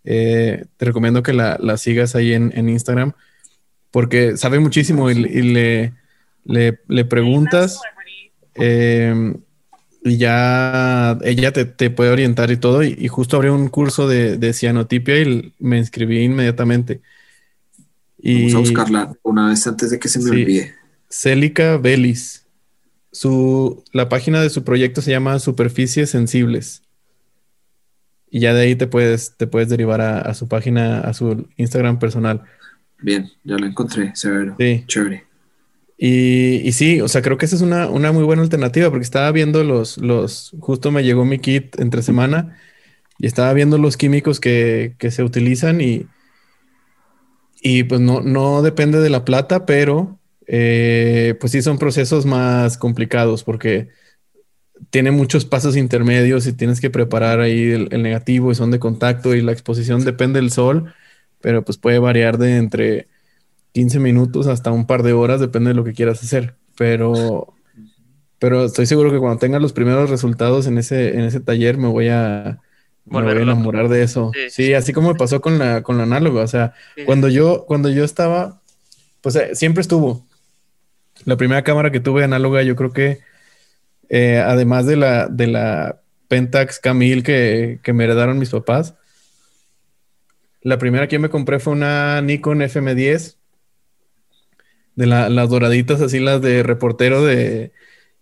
Eh, 0.05 0.65
te 0.77 0.85
recomiendo 0.85 1.23
que 1.23 1.33
la, 1.33 1.77
sigas 1.77 2.15
ahí 2.15 2.33
en, 2.33 2.69
Instagram 2.69 3.13
porque 3.91 4.37
sabe 4.37 4.59
muchísimo 4.59 5.09
y, 5.09 5.15
le, 5.15 5.93
le, 6.45 7.05
preguntas 7.05 7.79
em, 8.55 9.35
y 10.03 10.17
ya 10.17 11.17
ella 11.23 11.53
te, 11.53 11.89
puede 11.89 12.11
orientar 12.11 12.51
y 12.51 12.57
todo. 12.57 12.83
Y, 12.83 13.07
justo 13.07 13.37
abrió 13.37 13.53
un 13.53 13.69
curso 13.69 14.07
de, 14.07 14.53
cianotipia 14.53 15.21
y 15.21 15.53
me 15.59 15.77
inscribí 15.77 16.23
inmediatamente. 16.23 17.01
Y, 18.17 18.51
Vamos 18.51 18.55
a 18.55 18.59
buscarla 18.59 19.13
una 19.23 19.49
vez 19.49 19.65
antes 19.67 19.89
de 19.91 19.99
que 19.99 20.09
se 20.09 20.19
me 20.19 20.29
olvide. 20.31 20.73
Celica 21.09 21.77
Bellis. 21.77 22.45
Su, 23.11 23.83
la 23.91 24.09
página 24.09 24.41
de 24.41 24.49
su 24.49 24.63
proyecto 24.63 25.01
se 25.01 25.11
llama 25.11 25.37
Superficies 25.39 26.09
Sensibles. 26.09 26.82
Y 28.35 28.39
ya 28.39 28.55
de 28.55 28.61
ahí 28.61 28.75
te 28.75 28.87
puedes, 28.87 29.37
te 29.37 29.45
puedes 29.45 29.69
derivar 29.69 30.01
a, 30.01 30.33
su 30.33 30.47
página, 30.47 31.01
a 31.01 31.13
su 31.13 31.47
Instagram 31.55 31.99
personal. 31.99 32.41
Bien, 32.99 33.29
ya 33.43 33.57
lo 33.57 33.67
encontré, 33.67 34.11
severo. 34.15 34.55
Sí. 34.57 34.83
Chévere. 34.87 35.25
Y, 35.99 36.67
y, 36.67 36.71
sí, 36.71 36.99
o 36.99 37.07
sea, 37.07 37.21
creo 37.21 37.37
que 37.37 37.45
esa 37.45 37.55
es 37.55 37.61
una, 37.61 37.87
una, 37.89 38.11
muy 38.11 38.23
buena 38.23 38.41
alternativa 38.41 38.89
porque 38.89 39.03
estaba 39.03 39.31
viendo 39.31 39.63
los, 39.63 39.99
los, 39.99 40.55
justo 40.59 40.89
me 40.89 41.03
llegó 41.03 41.25
mi 41.25 41.37
kit 41.37 41.79
entre 41.79 42.01
semana 42.01 42.57
y 43.19 43.27
estaba 43.27 43.53
viendo 43.53 43.77
los 43.77 43.97
químicos 43.97 44.39
que, 44.39 44.95
que 44.97 45.11
se 45.11 45.21
utilizan 45.21 45.79
y, 45.79 46.07
y 47.61 47.83
pues 47.83 48.01
no, 48.01 48.21
no 48.21 48.63
depende 48.63 48.99
de 48.99 49.11
la 49.11 49.25
plata, 49.25 49.67
pero 49.67 50.17
eh, 50.47 51.35
pues 51.39 51.51
sí 51.51 51.61
son 51.61 51.77
procesos 51.77 52.25
más 52.25 52.79
complicados 52.79 53.43
porque 53.43 53.89
tiene 54.89 55.11
muchos 55.11 55.45
pasos 55.45 55.75
intermedios 55.77 56.47
y 56.47 56.53
tienes 56.53 56.81
que 56.81 56.89
preparar 56.89 57.39
ahí 57.39 57.71
el, 57.71 58.01
negativo 58.01 58.51
y 58.51 58.55
son 58.55 58.71
de 58.71 58.79
contacto 58.79 59.35
y 59.35 59.41
la 59.41 59.51
exposición 59.51 60.03
depende 60.03 60.39
del 60.39 60.51
sol, 60.51 60.93
pero 61.41 61.63
pues 61.63 61.77
puede 61.77 61.99
variar 61.99 62.37
de 62.37 62.57
entre 62.57 63.07
15 63.73 63.99
minutos 63.99 64.47
hasta 64.47 64.71
un 64.71 64.85
par 64.85 65.03
de 65.03 65.13
horas, 65.13 65.39
depende 65.39 65.69
de 65.69 65.75
lo 65.75 65.83
que 65.83 65.93
quieras 65.93 66.23
hacer. 66.23 66.55
Pero, 66.75 67.53
pero 68.39 68.65
estoy 68.65 68.85
seguro 68.85 69.11
que 69.11 69.19
cuando 69.19 69.39
tenga 69.39 69.59
los 69.59 69.73
primeros 69.73 70.09
resultados 70.09 70.67
en 70.67 70.77
ese, 70.77 71.15
en 71.15 71.21
ese 71.21 71.39
taller 71.39 71.77
me 71.77 71.87
voy 71.87 72.09
a, 72.09 72.59
me 73.05 73.21
voy 73.21 73.31
a 73.31 73.41
enamorar 73.41 73.89
de 73.89 74.03
eso. 74.03 74.31
Sí. 74.49 74.73
así 74.73 74.93
como 74.93 75.09
me 75.09 75.15
pasó 75.15 75.41
con 75.41 75.59
la, 75.59 75.83
con 75.83 75.97
la 75.97 76.03
análoga. 76.03 76.41
O 76.41 76.47
sea, 76.47 76.73
cuando 77.05 77.29
yo, 77.29 77.65
cuando 77.67 77.89
yo 77.89 78.03
estaba, 78.03 78.61
pues 79.21 79.35
eh, 79.35 79.55
siempre 79.55 79.81
estuvo. 79.81 80.25
La 81.25 81.37
primera 81.37 81.63
cámara 81.63 81.91
que 81.91 81.99
tuve 81.99 82.23
análoga, 82.23 82.63
yo 82.63 82.75
creo 82.75 82.91
que 82.91 83.19
eh, 84.15 84.37
además 84.37 84.85
de 84.85 84.95
la, 84.95 85.27
de 85.27 85.47
la 85.47 85.99
Pentax 86.27 86.77
Camille 86.77 87.23
que, 87.23 87.79
que, 87.81 87.93
me 87.93 88.03
heredaron 88.03 88.37
mis 88.37 88.51
papás, 88.51 88.93
la 90.61 90.77
primera 90.77 91.07
que 91.07 91.15
yo 91.15 91.19
me 91.19 91.31
compré 91.31 91.57
fue 91.59 91.73
una 91.73 92.21
Nikon 92.21 92.59
FM10, 92.59 93.37
de 94.95 95.07
las 95.07 95.49
doraditas, 95.49 95.99
así 95.99 96.19
las 96.19 96.43
de 96.43 96.61
reportero 96.61 97.25
de, 97.25 97.71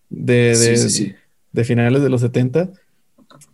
de, 0.09 1.13
de, 1.51 1.63
finales 1.65 2.01
de 2.01 2.09
los 2.09 2.21
70, 2.21 2.69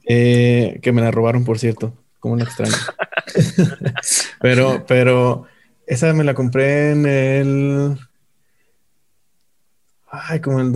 eh, 0.07 0.77
que 0.83 0.91
me 0.91 1.01
la 1.01 1.09
robaron, 1.09 1.43
por 1.43 1.57
cierto, 1.57 1.97
como 2.19 2.35
una 2.35 2.43
extraña. 2.43 2.77
pero, 4.41 4.85
pero 4.87 5.47
esa 5.87 6.13
me 6.13 6.23
la 6.23 6.35
compré 6.35 6.91
en 6.91 7.07
el 7.07 7.97
ay, 10.11 10.39
como 10.39 10.59
en 10.59 10.67
el 10.67 10.71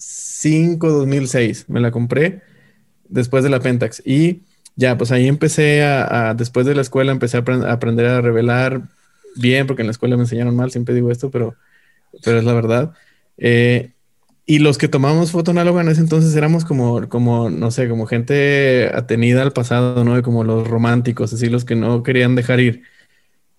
2005, 0.00 0.88
2006, 0.88 1.66
me 1.68 1.80
la 1.80 1.90
compré 1.90 2.40
después 3.08 3.44
de 3.44 3.50
la 3.50 3.60
Pentax. 3.60 4.02
Y 4.04 4.42
ya, 4.76 4.96
pues 4.96 5.12
ahí 5.12 5.28
empecé 5.28 5.82
a, 5.82 6.34
después 6.34 6.66
de 6.66 6.74
la 6.74 6.82
escuela, 6.82 7.12
empecé 7.12 7.36
a, 7.36 7.40
aprender 7.70 8.06
a 8.06 8.20
revelar 8.20 8.82
bien, 9.36 9.66
porque 9.66 9.82
en 9.82 9.88
la 9.88 9.92
escuela 9.92 10.16
me 10.16 10.22
enseñaron 10.22 10.56
mal, 10.56 10.70
siempre 10.70 10.94
digo 10.94 11.10
esto, 11.10 11.30
pero 11.30 11.54
pero 12.22 12.38
es 12.38 12.44
la 12.44 12.52
verdad. 12.52 12.92
Eh, 13.38 13.92
y 14.46 14.58
los 14.58 14.78
que 14.78 14.88
tomamos 14.88 15.30
foto 15.30 15.52
análoga 15.52 15.80
en 15.82 15.88
ese 15.88 16.00
entonces 16.00 16.34
éramos 16.34 16.64
como, 16.64 17.08
como, 17.08 17.50
no 17.50 17.70
sé, 17.70 17.88
como 17.88 18.06
gente 18.06 18.90
atenida 18.94 19.42
al 19.42 19.52
pasado, 19.52 20.04
¿no? 20.04 20.20
Como 20.22 20.44
los 20.44 20.66
románticos, 20.66 21.32
así 21.32 21.48
los 21.48 21.64
que 21.64 21.76
no 21.76 22.02
querían 22.02 22.34
dejar 22.34 22.60
ir. 22.60 22.82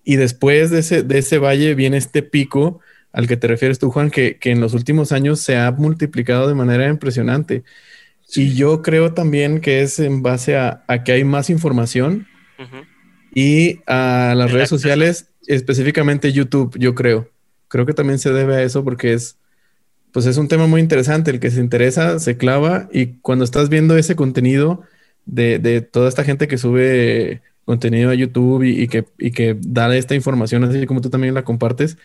Y 0.04 0.16
después 0.16 0.70
de 0.70 0.80
ese, 0.80 1.02
de 1.02 1.18
ese 1.18 1.38
valle 1.38 1.74
viene 1.74 1.96
este 1.96 2.22
pico 2.22 2.80
al 3.12 3.26
que 3.26 3.36
te 3.36 3.46
refieres 3.46 3.78
tú, 3.78 3.90
Juan, 3.90 4.10
que, 4.10 4.38
en 4.42 4.60
los 4.60 4.74
últimos 4.74 5.12
años 5.12 5.40
se 5.40 5.56
ha 5.56 5.70
multiplicado 5.70 6.48
de 6.48 6.54
manera 6.54 6.88
impresionante. 6.88 7.64
Y 8.34 8.54
yo 8.54 8.80
creo 8.80 9.12
también 9.12 9.60
que 9.60 9.82
es 9.82 9.98
en 9.98 10.22
base 10.22 10.56
a, 10.56 10.84
que 11.04 11.12
hay 11.12 11.24
más 11.24 11.50
información 11.50 12.26
y 13.34 13.80
a 13.86 14.34
las 14.36 14.52
redes 14.52 14.68
sociales, 14.68 15.28
específicamente 15.46 16.32
YouTube, 16.32 16.78
yo 16.78 16.94
creo. 16.94 17.28
Creo 17.68 17.84
que 17.84 17.94
también 17.94 18.18
se 18.18 18.32
debe 18.32 18.56
a 18.56 18.62
eso 18.62 18.84
porque 18.84 19.12
es 19.12 19.36
pues 20.12 20.26
es 20.26 20.36
un 20.36 20.48
tema 20.48 20.66
muy 20.66 20.80
interesante. 20.80 21.30
El 21.30 21.40
que 21.40 21.50
se 21.50 21.60
interesa 21.60 22.18
se 22.18 22.36
clava 22.36 22.88
y 22.92 23.14
cuando 23.22 23.44
estás 23.44 23.68
viendo 23.68 23.96
ese 23.96 24.14
contenido 24.14 24.82
de, 25.24 25.80
toda 25.80 26.08
esta 26.08 26.24
gente 26.24 26.48
que 26.48 26.58
sube 26.58 27.42
contenido 27.64 28.10
a 28.10 28.14
YouTube 28.14 28.62
y, 28.64 28.88
que, 28.88 29.04
que 29.32 29.56
da 29.58 29.94
esta 29.96 30.14
información 30.14 30.64
así 30.64 30.84
como 30.86 31.00
tú 31.00 31.10
también 31.10 31.34
la 31.34 31.44
compartes, 31.44 31.96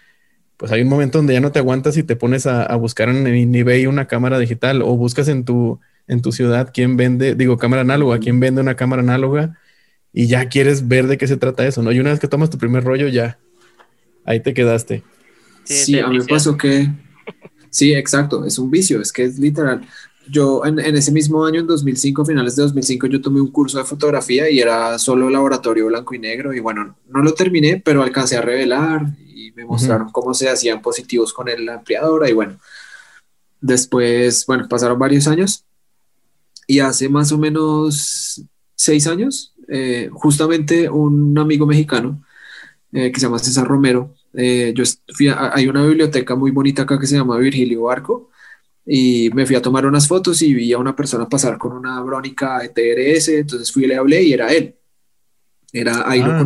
pues 0.57 0.71
hay 0.71 0.81
un 0.81 0.89
momento 0.89 1.19
donde 1.19 1.33
ya 1.33 1.39
no 1.39 1.51
te 1.51 1.59
aguantas 1.59 1.97
y 1.97 2.03
te 2.03 2.15
pones 2.15 2.47
a, 2.47 2.75
buscar 2.75 3.09
en, 3.09 3.25
en, 3.27 3.55
eBay 3.55 3.85
una 3.85 4.07
cámara 4.07 4.39
digital 4.39 4.81
o 4.81 4.97
buscas 4.97 5.27
en 5.27 5.45
tu, 5.45 5.79
en 6.07 6.21
tu 6.21 6.31
ciudad 6.31 6.71
quién 6.73 6.97
vende, 6.97 7.35
digo, 7.35 7.57
cámara 7.57 7.83
análoga, 7.83 8.19
quién 8.19 8.39
vende 8.39 8.61
una 8.61 8.75
cámara 8.75 9.01
análoga 9.01 9.57
y 10.13 10.27
ya 10.27 10.49
quieres 10.49 10.87
ver 10.87 11.07
de 11.07 11.17
qué 11.17 11.27
se 11.27 11.37
trata 11.37 11.67
eso, 11.67 11.83
¿no? 11.83 11.91
Y 11.91 11.99
una 11.99 12.09
vez 12.09 12.19
que 12.19 12.27
tomas 12.27 12.49
tu 12.49 12.57
primer 12.57 12.83
rollo, 12.83 13.07
ya, 13.07 13.37
ahí 14.25 14.39
te 14.39 14.53
quedaste. 14.53 15.03
Sí, 15.63 15.99
a 15.99 16.07
mí 16.07 16.17
me 16.17 16.25
pasó 16.25 16.57
que 16.57 16.89
Sí, 17.69 17.93
exacto, 17.93 18.45
es 18.45 18.57
un 18.57 18.71
vicio, 18.71 19.01
es 19.01 19.11
que 19.11 19.23
es 19.23 19.37
literal. 19.37 19.85
Yo 20.29 20.65
en, 20.65 20.79
ese 20.79 21.11
mismo 21.11 21.45
año, 21.45 21.61
en 21.61 21.67
2005, 21.67 22.25
finales 22.25 22.55
de 22.55 22.63
2005, 22.63 23.07
yo 23.07 23.21
tomé 23.21 23.39
un 23.39 23.51
curso 23.51 23.77
de 23.77 23.83
fotografía 23.83 24.49
y 24.49 24.59
era 24.59 24.97
solo 24.99 25.29
laboratorio 25.29 25.85
blanco 25.85 26.15
y 26.15 26.19
negro 26.19 26.53
y 26.53 26.59
bueno, 26.59 26.97
no 27.07 27.21
lo 27.21 27.33
terminé, 27.33 27.81
pero 27.83 28.03
alcancé 28.03 28.35
a 28.35 28.41
revelar 28.41 29.05
y 29.47 29.51
me 29.53 29.65
mostraron 29.65 30.09
cómo 30.11 30.33
se 30.33 30.49
hacían 30.49 30.81
positivos 30.81 31.33
con 31.33 31.47
la 31.65 31.75
ampliadora 31.75 32.29
y 32.29 32.33
bueno, 32.33 32.59
después, 33.61 34.45
bueno, 34.45 34.67
pasaron 34.67 34.99
varios 34.99 35.27
años 35.27 35.63
y 36.67 36.79
hace 36.79 37.07
más 37.09 37.31
o 37.31 37.37
menos 37.37 38.43
seis 38.75 39.07
años, 39.07 39.53
eh, 39.69 40.09
justamente 40.11 40.89
un 40.89 41.37
amigo 41.37 41.65
mexicano 41.65 42.23
eh, 42.91 43.11
que 43.11 43.19
se 43.19 43.25
llama 43.25 43.39
César 43.39 43.67
Romero, 43.67 44.13
eh, 44.33 44.73
yo 44.75 44.83
fui 45.13 45.29
hay 45.29 45.67
una 45.67 45.83
biblioteca 45.85 46.35
muy 46.35 46.51
bonita 46.51 46.83
acá 46.83 46.99
que 46.99 47.07
se 47.07 47.15
llama 47.15 47.37
Virgilio 47.37 47.83
Barco 47.83 48.29
y 48.85 49.29
me 49.33 49.45
fui 49.45 49.55
a 49.55 49.61
tomar 49.61 49.85
unas 49.85 50.07
fotos 50.07 50.41
y 50.41 50.53
vi 50.53 50.73
a 50.73 50.77
una 50.77 50.95
persona 50.95 51.27
pasar 51.27 51.57
con 51.57 51.73
una 51.73 52.01
brónica 52.01 52.59
de 52.59 52.69
TRS, 52.69 53.29
entonces 53.29 53.71
fui 53.71 53.85
y 53.85 53.87
le 53.87 53.97
hablé 53.97 54.23
y 54.23 54.33
era 54.33 54.53
él. 54.53 54.75
Era, 55.73 56.09
ahí 56.09 56.19
lo 56.19 56.31
ah. 56.31 56.37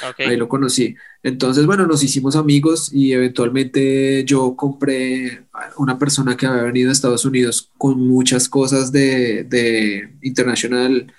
Conocí. 0.00 0.22
Ahí 0.22 0.36
lo 0.36 0.48
conocí. 0.48 0.96
Entonces, 1.22 1.66
bueno, 1.66 1.86
nos 1.86 2.02
hicimos 2.02 2.36
amigos 2.36 2.92
y 2.92 3.12
eventualmente 3.12 4.24
yo 4.24 4.54
compré 4.56 5.46
una 5.78 5.98
persona 5.98 6.36
que 6.36 6.46
había 6.46 6.62
venido 6.62 6.90
a 6.90 6.92
Estados 6.92 7.24
Unidos 7.24 7.70
con 7.78 7.98
muchas 8.00 8.48
cosas 8.48 8.92
de, 8.92 9.44
de 9.44 10.16
International 10.22 11.12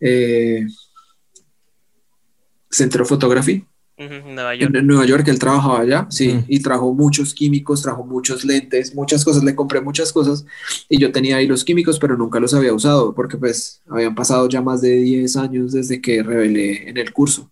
eh, 0.00 0.66
Centro 2.70 3.04
Photography 3.04 3.66
en 3.96 4.34
Nueva 4.86 5.04
York, 5.04 5.28
él 5.28 5.38
trabajaba 5.38 5.80
allá, 5.80 6.06
sí, 6.10 6.28
mm. 6.28 6.44
y 6.48 6.60
trajo 6.60 6.92
muchos 6.94 7.34
químicos, 7.34 7.82
trajo 7.82 8.04
muchos 8.04 8.44
lentes, 8.44 8.94
muchas 8.94 9.24
cosas, 9.24 9.44
le 9.44 9.54
compré 9.54 9.80
muchas 9.80 10.12
cosas 10.12 10.44
y 10.88 10.98
yo 10.98 11.12
tenía 11.12 11.36
ahí 11.36 11.46
los 11.46 11.64
químicos, 11.64 11.98
pero 11.98 12.16
nunca 12.16 12.40
los 12.40 12.54
había 12.54 12.72
usado 12.72 13.14
porque 13.14 13.36
pues 13.36 13.82
habían 13.88 14.14
pasado 14.14 14.48
ya 14.48 14.62
más 14.62 14.80
de 14.80 14.96
10 14.96 15.36
años 15.36 15.72
desde 15.72 16.00
que 16.00 16.22
revelé 16.22 16.88
en 16.88 16.96
el 16.96 17.12
curso. 17.12 17.50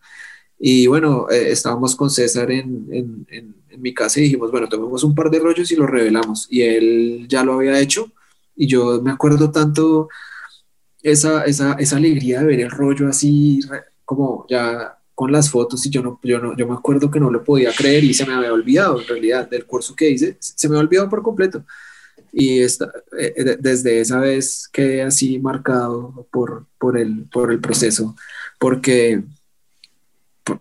Y 0.63 0.87
bueno, 0.87 1.27
eh, 1.31 1.51
estábamos 1.53 1.97
con 1.97 2.11
César 2.11 2.51
en, 2.51 2.87
en, 2.93 3.27
en, 3.31 3.55
mi 3.81 3.95
casa 3.95 4.21
y 4.21 4.25
dijimos, 4.25 4.51
bueno, 4.51 4.69
tomemos 4.69 5.03
un 5.05 5.15
par 5.15 5.31
de 5.31 5.39
rollos 5.39 5.73
y 5.73 5.77
los 5.77 5.89
revelamos. 5.89 6.47
Y 6.51 6.61
él 6.61 7.27
ya 7.29 7.43
lo 7.43 7.55
había 7.55 7.81
hecho 7.81 8.13
y 8.55 8.67
yo 8.67 9.01
me 9.01 9.11
acuerdo 9.11 9.51
tanto 9.51 10.11
esa, 11.03 11.45
esa, 11.45 11.73
esa 11.75 11.97
alegría 11.97 12.41
de 12.41 12.47
ver 12.47 12.61
el 12.61 12.71
rollo 12.71 13.09
así 13.09 13.61
como 14.05 14.45
ya 14.51 14.99
con 15.15 15.33
las 15.33 15.51
fotos 15.51 15.87
y 15.87 15.91
yo 15.91 16.03
no, 16.03 16.21
yo 16.23 16.39
no, 16.41 16.55
yo 16.55 16.67
me 16.67 16.75
acuerdo 16.75 17.11
que 17.11 17.21
no 17.21 17.31
lo 17.31 17.43
podía 17.43 17.73
creer 17.73 18.05
y 18.05 18.13
se 18.13 18.27
me 18.27 18.35
había 18.35 18.53
olvidado 18.53 19.01
en 19.01 19.07
realidad 19.07 19.49
del 19.49 19.65
curso 19.65 19.97
que 19.97 20.11
hice, 20.11 20.37
se 20.41 20.69
me 20.69 20.75
había 20.75 20.87
olvidado 20.87 21.09
por 21.09 21.23
completo. 21.23 21.65
Y 22.33 22.61
esta, 22.61 22.93
eh, 23.19 23.57
desde 23.59 24.01
esa 24.01 24.21
vez 24.21 24.69
quedé 24.71 25.03
así 25.03 25.39
marcado 25.39 26.27
por, 26.31 26.67
por, 26.79 26.99
el, 26.99 27.25
por 27.33 27.51
el 27.51 27.61
proceso, 27.61 28.15
porque 28.59 29.23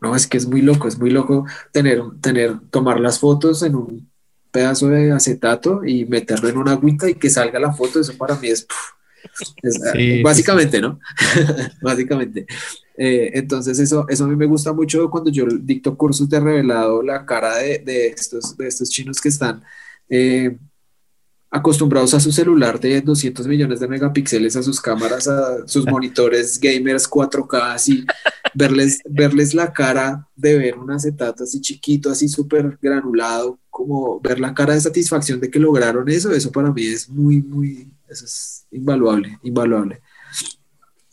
no, 0.02 0.16
es 0.16 0.28
que 0.28 0.38
es 0.38 0.46
muy 0.46 0.62
loco, 0.62 0.88
es 0.88 1.00
muy 1.00 1.10
loco 1.10 1.46
tener, 1.72 2.02
tener, 2.22 2.60
tomar 2.70 3.00
las 3.00 3.20
fotos 3.20 3.64
en 3.64 3.76
un 3.76 4.10
pedazo 4.52 4.90
de 4.90 5.12
acetato 5.12 5.86
y 5.86 6.06
meterlo 6.06 6.50
en 6.50 6.58
una 6.58 6.74
agüita 6.74 7.10
y 7.10 7.16
que 7.16 7.30
salga 7.30 7.60
la 7.60 7.74
foto, 7.74 8.00
eso 8.00 8.18
para 8.18 8.36
mí 8.36 8.50
es, 8.50 8.66
básicamente, 10.24 10.82
¿no? 10.82 11.00
básicamente. 11.82 12.46
Eh, 12.98 13.32
entonces 13.36 13.80
eso, 13.80 14.06
eso 14.10 14.26
a 14.26 14.28
mí 14.28 14.36
me 14.36 14.46
gusta 14.46 14.74
mucho 14.74 15.10
cuando 15.10 15.32
yo 15.32 15.46
dicto 15.46 15.96
cursos 15.96 16.30
de 16.30 16.40
revelado, 16.40 17.02
la 17.02 17.26
cara 17.26 17.58
de, 17.58 17.80
de 17.80 18.08
estos, 18.08 18.58
de 18.58 18.68
estos 18.68 18.90
chinos 18.90 19.22
que 19.22 19.30
están 19.30 19.64
eh, 20.10 20.58
acostumbrados 21.52 22.14
a 22.14 22.20
su 22.20 22.32
celular 22.32 22.80
de 22.80 23.02
200 23.02 23.48
millones 23.48 23.80
de 23.80 23.88
megapíxeles, 23.88 24.56
a 24.56 24.64
sus 24.64 24.80
cámaras, 24.80 25.28
a 25.28 25.68
sus 25.68 25.86
monitores 25.90 26.60
gamers 26.60 27.10
4K, 27.10 27.74
así, 27.74 28.06
verles, 28.54 29.00
verles 29.10 29.54
la 29.54 29.74
cara 29.74 30.28
de 30.36 30.58
ver 30.58 30.78
un 30.78 30.92
acetato 30.92 31.44
así 31.44 31.60
chiquito, 31.60 32.12
así 32.12 32.30
súper 32.30 32.78
granulado, 32.82 33.60
como 33.70 34.20
ver 34.20 34.40
la 34.40 34.54
cara 34.54 34.76
de 34.76 34.82
satisfacción 34.82 35.40
de 35.40 35.50
que 35.50 35.60
lograron 35.60 36.08
eso, 36.10 36.32
eso 36.32 36.52
para 36.52 36.72
mí 36.72 36.86
es 36.86 37.10
muy, 37.10 37.42
muy, 37.42 37.92
eso 38.08 38.26
es 38.26 38.66
invaluable, 38.72 39.40
invaluable. 39.44 40.02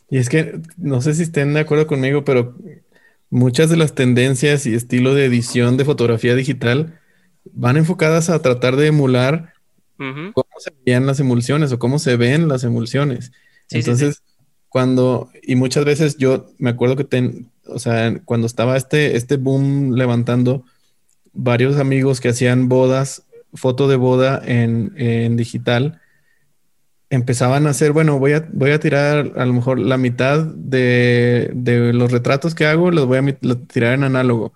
Y 0.09 0.17
es 0.17 0.29
que 0.29 0.61
no 0.77 1.01
sé 1.01 1.15
si 1.15 1.23
estén 1.23 1.53
de 1.53 1.61
acuerdo 1.61 1.87
conmigo, 1.87 2.23
pero 2.23 2.55
muchas 3.29 3.69
de 3.69 3.77
las 3.77 3.95
tendencias 3.95 4.65
y 4.65 4.73
estilo 4.73 5.15
de 5.15 5.25
edición 5.25 5.77
de 5.77 5.85
fotografía 5.85 6.35
digital 6.35 6.99
van 7.51 7.77
enfocadas 7.77 8.29
a 8.29 8.41
tratar 8.41 8.75
de 8.75 8.87
emular 8.87 9.53
cómo 9.97 10.49
se 10.59 10.73
veían 10.85 11.05
las 11.05 11.19
emulsiones 11.19 11.71
o 11.71 11.79
cómo 11.79 11.99
se 11.99 12.15
ven 12.15 12.47
las 12.47 12.63
emulsiones. 12.63 13.31
Entonces, 13.69 14.21
cuando, 14.69 15.29
y 15.43 15.55
muchas 15.55 15.85
veces 15.85 16.17
yo 16.17 16.51
me 16.57 16.69
acuerdo 16.69 16.95
que, 16.95 17.03
ten, 17.03 17.49
o 17.65 17.79
sea, 17.79 18.19
cuando 18.25 18.47
estaba 18.47 18.77
este, 18.77 19.17
este 19.17 19.37
boom 19.37 19.93
levantando, 19.93 20.63
varios 21.33 21.77
amigos 21.77 22.21
que 22.21 22.29
hacían 22.29 22.69
bodas, 22.69 23.23
foto 23.53 23.87
de 23.87 23.95
boda 23.95 24.41
en, 24.45 24.93
en 24.97 25.37
digital, 25.37 26.01
empezaban 27.09 27.67
a 27.67 27.71
hacer, 27.71 27.91
bueno, 27.93 28.19
voy 28.19 28.33
a, 28.33 28.47
voy 28.51 28.71
a 28.71 28.79
tirar 28.79 29.33
a 29.35 29.45
lo 29.45 29.53
mejor 29.53 29.79
la 29.79 29.97
mitad 29.97 30.43
de, 30.43 31.51
los 31.93 32.11
retratos 32.11 32.53
que 32.53 32.65
hago, 32.65 32.91
los 32.91 33.05
voy 33.05 33.17
a 33.17 33.35
tirar 33.67 33.93
en 33.93 34.03
análogo. 34.03 34.53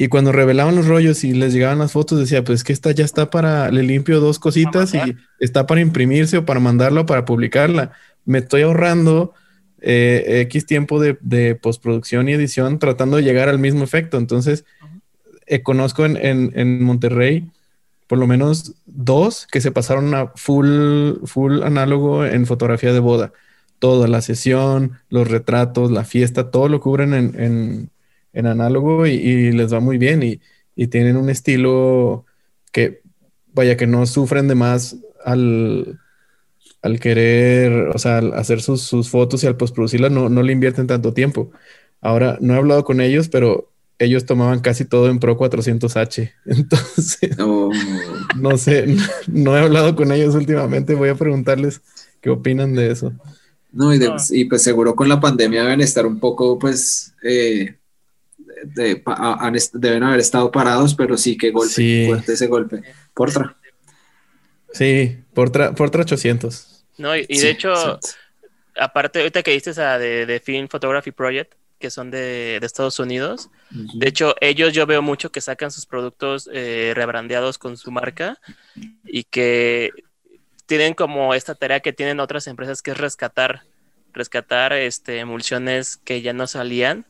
Y 0.00 0.08
cuando 0.08 0.32
revelaban 0.32 0.76
los 0.76 0.86
rollos 0.86 1.24
y 1.24 1.34
les 1.34 1.52
llegaban 1.52 1.78
las 1.78 1.92
fotos, 1.92 2.18
decía, 2.18 2.42
pues 2.42 2.64
que 2.64 2.72
esta 2.72 2.90
ya 2.90 3.04
está 3.04 3.28
para, 3.28 3.70
le 3.70 3.82
limpio 3.82 4.18
dos 4.18 4.38
cositas 4.38 4.94
y 4.94 5.14
está 5.40 5.66
para 5.66 5.82
imprimirse 5.82 6.38
o 6.38 6.46
para 6.46 6.58
mandarlo 6.58 7.02
o 7.02 7.04
para 7.06 7.26
publicarla. 7.26 7.92
Me 8.24 8.38
estoy 8.38 8.62
ahorrando 8.62 9.34
eh, 9.82 10.40
X 10.46 10.64
tiempo 10.64 11.02
de, 11.02 11.54
postproducción 11.54 12.30
y 12.30 12.32
edición 12.32 12.78
tratando 12.78 13.18
de 13.18 13.24
llegar 13.24 13.50
al 13.50 13.58
mismo 13.58 13.84
efecto. 13.84 14.16
Entonces, 14.16 14.64
eh, 15.44 15.62
conozco 15.62 16.06
en, 16.06 16.16
en, 16.16 16.50
en 16.54 16.82
Monterrey 16.82 17.50
por 18.06 18.18
lo 18.18 18.26
menos 18.26 18.76
dos 18.86 19.46
que 19.52 19.60
se 19.60 19.70
pasaron 19.70 20.14
a 20.14 20.32
full, 20.34 21.16
full 21.26 21.62
análogo 21.62 22.24
en 22.24 22.46
fotografía 22.46 22.94
de 22.94 23.00
boda. 23.00 23.34
Toda 23.78 24.08
la 24.08 24.22
sesión, 24.22 24.92
los 25.10 25.28
retratos, 25.28 25.90
la 25.90 26.04
fiesta, 26.04 26.50
todo 26.50 26.70
lo 26.70 26.80
cubren 26.80 27.12
en, 27.12 27.90
análogo 28.34 29.06
y, 29.06 29.52
les 29.52 29.72
va 29.72 29.80
muy 29.80 29.98
bien 29.98 30.22
y, 30.22 30.40
tienen 30.86 31.18
un 31.18 31.28
estilo 31.28 32.24
que, 32.72 33.02
vaya, 33.52 33.76
que 33.76 33.86
no 33.86 34.06
sufren 34.06 34.48
de 34.48 34.54
más 34.54 34.96
al, 35.24 36.00
al 36.80 37.00
querer, 37.00 37.88
o 37.94 37.98
sea, 37.98 38.18
al 38.18 38.32
hacer 38.32 38.62
sus, 38.62 39.10
fotos 39.10 39.44
y 39.44 39.46
al 39.46 39.58
postproducirlas, 39.58 40.10
no, 40.10 40.30
no 40.30 40.42
le 40.42 40.52
invierten 40.52 40.86
tanto 40.86 41.12
tiempo. 41.12 41.50
Ahora, 42.00 42.38
no 42.40 42.54
he 42.54 42.56
hablado 42.56 42.84
con 42.84 43.02
ellos, 43.02 43.28
pero 43.28 43.70
ellos 44.00 44.24
tomaban 44.24 44.60
casi 44.60 44.86
todo 44.86 45.10
en 45.10 45.20
Pro 45.20 45.38
400H. 45.38 46.32
Entonces, 46.46 47.36
no. 47.36 48.56
sé, 48.56 48.96
no 49.28 49.56
he 49.56 49.60
hablado 49.60 49.94
con 49.94 50.10
ellos 50.10 50.34
últimamente. 50.34 50.94
Voy 50.94 51.10
a 51.10 51.14
preguntarles 51.14 51.82
qué 52.20 52.30
opinan 52.30 52.74
de 52.74 52.90
eso. 52.90 53.12
No, 53.72 53.94
y, 53.94 54.44
pues 54.46 54.62
seguro 54.62 54.96
con 54.96 55.08
la 55.08 55.20
pandemia 55.20 55.62
deben 55.62 55.80
estar 55.80 56.04
un 56.04 56.18
poco, 56.18 56.58
pues, 56.58 57.14
eh, 57.22 57.76
deben 58.64 60.02
haber 60.02 60.20
estado 60.20 60.50
parados, 60.50 60.94
pero 60.94 61.16
sí, 61.16 61.36
qué 61.36 61.50
golpe, 61.50 62.06
fuerte 62.06 62.32
ese 62.32 62.46
golpe. 62.46 62.82
Portra. 63.14 63.56
Sí, 64.72 65.18
Portra, 65.34 65.74
Portra 65.74 66.02
800. 66.02 66.84
No, 66.98 67.16
y, 67.16 67.26
de 67.26 67.50
hecho, 67.50 67.98
aparte, 68.76 69.20
ahorita 69.20 69.42
que 69.42 69.52
dices 69.52 69.78
a 69.78 69.98
de, 69.98 70.40
Film 70.44 70.68
Photography 70.68 71.12
Project, 71.12 71.54
que 71.78 71.90
son 71.90 72.10
de, 72.10 72.58
Estados 72.62 72.98
Unidos, 72.98 73.50
de 73.70 74.08
hecho, 74.08 74.34
ellos 74.40 74.72
yo 74.74 74.86
veo 74.86 75.00
mucho 75.00 75.32
que 75.32 75.40
sacan 75.40 75.70
sus 75.70 75.86
productos 75.86 76.48
eh, 76.52 76.92
rebrandeados 76.94 77.56
con 77.56 77.76
su 77.78 77.90
marca 77.90 78.38
y 79.04 79.24
que 79.24 79.90
tienen 80.66 80.94
como 80.94 81.34
esta 81.34 81.54
tarea 81.54 81.80
que 81.80 81.92
tienen 81.92 82.20
otras 82.20 82.46
empresas 82.46 82.82
que 82.82 82.90
es 82.90 82.98
rescatar, 82.98 83.62
rescatar 84.12 84.72
este, 84.74 85.18
emulsiones 85.18 85.96
que 85.96 86.22
ya 86.22 86.32
no 86.32 86.46
salían, 86.46 87.06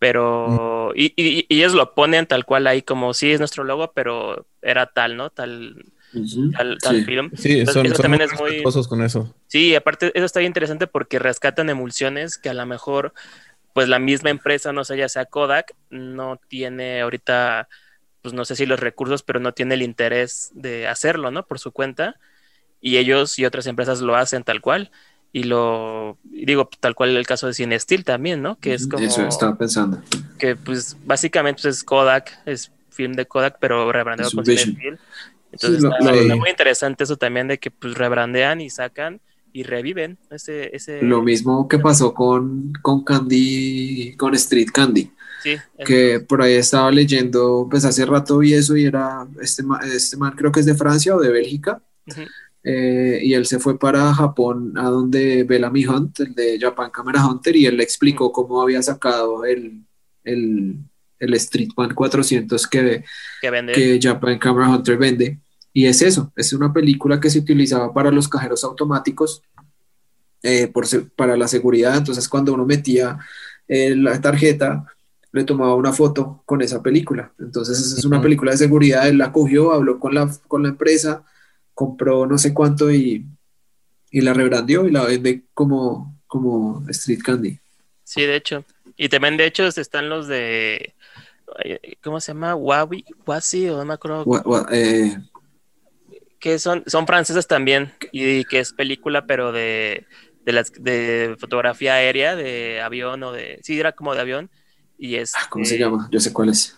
pero, 0.00 0.94
y, 0.96 1.12
ellos 1.50 1.74
lo 1.74 1.94
ponen 1.94 2.26
tal 2.26 2.46
cual 2.46 2.66
ahí 2.66 2.80
como, 2.80 3.12
sí, 3.12 3.32
es 3.32 3.38
nuestro 3.38 3.64
logo, 3.64 3.92
pero 3.92 4.46
era 4.62 4.86
tal, 4.86 5.18
¿no? 5.18 5.28
Tal, 5.28 5.84
tal, 6.80 7.04
film. 7.04 7.30
Sí, 7.36 7.66
son, 7.66 7.84
eso 7.84 8.00
también 8.00 8.22
es 8.22 8.40
muy 8.40 8.62
con 8.88 9.02
eso. 9.02 9.34
Sí, 9.46 9.74
aparte, 9.74 10.10
eso 10.14 10.24
está 10.24 10.40
bien 10.40 10.48
interesante 10.48 10.86
porque 10.86 11.18
rescatan 11.18 11.68
emulsiones 11.68 12.38
que 12.38 12.48
a 12.48 12.54
lo 12.54 12.64
mejor, 12.64 13.12
pues 13.74 13.88
la 13.88 13.98
misma 13.98 14.30
empresa, 14.30 14.72
no 14.72 14.84
sé, 14.84 14.96
ya 14.96 15.10
sea 15.10 15.26
Kodak, 15.26 15.74
no 15.90 16.40
tiene 16.48 17.02
ahorita, 17.02 17.68
pues 18.22 18.32
no 18.32 18.46
sé 18.46 18.56
si 18.56 18.64
los 18.64 18.80
recursos, 18.80 19.22
pero 19.22 19.38
no 19.38 19.52
tiene 19.52 19.74
el 19.74 19.82
interés 19.82 20.50
de 20.54 20.88
hacerlo, 20.88 21.30
¿no? 21.30 21.46
Por 21.46 21.58
su 21.58 21.72
cuenta 21.72 22.16
y 22.80 22.96
ellos 22.96 23.38
y 23.38 23.44
otras 23.44 23.66
empresas 23.66 24.00
lo 24.00 24.16
hacen 24.16 24.44
tal 24.44 24.62
cual. 24.62 24.90
Y 25.32 25.44
lo 25.44 26.18
digo 26.24 26.68
tal 26.80 26.94
cual 26.94 27.16
el 27.16 27.26
caso 27.26 27.46
de 27.46 27.54
Cinesteel 27.54 28.04
también, 28.04 28.42
¿no? 28.42 28.58
Que 28.58 28.74
es 28.74 28.88
como. 28.88 29.04
Eso 29.04 29.26
estaba 29.26 29.56
pensando. 29.56 30.02
Que 30.38 30.56
pues 30.56 30.96
básicamente 31.04 31.62
pues, 31.62 31.76
es 31.76 31.84
Kodak, 31.84 32.40
es 32.46 32.72
film 32.90 33.12
de 33.12 33.26
Kodak, 33.26 33.58
pero 33.60 33.92
rebrandeado 33.92 34.32
con 34.32 34.44
Cinesteel. 34.44 34.98
Entonces 35.52 35.84
está, 35.84 36.36
muy 36.36 36.50
interesante 36.50 37.04
eso 37.04 37.16
también 37.16 37.48
de 37.48 37.58
que 37.58 37.70
pues 37.70 37.94
rebrandean 37.94 38.60
y 38.60 38.70
sacan 38.70 39.20
y 39.52 39.64
reviven 39.64 40.18
ese, 40.30 40.74
ese... 40.74 41.02
Lo 41.02 41.22
mismo 41.22 41.66
que 41.66 41.78
pasó 41.78 42.14
con, 42.14 42.72
con 42.82 43.02
Candy, 43.02 44.14
con 44.16 44.34
Street 44.34 44.68
Candy. 44.72 45.10
Sí, 45.42 45.56
que 45.86 46.20
por 46.20 46.42
ahí 46.42 46.54
estaba 46.54 46.90
leyendo, 46.90 47.66
pues 47.70 47.86
hace 47.86 48.04
rato 48.04 48.42
y 48.42 48.52
eso 48.52 48.76
y 48.76 48.84
era, 48.84 49.26
este, 49.40 49.64
este 49.84 50.18
man 50.18 50.34
creo 50.36 50.52
que 50.52 50.60
es 50.60 50.66
de 50.66 50.74
Francia 50.74 51.16
o 51.16 51.20
de 51.20 51.30
Bélgica, 51.30 51.80
eh, 52.62 53.20
y 53.22 53.32
él 53.34 53.46
se 53.46 53.58
fue 53.58 53.78
para 53.78 54.12
Japón, 54.12 54.74
a 54.76 54.84
donde 54.84 55.44
Bellamy 55.44 55.86
Hunt, 55.86 56.20
el 56.20 56.34
de 56.34 56.58
Japan 56.60 56.90
Camera 56.90 57.26
Hunter, 57.26 57.56
y 57.56 57.66
él 57.66 57.76
le 57.76 57.82
explicó 57.82 58.32
cómo 58.32 58.60
había 58.60 58.82
sacado 58.82 59.44
el, 59.44 59.82
el, 60.24 60.76
el 61.18 61.40
Streetman 61.40 61.94
400 61.94 62.66
que, 62.66 63.04
que, 63.40 63.98
Japan 64.00 64.38
Camera 64.38 64.68
Hunter 64.68 64.98
vende. 64.98 65.38
Y 65.72 65.86
es 65.86 66.02
eso, 66.02 66.32
es 66.36 66.52
una 66.52 66.72
película 66.72 67.20
que 67.20 67.30
se 67.30 67.38
utilizaba 67.38 67.94
para 67.94 68.10
los 68.10 68.28
cajeros 68.28 68.64
automáticos, 68.64 69.42
eh, 70.42 70.66
por, 70.66 70.84
para 71.12 71.36
la 71.36 71.48
seguridad. 71.48 71.96
Entonces, 71.96 72.28
cuando 72.28 72.52
uno 72.52 72.66
metía 72.66 73.18
eh, 73.68 73.94
la 73.96 74.20
tarjeta, 74.20 74.84
le 75.32 75.44
tomaba 75.44 75.76
una 75.76 75.92
foto 75.92 76.42
con 76.44 76.60
esa 76.60 76.82
película. 76.82 77.32
Entonces, 77.38 77.78
esa 77.78 77.98
es 77.98 78.04
una 78.04 78.20
película 78.20 78.50
de 78.50 78.58
seguridad. 78.58 79.08
Él 79.08 79.16
la 79.16 79.32
cogió, 79.32 79.72
habló 79.72 79.98
con 79.98 80.14
la, 80.14 80.28
con 80.48 80.64
la 80.64 80.70
empresa 80.70 81.24
compró 81.80 82.26
no 82.26 82.36
sé 82.36 82.52
cuánto 82.52 82.92
y, 82.92 83.24
la 84.12 84.34
rebrandió 84.34 84.86
y 84.86 84.90
la 84.90 85.04
vende 85.04 85.44
como, 85.54 86.20
como 86.26 86.84
street 86.90 87.20
candy. 87.24 87.58
Sí, 88.04 88.20
de 88.20 88.36
hecho. 88.36 88.66
Y 88.98 89.08
también, 89.08 89.38
de 89.38 89.46
hecho, 89.46 89.66
están 89.66 90.10
los 90.10 90.28
de. 90.28 90.94
¿Cómo 92.02 92.20
se 92.20 92.32
llama? 92.32 92.54
Wabi, 92.54 93.06
Wasi, 93.24 93.70
o 93.70 93.78
no 93.78 93.86
me 93.86 93.94
acuerdo. 93.94 94.26
Eh, 94.70 95.16
que 96.38 96.58
son, 96.58 96.84
son 96.86 97.06
franceses 97.06 97.46
también. 97.46 97.94
Y 98.12 98.44
que 98.44 98.58
es 98.58 98.74
película, 98.74 99.24
pero 99.24 99.50
de, 99.50 100.06
de, 100.44 100.52
las, 100.52 100.72
de 100.72 101.34
fotografía 101.38 101.94
aérea, 101.94 102.36
de 102.36 102.82
avión 102.82 103.22
o 103.22 103.32
de. 103.32 103.58
Sí, 103.62 103.80
era 103.80 103.92
como 103.92 104.14
de 104.14 104.20
avión. 104.20 104.50
Y 104.98 105.14
es. 105.14 105.32
Ah, 105.34 105.46
¿Cómo 105.48 105.64
se 105.64 105.78
llama? 105.78 106.10
Yo 106.12 106.20
sé 106.20 106.30
cuál 106.30 106.50
es. 106.50 106.76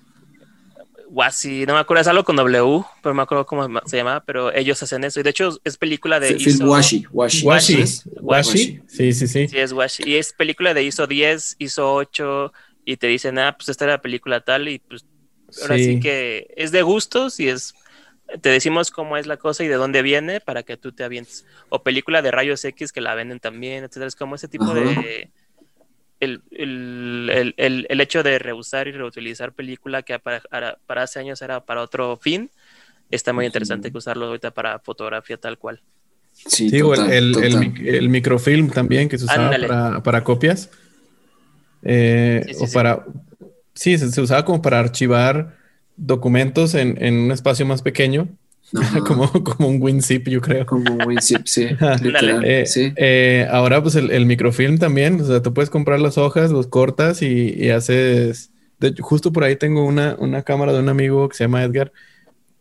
Wasi, 1.12 1.66
no 1.66 1.74
me 1.74 1.80
acuerdo, 1.80 2.00
es 2.00 2.06
algo 2.06 2.24
con 2.24 2.36
W, 2.36 2.84
pero 3.02 3.14
me 3.14 3.20
acuerdo 3.20 3.44
cómo 3.44 3.68
se 3.84 3.98
llama, 3.98 4.24
pero 4.24 4.50
ellos 4.50 4.82
hacen 4.82 5.04
eso. 5.04 5.20
Y 5.20 5.22
de 5.22 5.28
hecho 5.28 5.60
es 5.62 5.76
película 5.76 6.18
de 6.18 6.32
ISO. 6.32 6.64
Washi, 6.64 7.04
Washi. 7.12 7.44
Washi. 7.44 7.84
Washi. 8.22 8.80
Sí, 8.88 9.12
sí, 9.12 9.28
sí. 9.28 9.46
Sí, 9.46 9.58
es 9.58 9.74
Washi. 9.74 10.04
Y 10.06 10.16
es 10.16 10.32
película 10.32 10.72
de 10.72 10.84
ISO 10.84 11.06
10, 11.06 11.56
ISO 11.58 11.92
8, 11.92 12.52
y 12.86 12.96
te 12.96 13.08
dicen, 13.08 13.38
ah, 13.38 13.54
pues 13.58 13.68
esta 13.68 13.84
era 13.84 13.94
la 13.94 14.00
película 14.00 14.40
tal, 14.40 14.68
y 14.68 14.78
pues 14.78 15.04
ahora 15.60 15.76
sí. 15.76 16.00
que 16.00 16.46
es 16.56 16.72
de 16.72 16.80
gustos 16.80 17.38
y 17.40 17.50
es. 17.50 17.74
Te 18.40 18.48
decimos 18.48 18.90
cómo 18.90 19.18
es 19.18 19.26
la 19.26 19.36
cosa 19.36 19.64
y 19.64 19.68
de 19.68 19.74
dónde 19.74 20.00
viene 20.00 20.40
para 20.40 20.62
que 20.62 20.78
tú 20.78 20.92
te 20.92 21.04
avientes. 21.04 21.44
O 21.68 21.82
película 21.82 22.22
de 22.22 22.30
rayos 22.30 22.64
X 22.64 22.90
que 22.90 23.02
la 23.02 23.14
venden 23.14 23.38
también, 23.38 23.84
etcétera. 23.84 24.06
Es 24.06 24.16
como 24.16 24.36
ese 24.36 24.48
tipo 24.48 24.72
de 24.72 25.30
el, 26.22 27.54
el, 27.56 28.00
hecho 28.00 28.22
de 28.22 28.38
reusar 28.38 28.86
y 28.86 28.92
reutilizar 28.92 29.52
película 29.52 30.02
que 30.02 30.18
para, 30.18 30.40
para, 30.86 31.02
hace 31.02 31.18
años 31.18 31.42
era 31.42 31.64
para 31.64 31.82
otro 31.82 32.16
fin, 32.16 32.50
está 33.10 33.32
muy 33.32 33.44
interesante 33.46 33.90
que 33.90 33.98
usarlo 33.98 34.26
ahorita 34.26 34.52
para 34.52 34.78
fotografía 34.78 35.36
tal 35.36 35.58
cual. 35.58 35.80
Sí, 36.32 36.70
el, 36.72 38.08
microfilm 38.08 38.70
también 38.70 39.08
que 39.08 39.18
se 39.18 39.24
usaba 39.24 40.02
para, 40.02 40.24
copias. 40.24 40.70
Eh, 41.82 42.54
o 42.60 42.70
para. 42.70 43.04
Sí, 43.74 43.98
se, 43.98 44.20
usaba 44.20 44.44
como 44.44 44.62
para 44.62 44.78
archivar 44.78 45.56
documentos 45.96 46.74
en, 46.74 47.02
en 47.02 47.18
un 47.18 47.32
espacio 47.32 47.66
más 47.66 47.82
pequeño 47.82 48.28
como, 49.06 49.30
como 49.44 49.68
un 49.68 49.82
WinZip, 49.82 50.28
yo 50.28 50.40
creo. 50.40 50.66
Como 50.66 50.92
un 50.92 51.02
WinZip, 51.06 51.46
sí. 51.46 51.68
Eh, 52.44 52.64
sí. 52.66 52.92
Eh, 52.96 53.46
ahora, 53.50 53.82
pues 53.82 53.94
el, 53.96 54.26
microfilm 54.26 54.78
también. 54.78 55.20
O 55.20 55.24
sea, 55.24 55.42
tú 55.42 55.52
puedes 55.52 55.70
comprar 55.70 56.00
las 56.00 56.18
hojas, 56.18 56.50
los 56.50 56.66
cortas 56.66 57.22
y, 57.22 57.70
haces. 57.70 58.50
justo 59.00 59.32
por 59.32 59.44
ahí 59.44 59.56
tengo 59.56 59.84
una, 59.84 60.16
una 60.18 60.42
cámara 60.42 60.72
de 60.72 60.80
un 60.80 60.88
amigo 60.88 61.28
que 61.28 61.36
se 61.36 61.44
llama 61.44 61.62
Edgar. 61.62 61.92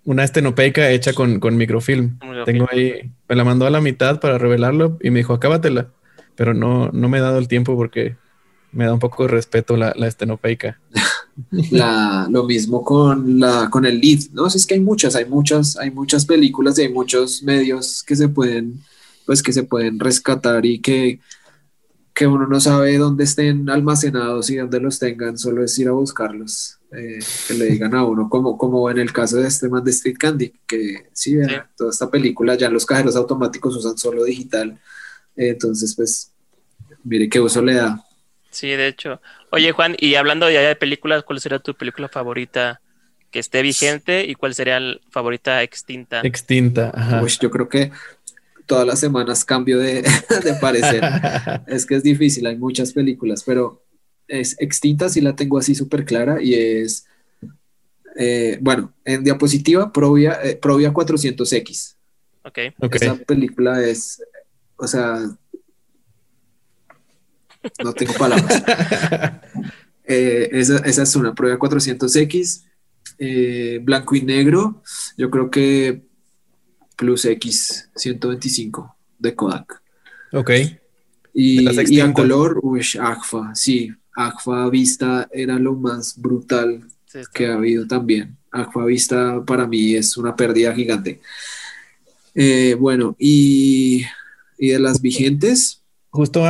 Una 0.04 0.24
estenopeica 0.24 0.90
hecha 0.90 1.14
con, 1.14 1.40
con 1.40 1.56
microfilm. 1.58 2.18
Tengo 2.46 2.68
ahí. 2.72 3.12
Me 3.30 3.36
la 3.36 3.44
mandó 3.44 3.68
a 3.68 3.70
la 3.70 3.82
mitad 3.82 4.20
para 4.20 4.38
revelarlo 4.38 4.98
y 5.02 5.12
me 5.12 5.20
dijo, 5.20 5.34
acábatela. 5.34 5.90
Pero 6.36 6.54
no, 6.54 6.90
no 6.92 7.08
me 7.08 7.20
he 7.20 7.22
dado 7.22 7.38
el 7.38 7.48
tiempo 7.48 7.76
porque 7.76 8.16
me 8.72 8.86
da 8.86 8.94
un 8.94 9.00
poco 9.00 9.24
de 9.24 9.30
respeto 9.30 9.78
la, 9.78 9.94
la 9.96 10.08
estenopeica. 10.08 10.80
La, 11.72 12.28
lo 12.30 12.44
mismo 12.44 12.84
con, 12.84 13.40
la, 13.40 13.70
con 13.70 13.86
el 13.86 14.00
lead, 14.00 14.32
¿no? 14.34 14.48
es 14.48 14.66
que 14.66 14.74
hay 14.76 14.80
muchas, 14.80 15.16
hay 15.16 15.26
muchas, 15.26 15.78
hay 15.78 15.92
muchas 15.92 16.26
películas 16.26 16.78
y 16.78 16.84
hay 16.84 16.90
muchos 16.90 17.42
medios 17.44 18.04
que 18.04 18.16
se 18.16 18.28
pueden, 18.28 18.82
pues 19.26 19.42
que 19.42 19.54
se 19.54 19.64
pueden 19.64 20.00
rescatar 20.00 20.66
y 20.66 20.80
que, 20.80 21.20
que 22.14 22.28
uno 22.28 22.48
no 22.48 22.60
sabe 22.60 22.98
dónde 22.98 23.24
estén 23.24 23.70
almacenados 23.70 24.50
y 24.50 24.58
dónde 24.58 24.80
los 24.80 25.00
tengan, 25.00 25.38
solo 25.38 25.64
es 25.64 25.78
ir 25.80 25.88
a 25.88 25.94
buscarlos, 25.94 26.78
eh, 26.92 27.20
que 27.48 27.54
le 27.54 27.66
digan 27.66 27.96
a 27.96 28.06
uno, 28.06 28.30
como, 28.30 28.58
como 28.58 28.90
en 28.90 29.00
el 29.00 29.14
caso 29.14 29.38
de 29.38 29.48
este 29.48 29.70
man 29.70 29.84
de 29.84 29.92
Street 29.92 30.18
Candy, 30.20 30.54
que 30.68 31.10
sí, 31.14 31.38
toda 31.78 31.92
esta 31.92 32.12
película 32.12 32.56
ya 32.56 32.70
los 32.70 32.86
cajeros 32.86 33.16
automáticos 33.16 33.76
usan 33.78 33.98
solo 33.98 34.26
digital, 34.26 34.80
entonces 35.36 35.96
pues 35.96 36.32
mire 37.04 37.30
qué 37.30 37.40
uso 37.40 37.62
le 37.62 37.76
da. 37.76 38.04
Sí, 38.50 38.68
de 38.68 38.88
hecho. 38.88 39.22
Oye, 39.52 39.74
Juan, 39.74 39.96
y 40.00 40.16
hablando 40.16 40.50
ya 40.50 40.62
de 40.62 40.76
películas, 40.78 41.24
¿cuál 41.24 41.42
sería 41.42 41.60
tu 41.60 41.76
película 41.76 42.08
favorita 42.08 42.82
que 43.32 43.40
esté 43.40 43.62
vigente 43.62 44.26
y 44.26 44.36
cuál 44.36 44.56
sería 44.56 44.80
la 44.80 44.98
favorita 45.10 45.62
extinta? 45.62 46.22
Extinta, 46.24 46.92
ajá. 46.94 47.22
yo 47.42 47.52
creo 47.52 47.68
que 47.68 47.92
todas 48.66 48.88
las 48.88 49.02
semanas 49.02 49.44
cambio 49.44 49.78
de, 49.78 50.04
parecer. 50.62 51.04
es 51.68 51.86
que 51.86 51.96
es 51.96 52.04
difícil, 52.04 52.48
hay 52.48 52.58
muchas 52.58 52.94
películas, 52.94 53.44
pero 53.46 53.84
es 54.26 54.56
extinta 54.62 55.10
sí 55.10 55.20
la 55.20 55.36
tengo 55.36 55.58
así 55.58 55.76
súper 55.76 56.06
clara 56.06 56.42
y 56.42 56.54
es, 56.54 57.06
eh, 58.18 58.58
bueno, 58.62 58.94
en 59.04 59.26
diapositiva, 59.26 59.92
Provia, 59.92 60.40
eh, 60.42 60.56
Provia 60.56 60.94
400X. 60.94 61.96
Ok. 62.44 62.58
Esa 62.94 63.16
película 63.18 63.84
es, 63.84 64.24
o 64.78 64.88
sea, 64.88 65.20
no 67.84 67.94
tengo 67.94 68.14
palabras. 68.14 68.64
Eh, 70.04 70.50
esa, 70.52 71.04
es 71.04 71.16
una 71.16 71.34
prueba 71.34 71.58
400X, 71.58 72.64
eh, 73.18 73.80
blanco 73.82 74.14
y 74.16 74.22
negro, 74.24 74.82
yo 75.16 75.30
creo 75.30 75.50
que 75.50 76.02
Plus 76.98 77.24
X 77.24 77.90
125 77.96 78.94
de 79.20 79.36
Kodak. 79.36 79.82
Ok. 80.34 80.52
Y, 81.34 82.00
a 82.02 82.14
color, 82.14 82.60
uy, 82.62 82.82
Agfa, 83.00 83.56
sí, 83.56 83.90
Agfa 84.14 84.70
Vista 84.70 85.30
era 85.32 85.58
lo 85.58 85.76
más 85.76 86.20
brutal 86.20 86.86
que 87.34 87.48
ha 87.48 87.54
habido 87.54 87.88
también. 87.88 88.38
Agfa 88.52 88.84
Vista 88.84 89.42
para 89.46 89.66
mí 89.66 89.96
es 89.96 90.18
una 90.18 90.36
pérdida 90.36 90.74
gigante. 90.74 91.22
Eh, 92.36 92.76
bueno, 92.78 93.16
y, 93.18 94.04
y 94.58 94.70
de 94.70 94.80
las 94.80 95.02
vigentes, 95.02 95.81
Justo 96.12 96.44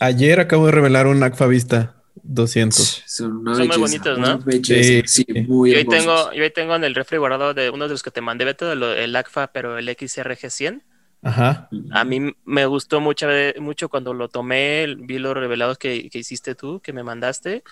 ayer 0.00 0.40
acabo 0.40 0.66
de 0.66 0.72
revelar 0.72 1.06
un 1.06 1.20
Vista 1.48 2.02
200. 2.22 3.02
Son, 3.06 3.36
una 3.38 3.54
Son 3.54 3.68
muy 3.68 3.76
bonitos, 3.78 4.18
¿no? 4.18 4.40
Sí, 4.50 5.02
sí, 5.06 5.24
muy 5.46 5.72
Yo 5.72 5.78
ahí, 5.78 5.84
tengo, 5.84 6.32
yo 6.32 6.42
ahí 6.42 6.50
tengo 6.50 6.74
en 6.74 6.84
el 6.84 6.94
refri 6.94 7.18
guardado 7.18 7.54
de 7.54 7.70
uno 7.70 7.84
de 7.84 7.90
los 7.90 8.02
que 8.02 8.10
te 8.10 8.20
mandé, 8.20 8.44
Beto, 8.44 8.72
el, 8.72 8.82
el 8.82 9.14
ACFA, 9.16 9.52
pero 9.52 9.78
el 9.78 9.88
XRG100. 9.88 10.82
Ajá. 11.22 11.68
A 11.92 12.04
mí 12.04 12.32
me 12.44 12.66
gustó 12.66 13.00
mucho, 13.00 13.26
mucho 13.60 13.88
cuando 13.88 14.14
lo 14.14 14.28
tomé, 14.28 14.94
vi 14.98 15.18
los 15.18 15.34
revelados 15.34 15.78
que, 15.78 16.08
que 16.10 16.18
hiciste 16.18 16.54
tú, 16.54 16.80
que 16.80 16.92
me 16.92 17.02
mandaste, 17.02 17.62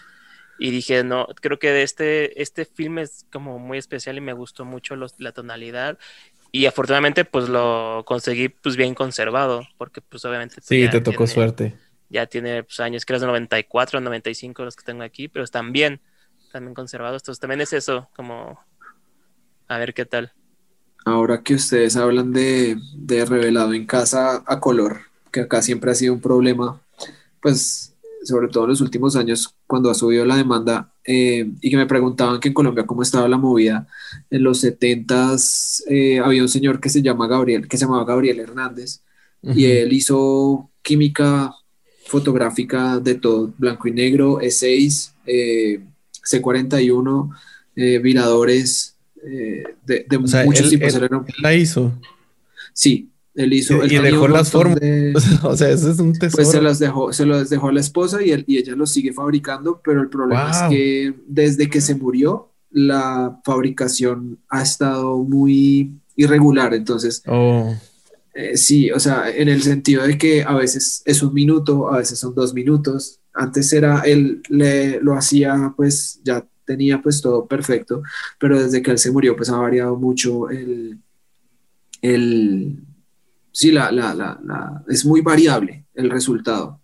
y 0.59 0.70
dije, 0.70 1.05
no, 1.05 1.26
creo 1.41 1.59
que 1.59 1.70
de 1.70 1.82
este, 1.82 2.43
este 2.43 2.64
film 2.66 2.99
es 2.99 3.26
como 3.32 3.59
muy 3.59 3.78
especial 3.78 4.18
y 4.18 4.20
me 4.20 4.34
gustó 4.34 4.64
mucho 4.64 4.97
los- 4.97 5.18
la 5.18 5.32
tonalidad. 5.32 5.99
Y 6.53 6.67
afortunadamente, 6.67 7.25
pues 7.25 7.49
lo 7.49 8.03
conseguí 8.07 8.49
pues 8.49 8.77
bien 8.77 8.95
conservado, 8.95 9.63
porque 9.79 10.01
pues 10.01 10.25
obviamente... 10.25 10.57
pues, 10.57 10.67
Sí, 10.67 10.81
ya 10.83 10.91
te 10.91 11.01
tocó 11.01 11.19
tiene- 11.25 11.33
suerte. 11.33 11.79
Ya 12.09 12.27
tiene 12.27 12.65
pues, 12.65 12.81
años, 12.81 13.05
creo 13.05 13.15
que 13.15 13.19
es 13.19 13.21
de 13.23 13.27
94, 13.29 14.01
95 14.01 14.65
los 14.65 14.75
que 14.75 14.85
tengo 14.85 15.03
aquí, 15.05 15.29
pero 15.29 15.45
están 15.45 15.73
bien, 15.73 16.01
también 16.53 16.75
conservados. 16.75 17.23
Entonces 17.23 17.41
también 17.41 17.61
es 17.61 17.73
eso, 17.73 18.09
como 18.17 18.59
a 19.69 19.79
ver 19.79 19.95
qué 19.95 20.05
tal. 20.05 20.33
Ahora 21.05 21.43
que 21.43 21.55
ustedes 21.55 21.97
hablan 21.97 22.33
de, 22.33 22.77
de 22.95 23.25
revelado 23.25 23.73
en 23.73 23.87
casa 23.87 24.43
a 24.47 24.61
color, 24.61 25.01
que 25.33 25.41
acá 25.41 25.63
siempre 25.63 25.91
ha 25.91 25.95
sido 25.95 26.13
un 26.13 26.21
problema, 26.21 26.81
pues 27.41 27.89
sobre 28.23 28.49
todo 28.49 28.64
en 28.64 28.71
los 28.71 28.81
últimos 28.81 29.16
años, 29.16 29.55
cuando 29.66 29.91
ha 29.91 29.95
subido 29.95 30.25
la 30.25 30.37
demanda, 30.37 30.93
eh, 31.05 31.51
y 31.61 31.71
que 31.71 31.77
me 31.77 31.87
preguntaban 31.87 32.39
que 32.41 32.49
en 32.49 32.55
Colombia 32.55 32.87
cómo 32.87 33.03
estaba 33.03 33.29
la 33.29 33.39
movida, 33.39 33.87
en 34.31 34.43
los 34.43 34.62
70s 34.62 35.83
eh, 35.89 36.18
había 36.21 36.43
un 36.43 36.49
señor 36.49 36.81
que 36.81 36.89
se 36.91 37.03
llama 37.03 37.27
Gabriel, 37.27 37.66
que 37.68 37.77
se 37.79 37.85
llamaba 37.87 38.05
Gabriel 38.05 38.41
Hernández, 38.41 39.01
y 39.43 39.64
él 39.64 39.91
hizo 39.95 40.68
química 40.83 41.55
fotográfica 42.07 42.99
de 42.99 43.14
todo, 43.14 43.55
blanco 43.57 43.89
y 43.89 43.93
negro, 43.93 44.39
E6, 44.41 45.12
eh, 45.27 45.81
C41, 46.23 47.31
eh, 47.77 47.99
viradores, 48.01 48.97
de, 49.23 50.07
de 50.09 50.16
O 50.16 50.27
sea, 50.27 50.45
muchos 50.45 50.64
él- 50.73 50.79
tipos. 50.79 50.95
Él 50.95 51.11
la 51.43 51.55
hizo. 51.55 51.93
sí, 52.73 53.09
él 53.41 53.53
hizo. 53.53 53.74
Y- 53.76 53.80
él 53.80 53.86
y 53.86 53.88
tenía 53.97 54.03
dejó 54.12 54.28
las 54.28 54.51
formas. 54.51 54.80
de- 54.80 55.14
o 55.43 55.57
sea, 55.57 55.70
eso 55.70 55.91
es 55.91 55.99
un 55.99 56.12
tesoro. 56.12 56.36
pues 56.36 56.51
se 56.51 56.61
las 56.62 56.78
dejó, 56.78 57.12
se 57.12 57.26
las 57.26 57.51
dejó 57.51 57.68
a 57.68 57.72
la 57.72 57.80
esposa 57.80 58.22
y, 58.22 58.30
él- 58.30 58.45
y 58.47 58.59
ella 58.59 58.74
los 58.76 58.91
sigue 58.91 59.12
fabricando, 59.12 59.80
pero 59.84 60.01
el 60.03 60.09
problema 60.09 60.45
Wow. 60.45 60.51
es 60.53 60.76
que 60.76 61.14
desde 61.26 61.68
que 61.68 61.80
se 61.80 61.95
murió, 61.95 62.49
la 62.70 63.41
fabricación 63.45 64.38
ha 64.49 64.62
estado 64.62 65.18
muy 65.18 65.93
irregular. 66.16 66.74
Entonces, 66.74 67.22
Oh, 67.26 67.74
Eh, 68.32 68.57
sí, 68.57 68.93
o 68.93 69.01
sea, 69.01 69.28
en 69.28 69.49
el 69.49 69.61
sentido 69.61 70.05
de 70.07 70.16
que 70.16 70.45
a 70.45 70.55
veces 70.55 71.03
es 71.05 71.20
un 71.20 71.34
minuto, 71.34 71.93
a 71.93 71.99
veces 71.99 72.16
son 72.20 72.32
dos 72.32 72.55
minutos. 72.55 73.18
Antes 73.34 73.72
era, 73.72 74.03
él 74.03 74.41
le, 74.49 75.01
lo 75.01 75.14
hacía, 75.16 75.72
pues 75.76 76.20
ya 76.22 76.47
tenía 76.64 77.03
pues 77.03 77.20
todo 77.20 77.47
perfecto, 77.47 78.03
pero 78.38 78.62
desde 78.62 78.82
que 78.82 78.93
él 78.93 78.99
se 78.99 79.11
murió, 79.11 79.34
pues 79.34 79.51
ha 79.51 79.57
variado 79.57 79.97
mucho 79.97 80.49
el, 80.49 80.99
el 82.03 82.78
sí, 83.53 83.71
la, 83.73 83.91
la, 83.93 84.15
la, 84.15 84.39
la- 84.45 84.85
es 84.89 85.05
muy 85.05 85.21
variable 85.21 85.87
el 85.95 86.11
resultado. 86.11 86.81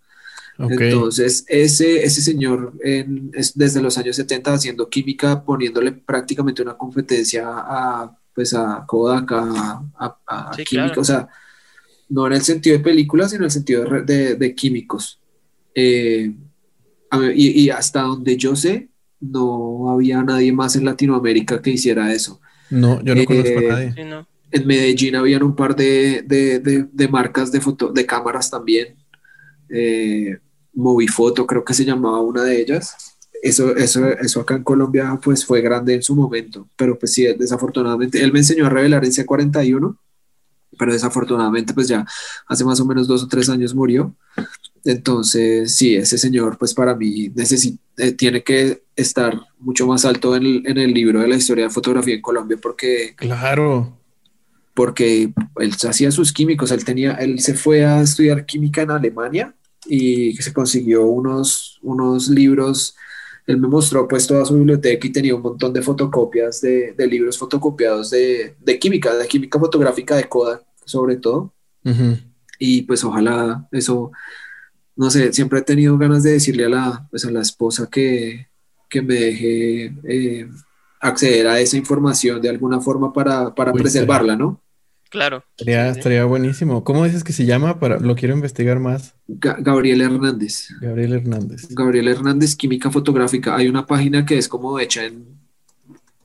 Entonces, 0.59 1.45
ese, 1.49 2.03
ese 2.05 2.23
señor 2.23 2.73
en- 2.83 3.31
es 3.35 3.57
desde 3.57 3.83
los 3.83 3.99
años 3.99 4.17
70 4.17 4.55
haciendo 4.55 4.89
química, 4.89 5.45
poniéndole 5.45 5.93
prácticamente 5.93 6.63
una 6.63 6.77
competencia 6.79 7.45
a, 7.47 8.19
pues 8.35 8.55
a 8.55 8.85
Kodak, 8.87 9.33
a, 9.33 9.83
a- 9.99 10.19
a 10.27 10.53
Sí, 10.55 10.65
química, 10.65 10.87
claro. 10.89 11.01
o 11.03 11.05
sea, 11.05 11.29
no 12.09 12.27
en 12.27 12.33
el 12.35 12.43
sentido 12.43 12.79
de 12.79 12.85
películas, 12.85 13.31
sino 13.31 13.41
en 13.43 13.47
el 13.47 13.51
sentido 13.51 13.83
de, 13.83 13.89
re- 13.89 14.03
de- 14.03 14.35
de 14.37 14.55
químicos. 14.55 15.21
Eh, 15.75 16.35
y, 17.35 17.61
y 17.63 17.71
hasta 17.71 18.03
donde 18.03 18.37
yo 18.37 18.57
sé, 18.57 18.89
no 19.21 19.91
había 19.91 20.23
nadie 20.23 20.53
más 20.53 20.75
en 20.77 20.85
Latinoamérica 20.87 21.61
que 21.61 21.71
hiciera 21.71 22.13
eso. 22.13 22.41
No, 22.71 23.03
yo 23.03 23.15
no 23.15 23.21
eh, 23.23 23.27
conozco 23.27 23.59
a 23.59 23.63
nadie. 23.63 23.93
Sí, 23.93 24.05
¿no? 24.05 24.27
En 24.51 24.67
Medellín 24.67 25.17
habían 25.17 25.43
un 25.43 25.55
par 25.57 25.75
de, 25.77 26.23
de- 26.27 26.61
de- 26.61 27.09
marcas 27.09 27.51
de, 27.53 27.61
foto, 27.61 27.91
de 27.93 28.07
cámaras 28.07 28.51
también. 28.51 28.97
Eh, 29.69 30.39
Movifoto 30.75 31.47
creo 31.47 31.65
que 31.65 31.75
se 31.75 31.85
llamaba 31.85 32.21
una 32.21 32.43
de 32.45 32.61
ellas. 32.61 32.95
Eso, 33.43 33.75
eso, 33.77 34.07
eso 34.09 34.41
acá 34.41 34.55
en 34.57 34.63
Colombia 34.65 35.19
pues 35.23 35.45
fue 35.45 35.61
grande 35.61 35.95
en 35.95 36.03
su 36.03 36.15
momento, 36.17 36.69
pero 36.77 36.99
pues 36.99 37.13
sí, 37.13 37.27
desafortunadamente, 37.39 38.23
él 38.23 38.33
me 38.33 38.39
enseñó 38.41 38.67
a 38.67 38.71
revelar 38.71 39.05
en 39.05 39.13
C41, 39.13 39.97
pero 40.79 40.93
desafortunadamente 40.93 41.75
pues 41.75 41.87
ya 41.89 42.05
hace 42.47 42.65
más 42.65 42.81
o 42.81 42.87
menos 42.87 43.07
dos 43.07 43.23
o 43.23 43.29
tres 43.29 43.49
años 43.49 43.75
murió. 43.75 44.15
Entonces, 44.85 45.75
sí, 45.75 45.97
ese 45.97 46.17
señor 46.19 46.57
pues 46.59 46.73
para 46.75 46.95
mí 46.95 47.29
necesi- 47.31 47.79
eh, 47.99 48.13
tiene 48.13 48.43
que 48.43 48.83
estar 48.95 49.39
mucho 49.59 49.87
más 49.87 50.05
alto 50.05 50.35
en 50.37 50.43
el, 50.45 50.63
en 50.67 50.79
el 50.79 50.93
libro 50.95 51.21
de 51.21 51.29
la 51.29 51.37
historia 51.37 51.65
de 51.65 51.71
fotografía 51.71 52.15
en 52.15 52.23
Colombia 52.23 52.57
porque 52.61 53.15
Claro. 53.17 53.99
Porque 54.77 55.33
él 55.59 55.73
hacía 55.89 56.11
sus 56.11 56.35
químicos, 56.35 56.71
él 56.71 56.85
tenía, 56.85 57.13
él 57.15 57.41
se 57.41 57.55
fue 57.55 57.87
a 57.87 58.03
estudiar 58.03 58.45
química 58.45 58.83
en 58.83 58.91
Alemania 58.91 59.55
y 59.87 60.35
se 60.37 60.53
consiguió 60.53 61.07
unos, 61.07 61.79
unos 61.83 62.29
libros, 62.29 62.95
él 63.47 63.57
me 63.57 63.69
mostró 63.69 64.07
pues 64.07 64.27
toda 64.27 64.45
su 64.45 64.55
biblioteca 64.55 65.07
y 65.07 65.13
tenía 65.13 65.35
un 65.35 65.41
montón 65.41 65.73
de 65.73 65.81
fotocopias 65.81 66.61
de, 66.61 66.93
de 66.93 67.07
libros 67.07 67.39
fotocopiados 67.39 68.11
de, 68.11 68.55
de 68.61 68.79
química, 68.79 69.15
de 69.17 69.27
química 69.27 69.59
fotográfica 69.59 70.15
de 70.15 70.29
Kodak 70.29 70.63
sobre 70.85 71.17
todo, 71.17 71.55
Ujú. 71.83 72.19
y 72.59 72.83
pues 72.83 73.03
ojalá 73.03 73.67
eso, 73.73 74.13
no 74.95 75.09
sé, 75.11 75.33
siempre 75.33 75.61
he 75.61 75.63
tenido 75.63 75.97
ganas 75.97 76.23
de 76.23 76.33
decirle 76.33 76.67
a 76.67 76.69
la, 76.69 77.09
pues 77.11 77.25
a 77.25 77.31
la 77.31 77.41
esposa 77.41 77.89
que, 77.91 78.49
que 78.91 79.01
me 79.01 79.15
deje 79.15 79.95
eh, 80.05 80.51
acceder 81.01 81.47
a 81.47 81.61
esa 81.61 81.79
información 81.79 82.43
de 82.43 82.51
alguna 82.51 82.79
forma 82.79 83.11
para, 83.11 83.55
para 83.55 83.73
Uy, 83.73 83.81
preservarla, 83.81 84.37
¿no? 84.37 84.61
Claro. 85.11 85.45
Estaría, 85.57 85.87
Sí, 85.89 85.93
sí. 85.95 85.99
estaría 86.01 86.25
buenísimo. 86.25 86.83
¿Cómo 86.85 87.05
dices 87.05 87.23
que 87.25 87.33
se 87.33 87.47
llama? 87.47 87.79
Para, 87.79 87.99
lo 88.01 88.15
quiero 88.17 88.35
investigar 88.35 88.81
más. 88.81 89.15
Ga- 89.29 89.57
Gabriel 89.63 90.01
Hernández. 90.03 90.69
Gabriel 90.81 91.13
Hernández. 91.15 91.69
Gabriel 91.71 92.09
Hernández, 92.09 92.57
Química 92.57 92.91
Fotográfica. 92.91 93.57
Hay 93.57 93.69
una 93.69 93.87
página 93.87 94.27
que 94.27 94.37
es 94.39 94.49
como 94.49 94.79
hecha 94.81 95.05
en 95.05 95.25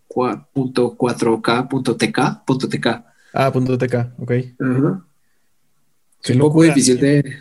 cua- 0.08 0.48
punto 0.54 0.96
4K, 0.98 1.68
punto 1.70 1.96
TK, 1.96 2.44
punto 2.46 2.68
TK. 2.68 2.88
Ah, 3.34 3.52
punto 3.52 3.78
TK, 3.78 4.14
ok. 4.18 4.32
Ajá. 4.60 5.06
Es 6.24 6.30
un 6.32 6.38
poco 6.40 6.60
locura. 6.62 6.68
difícil 6.70 7.00
de, 7.00 7.14
de, 7.24 7.34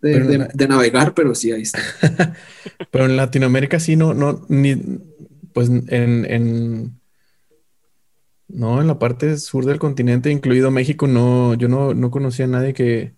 Pero 0.00 0.26
de- 0.28 0.38
la- 0.38 0.48
de 0.52 0.68
navegar, 0.68 1.14
pero 1.14 1.34
sí, 1.34 1.50
ahí 1.52 1.62
está. 1.62 1.80
Pero 2.90 3.06
en 3.06 3.16
Latinoamérica 3.16 3.80
sí, 3.80 3.96
no, 3.96 4.14
no, 4.14 4.44
ni, 4.48 4.76
pues 5.52 5.68
en, 5.68 6.24
en, 6.26 7.00
no, 8.48 8.80
en 8.80 8.86
la 8.86 8.98
parte 8.98 9.36
sur 9.38 9.64
del 9.66 9.78
continente, 9.78 10.30
incluido 10.30 10.70
México, 10.70 11.06
no, 11.06 11.54
yo 11.54 11.68
no, 11.68 11.94
no 11.94 12.10
conocía 12.10 12.44
a 12.46 12.48
nadie 12.48 12.74
que, 12.74 13.14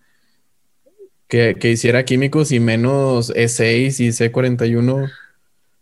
que, 1.28 1.56
que 1.60 1.70
hiciera 1.72 2.04
químicos 2.04 2.52
y 2.52 2.60
menos 2.60 3.30
E6 3.34 4.00
y 4.00 4.08
C41, 4.12 5.10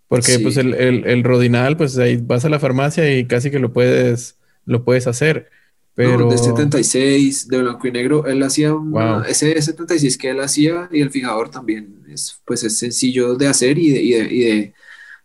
porque 0.09 0.33
Sí. 0.33 0.39
pues 0.43 0.57
el, 0.57 0.75
el, 0.75 1.07
el 1.07 1.25
rodinal, 1.25 1.77
pues 1.77 1.97
ahí 1.99 2.17
vas 2.17 2.45
a 2.45 2.49
la 2.49 2.59
farmacia 2.61 3.17
y 3.17 3.27
casi 3.27 3.51
que 3.51 3.59
lo 3.59 3.73
puedes, 3.73 4.39
lo 4.65 4.85
puedes 4.85 5.07
hacer, 5.07 5.51
pero... 5.95 6.19
No, 6.19 6.31
de 6.31 6.39
76, 6.39 7.49
de 7.49 7.63
blanco 7.63 7.87
y 7.87 7.93
negro, 7.93 8.27
él 8.27 8.43
hacía 8.43 8.75
una- 8.75 9.19
Wow. 9.19 9.25
ese 9.29 9.61
76 9.63 10.19
que 10.19 10.31
él 10.31 10.41
hacía 10.41 10.89
y 10.93 11.01
el 11.01 11.11
fijador 11.11 11.51
también 11.51 12.03
es, 12.09 12.41
pues 12.45 12.65
es 12.65 12.79
sencillo 12.79 13.35
de 13.37 13.47
hacer 13.49 13.79
y 13.79 13.91
de, 13.91 14.03
y 14.03 14.11
de- 14.13 14.35
y 14.35 14.41
de- 14.41 14.75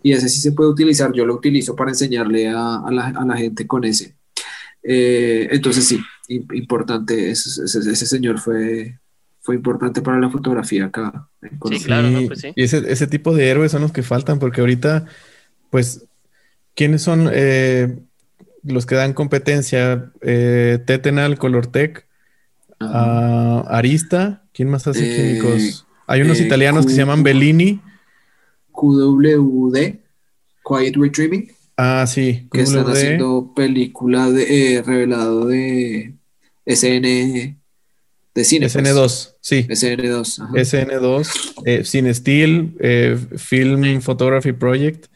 y 0.04 0.14
ese 0.14 0.30
sí 0.30 0.40
se 0.42 0.52
puede 0.54 0.70
utilizar. 0.72 1.12
Yo 1.14 1.26
lo 1.26 1.36
utilizo 1.36 1.76
para 1.76 1.92
enseñarle 1.92 2.50
a, 2.50 2.78
a 2.78 2.92
la, 2.92 3.08
a 3.08 3.26
la 3.26 3.38
gente 3.38 3.68
con 3.68 3.84
ese. 3.84 4.16
Eh, 4.84 5.48
entonces 5.52 5.86
sí, 5.86 6.00
im- 6.30 6.48
importante, 6.56 7.30
ese, 7.32 7.64
ese- 7.66 7.92
ese 7.92 8.06
señor 8.06 8.40
fue, 8.40 8.98
fue 9.42 9.56
importante 9.56 10.02
para 10.02 10.20
la 10.20 10.30
fotografía 10.30 10.86
acá 10.86 11.28
en 11.42 11.58
Colombia. 11.60 11.86
claro, 11.86 12.10
¿no? 12.10 12.20
Sí, 12.22 12.28
Pues 12.28 12.40
sí. 12.42 12.54
Y 12.56 12.64
ese, 12.64 12.92
ese 12.92 13.08
tipo 13.08 13.36
de 13.36 13.48
héroes 13.50 13.72
son 13.72 13.82
los 13.82 13.92
que 13.92 14.02
faltan, 14.04 14.40
porque 14.40 14.62
ahorita, 14.62 15.06
pues, 15.70 16.06
¿quiénes 16.76 17.02
son 17.04 17.30
eh, 17.32 18.00
los 18.64 18.86
que 18.86 18.96
dan 18.96 19.14
competencia? 19.14 20.12
Eh, 20.22 20.80
Tetenal, 20.86 21.38
Colortec, 21.38 22.08
ah, 22.80 23.66
Arista, 23.70 24.44
¿quién 24.54 24.70
más 24.70 24.88
hace 24.88 25.04
Eh, 25.04 25.16
químicos? 25.16 25.86
Hay 26.08 26.22
unos 26.22 26.40
eh, 26.40 26.46
italianos 26.46 26.86
que 26.86 26.92
se 26.92 26.98
llaman 26.98 27.24
Bellini. 27.24 27.82
QWD, 28.72 29.76
Quiet 30.64 30.96
Retrieving, 30.96 31.52
Ah, 31.78 32.06
sí, 32.06 32.48
que 32.52 32.62
están 32.62 32.86
haciendo 32.88 33.54
película 33.56 34.30
de 34.30 34.76
eh, 34.76 34.82
revelado 34.84 35.48
de 35.48 36.14
SN 36.66 37.58
de 38.36 38.44
cine. 38.44 38.70
pues. 38.70 38.76
SN2, 38.86 39.36
sí. 39.42 39.66
SN2. 39.68 40.44
ajá. 40.44 40.54
SN2, 40.54 41.54
eh, 41.66 41.84
Cine 41.84 42.14
Steel, 42.14 42.76
eh, 42.80 43.18
Film 43.38 44.02
Photography 44.02 44.52
Project 44.54 45.08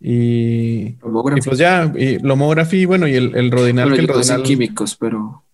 y, 0.00 0.80
y 0.88 0.96
pues 1.44 1.58
ya, 1.58 1.92
y 1.96 2.18
Lomography, 2.18 2.86
bueno, 2.86 3.06
y 3.06 3.14
el, 3.14 3.34
el 3.36 3.50
Rodinal, 3.50 3.90
Bueno, 3.90 3.96
que 3.96 4.00
el 4.02 4.08
Rodinal, 4.08 4.42
químicos, 4.42 4.96
pero 4.96 5.44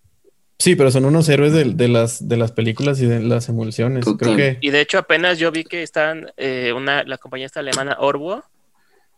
Sí, 0.59 0.75
pero 0.75 0.89
son 0.89 1.05
unos 1.05 1.29
héroes 1.29 1.53
de, 1.53 1.87
las, 1.87 2.27
de 2.27 2.37
las 2.37 2.51
películas 2.51 2.99
y 2.99 3.05
de 3.05 3.21
las 3.21 3.47
emulsiones. 3.47 4.05
Creo 4.17 4.35
que... 4.35 4.57
Y 4.59 4.71
de 4.71 4.81
hecho 4.81 4.97
apenas 4.97 5.37
yo 5.37 5.51
vi 5.51 5.63
que 5.63 5.83
están, 5.83 6.31
eh, 6.35 6.73
una, 6.75 7.03
la 7.03 7.19
compañía 7.19 7.45
esta 7.45 7.59
alemana 7.59 7.97
Orbo, 7.99 8.43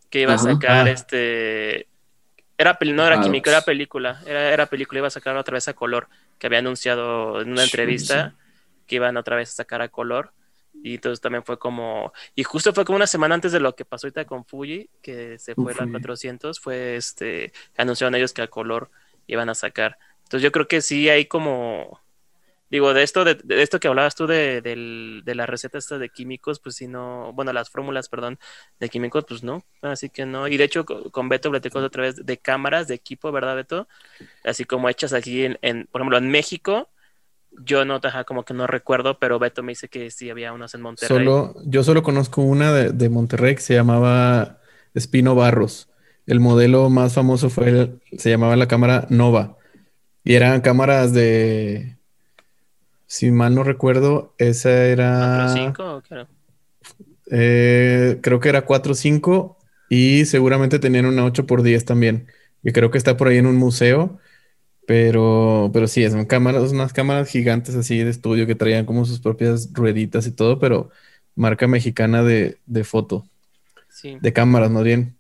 que 0.10 0.22
iba 0.22 0.34
a 0.34 0.38
sacar 0.38 0.88
ah. 0.88 0.92
este... 0.92 1.88
Era, 2.58 2.78
no 2.82 3.08
era 3.08 3.22
químico, 3.22 3.50
era 3.50 3.62
película. 3.62 4.22
Era, 4.26 4.52
era 4.52 4.66
película, 4.66 5.00
iba 5.00 5.08
a 5.08 5.12
sacar 5.12 5.38
otra 5.38 5.54
vez 5.54 5.70
a 5.70 5.74
color, 5.74 6.10
que 6.38 6.48
había 6.48 6.60
anunciado 6.60 7.40
en 7.40 7.54
una 7.54 7.64
entrevista 7.64 8.36
que 8.86 8.96
iban 8.96 9.16
otra 9.16 9.38
vez 9.38 9.52
a 9.52 9.54
sacar 9.54 9.82
a 9.82 9.88
color. 9.88 10.34
Y 10.84 10.96
entonces 10.96 11.22
también 11.22 11.44
fue 11.44 11.58
como, 11.58 12.12
y 12.36 12.44
justo 12.44 12.74
fue 12.74 12.84
como 12.84 12.98
una 12.98 13.08
semana 13.08 13.36
antes 13.36 13.54
de 13.54 13.60
lo 13.62 13.76
que 13.76 13.86
pasó 13.86 14.08
ahorita 14.08 14.26
con 14.26 14.46
Fuji, 14.46 14.90
que 15.02 15.40
se 15.40 15.56
fue 15.56 15.74
a 15.74 15.88
400, 15.90 16.60
fue 16.60 16.96
este, 16.96 17.54
anunciaron 17.78 18.16
ellos 18.16 18.34
que 18.34 18.42
a 18.42 18.48
color 18.48 18.90
iban 19.28 19.50
a 19.50 19.56
sacar. 19.56 19.98
Entonces 20.30 20.44
yo 20.44 20.52
creo 20.52 20.68
que 20.68 20.82
sí 20.82 21.10
hay 21.10 21.26
como, 21.26 22.00
digo, 22.70 22.94
de 22.94 23.02
esto, 23.02 23.26
de, 23.26 23.40
esto 23.48 23.80
que 23.80 23.88
hablabas 23.88 24.14
tú 24.14 24.28
de, 24.28 24.62
de, 24.62 25.36
la 25.36 25.48
receta 25.48 25.80
esta 25.80 25.98
de 25.98 26.10
químicos, 26.10 26.60
pues 26.60 26.76
sí 26.76 26.88
no, 26.88 27.34
bueno, 27.34 27.52
las 27.52 27.72
fórmulas, 27.72 28.10
perdón, 28.10 28.38
de 28.80 28.90
químicos, 28.90 29.26
pues 29.28 29.42
no, 29.42 29.64
así 29.82 30.12
que 30.12 30.28
no. 30.28 30.48
Y 30.48 30.58
de 30.58 30.66
hecho 30.66 30.86
con 30.86 31.30
Beto 31.30 31.50
platicó 31.50 31.80
otra 31.80 32.04
vez 32.04 32.24
de 32.24 32.38
cámaras 32.38 32.88
de 32.88 32.94
equipo, 32.94 33.32
¿verdad, 33.32 33.56
Beto? 33.56 33.88
Así 34.44 34.66
como 34.66 34.88
hechas 34.88 35.14
aquí 35.14 35.46
en, 35.46 35.58
en 35.64 35.88
por 35.92 36.02
ejemplo, 36.02 36.20
en 36.20 36.30
México, 36.30 36.90
yo 37.66 37.84
no, 37.84 38.00
como 38.28 38.46
que 38.46 38.54
no 38.54 38.68
recuerdo, 38.68 39.18
pero 39.18 39.40
Beto 39.40 39.64
me 39.64 39.72
dice 39.72 39.88
que 39.88 40.12
sí 40.12 40.30
había 40.30 40.54
unas 40.54 40.76
en 40.76 40.82
Monterrey. 40.82 41.18
Solo, 41.26 41.56
yo 41.66 41.84
solo 41.84 42.04
conozco 42.04 42.44
una 42.44 42.72
de, 42.72 42.92
de 42.92 43.10
Monterrey 43.10 43.56
que 43.56 43.62
se 43.62 43.74
llamaba 43.74 44.60
Espino 44.94 45.34
Barros. 45.34 45.90
El 46.28 46.40
modelo 46.40 46.92
más 46.92 47.16
famoso 47.16 47.50
fue, 47.50 47.96
se 48.16 48.30
llamaba 48.30 48.56
la 48.56 48.68
cámara 48.68 49.08
Nova 49.10 49.56
y 50.30 50.36
eran 50.36 50.62
cámaras 50.62 51.12
de. 51.12 51.98
Si 53.08 53.32
mal 53.32 53.56
no 53.56 53.64
recuerdo, 53.64 54.36
esa 54.38 54.86
era. 54.86 55.48
¿4.5 55.56 55.80
o 55.82 56.28
eh, 57.32 58.20
creo 58.22 58.40
que 58.40 58.50
era 58.50 58.64
4.5 58.64 59.56
y 59.90 60.26
seguramente 60.26 60.78
tenían 60.78 61.08
una 61.08 61.26
8x10 61.26 61.84
también. 61.84 62.28
Y 62.62 62.74
creo 62.74 62.92
que 62.92 63.00
está 63.00 63.18
por 63.18 63.28
ahí 63.28 63.38
en 63.38 63.48
un 63.48 63.56
museo. 63.56 64.20
Pero, 64.86 65.72
pero 65.74 65.88
sí, 65.88 66.08
son 66.08 66.26
cámaras, 66.26 66.74
unas 66.74 66.94
cámaras 66.94 67.28
gigantes 67.28 67.74
así 67.74 67.98
de 67.98 68.12
estudio 68.12 68.46
que 68.46 68.54
traían 68.54 68.86
como 68.86 69.06
sus 69.06 69.20
propias 69.20 69.74
rueditas 69.74 70.28
y 70.28 70.32
todo, 70.32 70.60
pero 70.60 70.92
marca 71.34 71.66
mexicana 71.66 72.22
de, 72.22 72.60
de 72.68 72.84
foto. 72.84 73.26
Sí. 73.88 74.20
De 74.22 74.32
cámaras, 74.32 74.70
más 74.70 74.84
bien 74.84 75.19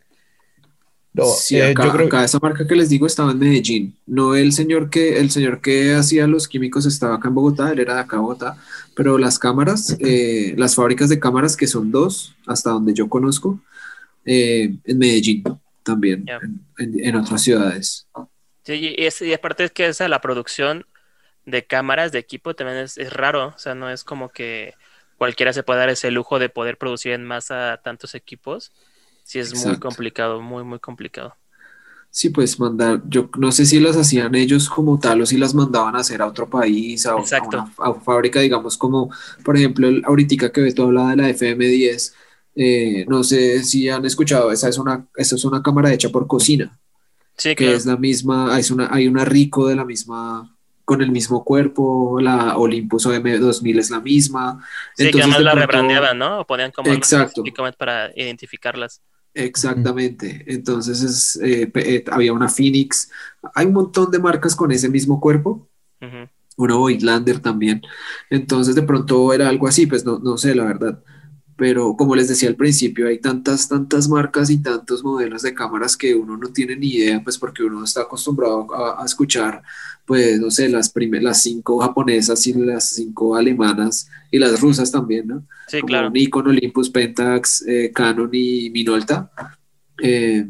sí, 1.37 1.57
eh, 1.57 1.71
acá, 1.71 1.85
yo 1.85 1.91
creo... 1.91 2.23
esa 2.23 2.39
marca 2.41 2.67
que 2.67 2.75
les 2.75 2.89
digo 2.89 3.07
estaba 3.07 3.31
en 3.31 3.39
Medellín. 3.39 3.97
No 4.05 4.35
el 4.35 4.51
señor 4.51 4.89
que 4.89 5.19
el 5.19 5.31
señor 5.31 5.61
que 5.61 5.93
hacía 5.93 6.27
los 6.27 6.47
químicos 6.47 6.85
estaba 6.85 7.15
acá 7.15 7.29
en 7.29 7.35
Bogotá, 7.35 7.71
él 7.71 7.79
era 7.79 7.95
de 7.95 8.01
acá 8.01 8.17
en 8.17 8.23
Bogotá, 8.23 8.57
pero 8.95 9.17
las 9.17 9.39
cámaras, 9.39 9.97
eh, 9.99 10.53
las 10.57 10.75
fábricas 10.75 11.09
de 11.09 11.19
cámaras 11.19 11.57
que 11.57 11.67
son 11.67 11.91
dos, 11.91 12.35
hasta 12.45 12.71
donde 12.71 12.93
yo 12.93 13.09
conozco, 13.09 13.59
eh, 14.25 14.75
en 14.83 14.97
Medellín 14.97 15.43
también, 15.83 16.25
en, 16.77 17.15
otras 17.15 17.41
ciudades. 17.41 18.07
Sí, 18.63 18.73
y, 18.73 19.25
y, 19.25 19.33
aparte 19.33 19.63
es 19.63 19.71
que 19.71 19.87
esa 19.87 20.07
la 20.07 20.21
producción 20.21 20.85
de 21.45 21.65
cámaras 21.65 22.11
de 22.11 22.19
equipo 22.19 22.53
también 22.53 22.77
es, 22.77 22.97
es 22.97 23.11
raro, 23.11 23.53
o 23.55 23.57
sea, 23.57 23.73
no 23.73 23.89
es 23.89 24.03
como 24.03 24.29
que 24.29 24.75
cualquiera 25.17 25.51
se 25.53 25.63
pueda 25.63 25.79
dar 25.79 25.89
ese 25.89 26.11
lujo 26.11 26.37
de 26.37 26.49
poder 26.49 26.77
producir 26.77 27.13
en 27.13 27.25
masa 27.25 27.81
tantos 27.83 28.13
equipos 28.13 28.71
sí 29.29 29.37
es 29.37 29.63
muy 29.63 29.77
complicado, 29.77 30.41
muy, 30.41 30.63
muy 30.63 30.79
complicado. 30.79 31.35
Sí, 32.09 32.31
pues 32.31 32.59
mandar, 32.59 33.03
yo 33.07 33.29
no 33.37 33.51
sé 33.51 33.67
si 33.67 33.79
las 33.79 33.95
hacían 33.95 34.33
ellos 34.33 34.67
como 34.67 34.99
tal 34.99 35.21
o 35.21 35.25
si 35.27 35.37
las 35.37 35.53
mandaban 35.53 35.95
a 35.95 35.99
hacer 35.99 36.19
a 36.23 36.25
otro 36.25 36.49
país, 36.49 37.05
a, 37.05 37.15
una 37.15 37.93
fábrica, 38.03 38.39
digamos, 38.39 38.75
como 38.75 39.11
por 39.45 39.55
ejemplo, 39.55 39.87
el, 39.87 40.01
ahorita 40.03 40.51
que 40.51 40.61
Beto 40.61 40.85
habla 40.85 41.09
de 41.09 41.15
la 41.17 41.29
FM10, 41.29 42.13
eh, 42.55 43.05
no 43.07 43.23
sé 43.23 43.63
si 43.63 43.87
han 43.87 44.03
escuchado, 44.03 44.51
esa 44.51 44.67
es 44.67 44.79
una, 44.79 45.05
esa 45.15 45.35
es 45.35 45.45
una 45.45 45.61
cámara 45.61 45.93
hecha 45.93 46.09
por 46.09 46.25
cocina. 46.25 46.79
Sí, 47.37 47.53
que 47.53 47.75
es 47.75 47.85
la 47.85 47.97
misma, 47.97 48.59
es 48.59 48.71
una, 48.71 48.89
hay 48.91 49.07
una 49.07 49.25
Rico 49.25 49.67
de 49.67 49.75
la 49.75 49.85
misma, 49.85 50.57
con 50.85 51.03
el 51.03 51.11
mismo 51.11 51.43
cuerpo, 51.43 52.19
la 52.19 52.57
Olympus 52.57 53.05
OM2000 53.05 53.79
es 53.79 53.91
la 53.91 53.99
misma. 53.99 54.65
Sí, 54.97 55.11
que 55.11 55.21
además 55.21 55.41
la 55.41 55.53
rebrandeaban, 55.53 56.17
¿no? 56.17 56.39
O 56.39 56.47
ponían 56.47 56.71
como 56.71 56.91
exacto. 56.91 57.43
para 57.77 58.11
identificarlas. 58.15 59.03
Exactamente. 59.33 60.43
Entonces 60.47 61.01
es, 61.01 61.39
eh, 61.41 61.71
eh, 61.75 62.03
había 62.11 62.33
una 62.33 62.49
Phoenix. 62.49 63.09
Hay 63.55 63.67
un 63.67 63.73
montón 63.73 64.11
de 64.11 64.19
marcas 64.19 64.55
con 64.55 64.71
ese 64.71 64.89
mismo 64.89 65.19
cuerpo. 65.19 65.67
Una 66.57 66.75
Voigtlander 66.75 67.39
también. 67.39 67.81
Entonces 68.29 68.75
de 68.75 68.83
pronto 68.83 69.31
era 69.33 69.47
algo 69.49 69.67
así, 69.67 69.85
pues 69.85 70.05
no, 70.05 70.19
no 70.19 70.37
sé, 70.37 70.55
la 70.55 70.65
verdad. 70.65 71.03
Pero 71.55 71.95
como 71.97 72.15
les 72.15 72.27
decía 72.29 72.49
al 72.49 72.55
principio, 72.55 73.07
hay 73.07 73.19
tantas, 73.19 73.67
tantas 73.67 74.07
marcas 74.09 74.49
y 74.49 74.61
tantos 74.61 75.03
modelos 75.03 75.41
de 75.41 75.53
cámaras 75.53 75.97
que 75.97 76.15
uno 76.15 76.37
no 76.37 76.49
tiene 76.49 76.75
ni 76.75 76.87
idea, 76.95 77.21
pues 77.23 77.37
porque 77.37 77.63
uno 77.63 77.83
está 77.83 78.01
acostumbrado 78.01 78.73
a, 78.73 79.01
a 79.01 79.05
escuchar 79.05 79.61
pues, 80.09 80.39
no 80.39 80.49
sé, 80.49 80.67
las, 80.69 80.91
las 80.95 81.43
cinco 81.43 81.77
japonesas 81.77 82.47
y 82.47 82.53
las 82.53 82.89
cinco 82.95 83.35
alemanas 83.35 84.09
y 84.31 84.39
las 84.39 84.59
rusas 84.59 84.91
también, 84.91 85.27
¿no? 85.27 85.45
Sí, 85.67 85.81
claro. 85.83 86.09
Nikon, 86.09 86.47
Olympus, 86.47 86.89
Pentax, 86.89 87.63
eh, 87.67 87.91
Canon 87.93 88.27
y 88.33 88.71
Minolta. 88.71 89.31
Eh, 90.01 90.47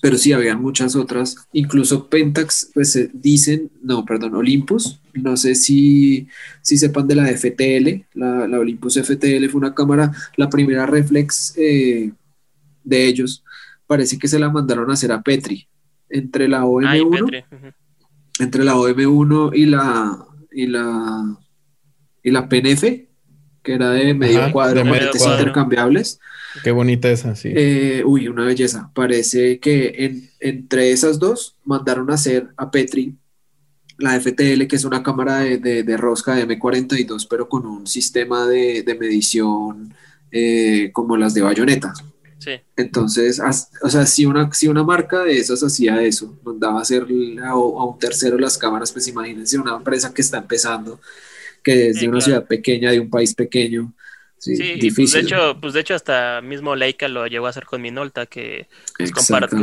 pero 0.00 0.16
sí, 0.16 0.32
habían 0.32 0.62
muchas 0.62 0.96
otras. 0.96 1.36
Incluso 1.52 2.08
Pentax, 2.08 2.70
pues 2.72 3.10
dicen, 3.12 3.70
no, 3.82 4.06
perdón, 4.06 4.34
Olympus. 4.36 5.00
No 5.12 5.36
sé 5.36 5.54
si, 5.54 6.26
si 6.62 6.78
sepan 6.78 7.06
de 7.06 7.14
la 7.14 7.26
FTL. 7.26 8.06
La, 8.14 8.48
la 8.48 8.58
Olympus 8.58 8.94
FTL 8.94 9.50
fue 9.50 9.58
una 9.58 9.74
cámara, 9.74 10.10
la 10.38 10.48
primera 10.48 10.86
reflex 10.86 11.52
eh, 11.58 12.10
de 12.82 13.06
ellos. 13.06 13.44
Parece 13.86 14.18
que 14.18 14.28
se 14.28 14.38
la 14.38 14.48
mandaron 14.48 14.88
a 14.88 14.94
hacer 14.94 15.12
a 15.12 15.20
Petri. 15.20 15.68
Entre 16.08 16.48
la 16.48 16.64
OM1 16.64 17.74
entre 18.38 18.64
la 18.64 18.74
OM1 18.74 19.50
y 19.54 19.66
la, 19.66 20.26
y 20.52 20.66
la, 20.66 21.36
y 22.22 22.30
la 22.30 22.48
PNF, 22.48 22.82
que 23.62 23.72
era 23.74 23.90
de 23.90 24.14
medio 24.14 24.52
cuadro, 24.52 24.84
de 24.84 25.10
intercambiables. 25.14 26.20
Qué 26.62 26.70
bonita 26.70 27.10
esa, 27.10 27.36
sí. 27.36 27.50
Eh, 27.54 28.02
uy, 28.04 28.28
una 28.28 28.44
belleza. 28.44 28.90
Parece 28.94 29.58
que 29.58 30.30
entre 30.40 30.92
esas 30.92 31.18
dos 31.18 31.56
mandaron 31.64 32.10
a 32.10 32.14
hacer 32.14 32.48
a 32.56 32.70
Petri 32.70 33.16
la 33.98 34.20
FTL, 34.20 34.66
que 34.66 34.76
es 34.76 34.84
una 34.84 35.02
cámara 35.02 35.40
de, 35.40 35.96
rosca 35.96 36.34
de 36.34 36.46
M42, 36.46 37.26
pero 37.28 37.48
con 37.48 37.66
un 37.66 37.86
sistema 37.86 38.46
de, 38.46 38.96
medición 39.00 39.94
eh, 40.30 40.90
como 40.92 41.16
las 41.16 41.34
de 41.34 41.42
Entonces, 42.76 43.40
o 43.82 43.90
sea, 43.90 44.06
si 44.06 44.26
una, 44.26 44.52
si 44.52 44.68
una 44.68 44.84
marca 44.84 45.22
de 45.22 45.38
esas 45.38 45.62
hacía 45.62 46.02
eso, 46.02 46.38
mandaba 46.44 46.78
a 46.78 46.82
hacer 46.82 47.06
a, 47.42 47.56
un 47.56 47.98
tercero 47.98 48.38
las 48.38 48.56
cámaras, 48.58 48.92
pues 48.92 49.08
imagínense 49.08 49.58
una 49.58 49.76
empresa 49.76 50.12
que 50.12 50.22
está 50.22 50.38
empezando, 50.38 51.00
que 51.62 51.88
es 51.88 52.00
de 52.00 52.08
una 52.08 52.20
ciudad 52.20 52.46
pequeña, 52.46 52.90
de 52.90 53.00
un 53.00 53.10
país 53.10 53.34
pequeño. 53.34 53.92
Sí, 54.38 54.54
difícil. 54.74 54.94
Pues 54.94 55.12
de, 55.12 55.20
hecho, 55.20 55.60
pues 55.60 55.72
de 55.72 55.80
hecho, 55.80 55.94
hasta 55.94 56.40
mismo 56.42 56.76
Leica 56.76 57.08
lo 57.08 57.26
llegó 57.26 57.46
a 57.46 57.50
hacer 57.50 57.64
con 57.64 57.80
Minolta, 57.82 58.26
que 58.26 58.68
pues, 58.96 59.12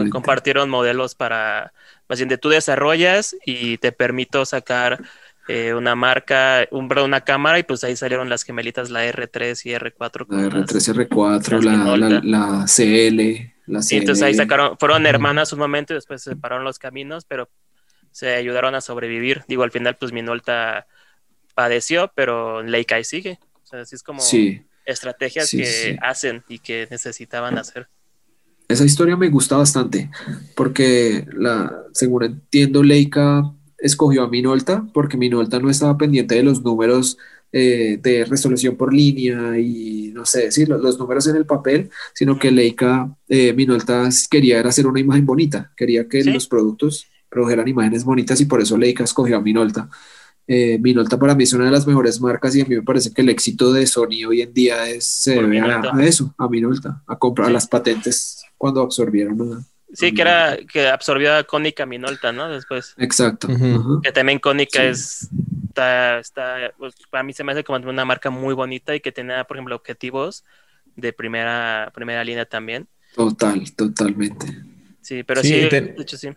compartieron 0.09 0.69
modelos 0.69 1.15
para, 1.15 1.73
más 2.09 2.19
bien 2.19 2.29
de 2.29 2.38
tú 2.38 2.49
desarrollas 2.49 3.36
y 3.45 3.77
te 3.77 3.91
permito 3.91 4.45
sacar 4.45 4.99
eh, 5.48 5.74
una 5.74 5.96
marca, 5.96 6.68
un, 6.72 6.89
una 6.98 7.22
cámara 7.22 7.60
y 7.60 7.64
pues 7.64 7.84
ahí 7.84 7.96
salieron 7.96 8.30
las 8.30 8.44
gemelitas, 8.44 8.89
la 8.89 9.06
R3 9.06 9.66
y 9.66 9.74
R4. 9.74 10.26
La 10.30 10.50
R3 10.50 10.88
y 10.88 11.08
R4, 11.08 11.62
la, 11.62 12.22
la, 12.24 12.66
CL, 12.66 13.52
la 13.66 13.80
CL. 13.82 13.98
entonces 13.98 14.24
ahí 14.24 14.34
sacaron, 14.34 14.78
fueron 14.78 15.06
hermanas 15.06 15.52
un 15.52 15.60
momento 15.60 15.94
y 15.94 15.96
después 15.96 16.22
se 16.22 16.32
separaron 16.32 16.64
los 16.64 16.80
caminos, 16.80 17.26
pero 17.26 17.50
se 18.12 18.36
ayudaron 18.36 18.76
a 18.76 18.82
sobrevivir. 18.82 19.44
Digo, 19.48 19.64
al 19.64 19.72
final 19.72 19.98
pues 20.00 20.14
Minolta 20.14 20.88
padeció, 21.56 22.12
pero 22.16 22.64
Leica 22.64 22.96
ahí 22.96 23.04
sigue. 23.04 23.39
O 23.64 23.66
sea, 23.66 23.82
así 23.82 23.96
es 23.96 24.04
como 24.04 24.22
estrategias 24.86 25.52
que 25.52 25.98
hacen 26.02 26.44
y 26.48 26.60
que 26.60 26.88
necesitaban 26.89 27.58
hacer. 27.58 27.88
Esa 28.70 28.86
historia 28.86 29.18
me 29.18 29.30
gusta 29.30 29.58
bastante 29.58 30.10
porque 30.56 31.26
la, 31.34 31.84
según 31.91 32.24
entiendo, 32.24 32.82
Leica 32.82 33.44
escogió 33.84 34.23
a 34.23 34.29
Minolta 34.29 34.88
porque 34.93 35.17
Minolta 35.17 35.59
no 35.59 35.69
estaba 35.69 35.97
pendiente 35.97 36.36
de 36.36 36.43
los 36.43 36.63
números 36.63 37.17
eh, 37.51 37.99
de 38.01 38.25
resolución 38.25 38.75
por 38.77 38.93
línea 38.93 39.59
y 39.59 40.11
no 40.13 40.25
sé 40.25 40.45
decir 40.45 40.69
los, 40.69 40.97
números 40.97 41.27
en 41.27 41.36
el 41.36 41.45
papel, 41.45 41.89
sino 42.15 42.39
que 42.39 42.49
Leica, 42.49 43.15
eh, 43.27 43.53
Minolta 43.53 44.09
quería 44.31 44.61
hacer 44.61 44.88
una 44.88 45.01
imagen 45.01 45.25
bonita, 45.25 45.71
quería 45.75 46.07
que 46.07 46.23
los 46.23 46.47
productos 46.47 47.07
produjeran 47.29 47.67
imágenes 47.67 48.05
bonitas 48.05 48.39
y 48.41 48.45
por 48.45 48.61
eso 48.61 48.77
Leica 48.77 49.03
escogió 49.03 49.38
a 49.38 49.41
Minolta. 49.41 49.89
Eh, 50.47 50.79
Minolta 50.79 51.19
para 51.19 51.36
mí 51.36 51.43
es 51.43 51.53
una 51.53 51.65
de 51.65 51.71
las 51.71 51.86
mejores 51.86 52.19
marcas 52.21 52.55
y 52.55 52.61
a 52.61 52.65
mí 52.65 52.75
me 52.75 52.81
parece 52.81 53.13
que 53.13 53.21
el 53.21 53.29
éxito 53.29 53.71
de 53.73 53.86
Sony 53.86 54.25
hoy 54.27 54.41
en 54.41 54.53
día 54.53 54.89
es, 54.89 55.05
se 55.05 55.36
debe 55.36 55.59
a, 55.59 55.81
eso, 56.01 56.34
a 56.38 56.47
Minolta, 56.47 57.03
a 57.05 57.19
comprar 57.19 57.51
las 57.51 57.67
patentes 57.67 58.43
cuando 58.57 58.81
absorbieron 58.81 59.65
Sí, 59.94 60.14
que 60.14 60.22
era 60.22 60.58
que 60.72 60.88
absorbió 60.88 61.36
a 61.36 61.44
Cónica 61.44 61.86
Minolta, 61.86 62.32
¿no? 62.32 62.50
Después. 62.50 62.96
Exacto. 62.98 63.48
Que 64.02 64.12
también 64.12 64.39
Cónica 64.39 64.80
Sí. 64.82 64.88
es. 64.88 65.30
Está, 65.70 66.20
está, 66.20 66.74
pues, 66.78 66.94
para 67.10 67.24
mí 67.24 67.34
se 67.34 67.44
me 67.44 67.52
hace 67.52 67.64
como 67.64 67.78
una 67.89 68.06
marca 68.06 68.30
muy 68.30 68.54
bonita 68.54 68.94
y 68.96 69.00
que 69.00 69.12
tenía, 69.12 69.44
por 69.46 69.58
ejemplo, 69.58 69.76
objetivos 69.76 70.44
de 70.96 71.14
primera, 71.14 71.91
primera 71.96 72.24
línea 72.24 72.46
también. 72.46 72.88
Total, 73.16 73.64
totalmente. 73.76 74.46
Sí, 75.02 75.24
pero 75.24 75.41
Sí, 75.41 75.50
sí, 75.50 75.70
de 75.70 75.96
hecho 75.98 76.18
sí. 76.18 76.30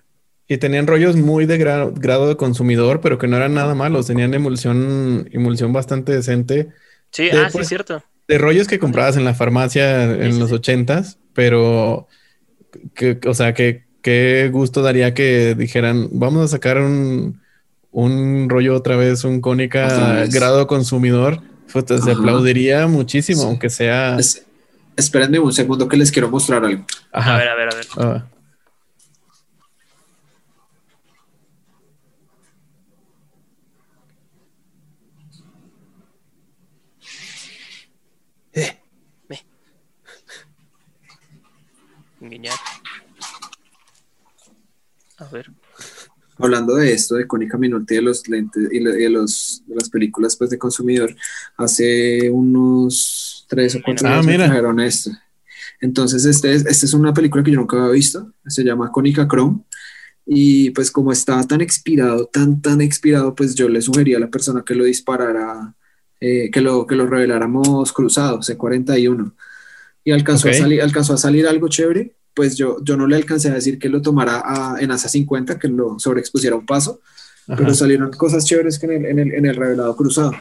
Y 0.49 0.59
tenían 0.59 0.87
rollos 0.87 1.17
muy 1.17 1.45
de 1.45 1.59
gra- 1.59 1.93
grado 1.95 2.29
de 2.29 2.37
consumidor, 2.37 3.01
pero 3.01 3.19
que 3.19 3.27
no 3.27 3.37
eran 3.37 3.55
nada 3.55 3.75
malos. 3.75 4.07
Tenían 4.07 4.33
emulsión, 4.33 5.29
emulsión 5.33 5.73
bastante 5.73 6.13
decente. 6.13 6.69
Sí, 7.11 7.25
De- 7.25 7.33
ah, 7.33 7.47
sí, 7.47 7.53
pues, 7.53 7.63
es 7.63 7.69
cierto. 7.69 8.03
De 8.29 8.39
rollos 8.39 8.69
que 8.69 8.79
comprabas 8.79 9.17
en 9.17 9.25
la 9.25 9.35
farmacia 9.35 10.05
en 10.05 10.33
sí, 10.33 10.39
los 10.39 10.49
sí. 10.51 10.55
ochentas, 10.57 11.19
pero 11.33 12.09
que, 12.95 13.19
o 13.27 13.35
sea, 13.35 13.55
que 13.55 13.85
qué 14.03 14.49
gusto 14.53 14.83
daría 14.83 15.15
que 15.15 15.55
dijeran, 15.57 16.09
vamos 16.13 16.45
a 16.45 16.49
sacar 16.49 16.79
un, 16.79 17.41
un 17.91 18.49
rollo 18.49 18.75
otra 18.77 18.97
vez, 18.97 19.25
un 19.25 19.41
cónica 19.41 20.25
grado 20.33 20.67
consumidor. 20.67 21.41
Puta, 21.73 21.99
se 21.99 22.13
aplaudiría 22.13 22.87
muchísimo, 22.87 23.43
Sí. 23.43 23.47
aunque 23.49 23.69
sea. 23.71 24.17
Es- 24.19 24.45
espérenme 24.97 25.39
un 25.39 25.53
segundo 25.53 25.89
que 25.89 25.97
les 25.97 26.11
quiero 26.13 26.31
mostrar 26.31 26.65
algo. 26.65 26.85
Ajá. 27.13 27.35
A 27.35 27.39
ver, 27.39 27.49
a 27.49 27.55
ver, 27.57 27.69
a 27.69 27.77
ver. 27.77 27.87
Ah. 27.99 28.27
A 45.19 45.25
ver. 45.29 45.51
Hablando 46.39 46.75
de 46.75 46.93
esto, 46.93 47.15
de 47.15 47.27
Cónica 47.27 47.57
Minolta 47.57 47.95
y 47.95 47.97
de 47.97 48.03
los 48.03 48.29
lentes 48.29 48.69
y 48.71 48.79
de, 48.85 49.09
los, 49.09 49.63
de 49.67 49.75
las 49.75 49.89
películas 49.89 50.37
pues, 50.37 50.51
de 50.51 50.59
consumidor, 50.59 51.17
hace 51.57 52.29
unos 52.31 53.47
tres 53.49 53.75
o 53.77 53.81
cuatro 53.83 54.07
Ah, 54.09 54.19
años 54.19 54.27
trajeron 54.37 54.81
esto. 54.81 55.11
Entonces, 55.81 56.25
este 56.27 56.53
es, 56.55 56.67
esta 56.67 56.87
es 56.87 56.93
una 56.93 57.15
película 57.15 57.43
que 57.43 57.53
yo 57.53 57.59
nunca 57.59 57.79
había 57.79 57.93
visto, 57.93 58.33
se 58.47 58.65
llama 58.65 58.93
Cónica 58.93 59.27
Chrome. 59.27 59.61
Y 60.27 60.71
pues 60.71 60.91
como 60.91 61.13
estaba 61.13 61.43
tan 61.45 61.61
expirado, 61.61 62.27
tan, 62.27 62.61
tan 62.61 62.81
expirado, 62.81 63.35
pues 63.35 63.55
yo 63.55 63.69
le 63.69 63.81
sugería 63.81 64.17
a 64.17 64.21
la 64.21 64.29
persona 64.31 64.63
que 64.67 64.75
lo 64.75 64.85
disparara, 64.85 65.75
eh, 66.21 66.51
que, 66.51 66.61
lo, 66.61 66.87
que 66.87 66.97
lo 66.97 67.07
reveláramos 67.07 67.93
cruzado, 67.93 68.41
C41. 68.41 69.33
Y 70.05 70.13
alcanzó, 70.13 70.49
Ok. 70.49 70.55
a 70.55 70.59
salir, 70.59 70.83
alcanzó 70.83 71.15
a 71.15 71.19
salir 71.19 71.47
algo 71.47 71.69
chévere, 71.69 72.15
pues 72.37 72.55
yo, 72.57 72.77
yo 72.85 72.97
no 72.99 73.07
le 73.07 73.17
alcancé 73.17 73.49
a 73.49 73.55
decir 73.55 73.79
que 73.79 73.89
lo 73.89 74.03
tomara 74.03 74.43
a- 74.45 74.77
en 74.79 74.91
ASA 74.91 75.09
50, 75.09 75.59
que 75.59 75.69
lo 75.69 75.99
sobreexpusiera 75.99 76.55
un 76.55 76.67
paso, 76.67 77.01
Ajá. 77.49 77.57
pero 77.57 77.75
salieron 77.75 78.13
cosas 78.13 78.45
chéveres 78.45 78.79
que 78.79 78.85
en 78.87 78.93
el, 78.93 79.07
en 79.07 79.19
el, 79.19 79.35
en 79.35 79.47
el 79.47 79.57
revelado 79.57 79.97
cruzado. 79.97 80.33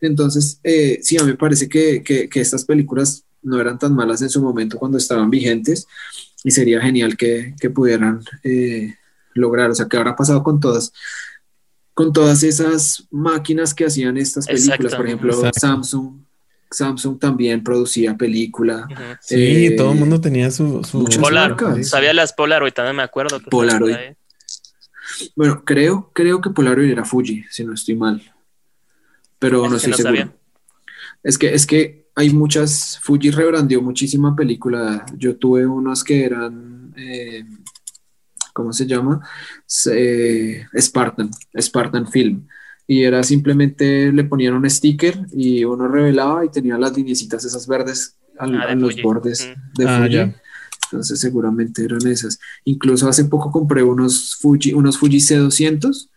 Entonces, 0.00 0.58
eh, 0.64 0.98
sí, 1.02 1.16
a 1.16 1.22
mí 1.22 1.30
me 1.30 1.36
parece 1.36 1.68
que, 1.68 2.02
que, 2.02 2.28
que 2.28 2.40
estas 2.40 2.64
películas 2.64 3.24
no 3.42 3.60
eran 3.60 3.78
tan 3.78 3.94
malas 3.94 4.20
en 4.22 4.30
su 4.30 4.42
momento 4.42 4.78
cuando 4.78 4.98
estaban 4.98 5.30
vigentes 5.30 5.86
y 6.42 6.50
sería 6.50 6.80
genial 6.80 7.16
que, 7.16 7.54
que 7.60 7.70
pudieran 7.70 8.20
eh, 8.42 8.94
lograr, 9.34 9.70
o 9.70 9.74
sea, 9.74 9.86
que 9.86 9.96
habrá 9.96 10.16
pasado 10.16 10.42
con 10.42 10.58
todas, 10.58 10.92
con 11.94 12.12
todas 12.12 12.42
esas 12.42 13.06
máquinas 13.10 13.74
que 13.74 13.86
hacían 13.86 14.16
estas 14.16 14.46
películas, 14.46 14.94
por 14.94 15.06
ejemplo, 15.06 15.32
Exacto. 15.34 15.60
Samsung. 15.60 16.27
Samsung 16.70 17.18
también 17.18 17.62
producía 17.64 18.16
película. 18.16 18.86
Sí, 19.20 19.66
Eh, 19.66 19.70
todo 19.76 19.92
el 19.92 19.98
mundo 19.98 20.20
tenía 20.20 20.50
su, 20.50 20.82
su 20.84 21.04
Polar, 21.20 21.50
marcas. 21.50 21.88
sabía 21.88 22.12
las 22.12 22.32
Polaroid, 22.32 22.72
también 22.72 22.96
me 22.96 23.02
acuerdo. 23.02 23.40
que 23.40 23.50
Polaroid. 23.50 23.96
Bueno, 25.34 25.64
creo, 25.64 26.10
creo 26.14 26.40
que 26.40 26.50
Polaroid 26.50 26.90
era 26.90 27.04
Fuji, 27.04 27.44
si 27.50 27.64
no 27.64 27.72
estoy 27.74 27.96
mal. 27.96 28.22
Pero 29.38 29.62
Eso 29.64 29.72
no 29.72 29.78
sí 29.78 29.90
estoy 29.90 29.90
no 29.90 29.96
seguro. 29.96 30.16
sabía. 30.32 30.36
Es 31.22 31.38
que, 31.38 31.54
es 31.54 31.66
que 31.66 32.08
hay 32.14 32.30
muchas, 32.30 32.98
Fuji 33.02 33.30
rebrandió 33.30 33.80
muchísima 33.80 34.34
película. 34.36 35.06
Yo 35.16 35.36
tuve 35.36 35.66
unas 35.66 36.04
que 36.04 36.24
eran, 36.24 36.92
eh, 36.96 37.44
¿cómo 38.52 38.72
se 38.72 38.86
llama? 38.86 39.26
Se- 39.66 40.66
Spartan, 40.78 41.30
Spartan 41.58 42.08
Film. 42.08 42.46
Y 42.90 43.02
era 43.02 43.22
simplemente, 43.22 44.10
le 44.12 44.24
ponían 44.24 44.54
un 44.54 44.68
sticker 44.68 45.26
y 45.32 45.62
uno 45.62 45.86
revelaba 45.88 46.44
y 46.44 46.48
tenía 46.48 46.76
las 46.78 46.96
linecitas 46.96 47.44
esas 47.44 47.66
verdes 47.68 48.16
al- 48.38 48.54
Ah, 48.56 48.62
a 48.70 48.74
los 48.74 48.92
Fuji. 48.94 49.02
bordes 49.02 49.46
Mm. 49.46 49.78
de 49.78 49.84
Ah, 49.88 49.98
Fuji. 50.02 50.14
ya. 50.14 50.34
Entonces 50.84 51.20
seguramente 51.20 51.84
eran 51.84 52.06
esas. 52.06 52.38
Incluso 52.64 53.06
hace 53.08 53.26
poco 53.26 53.50
compré 53.52 53.82
unos 53.82 54.36
Fuji, 54.40 54.72
unos 54.72 54.96
Fuji 54.96 55.20
C200 55.20 56.08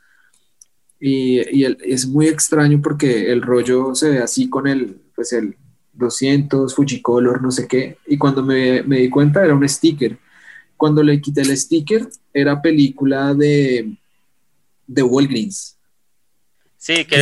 y, 1.00 1.42
y 1.58 1.66
el- 1.66 1.78
es 1.84 2.08
muy 2.08 2.28
extraño 2.28 2.82
porque 2.82 3.32
el 3.32 3.42
rollo 3.42 3.94
se 3.96 4.10
ve 4.12 4.20
así 4.20 4.50
con 4.50 4.66
el, 4.68 4.98
pues 5.14 5.34
el 5.34 5.56
200, 5.94 6.74
Fujicolor, 6.74 7.42
no 7.42 7.52
sé 7.52 7.68
qué. 7.68 7.98
Y 8.08 8.18
cuando 8.18 8.44
me, 8.44 8.82
me 8.84 9.00
di 9.00 9.10
cuenta 9.10 9.44
era 9.44 9.54
un 9.54 9.68
sticker. 9.68 10.18
Cuando 10.78 11.04
le 11.04 11.20
quité 11.20 11.42
el 11.42 11.56
sticker 11.58 12.08
era 12.34 12.62
película 12.62 13.34
de, 13.34 13.98
de 14.88 15.04
Walgreens. 15.04 15.78
Sí, 16.84 17.06
que 17.06 17.16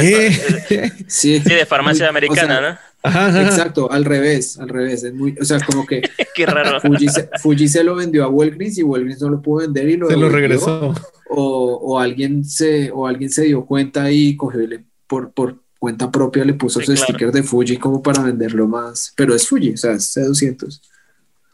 ¿Qué? 0.69 0.91
Sí, 1.07 1.39
sí, 1.41 1.53
de 1.53 1.65
farmacia 1.65 2.05
Muy- 2.05 2.09
americana, 2.09 2.57
o 2.57 2.61
sea, 2.61 2.71
¿no? 2.71 2.77
Ajá, 3.03 3.25
ajá. 3.27 3.41
Exacto, 3.43 3.91
al 3.91 4.05
revés, 4.05 4.57
al 4.57 4.69
revés. 4.69 5.03
Es 5.03 5.13
muy, 5.13 5.35
o 5.39 5.43
sea, 5.43 5.59
como 5.59 5.85
que 5.85 6.01
Qué 6.35 6.45
raro. 6.45 6.79
Fuji 6.79 7.09
se, 7.09 7.29
Fuji 7.41 7.67
se 7.67 7.83
lo 7.83 7.95
vendió 7.95 8.23
a 8.23 8.29
Walgreens 8.29 8.77
y 8.77 8.83
Walgreens 8.83 9.21
no 9.21 9.29
lo 9.29 9.41
pudo 9.41 9.61
vender 9.65 9.89
y 9.89 9.97
lo, 9.97 10.07
Se 10.07 10.15
lo 10.15 10.29
regresó. 10.29 10.93
o, 11.29 11.73
o 11.83 11.99
alguien 11.99 12.45
se 12.45 12.89
o 12.91 13.05
alguien 13.05 13.29
se 13.29 13.43
dio 13.43 13.65
cuenta 13.65 14.09
y 14.11 14.37
cogió 14.37 14.61
y 14.61 14.67
le- 14.67 14.83
por, 15.07 15.31
por 15.33 15.57
cuenta 15.77 16.09
propia 16.09 16.45
le 16.45 16.53
puso 16.53 16.79
Sí, 16.79 16.85
su 16.85 16.93
claro. 16.93 17.05
sticker 17.07 17.31
de 17.33 17.43
Fuji 17.43 17.75
como 17.77 18.01
para 18.01 18.21
venderlo 18.23 18.65
más, 18.67 19.11
pero 19.17 19.35
es 19.35 19.45
Fuji, 19.47 19.73
o 19.73 19.77
sea, 19.77 19.91
es 19.93 20.15
C200. 20.15 20.81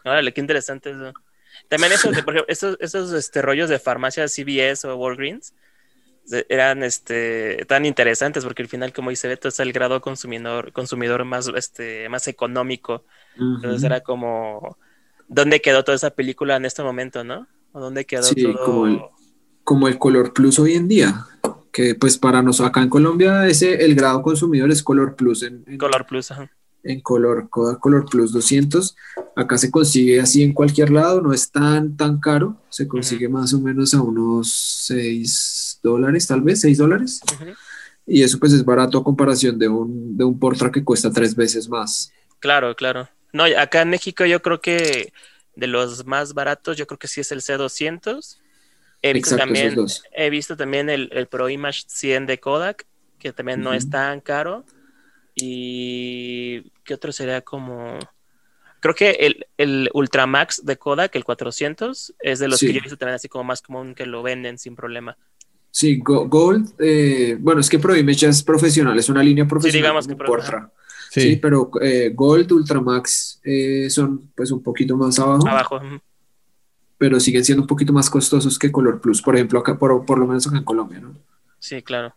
Órale, 0.03 0.31
qué 0.31 0.41
interesante 0.41 0.91
eso. 0.91 1.11
También 1.69 1.91
esos, 1.93 2.15
de- 2.15 2.21
por 2.23 2.35
ejemplo, 2.35 2.51
esos, 2.51 2.77
esos 2.79 3.11
este, 3.13 3.41
rollos 3.41 3.69
de 3.69 3.79
farmacia 3.79 4.27
CVS 4.27 4.85
o 4.87 4.95
Walgreens 4.95 5.49
de- 5.49 5.55
eran 6.49 6.83
este, 6.83 7.65
tan 7.67 7.85
interesantes 7.85 8.43
porque 8.43 8.63
al 8.63 8.69
final, 8.69 8.93
como 8.93 9.09
dice 9.11 9.27
Beto, 9.27 9.47
es 9.47 9.59
el 9.59 9.71
grado 9.73 10.01
consumidor, 10.01 10.71
consumidor 10.73 11.23
más, 11.25 11.47
este, 11.55 12.09
más 12.09 12.27
económico. 12.27 13.03
Entonces 13.37 13.83
era 13.83 14.01
como, 14.01 14.77
¿dónde 15.27 15.61
quedó 15.61 15.83
toda 15.83 15.95
esa 15.95 16.09
película 16.11 16.55
en 16.55 16.65
este 16.65 16.83
momento, 16.83 17.23
no? 17.23 17.47
¿O 17.73 17.79
dónde 17.79 18.05
quedó 18.05 18.23
Sí, 18.23 18.41
todo? 18.43 18.65
como 18.65 18.87
el- 18.87 19.01
Como 19.63 19.87
el 19.87 19.97
color 19.97 20.31
plus 20.33 20.59
hoy 20.59 20.73
en 20.73 20.87
día, 20.87 21.25
que 21.71 21.95
pues 21.95 22.17
para 22.17 22.41
nosotros 22.43 22.69
acá 22.69 22.81
en 22.83 22.89
Colombia 22.89 23.47
ese 23.47 23.83
el 23.83 23.95
grado 23.95 24.21
consumidor 24.21 24.69
es 24.71 24.81
color 24.83 25.15
plus 25.15 25.41
en, 25.43 25.63
en- 25.67 25.77
Color 25.77 26.05
Plus. 26.05 26.31
ajá. 26.31 26.49
en 26.87 27.01
color, 27.01 27.49
Color 27.49 28.05
Plus 28.05 28.31
200. 28.31 28.95
Acá 29.35 29.57
se 29.57 29.71
consigue 29.71 30.21
así 30.21 30.43
en 30.43 30.53
cualquier 30.53 30.91
lado, 30.91 31.19
no 31.19 31.33
es 31.33 31.49
tan, 31.51 31.97
tan 31.97 32.19
caro. 32.19 32.57
Se 32.69 32.87
consigue 32.87 33.27
más 33.27 33.55
o 33.55 33.59
menos 33.59 33.95
a 33.95 34.01
unos 34.03 34.53
6 34.85 35.64
dólares, 35.85 36.27
tal 36.27 36.41
vez, 36.41 36.59
6 36.61 36.77
dólares. 36.77 37.21
Y 38.05 38.21
eso 38.23 38.37
pues 38.39 38.51
es 38.53 38.65
barato 38.65 38.97
a 38.97 39.03
comparación 39.03 39.57
de 39.57 39.67
un, 39.69 40.17
de 40.17 40.23
un 40.25 40.37
Portra 40.37 40.71
que 40.71 40.83
cuesta 40.83 41.09
tres 41.11 41.35
veces 41.35 41.69
más. 41.69 42.11
Claro, 42.39 42.75
claro. 42.75 43.07
No, 43.33 43.45
acá 43.45 43.81
en 43.81 43.89
México 43.89 44.25
yo 44.25 44.41
creo 44.41 44.61
que 44.61 45.11
de 45.55 45.67
los 45.67 46.05
más 46.05 46.33
baratos, 46.33 46.77
yo 46.77 46.85
creo 46.85 46.99
que 46.99 47.07
sí 47.07 47.21
es 47.21 47.31
el 47.31 47.41
C200. 47.41 48.37
He 49.01 49.13
visto 49.13 49.35
Exacto, 49.35 49.53
también, 49.53 49.85
he 50.13 50.29
visto 50.29 50.57
también 50.57 50.89
el, 50.89 51.09
el 51.11 51.27
Pro 51.27 51.49
Image 51.49 51.83
100 51.87 52.25
de 52.27 52.39
Kodak, 52.39 52.85
que 53.19 53.33
también 53.33 53.61
no 53.61 53.73
es 53.73 53.89
tan 53.89 54.21
caro. 54.21 54.65
Y 55.35 56.71
¿qué 56.83 56.93
otro 56.93 57.11
sería 57.11 57.41
como? 57.41 57.99
Creo 58.79 58.95
que 58.95 59.11
el, 59.11 59.47
el 59.57 59.89
Ultramax 59.93 60.63
de 60.63 60.77
Kodak, 60.77 61.15
el 61.15 61.23
400, 61.23 62.13
es 62.19 62.39
de 62.39 62.47
los 62.47 62.59
Sí. 62.59 62.67
que 62.67 62.73
yo 62.73 62.79
he 62.79 62.81
visto 62.83 62.97
también 62.97 63.15
así 63.15 63.27
como 63.27 63.43
más 63.43 63.61
común 63.61 63.95
que 63.95 64.05
lo 64.05 64.21
venden 64.23 64.57
sin 64.57 64.75
problema. 64.75 65.17
Sí, 65.77 65.97
Go- 65.97 66.29
Gold, 66.29 66.69
eh, 66.79 67.35
bueno, 67.37 67.59
es 67.59 67.69
que 67.69 67.79
Pro 67.79 67.93
Image 67.97 68.19
ya 68.19 68.29
es 68.29 68.41
profesional, 68.43 68.97
es 68.97 69.09
una 69.09 69.21
línea 69.21 69.45
profesional 69.45 69.81
digamos 70.05 70.07
como 70.07 70.17
que. 70.41 70.41
Sí, 71.11 71.21
Sí. 71.21 71.35
pero 71.35 71.69
eh, 71.81 72.11
Gold, 72.15 72.49
Ultramax 72.53 73.41
eh, 73.43 73.89
son 73.89 74.31
pues 74.33 74.51
un 74.51 74.63
poquito 74.63 74.95
más 74.95 75.19
abajo, 75.19 75.45
Abajo. 75.49 75.81
pero 76.97 77.19
siguen 77.19 77.43
siendo 77.43 77.63
un 77.63 77.67
poquito 77.67 77.91
más 77.91 78.09
costosos 78.09 78.57
que 78.57 78.71
Color 78.71 79.01
Plus, 79.01 79.21
por 79.21 79.35
ejemplo, 79.35 79.59
acá, 79.59 79.77
por, 79.77 80.05
por 80.05 80.17
lo 80.17 80.25
menos 80.25 80.47
acá 80.47 80.57
en 80.57 80.63
Colombia, 80.63 80.99
¿no? 81.01 81.13
Sí, 81.59 81.81
claro. 81.81 82.15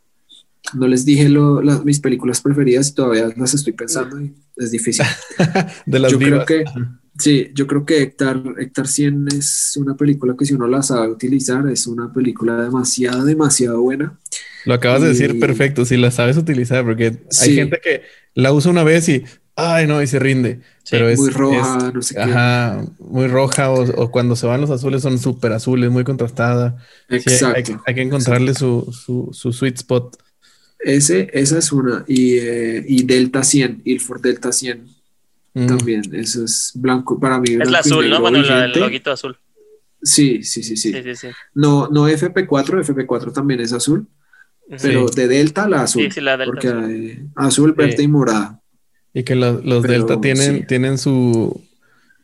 No 0.75 0.87
les 0.87 1.05
dije 1.05 1.29
lo- 1.29 1.63
las, 1.63 1.85
mis 1.85 2.01
películas 2.01 2.41
preferidas 2.41 2.89
y 2.89 2.95
todavía 2.95 3.33
las 3.37 3.55
estoy 3.55 3.73
pensando 3.73 4.21
y 4.21 4.35
es 4.57 4.71
difícil. 4.71 5.05
De 5.87 5.99
las 5.99 6.13
yo 6.13 6.19
creo 6.19 6.45
que 6.45 6.65
sí, 7.19 7.51
yo 7.55 7.67
creo 7.67 7.85
que 7.87 8.03
Hectar, 8.03 8.43
Hectar 8.59 8.87
100 8.87 9.29
es 9.29 9.73
una 9.77 9.97
película 9.97 10.35
que 10.39 10.45
si 10.45 10.55
uno 10.55 10.67
la 10.67 10.83
sabe 10.83 11.09
utilizar 11.09 11.67
es 11.69 11.87
una 11.87 12.13
película 12.13 12.63
demasiado, 12.63 13.25
demasiado 13.25 13.81
buena. 13.81 14.19
Lo 14.65 14.75
acabas 14.75 15.03
de 15.03 15.09
decir 15.09 15.39
perfecto, 15.41 15.85
si 15.85 15.97
la 15.97 16.11
sabes 16.11 16.37
utilizar, 16.37 16.85
porque 16.85 17.07
hay 17.07 17.17
Sí. 17.31 17.55
gente 17.55 17.81
que 17.83 18.03
la 18.35 18.53
usa 18.53 18.71
una 18.71 18.85
vez 18.85 19.09
y, 19.09 19.25
ay, 19.57 19.87
no, 19.87 20.03
y 20.03 20.07
se 20.07 20.19
rinde. 20.19 20.61
pero 20.91 21.09
es 21.09 21.19
muy 21.19 21.31
roja, 21.31 21.91
no 21.95 22.03
sé 22.03 22.15
qué. 22.15 22.21
Ajá, 22.21 22.85
muy 22.99 23.27
roja, 23.29 23.71
o, 23.71 24.11
cuando 24.11 24.37
se 24.37 24.47
van 24.47 24.61
los 24.61 24.71
azules 24.71 25.03
son 25.03 25.19
súper 25.19 25.53
azules, 25.53 25.91
muy 25.91 26.05
contrastada. 26.05 26.77
Exacto. 27.09 27.81
hay, 27.87 27.95
que 27.95 28.03
encontrarle 28.03 28.55
su, 28.55 28.91
su, 28.93 29.31
su, 29.33 29.53
sweet 29.53 29.77
spot. 29.77 30.17
Ese, 30.79 31.29
esa 31.33 31.59
es 31.59 31.73
una. 31.73 32.05
Y, 32.07 32.39
eh, 32.39 32.85
y 32.87 33.03
Delta 33.05 33.43
100, 33.43 33.83
Ilford 33.85 34.21
Delta 34.21 34.53
100. 34.53 34.87
Mm. 35.55 35.67
También, 35.67 36.15
eso 36.15 36.45
es 36.45 36.73
blanco 36.75 37.19
para 37.19 37.41
mí. 37.41 37.57
Es 37.61 37.71
la 37.71 37.81
azul, 37.81 38.09
¿no? 38.09 38.21
Bueno, 38.21 38.39
el 38.39 38.73
loguito 38.73 39.11
azul. 39.11 39.37
Sí, 40.01 40.45
sí, 40.45 40.63
sí, 40.63 40.77
sí. 40.77 40.93
No, 41.55 41.89
no 41.89 42.09
FP4, 42.09 42.47
FP4 42.47 43.33
también 43.33 43.61
es 43.61 43.73
azul, 43.73 44.07
pero 44.81 45.07
de 45.09 45.27
Delta 45.27 45.69
la 45.69 45.83
azul. 45.83 46.05
Sí, 46.05 46.11
sí, 46.13 46.21
la 46.21 46.37
Delta. 46.37 46.53
Porque 46.53 46.69
azul, 46.69 47.33
azul 47.35 47.73
verde 47.73 48.03
y 48.03 48.09
morada. 48.09 48.61
Y 49.13 49.25
que 49.25 49.35
los, 49.35 49.83
Delta 49.83 50.21
tienen, 50.21 50.67
tienen 50.67 50.99
su, 50.99 51.61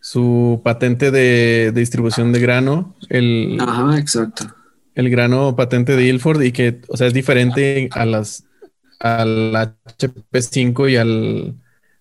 su 0.00 0.60
patente 0.62 1.10
de, 1.10 1.72
distribución 1.74 2.32
de 2.32 2.38
grano. 2.38 2.94
El, 3.08 3.58
Ajá, 3.60 3.98
exacto. 3.98 4.54
El 4.94 5.10
grano 5.10 5.56
patente 5.56 5.96
de 5.96 6.04
Ilford 6.04 6.42
y 6.42 6.52
que, 6.52 6.80
o 6.88 6.96
sea, 6.96 7.06
es 7.06 7.14
diferente 7.14 7.88
a 7.92 8.06
las 8.06 8.44
al 9.00 9.52
HP5 9.52 10.90
y 10.90 10.96
al, 10.96 11.54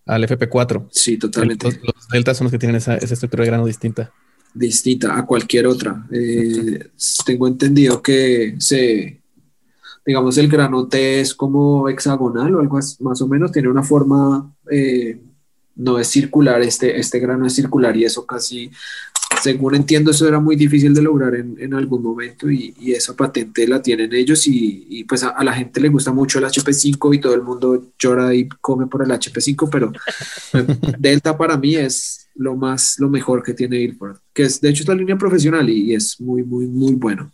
al 0.05 0.23
FP4. 0.23 0.87
Sí, 0.91 1.17
totalmente. 1.17 1.65
Los, 1.65 1.75
los 1.83 2.07
Delta 2.09 2.33
son 2.33 2.45
los 2.45 2.51
que 2.51 2.59
tienen 2.59 2.77
esa, 2.77 2.95
esa 2.95 3.13
estructura 3.13 3.43
de 3.43 3.49
grano 3.49 3.65
distinta 3.65 4.11
distinta 4.53 5.17
a 5.17 5.25
cualquier 5.25 5.67
otra. 5.67 6.05
Eh, 6.11 6.89
tengo 7.25 7.47
entendido 7.47 8.01
que 8.01 8.55
se, 8.59 9.21
digamos, 10.05 10.37
el 10.37 10.47
granote 10.47 11.19
es 11.21 11.33
como 11.33 11.89
hexagonal 11.89 12.55
o 12.55 12.59
algo 12.59 12.79
más 12.99 13.21
o 13.21 13.27
menos, 13.27 13.51
tiene 13.51 13.69
una 13.69 13.83
forma, 13.83 14.53
eh, 14.69 15.19
no 15.75 15.97
es 15.97 16.07
circular, 16.07 16.61
este, 16.61 16.99
este 16.99 17.19
grano 17.19 17.47
es 17.47 17.55
circular 17.55 17.97
y 17.97 18.05
eso 18.05 18.25
casi, 18.25 18.69
según 19.41 19.75
entiendo, 19.75 20.11
eso 20.11 20.27
era 20.27 20.39
muy 20.39 20.55
difícil 20.55 20.93
de 20.93 21.01
lograr 21.01 21.35
en, 21.35 21.73
algún 21.73 22.03
momento 22.03 22.49
y, 22.49 22.73
esa 22.93 23.15
patente 23.15 23.67
la 23.67 23.81
tienen 23.81 24.13
ellos 24.13 24.43
y, 24.47 25.03
pues 25.07 25.23
a, 25.23 25.43
la 25.43 25.53
gente 25.53 25.81
le 25.81 25.89
gusta 25.89 26.11
mucho 26.11 26.39
el 26.39 26.45
HP5 26.45 27.15
y 27.15 27.19
todo 27.19 27.33
el 27.33 27.41
mundo 27.41 27.91
llora 27.97 28.33
y 28.33 28.47
come 28.47 28.87
por 28.87 29.03
el 29.03 29.11
HP5, 29.11 29.69
pero 29.71 29.91
Delta 30.99 31.37
para 31.37 31.57
mí 31.57 31.75
es 31.75 32.27
lo 32.35 32.55
más, 32.55 32.95
lo 32.99 33.09
mejor 33.09 33.43
que 33.43 33.53
tiene 33.53 33.77
Ilford, 33.77 34.17
que 34.33 34.43
es 34.43 34.61
de 34.61 34.69
hecho 34.69 34.83
la 34.87 34.95
línea 34.95 35.17
profesional 35.17 35.69
y, 35.69 35.93
es 35.93 36.19
muy, 36.19 36.43
muy, 36.43 36.65
muy 36.67 36.93
bueno. 36.93 37.31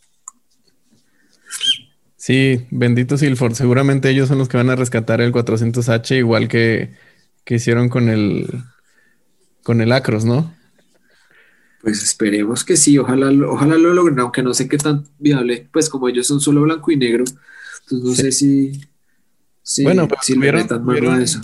Sí, 2.18 2.66
benditos 2.70 3.24
Ilford. 3.24 3.54
Seguramente 3.54 4.10
ellos 4.10 4.28
son 4.28 4.38
los 4.38 4.50
que 4.50 4.58
van 4.58 4.70
a 4.70 4.76
rescatar 4.76 5.22
el 5.22 5.32
400H, 5.32 6.18
igual 6.18 6.48
que, 6.48 6.92
que 7.44 7.56
hicieron 7.56 7.90
con 7.90 8.10
el, 8.10 8.48
con 9.64 9.82
el 9.82 9.92
Acros, 9.92 10.26
¿no? 10.26 10.54
Pues 11.82 12.04
esperemos 12.04 12.64
que 12.64 12.76
sí, 12.76 12.98
ojalá, 12.98 13.32
ojalá 13.48 13.78
lo 13.78 13.94
logren, 13.94 14.20
aunque 14.20 14.44
no 14.44 14.54
sé 14.54 14.68
qué 14.68 14.78
tan 14.78 15.06
viable, 15.18 15.68
pues 15.72 15.90
como 15.90 16.10
ellos 16.10 16.28
son 16.28 16.42
solo 16.42 16.62
blanco 16.62 16.92
y 16.92 16.98
negro, 16.98 17.24
entonces 17.84 18.06
no 18.06 18.16
sé 18.16 18.32
si, 18.34 18.82
bueno, 19.84 20.08
pero 20.08 20.22
si 20.22 20.36
metan 20.36 20.84
mano 20.84 21.12
a 21.12 21.22
eso. 21.22 21.40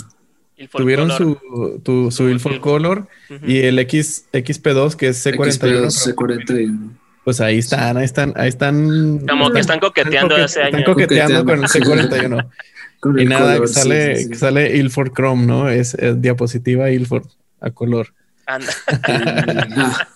Tuvieron 0.71 1.11
su, 1.11 1.81
tu, 1.83 2.11
su 2.11 2.29
Ilford 2.29 2.59
Color 2.59 3.07
y 3.43 3.59
el 3.59 3.77
X, 3.79 4.25
XP2 4.31 4.95
que 4.95 5.09
es 5.09 5.25
C41. 5.25 6.15
C41. 6.15 6.91
Pues 7.25 7.41
ahí 7.41 7.57
están, 7.57 7.97
ahí 7.97 8.05
están, 8.05 8.33
ahí 8.36 8.49
están. 8.49 9.25
Como 9.27 9.51
que 9.51 9.59
están 9.59 9.79
coqueteando 9.79 10.36
hace 10.36 10.61
años. 10.61 10.79
Están 10.79 10.93
coqueteando, 10.93 11.43
con 11.43 11.63
el 11.63 11.69
C41. 11.69 12.49
y 13.17 13.25
nada, 13.25 13.59
que 13.59 13.67
sale, 13.67 14.29
que 14.29 14.36
sale 14.36 14.77
Ilford 14.77 15.11
Chrome, 15.13 15.45
¿no? 15.45 15.69
Es, 15.69 15.97
diapositiva 16.17 16.89
Ilford 16.91 17.27
a 17.59 17.71
color. 17.71 18.13
Anda. 18.45 18.71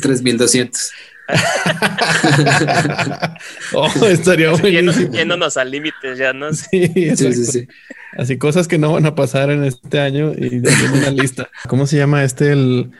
3200. 0.00 0.92
oh, 3.74 3.88
estaría 4.06 4.50
buenísimo. 4.52 5.12
Yéndonos 5.12 5.56
al 5.56 5.70
límite 5.70 6.16
ya, 6.16 6.32
¿no? 6.32 6.52
Sí, 6.54 7.16
sí, 7.16 7.32
sí, 7.32 7.68
Así 8.16 8.38
cosas 8.38 8.66
que 8.68 8.78
no 8.78 8.92
van 8.92 9.06
a 9.06 9.14
pasar 9.14 9.50
en 9.50 9.64
este 9.64 10.00
año 10.00 10.32
y 10.36 10.60
de 10.60 10.70
una 10.92 11.10
lista. 11.10 11.48
¿Cómo 11.68 11.86
se 11.86 11.96
llama 11.96 12.24
este? 12.24 12.52
El 12.52 12.90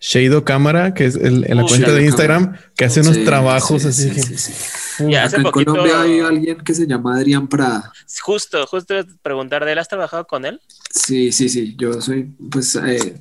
Shado 0.00 0.44
Cámara, 0.44 0.94
que 0.94 1.06
es 1.06 1.16
el, 1.16 1.42
la 1.42 1.62
cuenta 1.62 1.92
de 1.92 2.04
Instagram, 2.04 2.56
que 2.76 2.84
hace 2.84 3.00
unos 3.00 3.24
trabajos 3.24 3.84
así. 3.84 4.10
Que, 4.10 4.20
hace 5.16 5.36
en 5.36 5.42
Colombia 5.44 6.02
hay 6.02 6.20
alguien 6.20 6.58
que 6.58 6.74
se 6.74 6.86
llama 6.86 7.16
Adrián 7.16 7.48
Prada. 7.48 7.92
Justo, 8.20 8.66
justo 8.66 8.94
preguntar 9.22 9.64
de 9.64 9.72
él, 9.72 9.78
¿has 9.78 9.88
trabajado 9.88 10.26
con 10.26 10.44
él? 10.44 10.60
Sí, 10.90 11.32
sí, 11.32 11.48
sí. 11.48 11.74
Yo 11.78 12.00
soy, 12.00 12.24
pues, 12.50 12.76
eh, 12.76 13.14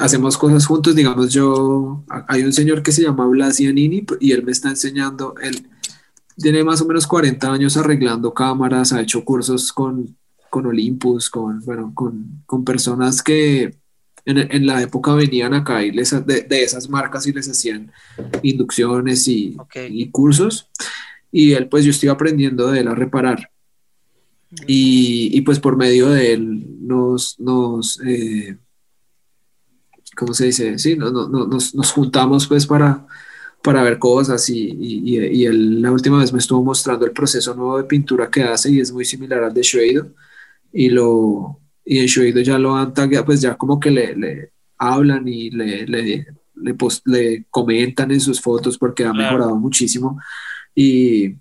hacemos 0.00 0.36
cosas 0.38 0.66
juntos, 0.66 0.94
digamos, 0.94 1.32
yo, 1.32 2.04
hay 2.26 2.42
un 2.42 2.52
señor 2.52 2.82
que 2.82 2.92
se 2.92 3.02
llama 3.02 3.26
Blas 3.26 3.60
Iannini 3.60 4.04
y 4.20 4.32
él 4.32 4.44
me 4.44 4.52
está 4.52 4.68
enseñando, 4.68 5.34
él 5.42 5.68
tiene 6.36 6.62
más 6.64 6.80
o 6.80 6.86
menos 6.86 7.06
40 7.06 7.52
años 7.52 7.76
arreglando 7.76 8.32
cámaras, 8.32 8.92
ha 8.92 9.00
hecho 9.00 9.24
cursos 9.24 9.72
con, 9.72 10.16
con 10.50 10.66
Olympus, 10.66 11.30
con, 11.30 11.60
bueno, 11.60 11.92
con, 11.94 12.42
con 12.46 12.64
personas 12.64 13.22
que 13.22 13.76
en, 14.24 14.38
en, 14.38 14.66
la 14.66 14.82
época 14.82 15.14
venían 15.14 15.54
acá 15.54 15.82
y 15.82 15.90
les, 15.90 16.10
de, 16.26 16.42
de, 16.42 16.62
esas 16.62 16.88
marcas 16.88 17.26
y 17.26 17.32
les 17.32 17.48
hacían 17.48 17.90
inducciones 18.42 19.26
y, 19.26 19.56
y, 19.74 20.10
cursos. 20.10 20.68
Y 21.32 21.52
él, 21.52 21.68
pues 21.68 21.84
yo 21.84 21.90
estoy 21.90 22.08
aprendiendo 22.08 22.70
de 22.70 22.80
él 22.80 22.88
a 22.88 22.94
reparar. 22.94 23.50
Y, 24.66 25.30
y 25.36 25.40
pues 25.42 25.58
por 25.60 25.76
medio 25.76 26.08
de 26.10 26.32
él 26.32 26.66
nos, 26.80 27.38
nos 27.40 28.00
eh, 28.06 28.56
¿cómo 30.18 30.34
se 30.34 30.46
dice? 30.46 30.78
Sí, 30.78 30.96
no, 30.96 31.10
no, 31.10 31.28
nos, 31.28 31.74
nos, 31.74 31.92
juntamos 31.92 32.48
pues 32.48 32.66
para, 32.66 33.06
para 33.62 33.82
ver 33.84 33.98
cosas 33.98 34.48
y, 34.50 34.68
y, 34.68 35.18
y, 35.24 35.46
él 35.46 35.80
la 35.80 35.92
última 35.92 36.18
vez 36.18 36.32
me 36.32 36.40
estuvo 36.40 36.62
mostrando 36.62 37.06
el 37.06 37.12
proceso 37.12 37.54
nuevo 37.54 37.78
de 37.78 37.84
pintura 37.84 38.28
que 38.28 38.42
hace 38.42 38.72
y 38.72 38.80
es 38.80 38.90
muy 38.92 39.04
similar 39.04 39.44
al 39.44 39.54
de 39.54 39.62
Shueido 39.62 40.08
y 40.72 40.88
lo 40.90 41.60
y 41.84 42.00
en 42.00 42.06
Shueido 42.06 42.40
ya 42.40 42.58
lo 42.58 42.74
han 42.74 42.92
tagueado, 42.92 43.26
pues 43.26 43.40
ya 43.40 43.56
como 43.56 43.78
que 43.78 43.90
le, 43.90 44.14
le 44.16 44.52
hablan 44.76 45.26
y 45.28 45.50
le, 45.50 45.86
le, 45.86 46.26
le, 46.56 46.86
le, 47.04 47.44
comentan 47.48 48.10
en 48.10 48.20
sus 48.20 48.40
fotos 48.40 48.76
porque 48.76 49.04
ha 49.04 49.12
mejorado 49.12 49.54
muchísimo 49.54 50.20
y 50.74 51.36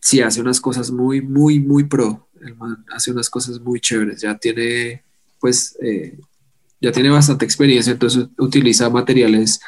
sí 0.00 0.22
hace 0.22 0.40
unas 0.40 0.60
cosas 0.60 0.90
muy, 0.90 1.20
muy, 1.20 1.60
muy 1.60 1.84
pro, 1.84 2.28
el 2.40 2.56
man 2.56 2.84
hace 2.90 3.12
unas 3.12 3.28
cosas 3.28 3.60
muy 3.60 3.78
chéveres, 3.78 4.22
ya 4.22 4.36
tiene 4.38 5.04
pues 5.38 5.76
eh, 5.82 6.18
ya 6.80 6.92
tiene 6.92 7.10
bastante 7.10 7.44
experiencia, 7.44 7.92
entonces 7.92 8.28
utiliza 8.38 8.90
materiales 8.90 9.60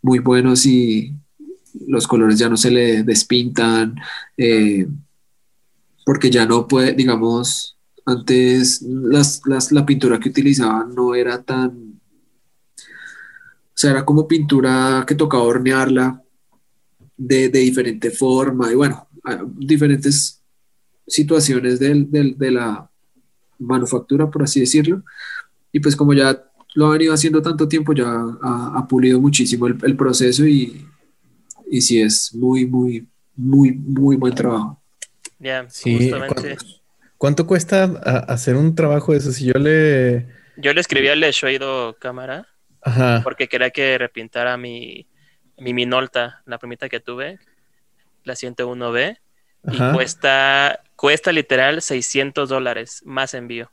muy 0.00 0.18
buenos 0.18 0.66
y 0.66 1.14
los 1.86 2.06
colores 2.06 2.38
ya 2.38 2.48
no 2.48 2.56
se 2.56 2.70
le 2.70 3.02
despintan, 3.02 3.96
eh, 4.36 4.86
porque 6.04 6.30
ya 6.30 6.46
no 6.46 6.66
puede, 6.66 6.92
digamos, 6.92 7.76
antes 8.04 8.82
las, 8.82 9.40
la 9.70 9.86
pintura 9.86 10.18
que 10.18 10.28
utilizaban 10.28 10.94
no 10.94 11.14
era 11.14 11.42
tan, 11.42 12.00
o 12.76 13.74
sea, 13.74 13.92
era 13.92 14.04
como 14.04 14.28
pintura 14.28 15.04
que 15.06 15.14
tocaba 15.14 15.44
hornearla 15.44 16.22
de, 17.16 17.48
diferente 17.48 18.10
forma 18.10 18.70
y 18.70 18.74
bueno, 18.74 19.08
diferentes 19.56 20.42
situaciones 21.06 21.78
de 21.78 22.50
la 22.50 22.90
manufactura, 23.58 24.30
por 24.30 24.42
así 24.42 24.60
decirlo. 24.60 25.04
Y 25.72 25.80
pues 25.80 25.96
como 25.96 26.12
ya 26.12 26.44
lo 26.74 26.86
ha 26.86 26.92
venido 26.92 27.14
haciendo 27.14 27.42
tanto 27.42 27.68
tiempo, 27.68 27.92
ya 27.92 28.06
ha, 28.42 28.86
pulido 28.88 29.20
muchísimo 29.20 29.66
el, 29.66 29.96
proceso 29.96 30.46
y, 30.46 30.86
y 31.70 31.80
sí 31.80 32.00
es 32.00 32.34
muy, 32.34 32.66
muy, 32.66 33.06
muy, 33.36 33.72
muy 33.72 34.16
buen 34.16 34.34
trabajo. 34.34 34.80
Ya, 35.38 35.64
justamente. 35.64 36.56
¿cuánto, 37.18 37.46
cuesta 37.46 37.84
hacer 38.28 38.56
un 38.56 38.74
trabajo 38.74 39.12
de 39.12 39.18
eso? 39.18 39.32
Si 39.32 39.46
yo 39.46 39.54
le... 39.54 40.26
Yo 40.56 40.72
le 40.72 40.80
escribí 40.80 41.08
al 41.08 41.20
Shueido 41.20 41.96
Cámara 41.98 42.46
porque 43.22 43.48
quería 43.48 43.70
que 43.70 43.96
repintara 43.98 44.56
mi, 44.56 45.06
mi 45.58 45.72
Minolta, 45.72 46.42
la 46.46 46.58
primita 46.58 46.88
que 46.88 47.00
tuve, 47.00 47.38
la 48.24 48.34
101B, 48.34 49.18
y 49.70 49.78
cuesta, 49.94 50.80
cuesta 50.96 51.30
literal 51.30 51.82
600 51.82 52.48
dólares 52.48 53.02
más 53.04 53.34
envío. 53.34 53.70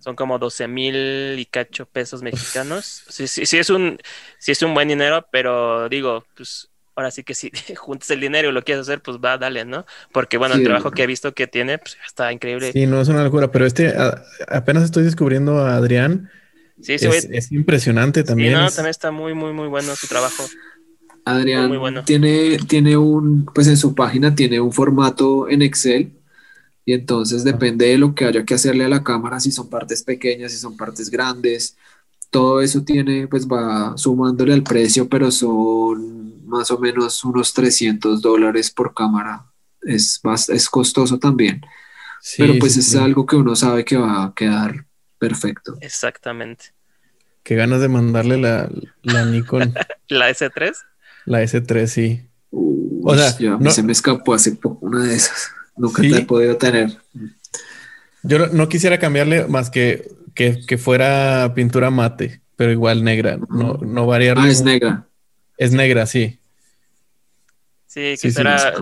Son 0.00 0.16
como 0.16 0.38
12 0.38 0.66
mil 0.66 1.38
y 1.38 1.44
cacho 1.44 1.86
pesos 1.86 2.22
mexicanos. 2.22 3.04
Sí, 3.08 3.26
sí, 3.26 3.46
sí, 3.46 3.58
es 3.58 3.70
un, 3.70 3.98
sí 4.38 4.52
es 4.52 4.62
un 4.62 4.74
buen 4.74 4.88
dinero, 4.88 5.26
pero 5.30 5.88
digo, 5.88 6.24
pues 6.34 6.70
ahora 6.96 7.10
sí 7.10 7.22
que 7.22 7.34
si 7.34 7.52
juntas 7.76 8.10
el 8.10 8.20
dinero 8.20 8.48
y 8.48 8.52
lo 8.52 8.62
quieres 8.62 8.82
hacer, 8.82 9.02
pues 9.02 9.18
va, 9.18 9.36
dale, 9.36 9.64
¿no? 9.64 9.84
Porque 10.12 10.38
bueno, 10.38 10.54
el 10.54 10.64
trabajo 10.64 10.90
que 10.90 11.02
he 11.02 11.06
visto 11.06 11.34
que 11.34 11.46
tiene, 11.46 11.78
pues 11.78 11.98
está 12.06 12.32
increíble. 12.32 12.72
Sí, 12.72 12.86
no 12.86 13.00
es 13.00 13.08
una 13.08 13.22
locura, 13.22 13.52
pero 13.52 13.66
este 13.66 13.94
apenas 14.48 14.84
estoy 14.84 15.04
descubriendo 15.04 15.58
a 15.58 15.76
Adrián. 15.76 16.30
Sí, 16.80 16.98
sí, 16.98 17.06
es, 17.06 17.28
es 17.30 17.52
impresionante 17.52 18.24
también. 18.24 18.54
Sí, 18.54 18.58
no, 18.58 18.70
también 18.70 18.90
está 18.90 19.10
muy, 19.10 19.34
muy, 19.34 19.52
muy 19.52 19.68
bueno 19.68 19.94
su 19.96 20.06
trabajo. 20.08 20.44
Adrián 21.26 22.04
tiene, 22.06 22.58
tiene 22.66 22.96
un, 22.96 23.44
pues 23.44 23.66
en 23.66 23.76
su 23.76 23.94
página 23.94 24.34
tiene 24.34 24.60
un 24.60 24.72
formato 24.72 25.48
en 25.48 25.60
Excel 25.60 26.19
Y 26.84 26.92
entonces 26.92 27.44
depende 27.44 27.86
de 27.86 27.98
lo 27.98 28.14
que 28.14 28.24
haya 28.24 28.44
que 28.44 28.54
hacerle 28.54 28.84
a 28.84 28.88
la 28.88 29.04
cámara, 29.04 29.38
si 29.40 29.52
son 29.52 29.68
partes 29.68 30.02
pequeñas, 30.02 30.52
si 30.52 30.58
son 30.58 30.76
partes 30.76 31.10
grandes, 31.10 31.76
todo 32.30 32.60
eso 32.60 32.82
tiene, 32.82 33.26
pues 33.26 33.46
va 33.46 33.96
sumándole 33.96 34.52
al 34.54 34.62
precio, 34.62 35.08
pero 35.08 35.30
son 35.30 36.46
más 36.46 36.70
o 36.70 36.78
menos 36.78 37.22
unos 37.24 37.52
300 37.52 38.22
dólares 38.22 38.70
por 38.70 38.94
cámara. 38.94 39.46
Es, 39.82 40.20
es 40.48 40.68
costoso 40.68 41.18
también, 41.18 41.62
pero 42.36 42.54
pues 42.58 42.76
es 42.76 42.94
algo 42.96 43.24
que 43.24 43.36
uno 43.36 43.56
sabe 43.56 43.84
que 43.84 43.96
va 43.96 44.24
a 44.24 44.34
quedar 44.34 44.86
perfecto. 45.18 45.76
Exactamente. 45.80 46.66
Qué 47.42 47.56
ganas 47.56 47.80
de 47.80 47.88
mandarle 47.88 48.36
la, 48.36 48.70
la 49.02 49.24
Nikon. 49.24 49.74
¿La 50.08 50.30
S3? 50.30 50.76
La 51.24 51.42
S3, 51.42 51.86
sí. 51.86 52.28
o 52.50 53.16
sea, 53.16 53.58
no, 53.58 53.70
se 53.70 53.82
me 53.82 53.92
escapó 53.92 54.34
hace 54.34 54.52
poco 54.52 54.86
una 54.86 55.04
de 55.04 55.14
esas. 55.14 55.50
Nunca 55.80 56.02
te 56.02 56.08
he 56.08 56.24
podido 56.26 56.58
tener. 56.58 56.98
Yo 58.22 58.48
no 58.48 58.68
quisiera 58.68 58.98
cambiarle 58.98 59.46
más 59.46 59.70
que, 59.70 60.10
que, 60.34 60.76
fuera 60.76 61.52
pintura 61.54 61.90
mate, 61.90 62.42
pero 62.54 62.70
igual 62.70 63.02
negra. 63.02 63.38
No, 63.48 63.78
no 63.78 64.06
variar. 64.06 64.38
Ah, 64.38 64.48
es 64.48 64.62
negra. 64.62 65.06
Es 65.56 65.72
negra, 65.72 66.04
sí. 66.04 66.38
Sí, 67.86 68.14
que 68.20 68.30
será. 68.30 68.74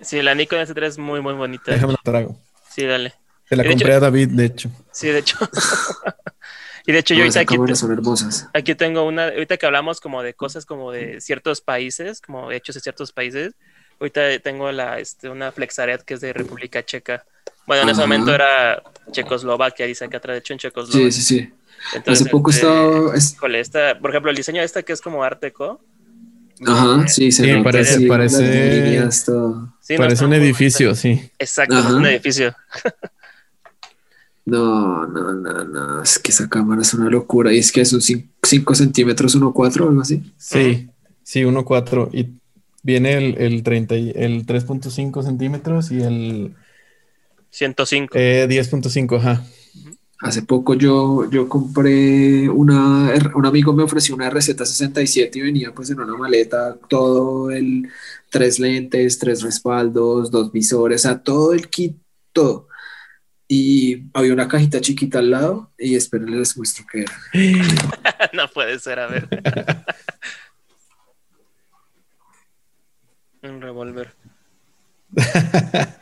Sí, 0.00 0.22
la 0.22 0.34
Nikon 0.36 0.60
S3 0.60 0.82
es 0.84 0.98
muy, 0.98 1.20
muy 1.20 1.34
bonita. 1.34 1.72
Déjame 1.72 1.94
la 1.94 2.00
trago. 2.04 2.38
Sí, 2.70 2.84
dale. 2.84 3.12
Se 3.48 3.56
la 3.56 3.64
compré 3.64 3.94
a 3.94 4.00
David, 4.00 4.28
de 4.28 4.44
hecho. 4.44 4.70
Sí, 4.92 5.08
de 5.08 5.18
hecho. 5.18 5.36
y 6.86 6.92
de 6.92 6.98
hecho, 6.98 7.14
yo 7.14 7.22
ahorita 7.22 7.40
aquí, 7.40 7.56
son 7.74 7.92
hermosas. 7.92 8.48
aquí 8.54 8.76
tengo 8.76 9.04
una, 9.04 9.24
ahorita 9.24 9.56
que 9.56 9.66
hablamos 9.66 10.00
como 10.00 10.22
de 10.22 10.34
cosas 10.34 10.66
como 10.66 10.92
de 10.92 11.20
ciertos 11.20 11.60
países, 11.60 12.20
como 12.20 12.52
hechos 12.52 12.76
de 12.76 12.80
ciertos 12.80 13.10
países, 13.12 13.54
ahorita 14.04 14.38
tengo 14.42 14.70
la, 14.72 14.98
este, 14.98 15.28
una 15.28 15.52
Flexaret 15.52 16.02
que 16.02 16.14
es 16.14 16.20
de 16.20 16.32
República 16.32 16.84
Checa. 16.84 17.24
Bueno, 17.66 17.84
en 17.84 17.88
ese 17.90 18.00
momento 18.00 18.34
era 18.34 18.82
Checoslovaquia, 19.10 19.86
dice 19.86 20.04
acá 20.04 20.18
atrás, 20.18 20.34
de 20.34 20.38
hecho 20.40 20.52
en 20.52 20.58
Checoslovaquia. 20.58 21.12
Sí, 21.12 21.22
sí, 21.22 21.40
sí. 21.40 21.52
Hace 22.06 22.26
poco 22.26 22.50
este, 22.50 22.66
estaba... 22.66 23.58
esta, 23.58 23.98
por 23.98 24.10
ejemplo, 24.10 24.30
el 24.30 24.36
diseño 24.36 24.60
de 24.60 24.66
esta 24.66 24.82
que 24.82 24.92
es 24.92 25.00
como 25.00 25.22
Arteco. 25.22 25.80
Ajá, 26.66 27.08
sí, 27.08 27.32
se 27.32 27.42
parece, 27.62 28.06
parece, 28.06 29.08
parece 29.98 30.24
un 30.24 30.32
edificio, 30.34 30.94
sí. 30.94 31.30
Exacto, 31.38 31.76
un 31.96 32.06
edificio. 32.06 32.54
No, 34.46 35.06
no, 35.06 35.32
no, 35.32 35.64
no, 35.64 36.02
es 36.02 36.18
que 36.18 36.30
esa 36.30 36.48
cámara 36.48 36.82
es 36.82 36.92
una 36.92 37.08
locura. 37.08 37.52
Y 37.52 37.58
es 37.58 37.72
que 37.72 37.80
es 37.80 37.92
un 37.92 38.02
5 38.02 38.74
centímetros 38.74 39.36
1.4 39.36 39.80
o 39.80 39.88
algo 39.88 40.00
así. 40.02 40.22
Sí, 40.36 40.88
sí, 41.22 41.42
1.4. 41.42 42.10
Y 42.12 42.34
viene 42.84 43.14
el, 43.14 43.36
el, 43.38 43.62
30, 43.64 43.94
el 43.96 44.46
3.5 44.46 45.24
centímetros 45.24 45.90
y 45.90 46.00
el 46.00 46.54
105. 47.50 48.16
Eh, 48.16 48.46
10.5, 48.48 49.18
ajá. 49.18 49.44
Hace 50.20 50.42
poco 50.42 50.74
yo, 50.74 51.28
yo 51.28 51.48
compré 51.48 52.48
una, 52.48 53.12
un 53.34 53.46
amigo 53.46 53.72
me 53.72 53.82
ofreció 53.82 54.14
una 54.14 54.30
receta 54.30 54.64
67 54.64 55.38
y 55.38 55.42
venía 55.42 55.72
pues 55.72 55.90
en 55.90 55.98
una 55.98 56.16
maleta 56.16 56.76
todo 56.88 57.50
el, 57.50 57.88
tres 58.30 58.60
lentes, 58.60 59.18
tres 59.18 59.42
respaldos, 59.42 60.30
dos 60.30 60.52
visores, 60.52 61.04
a 61.04 61.20
todo 61.20 61.52
el 61.52 61.68
kit, 61.68 61.96
todo 62.32 62.68
y 63.46 64.04
había 64.14 64.32
una 64.32 64.48
cajita 64.48 64.80
chiquita 64.80 65.18
al 65.18 65.30
lado 65.30 65.72
y 65.78 65.94
espero 65.96 66.26
les 66.26 66.56
muestro 66.56 66.84
qué 66.90 67.02
era. 67.02 67.12
no 68.32 68.48
puede 68.48 68.78
ser, 68.78 68.98
a 68.98 69.06
ver. 69.06 69.28
Un 73.44 73.60
revólver. 73.60 74.14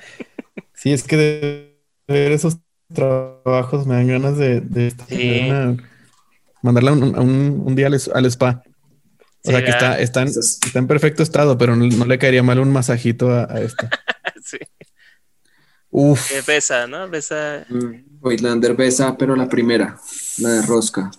sí, 0.74 0.92
es 0.92 1.02
que 1.02 1.16
de 1.16 1.78
ver 2.06 2.32
esos 2.32 2.58
trabajos 2.94 3.86
me 3.86 3.94
dan 3.96 4.06
ganas 4.06 4.36
de, 4.36 4.60
de, 4.60 5.76
mandarla 6.62 6.92
un, 6.92 7.18
un, 7.66 7.74
día 7.74 7.88
al, 7.88 8.26
spa. 8.26 8.62
O 9.44 9.50
sea 9.50 9.64
que 9.64 9.70
está, 9.70 9.98
está, 9.98 10.22
en, 10.22 10.86
perfecto 10.86 11.22
estado, 11.22 11.58
pero 11.58 11.74
no, 11.74 12.06
le 12.06 12.18
caería 12.18 12.44
mal 12.44 12.60
un 12.60 12.72
masajito 12.72 13.30
a, 13.30 13.52
a 13.52 13.60
esto. 13.60 13.88
sí. 14.44 14.58
Uf. 15.90 16.30
Eh, 16.32 16.42
besa, 16.46 16.86
¿no? 16.86 17.08
Besa. 17.08 17.66
Mm, 17.68 18.76
besa, 18.76 19.16
pero 19.18 19.36
la 19.36 19.48
primera, 19.48 19.98
la 20.38 20.48
de 20.48 20.62
rosca. 20.62 21.10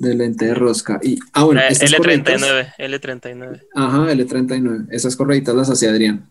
De 0.00 0.14
lente 0.14 0.46
de 0.46 0.54
rosca. 0.54 0.98
Y, 1.02 1.18
ah, 1.34 1.44
bueno, 1.44 1.60
L39, 1.60 2.74
L39. 2.78 3.60
Ajá, 3.74 4.12
L39. 4.12 4.86
Esas 4.90 5.14
correitas 5.14 5.54
las 5.54 5.68
hacía 5.68 5.90
Adrián. 5.90 6.26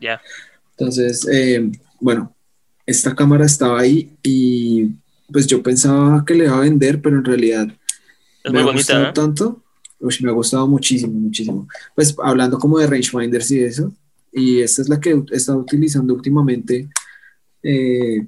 Ya. 0.00 0.20
Entonces, 0.78 1.26
eh, 1.30 1.72
bueno, 1.98 2.32
esta 2.86 3.14
cámara 3.14 3.44
estaba 3.44 3.80
ahí 3.80 4.16
y 4.22 4.90
pues 5.32 5.46
yo 5.48 5.60
pensaba 5.60 6.24
que 6.24 6.34
le 6.34 6.44
iba 6.44 6.56
a 6.56 6.60
vender, 6.60 7.02
pero 7.02 7.18
en 7.18 7.24
realidad 7.24 7.68
es 8.44 8.52
me 8.52 8.62
muy 8.62 8.70
ha 8.70 8.74
gustado 8.74 9.06
¿no? 9.06 9.12
tanto. 9.12 9.62
me 9.98 10.30
ha 10.30 10.32
gustado 10.32 10.68
muchísimo, 10.68 11.12
muchísimo. 11.12 11.68
Pues 11.94 12.14
hablando 12.22 12.58
como 12.58 12.78
de 12.78 12.86
rangefinders 12.86 13.50
y 13.50 13.60
eso, 13.64 13.92
y 14.32 14.60
esta 14.60 14.82
es 14.82 14.88
la 14.88 15.00
que 15.00 15.10
he 15.10 15.36
estado 15.36 15.58
utilizando 15.58 16.14
últimamente. 16.14 16.88
Eh, 17.62 18.26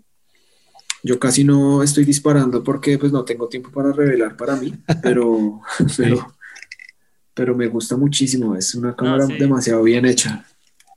yo 1.03 1.19
casi 1.19 1.45
no 1.45 1.83
estoy 1.83 2.05
disparando 2.05 2.62
porque 2.62 2.99
pues 2.99 3.12
no 3.12 3.24
tengo 3.24 3.49
tiempo 3.49 3.70
para 3.70 3.93
revelar 3.93 4.37
para 4.37 4.57
mí, 4.57 4.73
pero, 5.03 5.61
pero, 7.35 7.57
me 7.57 7.66
gusta 7.66 7.97
muchísimo, 7.97 8.55
es 8.57 8.74
una 8.74 8.95
cámara 8.95 9.27
demasiado 9.27 9.83
bien 9.83 10.07
hecha. 10.07 10.45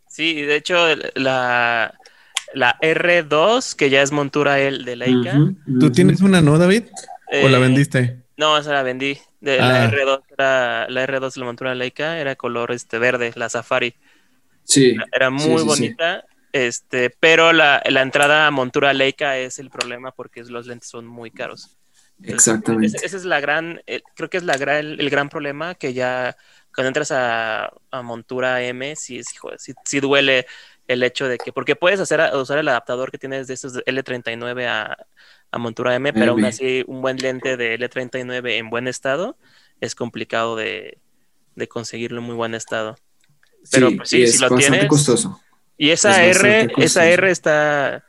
Sí, 0.07 0.41
de 0.41 0.55
hecho 0.55 0.75
la, 1.15 1.97
la 2.53 2.79
R2, 2.79 3.75
que 3.75 3.89
ya 3.89 4.01
es 4.01 4.11
montura 4.11 4.59
el 4.59 4.85
de 4.85 4.95
Leica. 4.95 5.37
¿Tú 5.79 5.91
tienes 5.91 6.21
una, 6.21 6.41
no, 6.41 6.57
David? 6.57 6.83
¿O 7.43 7.49
la 7.49 7.57
eh, 7.57 7.61
vendiste? 7.61 8.25
No, 8.37 8.57
esa 8.57 8.73
la 8.73 8.83
vendí. 8.83 9.17
De, 9.41 9.57
la 9.57 9.85
ah. 9.85 9.91
R2 9.91 10.21
era, 10.37 10.89
la 10.89 11.07
R2 11.07 11.35
la 11.37 11.45
montura 11.45 11.75
Leica 11.75 12.19
era 12.19 12.35
color 12.35 12.71
este 12.71 12.99
verde, 12.99 13.31
la 13.35 13.49
Safari. 13.49 13.95
Sí. 14.63 14.95
Era 15.11 15.29
muy 15.29 15.63
bonita. 15.63 16.25
Este, 16.55 17.09
pero 17.09 17.51
la, 17.51 17.81
entrada 17.85 18.47
a 18.47 18.51
montura 18.51 18.93
Leica 18.93 19.37
es 19.37 19.59
el 19.59 19.69
problema 19.69 20.11
porque 20.11 20.41
los 20.45 20.67
lentes 20.67 20.87
son 20.87 21.05
muy 21.05 21.29
caros. 21.29 21.77
Exactamente. 22.23 22.95
Ese, 23.03 23.17
es 23.17 23.25
la 23.25 23.41
gran, 23.41 23.81
eh, 23.87 24.01
creo 24.15 24.29
que 24.29 24.37
es 24.37 24.43
la 24.43 24.55
gran, 24.55 24.77
el, 24.77 25.09
gran 25.09 25.27
problema 25.27 25.75
que 25.75 25.93
ya 25.93 26.37
cuando 26.73 26.87
entras 26.87 27.11
a, 27.11 27.73
montura 28.03 28.63
M, 28.63 28.95
sí, 28.95 29.19
sí, 29.83 29.99
duele 29.99 30.45
el 30.87 31.03
hecho 31.03 31.27
de 31.27 31.37
que, 31.39 31.51
porque 31.51 31.75
puedes 31.75 31.99
hacer, 31.99 32.21
usar 32.33 32.57
el 32.57 32.69
adaptador 32.69 33.11
que 33.11 33.17
tienes 33.17 33.47
de 33.47 33.55
esos 33.55 33.73
L39 33.83 34.65
a, 34.65 35.57
montura 35.59 35.93
M, 35.93 36.13
pero 36.13 36.31
aún 36.31 36.45
así 36.45 36.85
un 36.87 37.01
buen 37.01 37.17
lente 37.17 37.57
de 37.57 37.77
L39 37.77 38.51
en 38.51 38.69
buen 38.69 38.87
estado 38.87 39.37
es 39.81 39.93
complicado 39.93 40.55
de, 40.55 40.99
de 41.55 41.67
conseguirlo 41.67 42.19
en 42.19 42.27
muy 42.27 42.35
buen 42.35 42.55
estado. 42.55 42.95
Pero 43.71 43.89
sí, 43.89 43.95
pues, 43.97 44.09
sí 44.09 44.27
si 44.27 44.37
lo 44.39 44.55
tienes. 44.55 44.87
costoso. 44.87 45.41
Y 45.77 45.89
esa 45.89 46.23
R, 46.23 46.69
esa 46.77 47.07
R 47.07 47.31
está 47.31 48.03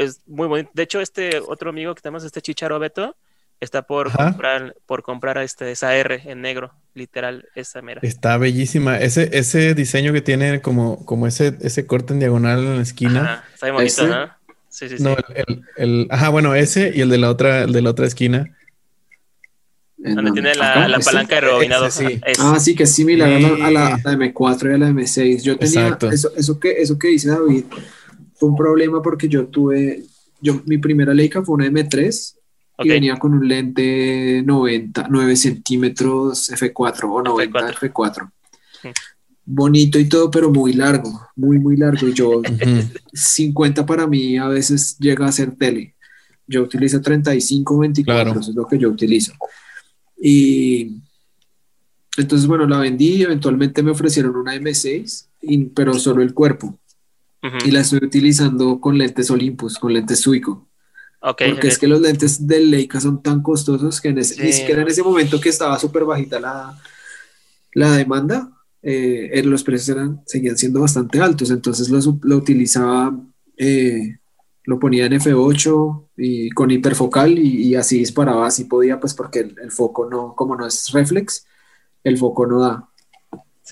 es 0.00 0.22
muy 0.26 0.48
bonita. 0.48 0.70
De 0.72 0.82
hecho, 0.82 1.00
este 1.00 1.38
otro 1.46 1.70
amigo 1.70 1.94
que 1.94 2.00
tenemos, 2.00 2.24
este 2.24 2.40
Chicharo 2.40 2.78
Beto, 2.78 3.16
está 3.60 3.82
por 3.82 4.10
comprar, 4.10 4.74
por 4.86 5.02
comprar 5.02 5.38
este, 5.38 5.70
esa 5.70 5.94
R 5.94 6.22
en 6.24 6.40
negro, 6.40 6.72
literal, 6.94 7.46
esa 7.54 7.82
mera. 7.82 8.00
Está 8.02 8.38
bellísima. 8.38 8.98
Ese, 8.98 9.28
ese 9.32 9.74
diseño 9.74 10.12
que 10.12 10.22
tiene 10.22 10.62
como, 10.62 11.04
como 11.04 11.26
ese, 11.26 11.58
ese 11.60 11.86
corte 11.86 12.14
en 12.14 12.20
diagonal 12.20 12.60
en 12.60 12.76
la 12.76 12.82
esquina. 12.82 13.44
está 13.52 13.66
muy 13.66 13.74
bonito, 13.74 14.06
¿no? 14.06 14.30
Sí, 14.70 14.88
sí, 14.88 14.96
sí. 14.96 15.02
No, 15.02 15.16
el, 15.34 15.64
el, 15.76 16.08
ajá, 16.10 16.30
bueno, 16.30 16.54
ese 16.54 16.92
y 16.94 17.00
el 17.00 17.10
de 17.10 17.18
la 17.18 17.28
otra, 17.28 17.64
el 17.64 17.72
de 17.72 17.82
la 17.82 17.90
otra 17.90 18.06
esquina 18.06 18.56
donde 20.02 20.32
tiene 20.32 20.54
la, 20.54 20.88
la 20.88 20.98
palanca 20.98 21.36
de 21.36 21.40
rebobinado. 21.42 21.90
Sí. 21.90 22.20
Ah, 22.38 22.58
sí, 22.58 22.74
que 22.74 22.84
es 22.84 22.92
similar 22.92 23.30
a, 23.30 23.70
la, 23.70 23.98
M4 23.98 24.70
y 24.70 24.74
a 24.74 24.78
la 24.78 24.88
M6. 24.90 25.42
Yo 25.42 25.58
tenía 25.58 25.98
eso, 26.10 26.32
eso, 26.34 26.58
que, 26.58 26.72
eso 26.72 26.98
que 26.98 27.08
dice 27.08 27.28
David 27.28 27.64
fue 28.34 28.48
un 28.48 28.56
problema 28.56 29.02
porque 29.02 29.28
yo 29.28 29.46
tuve, 29.46 30.02
yo, 30.40 30.62
mi 30.64 30.78
primera 30.78 31.12
Leica 31.12 31.42
fue 31.42 31.56
una 31.56 31.66
M3 31.66 32.34
y 32.78 32.88
venía 32.88 33.16
con 33.16 33.34
un 33.34 33.46
lente 33.46 34.42
90, 34.44 35.08
9 35.10 35.36
centímetros 35.36 36.50
F4 36.50 37.00
o 37.04 37.22
90 37.22 37.74
F4. 37.74 38.30
Bonito 39.44 39.98
y 39.98 40.08
todo, 40.08 40.30
pero 40.30 40.50
muy 40.50 40.72
largo, 40.72 41.28
muy, 41.36 41.58
muy 41.58 41.76
largo. 41.76 42.08
Y 42.08 42.14
yo, 42.14 42.40
50 43.12 43.84
para 43.84 44.06
mí 44.06 44.38
a 44.38 44.48
veces 44.48 44.96
llega 44.98 45.26
a 45.26 45.32
ser 45.32 45.56
tele. 45.56 45.94
Yo 46.46 46.62
utilizo 46.62 47.00
35, 47.00 47.78
24, 47.78 48.40
eso 48.40 48.50
es 48.50 48.56
lo 48.56 48.66
que 48.66 48.78
yo 48.78 48.88
utilizo. 48.88 49.34
Y 50.20 51.00
entonces, 52.16 52.46
bueno, 52.46 52.66
la 52.66 52.78
vendí, 52.78 53.22
eventualmente 53.22 53.82
me 53.82 53.90
ofrecieron 53.90 54.36
una 54.36 54.54
M6, 54.54 55.26
pero 55.74 55.94
solo 55.94 56.22
el 56.22 56.34
cuerpo. 56.34 56.78
Y 57.64 57.70
la 57.70 57.80
estoy 57.80 58.00
utilizando 58.02 58.80
con 58.80 58.98
lentes 58.98 59.30
Olympus, 59.30 59.78
con 59.78 59.94
lentes 59.94 60.20
Suico. 60.20 60.68
porque 61.20 61.68
es 61.68 61.78
que 61.78 61.88
los 61.88 62.00
lentes 62.00 62.46
de 62.46 62.60
Leica 62.60 63.00
son 63.00 63.22
tan 63.22 63.42
costosos 63.42 64.00
que 64.00 64.08
en 64.08 64.18
ese, 64.18 64.42
ni 64.44 64.52
siquiera 64.52 64.82
en 64.82 64.88
ese 64.88 65.02
momento 65.02 65.40
que 65.40 65.48
estaba 65.48 65.78
súper 65.78 66.04
bajita 66.04 66.38
la, 66.38 66.78
la 67.72 67.96
demanda, 67.96 68.50
eh, 68.82 69.42
los 69.44 69.64
precios 69.64 69.96
eran, 69.96 70.22
seguían 70.26 70.58
siendo 70.58 70.80
bastante 70.80 71.20
altos. 71.20 71.50
Entonces 71.50 71.88
lo, 71.88 71.98
lo 72.22 72.36
utilizaba 72.36 73.18
eh, 73.56 74.19
lo 74.70 74.78
ponía 74.78 75.06
en 75.06 75.14
F8 75.14 76.10
y 76.16 76.50
con 76.50 76.70
hiperfocal 76.70 77.36
y, 77.36 77.74
así 77.74 77.98
disparaba, 77.98 78.46
así 78.46 78.66
podía, 78.66 79.00
pues 79.00 79.14
porque 79.14 79.40
el, 79.40 79.72
foco 79.72 80.08
no, 80.08 80.36
como 80.36 80.54
no 80.54 80.64
es 80.64 80.92
reflex, 80.92 81.44
el 82.04 82.16
foco 82.16 82.46
no 82.46 82.60
da. 82.60 82.88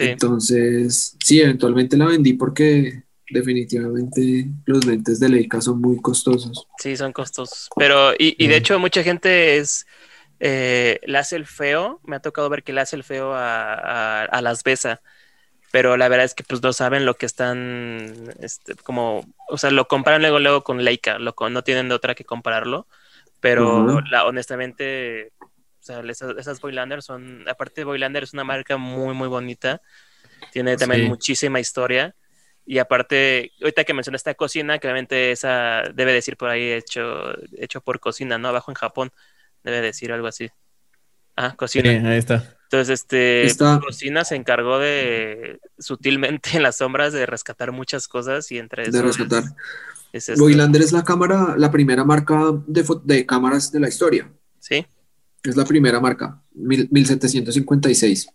Entonces, 0.00 1.16
sí, 1.24 1.40
eventualmente 1.40 1.96
la 1.96 2.06
vendí 2.06 2.32
porque 2.32 3.04
definitivamente 3.30 4.48
los 4.66 4.84
lentes 4.86 5.20
de 5.20 5.28
Leica 5.28 5.60
son 5.60 5.80
muy 5.80 6.00
costosos. 6.00 6.66
Sí, 6.78 6.96
son 6.96 7.12
costosos. 7.12 7.68
Pero, 7.76 8.12
y, 8.18 8.48
de 8.48 8.56
hecho, 8.56 8.80
mucha 8.80 9.04
gente 9.04 9.58
es, 9.58 9.86
eh, 10.40 10.98
le 11.06 11.16
hace 11.16 11.36
el 11.36 11.46
feo, 11.46 12.00
me 12.02 12.16
ha 12.16 12.20
tocado 12.20 12.48
ver 12.48 12.64
que 12.64 12.72
le 12.72 12.80
hace 12.80 12.96
el 12.96 13.04
feo 13.04 13.34
a, 13.34 14.24
a, 14.24 14.42
las 14.42 14.64
Besa, 14.64 15.00
pero 15.70 15.96
la 15.96 16.08
verdad 16.08 16.24
es 16.24 16.34
que 16.34 16.42
pues 16.42 16.60
no 16.60 16.72
saben 16.72 17.06
lo 17.06 17.14
que 17.14 17.26
están, 17.26 18.34
este, 18.40 18.74
como, 18.74 19.24
o 19.48 19.58
sea, 19.58 19.70
lo 19.70 19.88
comparan 19.88 20.22
luego, 20.22 20.38
luego 20.38 20.64
con 20.64 20.84
Leica, 20.84 21.18
lo, 21.18 21.34
no 21.50 21.62
tienen 21.64 21.88
de 21.88 21.94
otra 21.94 22.14
que 22.14 22.24
compararlo, 22.24 22.86
pero 23.40 24.00
la, 24.02 24.26
honestamente, 24.26 25.32
o 25.40 25.80
sea, 25.80 26.00
esas, 26.00 26.36
esas 26.38 26.60
Boylander 26.60 27.02
son, 27.02 27.48
aparte 27.48 27.80
de 27.80 27.84
Boylander 27.84 28.24
es 28.24 28.32
una 28.32 28.44
marca 28.44 28.76
muy, 28.76 29.14
muy 29.14 29.28
bonita, 29.28 29.80
tiene 30.52 30.76
también 30.76 31.06
muchísima 31.08 31.60
historia 31.60 32.14
y 32.68 32.78
aparte, 32.80 33.52
ahorita 33.62 33.84
que 33.84 33.94
mencioné 33.94 34.16
esta 34.16 34.34
cocina, 34.34 34.78
que 34.78 34.86
obviamente 34.86 35.32
esa 35.32 35.84
debe 35.94 36.12
decir 36.12 36.36
por 36.36 36.50
ahí 36.50 36.70
hecho, 36.70 37.32
hecho 37.56 37.80
por 37.80 37.98
cocina, 37.98 38.36
¿no? 38.36 38.48
Abajo 38.48 38.70
en 38.70 38.74
Japón, 38.74 39.10
debe 39.64 39.80
decir 39.80 40.12
algo 40.12 40.26
así. 40.26 40.50
Ah, 41.40 41.54
cocina. 41.56 42.10
ahí 42.10 42.18
está. 42.18 42.56
Entonces, 42.64 43.00
este, 43.00 43.48
cocina 43.80 44.24
se 44.24 44.34
encargó 44.34 44.78
de 44.78 45.60
sutilmente 45.78 46.50
en 46.56 46.64
las 46.64 46.78
sombras 46.78 47.12
de 47.12 47.26
rescatar 47.26 47.70
muchas 47.70 48.08
cosas 48.08 48.50
y 48.50 48.58
entre 48.58 48.90
De 48.90 49.02
rescatar. 49.02 49.44
Es, 50.12 50.28
es 50.28 50.92
la 50.92 51.04
cámara, 51.04 51.54
la 51.56 51.70
primera 51.70 52.04
marca 52.04 52.52
de, 52.66 52.84
de 53.04 53.24
cámaras 53.24 53.70
de 53.70 53.80
la 53.80 53.88
historia. 53.88 54.30
Sí. 54.58 54.84
Es 55.44 55.56
la 55.56 55.64
primera 55.64 56.00
marca, 56.00 56.42
1756. 56.54 58.26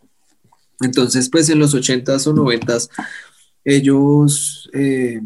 Entonces, 0.81 1.29
pues 1.29 1.49
en 1.49 1.59
los 1.59 1.75
80s 1.75 2.27
o 2.27 2.33
90s 2.33 2.89
ellos, 3.65 4.69
eh, 4.73 5.21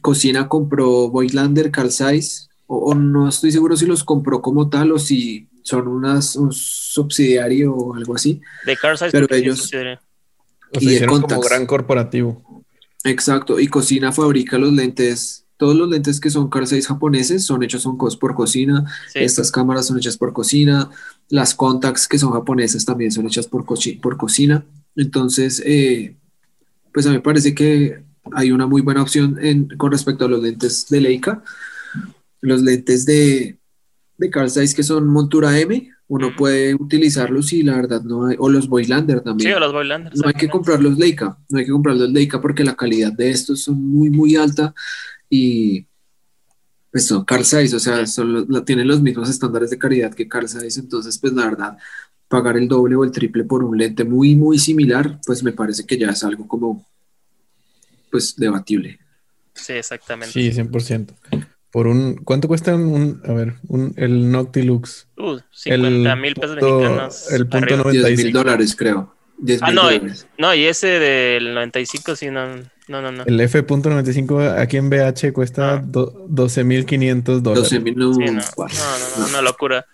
Cocina 0.00 0.48
compró 0.48 1.10
Voigtlander, 1.10 1.70
Carl 1.70 1.90
Zeiss, 1.90 2.48
o, 2.66 2.94
no 2.94 3.28
estoy 3.28 3.52
seguro 3.52 3.76
si 3.76 3.86
los 3.86 4.04
compró 4.04 4.42
como 4.42 4.68
tal 4.68 4.92
o 4.92 4.98
si 4.98 5.48
son 5.66 5.88
unas, 5.88 6.36
un 6.36 6.52
subsidiario 6.52 7.74
o 7.74 7.94
algo 7.94 8.14
así. 8.14 8.40
De 8.64 8.76
Zeiss, 8.76 9.10
pero 9.10 9.26
ellos... 9.34 9.70
y 10.72 11.04
como 11.06 11.40
gran 11.40 11.66
corporativo. 11.66 12.64
Exacto, 13.02 13.58
y 13.58 13.66
Cocina 13.68 14.12
fabrica 14.12 14.58
los 14.58 14.72
lentes 14.72 15.46
todos 15.56 15.74
los 15.74 15.88
lentes 15.88 16.20
que 16.20 16.28
son 16.28 16.50
Carl 16.50 16.66
Zeiss 16.66 16.86
japoneses 16.86 17.46
son 17.46 17.62
hechos 17.62 17.82
son 17.82 17.96
por 17.96 18.34
cocina, 18.34 18.84
estas 19.14 19.50
cámaras 19.50 19.86
son 19.86 19.98
hechas 19.98 20.18
por 20.18 20.34
cocina, 20.34 20.90
las 21.30 21.54
contacts 21.54 22.06
que 22.06 22.18
son 22.18 22.32
japonesas 22.32 22.84
también 22.84 23.10
son 23.10 23.26
hechas 23.26 23.46
por, 23.46 23.64
por 23.64 24.16
cocina. 24.18 24.66
Entonces, 24.94 25.62
eh, 25.64 26.14
pues 26.92 27.06
a 27.06 27.08
mí 27.08 27.16
me 27.16 27.22
parece 27.22 27.54
que 27.54 28.02
hay 28.32 28.52
una 28.52 28.66
muy 28.66 28.82
buena 28.82 29.00
opción 29.00 29.38
en, 29.40 29.68
con 29.78 29.92
respecto 29.92 30.26
a 30.26 30.28
los 30.28 30.42
lentes 30.42 30.86
de 30.90 31.00
Leica. 31.00 31.42
Los 32.42 32.60
lentes 32.60 33.06
de, 33.06 33.56
de 34.18 34.30
Carl 34.30 34.50
Zeiss 34.50 34.74
que 34.74 34.82
son 34.82 35.06
montura 35.08 35.58
M, 35.58 35.90
uno 36.08 36.34
puede 36.36 36.74
utilizarlos 36.74 37.52
y 37.52 37.62
la 37.62 37.76
verdad 37.76 38.02
no 38.02 38.26
hay, 38.26 38.36
o 38.38 38.48
los 38.48 38.68
Boylander 38.68 39.20
también. 39.20 39.50
Sí, 39.50 39.54
o 39.54 39.60
los 39.60 39.72
Boylander. 39.72 40.12
No 40.16 40.28
hay 40.28 40.34
que 40.34 40.48
comprar 40.48 40.80
los 40.82 40.96
Leica, 40.96 41.36
no 41.48 41.58
hay 41.58 41.64
que 41.64 41.72
comprar 41.72 41.96
los 41.96 42.10
Leica 42.10 42.40
porque 42.40 42.64
la 42.64 42.76
calidad 42.76 43.12
de 43.12 43.30
estos 43.30 43.62
son 43.62 43.82
muy, 43.82 44.10
muy 44.10 44.36
alta 44.36 44.74
y 45.28 45.86
pues 46.90 47.06
son 47.06 47.24
Carl 47.24 47.44
Zeiss, 47.44 47.74
o 47.74 47.80
sea, 47.80 48.04
tienen 48.64 48.88
los 48.88 49.02
mismos 49.02 49.28
estándares 49.28 49.70
de 49.70 49.78
calidad 49.78 50.14
que 50.14 50.28
Carl 50.28 50.48
Zeiss, 50.48 50.78
entonces 50.78 51.18
pues 51.18 51.32
la 51.32 51.46
verdad 51.46 51.76
pagar 52.28 52.56
el 52.56 52.68
doble 52.68 52.96
o 52.96 53.04
el 53.04 53.10
triple 53.10 53.44
por 53.44 53.62
un 53.62 53.76
lente 53.76 54.04
muy, 54.04 54.34
muy 54.34 54.58
similar, 54.58 55.20
pues 55.24 55.42
me 55.42 55.52
parece 55.52 55.84
que 55.84 55.98
ya 55.98 56.08
es 56.08 56.24
algo 56.24 56.46
como, 56.46 56.86
pues, 58.10 58.34
debatible. 58.36 58.98
Sí, 59.54 59.74
exactamente. 59.74 60.32
Sí, 60.32 60.50
100%. 60.50 61.14
Por 61.70 61.86
un, 61.86 62.16
¿cuánto 62.16 62.48
cuesta 62.48 62.74
un, 62.74 63.20
a 63.26 63.32
ver, 63.32 63.54
un, 63.68 63.92
el 63.96 64.30
Noctilux? 64.30 65.08
Uh, 65.18 65.38
50 65.50 66.16
mil 66.16 66.34
pesos 66.34 66.56
mexicanos. 66.56 67.32
El 67.32 67.48
punto 67.48 67.76
95. 67.76 68.22
mil 68.22 68.32
dólares, 68.32 68.76
creo. 68.76 69.14
ah, 69.60 69.72
no, 69.72 69.90
no, 70.38 70.54
y 70.54 70.64
ese 70.64 70.86
del 70.86 71.54
95 71.54 72.16
sí, 72.16 72.30
no, 72.30 72.56
no, 72.88 73.02
no. 73.02 73.12
no. 73.12 73.24
El 73.24 73.40
F.95 73.40 74.58
aquí 74.58 74.76
en 74.76 74.88
BH 74.88 75.32
cuesta 75.32 75.82
12.500 75.82 77.40
dólares. 77.40 77.70
12 77.70 77.80
mil, 77.80 77.96
no, 77.96 78.12
no, 78.12 78.18
no, 78.18 78.32
no, 79.18 79.26
una 79.26 79.42
locura. 79.42 79.86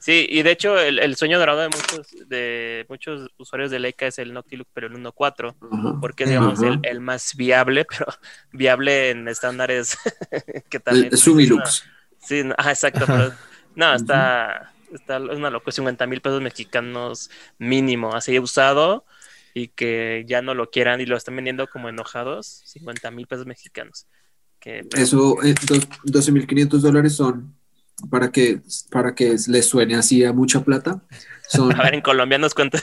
Sí, 0.00 0.26
y 0.30 0.42
de 0.42 0.50
hecho 0.50 0.78
el, 0.78 1.14
sueño 1.14 1.38
dorado 1.38 1.60
de 1.60 1.68
muchos, 1.68 2.28
de 2.28 2.86
muchos 2.88 3.30
usuarios 3.36 3.70
de 3.70 3.78
Leica 3.78 4.06
es 4.06 4.18
el 4.18 4.32
Noctilux, 4.32 4.68
pero 4.72 4.86
el 4.86 4.94
1.4, 4.94 6.00
porque 6.00 6.24
es 6.24 6.30
digamos 6.30 6.58
el, 6.82 7.00
más 7.00 7.36
viable, 7.36 7.84
pero 7.88 8.06
viable 8.50 9.10
en 9.10 9.28
estándares 9.28 9.98
que 10.70 10.80
también... 10.80 11.10
Es 11.12 11.20
Sumilux. 11.20 11.84
Sí, 12.18 12.38
exacto, 12.38 13.04
pero 13.06 13.32
no, 13.74 13.94
está, 13.94 14.72
está 14.90 15.18
es 15.18 15.36
una 15.36 15.50
locura, 15.50 15.72
50 15.72 16.06
mil 16.06 16.22
pesos 16.22 16.40
mexicanos 16.40 17.30
mínimo, 17.58 18.14
así 18.14 18.38
usado 18.38 19.04
y 19.52 19.68
que 19.68 20.24
ya 20.26 20.40
no 20.40 20.54
lo 20.54 20.70
quieran 20.70 21.02
y 21.02 21.06
lo 21.06 21.16
están 21.16 21.36
vendiendo 21.36 21.66
como 21.68 21.90
enojados, 21.90 22.62
50 22.66 23.10
mil 23.10 23.26
pesos 23.26 23.46
mexicanos. 23.46 24.06
Que, 24.58 24.86
Eso, 24.92 25.36
12.500 25.36 26.62
eh, 26.78 26.80
dólares 26.80 27.16
son 27.16 27.59
para 28.08 28.30
que, 28.30 28.60
para 28.90 29.14
que 29.14 29.36
les 29.48 29.66
suene 29.66 29.96
así 29.96 30.24
a 30.24 30.32
mucha 30.32 30.64
plata. 30.64 31.02
Son, 31.48 31.72
a 31.78 31.82
ver, 31.82 31.94
en 31.94 32.00
colombianos, 32.00 32.54
¿cuántos? 32.54 32.82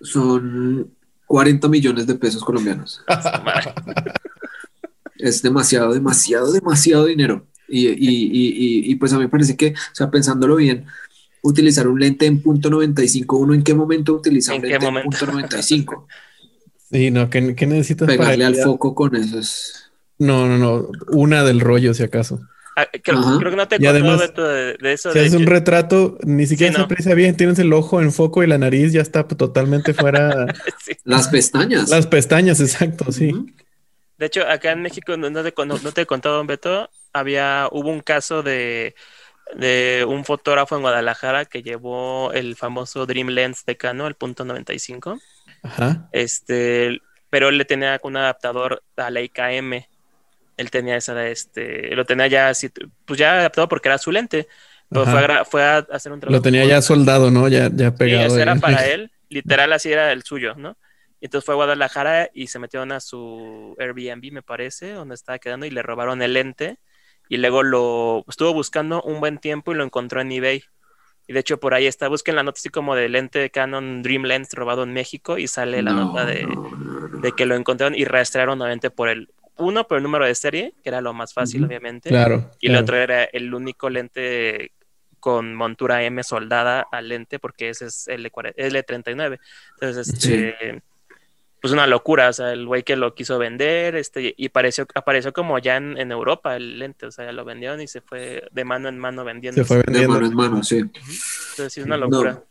son 0.00 0.90
40 1.26 1.68
millones 1.68 2.06
de 2.06 2.14
pesos 2.14 2.44
colombianos. 2.44 3.02
es 5.18 5.42
demasiado, 5.42 5.92
demasiado, 5.92 6.52
demasiado 6.52 7.06
dinero. 7.06 7.46
Y, 7.68 7.88
y, 7.88 7.92
y, 7.92 8.90
y, 8.90 8.94
pues 8.94 9.12
a 9.12 9.16
mí 9.16 9.24
me 9.24 9.28
parece 9.28 9.56
que, 9.56 9.72
o 9.72 9.94
sea, 9.94 10.10
pensándolo 10.10 10.56
bien, 10.56 10.86
utilizar 11.42 11.86
un 11.86 12.00
lente 12.00 12.24
en 12.24 12.42
punto 12.42 12.70
95, 12.70 13.36
uno 13.36 13.54
en 13.54 13.62
qué 13.62 13.74
momento 13.74 14.14
utiliza 14.14 14.54
un 14.54 14.62
lente 14.62 14.86
en 14.86 15.02
punto 15.02 15.26
95. 15.26 16.08
Sí, 16.90 17.10
no, 17.10 17.28
¿qué, 17.28 17.54
qué 17.54 17.66
necesitas 17.66 18.08
Pegarle 18.08 18.46
al 18.46 18.56
foco 18.56 18.94
con 18.94 19.14
eso 19.14 19.38
No, 20.18 20.48
no, 20.48 20.56
no, 20.56 20.88
una 21.08 21.44
del 21.44 21.60
rollo 21.60 21.92
si 21.92 22.02
acaso. 22.02 22.40
Ah, 22.78 22.86
creo, 23.02 23.40
que 23.40 23.56
no 23.56 23.66
te 23.66 23.74
he 23.74 23.78
contado 23.80 24.48
de, 24.48 24.92
eso. 24.92 25.12
Si 25.12 25.18
haces 25.18 25.34
un 25.34 25.46
retrato, 25.46 26.16
ni 26.22 26.46
siquiera 26.46 26.72
se 26.72 26.80
aprecia 26.80 27.12
bien. 27.16 27.36
Tienes 27.36 27.58
el 27.58 27.72
ojo 27.72 28.00
en 28.00 28.12
foco 28.12 28.44
y 28.44 28.46
la 28.46 28.56
nariz 28.56 28.92
ya 28.92 29.00
está 29.00 29.26
totalmente 29.26 29.94
fuera. 29.94 30.46
Las 31.04 31.26
pestañas. 31.26 31.88
Las 31.88 32.06
pestañas, 32.06 32.60
exacto, 32.60 33.10
sí. 33.10 33.32
De 34.16 34.26
hecho, 34.26 34.46
acá 34.48 34.70
en 34.70 34.82
México, 34.82 35.16
no 35.16 35.26
te, 35.42 35.52
no, 35.66 35.92
te 35.92 36.02
he 36.02 36.06
contado, 36.06 36.44
Beto, 36.44 36.88
había, 37.12 37.68
hubo 37.72 37.88
un 37.88 38.00
caso 38.00 38.44
de, 38.44 38.94
de 39.56 40.06
un 40.08 40.24
fotógrafo 40.24 40.76
en 40.76 40.82
Guadalajara 40.82 41.46
que 41.46 41.64
llevó 41.64 42.32
el 42.32 42.54
famoso 42.54 43.06
Dream 43.06 43.30
Lens 43.30 43.64
de 43.64 43.76
Canon, 43.76 44.06
el 44.06 44.14
punto 44.14 44.44
95. 44.44 45.18
Ajá. 45.64 46.08
Este, 46.12 47.00
pero 47.28 47.48
él 47.48 47.58
le 47.58 47.64
tenía 47.64 47.98
un 48.04 48.16
adaptador 48.16 48.84
a 48.96 49.10
Leica 49.10 49.52
M 49.52 49.88
él 50.58 50.70
tenía 50.70 50.96
esa, 50.96 51.26
este, 51.28 51.94
lo 51.94 52.04
tenía 52.04 52.26
ya 52.26 52.48
así, 52.50 52.68
pues 53.04 53.18
ya 53.18 53.38
adaptado 53.38 53.68
porque 53.68 53.88
era 53.88 53.96
su 53.96 54.12
lente. 54.12 54.48
Pero 54.90 55.06
fue 55.44 55.62
a, 55.62 55.78
hacer 55.90 56.12
un 56.12 56.20
trabajo. 56.20 56.36
Lo 56.36 56.42
tenía 56.42 56.64
ya 56.64 56.82
soldado, 56.82 57.30
¿no? 57.30 57.48
Ya, 57.48 57.70
ya 57.72 57.94
pegado. 57.94 58.34
Sí, 58.34 58.40
era 58.40 58.56
para 58.56 58.86
él, 58.92 59.12
literal 59.28 59.72
así 59.72 59.92
era 59.92 60.12
el 60.12 60.22
suyo, 60.22 60.54
¿no? 60.56 60.76
Y 61.20 61.26
entonces 61.26 61.44
fue 61.44 61.54
a 61.54 61.56
Guadalajara 61.56 62.30
y 62.32 62.48
se 62.48 62.58
metieron 62.58 62.92
a 62.92 63.00
su 63.00 63.76
Airbnb, 63.78 64.32
me 64.32 64.42
parece, 64.42 64.92
donde 64.92 65.14
estaba 65.14 65.38
quedando 65.38 65.66
y 65.66 65.70
le 65.70 65.82
robaron 65.82 66.22
el 66.22 66.32
lente. 66.32 66.78
Y 67.28 67.36
luego 67.36 67.62
lo 67.62 68.24
estuvo 68.28 68.52
buscando 68.52 69.02
un 69.02 69.20
buen 69.20 69.38
tiempo 69.38 69.72
y 69.72 69.74
lo 69.76 69.84
encontró 69.84 70.20
en 70.20 70.32
eBay. 70.32 70.64
Y 71.26 71.34
de 71.34 71.40
hecho 71.40 71.60
por 71.60 71.74
ahí 71.74 71.86
está, 71.86 72.08
busquen 72.08 72.36
la 72.36 72.42
nota 72.42 72.58
así 72.58 72.70
como 72.70 72.94
de 72.94 73.08
lente 73.10 73.38
de 73.38 73.50
Canon 73.50 74.02
Dream 74.02 74.22
Lens 74.22 74.54
robado 74.54 74.84
en 74.84 74.94
México 74.94 75.36
y 75.36 75.46
sale 75.46 75.82
la 75.82 75.92
nota 75.92 76.24
de, 76.24 76.48
de, 77.20 77.32
que 77.32 77.44
lo 77.44 77.54
encontraron 77.54 77.94
y 77.94 78.06
rastrearon 78.06 78.56
nuevamente 78.56 78.88
por 78.88 79.10
el, 79.10 79.28
uno 79.58 79.86
por 79.86 79.98
el 79.98 80.02
número 80.02 80.24
de 80.24 80.34
serie, 80.34 80.74
que 80.82 80.88
era 80.88 81.00
lo 81.00 81.12
más 81.12 81.34
fácil, 81.34 81.64
obviamente. 81.64 82.08
Claro. 82.08 82.50
Y 82.60 82.68
el 82.68 82.76
otro 82.76 82.96
era 82.96 83.24
el 83.24 83.52
único 83.52 83.90
lente 83.90 84.72
con 85.20 85.54
montura 85.54 86.04
M 86.04 86.22
soldada 86.22 86.86
al 86.90 87.08
lente, 87.08 87.38
porque 87.38 87.70
ese 87.70 87.86
es 87.86 88.08
el 88.08 88.30
L39. 88.30 89.38
Entonces, 89.74 90.08
este, 90.08 90.82
pues 91.60 91.72
una 91.72 91.86
locura, 91.86 92.28
o 92.28 92.32
sea, 92.32 92.52
el 92.52 92.66
güey 92.66 92.82
que 92.82 92.96
lo 92.96 93.14
quiso 93.14 93.38
vender, 93.38 93.96
este, 93.96 94.34
y 94.36 94.46
apareció, 94.46 94.86
apareció 94.94 95.32
como 95.32 95.58
ya 95.58 95.76
en, 95.76 96.12
Europa 96.12 96.56
el 96.56 96.78
lente, 96.78 97.06
o 97.06 97.10
sea, 97.10 97.26
ya 97.26 97.32
lo 97.32 97.44
vendieron 97.44 97.80
y 97.80 97.88
se 97.88 98.00
fue 98.00 98.44
de 98.50 98.64
mano 98.64 98.88
en 98.88 98.98
mano 98.98 99.24
vendiendo. 99.24 99.60
Se 99.60 99.66
fue 99.66 99.78
vendiendo. 99.78 100.14
De 100.14 100.20
mano 100.20 100.26
en 100.26 100.34
mano, 100.34 100.62
sí. 100.62 100.78
Entonces, 100.78 101.72
sí, 101.72 101.80
es 101.80 101.86
una 101.86 101.96
locura. 101.96 102.42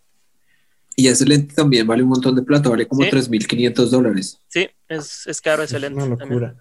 Y 0.96 1.08
ese 1.08 1.26
lente 1.26 1.54
también 1.54 1.86
vale 1.86 2.02
un 2.02 2.10
montón 2.10 2.36
de 2.36 2.42
plata, 2.42 2.70
vale 2.70 2.88
como 2.88 3.04
3.500 3.04 3.90
dólares. 3.90 4.42
Sí, 4.48 4.68
es, 4.88 5.28
es 5.28 5.42
caro 5.42 5.64
ese 5.64 5.80
lente. 5.80 6.02
Una 6.02 6.16
locura. 6.16 6.56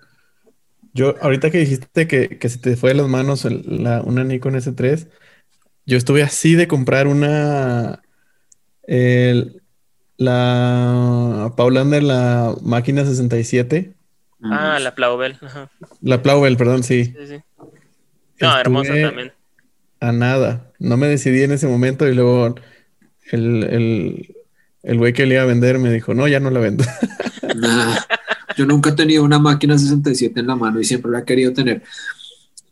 Yo, 0.97 1.15
ahorita 1.21 1.51
que 1.51 1.59
dijiste 1.59 2.09
que, 2.09 2.39
que 2.39 2.49
se 2.49 2.59
te 2.59 2.75
fue 2.75 2.91
de 2.91 2.97
las 2.97 3.07
manos 3.07 3.45
la, 3.45 4.01
una 4.01 4.25
Nikon 4.25 4.55
S3, 4.55 5.09
yo 5.85 5.99
estuve 5.99 6.23
así 6.23 6.55
de 6.55 6.67
comprar 6.67 7.07
una, 7.07 8.03
la 10.17 11.53
Paulander, 11.55 12.03
la 12.03 12.55
máquina 12.63 13.05
67. 13.05 13.93
Ah, 14.43 14.79
la 14.81 14.95
Plaubel. 14.95 15.39
La 16.01 16.23
Plaubel, 16.23 16.57
perdón, 16.57 16.83
sí. 16.83 17.05
sí, 17.05 17.27
sí. 17.27 17.43
No, 18.41 18.59
hermosa 18.59 18.95
también. 18.95 19.33
A 20.01 20.13
nada. 20.13 20.73
No 20.79 20.97
me 20.97 21.09
decidí 21.09 21.43
en 21.43 21.53
ese 21.53 21.67
momento 21.67 22.09
y 22.09 22.15
luego 22.15 22.55
el, 23.31 23.65
el, 23.65 24.37
el 24.83 24.99
güey 24.99 25.13
que 25.13 25.27
le 25.27 25.35
iba 25.35 25.43
a 25.43 25.47
vender 25.47 25.79
me 25.79 25.93
dijo, 25.93 26.15
no, 26.15 26.27
ya 26.27 26.41
no 26.41 26.51
la 26.51 26.61
vendo. 26.61 26.85
yo 28.57 28.67
nunca 28.67 28.91
he 28.91 28.95
tenido 28.95 29.25
una 29.25 29.39
máquina 29.39 29.79
67 29.79 30.41
en 30.41 30.47
la 30.47 30.57
mano 30.57 30.81
y 30.81 30.85
siempre 30.85 31.11
la 31.11 31.21
he 31.21 31.25
querido 31.25 31.53
tener. 31.53 31.83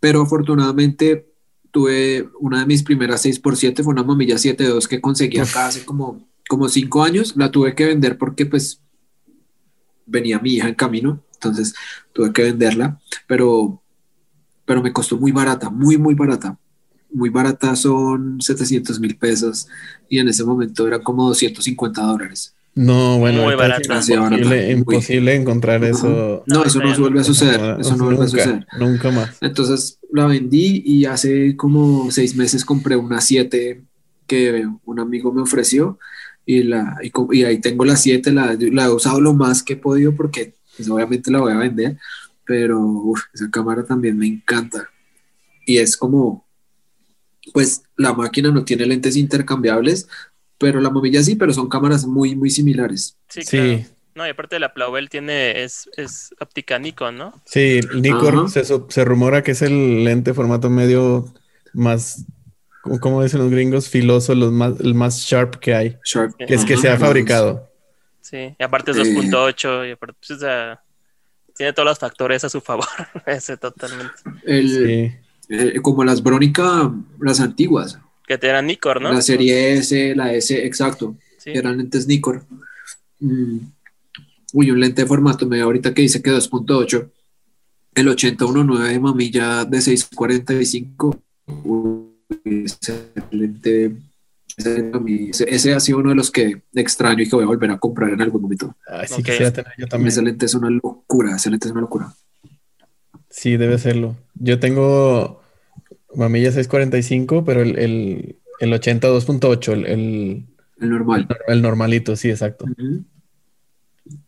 Pero 0.00 0.22
afortunadamente 0.22 1.30
tuve 1.70 2.28
una 2.40 2.60
de 2.60 2.66
mis 2.66 2.82
primeras 2.82 3.24
6x7, 3.24 3.82
fue 3.82 3.92
una 3.92 4.02
mamilla 4.02 4.36
7.2 4.36 4.86
que 4.86 5.00
conseguí 5.00 5.38
acá 5.38 5.66
hace 5.66 5.84
como, 5.84 6.26
como 6.48 6.68
cinco 6.68 7.02
años. 7.02 7.34
La 7.36 7.50
tuve 7.50 7.74
que 7.74 7.86
vender 7.86 8.18
porque 8.18 8.46
pues 8.46 8.80
venía 10.06 10.38
mi 10.38 10.54
hija 10.54 10.68
en 10.68 10.74
camino, 10.74 11.22
entonces 11.34 11.74
tuve 12.12 12.32
que 12.32 12.42
venderla, 12.42 13.00
pero, 13.26 13.82
pero 14.64 14.82
me 14.82 14.92
costó 14.92 15.16
muy 15.18 15.32
barata, 15.32 15.70
muy, 15.70 15.96
muy 15.96 16.14
barata 16.14 16.58
muy 17.14 17.30
barata 17.30 17.76
son 17.76 18.40
700 18.40 18.98
mil 18.98 19.16
pesos 19.16 19.68
y 20.08 20.18
en 20.18 20.28
ese 20.28 20.44
momento 20.44 20.86
era 20.86 20.98
como 20.98 21.28
250 21.28 22.02
dólares. 22.02 22.53
No, 22.76 23.18
bueno, 23.18 23.44
muy 23.44 23.54
Imposible, 23.54 24.70
imposible 24.72 25.34
encontrar 25.34 25.84
eso. 25.84 26.42
No, 26.46 26.64
eso 26.64 26.80
no 26.80 26.92
se 26.92 27.00
vuelve 27.00 27.20
a 27.20 27.24
suceder. 27.24 27.76
eso 27.78 27.96
no 27.96 28.06
vuelve 28.06 28.24
a 28.24 28.28
suceder. 28.28 28.66
Nunca 28.78 29.10
más. 29.12 29.36
Entonces 29.40 30.00
la 30.10 30.26
vendí 30.26 30.82
y 30.84 31.04
hace 31.04 31.56
como 31.56 32.10
seis 32.10 32.34
meses 32.34 32.64
compré 32.64 32.96
una 32.96 33.20
7 33.20 33.82
que 34.26 34.66
un 34.84 34.98
amigo 34.98 35.32
me 35.32 35.42
ofreció 35.42 35.98
y, 36.46 36.64
la, 36.64 36.98
y, 37.02 37.44
ahí 37.44 37.60
tengo 37.60 37.84
la 37.84 37.96
7, 37.96 38.32
la, 38.32 38.56
la, 38.58 38.84
he 38.84 38.90
usado 38.90 39.20
lo 39.20 39.34
más 39.34 39.62
que 39.62 39.74
he 39.74 39.76
podido 39.76 40.14
porque 40.14 40.54
pues, 40.76 40.88
obviamente 40.90 41.30
la 41.30 41.40
voy 41.40 41.52
a 41.52 41.58
vender, 41.58 41.96
pero 42.44 43.12
esa 43.32 43.50
cámara 43.50 43.84
también 43.84 44.18
me 44.18 44.26
encanta. 44.26 44.88
Y 45.66 45.78
es 45.78 45.96
como, 45.96 46.46
pues 47.52 47.82
la 47.96 48.12
máquina 48.12 48.50
no 48.50 48.64
tiene 48.64 48.86
lentes 48.86 49.16
intercambiables, 49.16 50.08
pero 50.58 50.80
la 50.80 50.90
mamilla 50.90 51.22
sí, 51.22 51.36
pero 51.36 51.52
son 51.52 51.68
cámaras 51.68 52.06
muy, 52.06 52.36
muy 52.36 52.50
similares. 52.50 53.18
Sí, 53.28 53.84
No, 54.14 54.26
y 54.26 54.30
aparte 54.30 54.56
de 54.56 54.60
la 54.60 54.72
Plaubel 54.72 55.08
tiene, 55.08 55.62
es, 55.64 55.88
es 55.96 56.34
óptica 56.40 56.78
Nikon, 56.78 57.16
¿no? 57.16 57.42
Sí, 57.44 57.80
Nikon 57.94 58.48
se, 58.48 58.64
se, 58.64 59.04
rumora 59.04 59.42
que 59.42 59.52
es 59.52 59.62
el 59.62 60.04
lente 60.04 60.34
formato 60.34 60.70
medio 60.70 61.32
más, 61.72 62.24
como 63.00 63.22
dicen 63.22 63.40
los 63.40 63.50
gringos, 63.50 63.88
filoso, 63.88 64.34
los 64.34 64.52
más, 64.52 64.78
el 64.80 64.94
más 64.94 65.18
sharp 65.18 65.56
que 65.56 65.74
hay. 65.74 65.96
Sharp. 66.04 66.36
Que 66.36 66.54
es 66.54 66.64
que 66.64 66.76
se 66.76 66.88
ha 66.88 66.96
fabricado. 66.96 67.68
Sí, 68.20 68.54
y 68.58 68.62
aparte 68.62 68.92
es 68.92 68.96
2.8 68.96 69.88
y 69.88 69.92
aparte 69.92 70.18
pues, 70.26 70.40
tiene 71.56 71.72
todos 71.72 71.86
los 71.86 71.98
factores 71.98 72.44
a 72.44 72.48
su 72.48 72.60
favor. 72.60 72.86
Ese 73.26 73.56
totalmente. 73.56 74.14
sí. 74.46 75.12
Eh, 75.48 75.80
como 75.82 76.04
las 76.04 76.22
Brónica, 76.22 76.92
las 77.20 77.40
antiguas. 77.40 77.98
Que 78.26 78.38
te 78.38 78.48
eran 78.48 78.66
Nikkor, 78.66 79.02
¿no? 79.02 79.12
La 79.12 79.22
serie 79.22 79.74
S, 79.74 80.14
la 80.14 80.32
S, 80.32 80.64
exacto. 80.64 81.16
Eran 81.44 81.76
lentes 81.76 82.06
Nikkor. 82.06 82.44
Mm. 83.20 83.58
Uy, 84.54 84.70
un 84.70 84.80
lente 84.80 85.02
de 85.02 85.08
formato 85.08 85.46
medio 85.46 85.64
ahorita 85.64 85.92
que 85.92 86.02
dice 86.02 86.22
que 86.22 86.30
2.8. 86.30 87.10
El 87.94 88.08
8019 88.08 88.88
de 88.88 89.00
mamilla 89.00 89.64
de 89.64 89.80
645. 89.80 91.22
ese 92.44 93.12
lente 93.30 93.96
ese, 94.56 95.74
ha 95.74 95.80
sido 95.80 95.98
uno 95.98 96.10
de 96.10 96.14
los 96.14 96.30
que 96.30 96.62
extraño 96.74 97.22
y 97.22 97.28
que 97.28 97.36
voy 97.36 97.44
a 97.44 97.48
volver 97.48 97.70
a 97.72 97.78
comprar 97.78 98.10
en 98.10 98.22
algún 98.22 98.42
momento. 98.42 98.76
sí, 99.06 99.22
tener 99.22 99.52
yo 99.78 99.86
también. 99.88 100.08
Ese 100.08 100.22
lente 100.22 100.46
es 100.46 100.54
una 100.54 100.70
locura, 100.70 101.36
ese 101.36 101.50
lente 101.50 101.68
es 101.68 101.72
una 101.72 101.80
locura. 101.80 102.14
Sí, 103.28 103.56
debe 103.56 103.78
serlo. 103.78 104.16
Yo 104.34 104.60
tengo 104.60 105.42
mamilla 106.16 106.52
645, 106.52 107.44
pero 107.44 107.62
el, 107.62 107.78
el, 107.78 108.36
el 108.60 108.72
80 108.72 109.08
2.8, 109.08 109.72
el, 109.72 109.86
el, 109.86 110.90
normal. 110.90 111.28
El, 111.48 111.62
normalito, 111.62 112.16
sí, 112.16 112.30
exacto. 112.30 112.66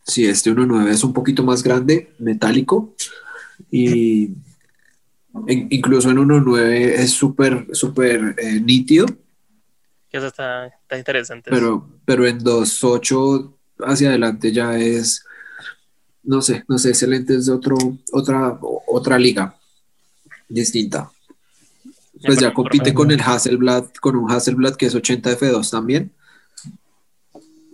Sí, 0.03 0.25
este 0.25 0.51
1.9 0.51 0.87
es 0.89 1.03
un 1.03 1.13
poquito 1.13 1.43
más 1.43 1.63
grande, 1.63 2.13
metálico, 2.19 2.93
y 3.71 4.31
incluso 5.47 6.09
en 6.09 6.17
1.9 6.17 6.59
es 6.69 7.11
súper, 7.11 7.67
súper 7.73 8.35
eh, 8.37 8.59
nítido. 8.59 9.05
Eso 10.11 10.27
está, 10.27 10.67
está 10.67 10.97
interesante. 10.97 11.51
Pero, 11.51 11.87
pero 12.05 12.25
en 12.25 12.39
2.8 12.39 13.53
hacia 13.79 14.09
adelante 14.09 14.51
ya 14.51 14.77
es 14.79 15.23
no 16.27 16.41
sé, 16.41 16.65
no 16.67 16.77
sé, 16.77 16.91
ese 16.91 17.07
lente 17.07 17.35
es 17.35 17.45
de 17.45 17.53
otro, 17.53 17.77
otra, 18.11 18.59
otra 18.87 19.17
liga 19.17 19.55
distinta. 20.49 21.09
Pues 22.25 22.39
ya 22.39 22.53
compite 22.53 22.93
con 22.93 23.11
el 23.11 23.21
Hasselblad, 23.21 23.85
con 24.01 24.15
un 24.15 24.31
Hasselblad 24.31 24.75
que 24.75 24.87
es 24.87 24.95
80 24.95 25.37
F2 25.37 25.69
también. 25.69 26.11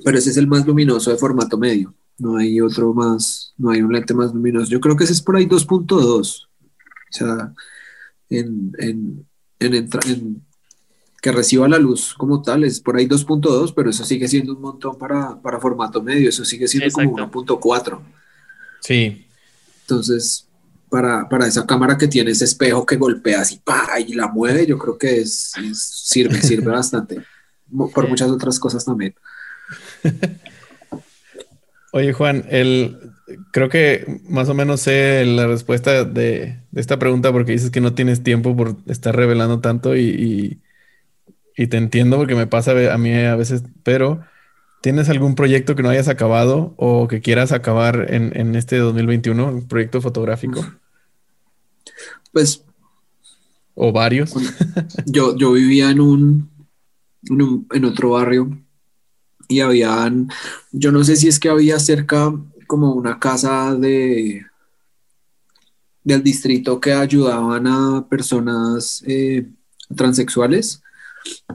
Pero 0.03 0.17
ese 0.17 0.31
es 0.31 0.37
el 0.37 0.47
más 0.47 0.65
luminoso 0.65 1.11
de 1.11 1.17
formato 1.17 1.57
medio. 1.57 1.93
No 2.17 2.37
hay 2.37 2.59
otro 2.61 2.93
más, 2.93 3.53
no 3.57 3.71
hay 3.71 3.81
un 3.81 3.91
lente 3.91 4.13
más 4.13 4.33
luminoso. 4.33 4.69
Yo 4.69 4.79
creo 4.79 4.95
que 4.95 5.05
ese 5.05 5.13
es 5.13 5.21
por 5.21 5.35
ahí 5.35 5.45
2.2. 5.45 5.97
O 5.99 6.23
sea, 7.09 7.53
en, 8.29 8.71
en, 8.79 9.25
en, 9.59 10.43
que 11.21 11.31
reciba 11.31 11.67
la 11.67 11.79
luz 11.79 12.13
como 12.15 12.41
tal, 12.41 12.63
es 12.65 12.81
por 12.81 12.97
ahí 12.97 13.07
2.2, 13.07 13.73
pero 13.73 13.89
eso 13.89 14.03
sigue 14.03 14.27
siendo 14.27 14.53
un 14.53 14.61
montón 14.61 14.97
para, 14.97 15.41
para 15.41 15.59
formato 15.59 16.03
medio. 16.03 16.29
Eso 16.29 16.43
sigue 16.43 16.67
siendo 16.67 16.93
como 16.93 17.15
1.4. 17.15 17.99
Sí. 18.81 19.25
Entonces, 19.81 20.47
para, 20.93 21.47
esa 21.47 21.65
cámara 21.65 21.97
que 21.97 22.07
tiene 22.07 22.29
ese 22.29 22.45
espejo 22.45 22.85
que 22.85 22.97
golpea 22.97 23.41
así 23.41 23.59
y 24.07 24.13
la 24.13 24.27
mueve, 24.27 24.67
yo 24.67 24.77
creo 24.77 24.97
que 24.97 25.21
es, 25.21 25.53
sirve, 25.73 26.39
sirve 26.39 26.71
bastante. 26.71 27.23
Por 27.93 28.07
muchas 28.07 28.29
otras 28.29 28.59
cosas 28.59 28.85
también. 28.85 29.15
Oye, 31.93 32.13
Juan, 32.13 32.45
el, 32.49 33.11
creo 33.51 33.69
que 33.69 34.21
más 34.29 34.49
o 34.49 34.53
menos 34.53 34.81
sé 34.81 35.25
la 35.25 35.47
respuesta 35.47 36.03
de, 36.03 36.59
esta 36.75 36.99
pregunta 36.99 37.31
porque 37.31 37.53
dices 37.53 37.71
que 37.71 37.81
no 37.81 37.95
tienes 37.95 38.21
tiempo 38.21 38.55
por 38.55 38.75
estar 38.85 39.15
revelando 39.15 39.61
tanto 39.61 39.95
y, 39.95 40.61
y 41.57 41.67
te 41.67 41.77
entiendo 41.77 42.17
porque 42.17 42.35
me 42.35 42.45
pasa 42.45 42.93
a 42.93 42.97
mí 42.99 43.13
a 43.15 43.35
veces, 43.35 43.63
pero 43.83 44.23
¿Tienes 44.83 45.07
algún 45.07 45.35
proyecto 45.35 45.77
que 45.77 45.81
no 45.81 45.87
hayas 45.87 46.09
acabado 46.09 46.73
o 46.75 47.07
que 47.07 47.21
quieras 47.21 47.53
acabar 47.53 48.07
en, 48.09 48.53
este 48.57 48.75
2021, 48.75 49.47
un 49.47 49.65
proyecto 49.69 50.01
fotográfico? 50.01 50.61
Pues. 52.31 52.63
¿O 53.75 53.91
varios? 53.91 54.33
Yo, 55.05 55.35
yo 55.35 55.53
vivía 55.53 55.89
en 55.89 55.99
un, 55.99 56.49
en 57.71 57.85
otro 57.85 58.11
barrio 58.11 58.57
y 59.47 59.59
habían, 59.59 60.29
yo 60.71 60.91
no 60.91 61.03
sé 61.03 61.15
si 61.15 61.27
es 61.27 61.39
que 61.39 61.49
había 61.49 61.79
cerca 61.79 62.33
como 62.67 62.93
una 62.93 63.19
casa 63.19 63.75
de 63.75 64.45
del 66.03 66.21
distrito 66.21 66.81
que 66.81 66.91
ayudaban 66.91 67.65
a 67.65 68.05
personas 68.09 69.03
eh, 69.07 69.47
transexuales 69.95 70.83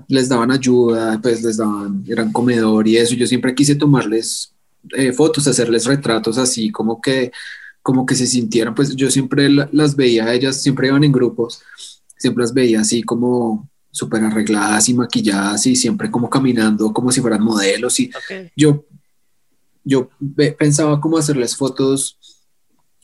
les 0.09 0.29
daban 0.29 0.51
ayuda, 0.51 1.21
pues 1.21 1.43
les 1.43 1.57
daban, 1.57 2.05
eran 2.09 2.33
comedor 2.33 2.87
y 2.89 2.97
eso. 2.97 3.15
Yo 3.15 3.27
siempre 3.27 3.55
quise 3.55 3.75
tomarles 3.75 4.53
eh, 4.97 5.13
fotos, 5.13 5.47
hacerles 5.47 5.85
retratos 5.85 6.39
así, 6.39 6.71
como 6.71 7.01
que, 7.01 7.33
como 7.89 8.05
que 8.05 8.15
se 8.15 8.27
sintieran, 8.27 8.75
pues 8.75 8.95
yo 8.95 9.11
siempre 9.11 9.49
las 9.49 9.97
veía, 9.97 10.35
ellas 10.35 10.61
siempre 10.61 10.89
iban 10.89 11.05
en 11.05 11.11
grupos, 11.11 11.63
siempre 12.19 12.43
las 12.43 12.53
veía 12.53 12.83
así 12.83 13.03
como 13.03 13.67
súper 13.91 14.23
arregladas 14.25 14.91
y 14.91 14.93
maquilladas 14.93 15.67
y 15.67 15.75
siempre 15.75 16.11
como 16.11 16.29
caminando 16.29 16.93
como 16.93 17.11
si 17.11 17.23
fueran 17.23 17.43
modelos 17.43 17.99
y 17.99 18.11
yo, 18.55 18.85
yo 19.85 20.11
pensaba 20.59 21.01
como 21.01 21.17
hacerles 21.17 21.57
fotos, 21.57 22.19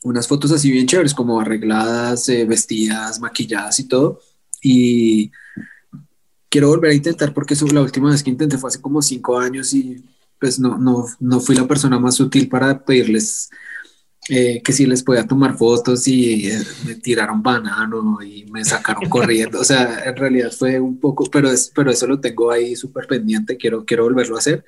unas 0.03 0.27
fotos 0.27 0.51
así 0.51 0.69
bien 0.69 0.85
chéveres, 0.85 1.15
como 1.15 1.39
arregladas, 1.39 2.29
eh, 2.29 2.45
vestidas, 2.45 3.19
maquilladas 3.19 3.79
y 3.79 3.87
todo. 3.87 4.19
Y, 4.61 5.31
quiero 6.47 6.67
volver 6.67 6.91
a 6.91 6.93
intentar 6.93 7.33
porque 7.33 7.55
eso, 7.55 7.65
la 7.65 7.81
última 7.81 8.11
vez 8.11 8.21
que 8.21 8.29
intenté 8.29 8.59
fue 8.59 8.67
hace 8.67 8.79
como 8.79 9.01
cinco 9.01 9.39
años 9.39 9.73
y 9.73 10.05
pues 10.39 10.59
no, 10.59 10.77
no, 10.77 11.07
no 11.19 11.39
fui 11.39 11.55
la 11.55 11.67
persona 11.67 11.97
más 11.97 12.19
útil 12.19 12.47
para 12.47 12.85
pedirles 12.85 13.49
eh, 14.27 14.61
que 14.63 14.73
si 14.73 14.87
les 14.87 15.03
podía 15.03 15.27
tomar 15.27 15.55
fotos 15.55 16.07
y 16.07 16.49
eh, 16.49 16.59
me 16.85 16.95
tiraron 16.95 17.43
banano 17.43 18.17
y 18.23 18.45
me 18.45 18.65
sacaron 18.65 19.07
corriendo. 19.07 19.59
O 19.59 19.63
sea, 19.63 20.03
en 20.03 20.15
realidad 20.15 20.51
fue 20.51 20.79
un 20.79 20.99
poco, 20.99 21.25
pero, 21.31 21.51
es, 21.51 21.71
pero 21.75 21.91
eso 21.91 22.07
lo 22.07 22.19
tengo 22.19 22.49
ahí 22.49 22.75
súper 22.75 23.05
pendiente, 23.05 23.55
quiero, 23.57 23.85
quiero 23.85 24.03
volverlo 24.03 24.35
a 24.35 24.39
hacer. 24.39 24.65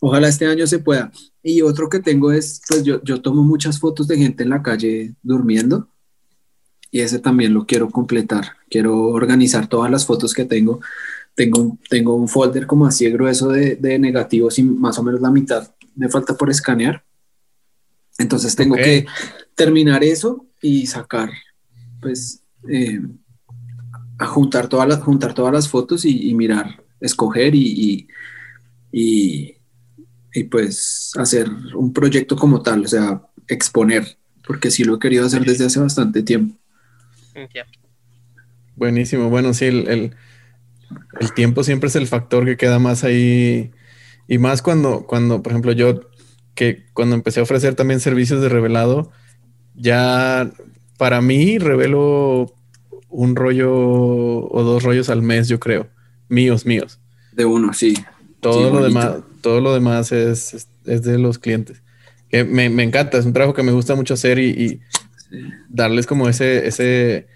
Ojalá 0.00 0.28
este 0.28 0.46
año 0.46 0.66
se 0.66 0.80
pueda. 0.80 1.10
Y 1.42 1.62
otro 1.62 1.88
que 1.88 2.00
tengo 2.00 2.32
es, 2.32 2.60
pues 2.68 2.82
yo, 2.82 3.02
yo 3.02 3.22
tomo 3.22 3.42
muchas 3.42 3.78
fotos 3.78 4.08
de 4.08 4.18
gente 4.18 4.42
en 4.42 4.50
la 4.50 4.62
calle 4.62 5.14
durmiendo 5.22 5.88
y 6.90 7.00
ese 7.00 7.18
también 7.18 7.54
lo 7.54 7.64
quiero 7.64 7.88
completar. 7.88 8.56
Quiero 8.68 9.08
organizar 9.08 9.68
todas 9.68 9.90
las 9.90 10.04
fotos 10.04 10.34
que 10.34 10.44
tengo. 10.44 10.80
Tengo 11.34 11.78
tengo 11.88 12.14
un 12.14 12.28
folder 12.28 12.66
como 12.66 12.84
así 12.84 13.08
grueso 13.08 13.48
de, 13.48 13.76
de 13.76 13.98
negativos 13.98 14.58
y 14.58 14.62
más 14.64 14.98
o 14.98 15.02
menos 15.02 15.22
la 15.22 15.30
mitad 15.30 15.72
me 15.96 16.10
falta 16.10 16.36
por 16.36 16.50
escanear. 16.50 17.02
Entonces 18.18 18.54
tengo 18.54 18.76
que 18.76 19.06
terminar 19.54 20.04
eso 20.04 20.46
y 20.60 20.86
sacar, 20.86 21.30
pues, 22.00 22.42
eh, 22.68 23.00
a 24.18 24.26
juntar 24.26 24.68
todas 24.68 24.88
las, 24.88 25.00
juntar 25.00 25.34
todas 25.34 25.52
las 25.52 25.68
fotos 25.68 26.04
y, 26.04 26.32
mirar, 26.34 26.82
escoger 27.00 27.54
y, 27.54 28.06
y, 28.92 29.56
y, 30.32 30.44
pues 30.44 31.12
hacer 31.16 31.48
un 31.74 31.92
proyecto 31.92 32.36
como 32.36 32.62
tal, 32.62 32.84
o 32.84 32.88
sea, 32.88 33.22
exponer, 33.48 34.16
porque 34.46 34.70
sí 34.70 34.84
lo 34.84 34.96
he 34.96 34.98
querido 34.98 35.26
hacer 35.26 35.44
desde 35.44 35.66
hace 35.66 35.80
bastante 35.80 36.22
tiempo. 36.22 36.56
Buenísimo, 38.76 39.28
bueno, 39.28 39.54
sí, 39.54 39.64
el, 39.64 39.88
el, 39.88 40.16
el, 41.20 41.34
tiempo 41.34 41.64
siempre 41.64 41.88
es 41.88 41.96
el 41.96 42.06
factor 42.06 42.44
que 42.44 42.56
queda 42.56 42.78
más 42.78 43.04
ahí 43.04 43.72
y 44.28 44.38
más 44.38 44.62
cuando, 44.62 45.06
cuando, 45.06 45.42
por 45.42 45.52
ejemplo, 45.52 45.72
yo 45.72 46.11
que 46.54 46.84
cuando 46.92 47.14
empecé 47.14 47.40
a 47.40 47.44
ofrecer 47.44 47.74
también 47.74 48.00
servicios 48.00 48.40
de 48.40 48.48
revelado, 48.48 49.10
ya 49.74 50.50
para 50.98 51.20
mí 51.20 51.58
revelo 51.58 52.54
un 53.08 53.36
rollo 53.36 53.70
o 53.72 54.62
dos 54.62 54.82
rollos 54.82 55.08
al 55.10 55.22
mes, 55.22 55.48
yo 55.48 55.60
creo. 55.60 55.88
Míos, 56.28 56.64
míos. 56.66 56.98
De 57.32 57.44
uno, 57.44 57.72
sí. 57.72 57.94
Todo 58.40 58.70
lo 58.70 58.82
demás, 58.82 59.16
todo 59.40 59.60
lo 59.60 59.74
demás 59.74 60.12
es, 60.12 60.66
es, 60.84 61.02
de 61.02 61.18
los 61.18 61.38
clientes. 61.38 61.82
Que 62.28 62.44
me, 62.44 62.70
me, 62.70 62.82
encanta, 62.82 63.18
es 63.18 63.26
un 63.26 63.32
trabajo 63.32 63.54
que 63.54 63.62
me 63.62 63.72
gusta 63.72 63.94
mucho 63.94 64.14
hacer 64.14 64.38
y, 64.38 64.80
darles 65.68 66.06
como 66.06 66.28
ese, 66.28 66.66
ese, 66.66 67.26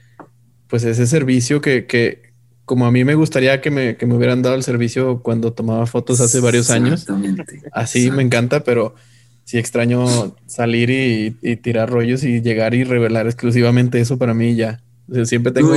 pues 0.69 0.85
ese 0.85 1.07
servicio 1.07 1.61
que, 1.61 1.87
que, 1.87 2.33
como 2.67 2.85
a 2.85 2.91
mí 2.91 3.05
me 3.05 3.15
gustaría 3.15 3.61
que 3.61 3.71
me, 3.71 3.97
que 3.97 4.07
me 4.07 4.17
hubieran 4.17 4.43
dado 4.43 4.57
el 4.57 4.65
servicio 4.65 5.21
cuando 5.23 5.53
tomaba 5.53 5.87
fotos 5.87 6.21
hace 6.21 6.41
varios 6.41 6.69
años. 6.71 7.07
Así 7.73 8.11
me 8.11 8.23
encanta, 8.23 8.65
pero 8.65 8.95
sí 9.45 9.57
extraño 9.57 10.37
salir 10.47 10.91
y, 10.91 11.57
tirar 11.57 11.89
rollos 11.89 12.25
y 12.25 12.43
llegar 12.43 12.75
y 12.75 12.83
revelar 12.83 13.27
exclusivamente 13.27 14.01
eso 14.01 14.19
para 14.19 14.35
mí 14.35 14.57
ya. 14.57 14.83
siempre 15.25 15.53
tengo 15.53 15.75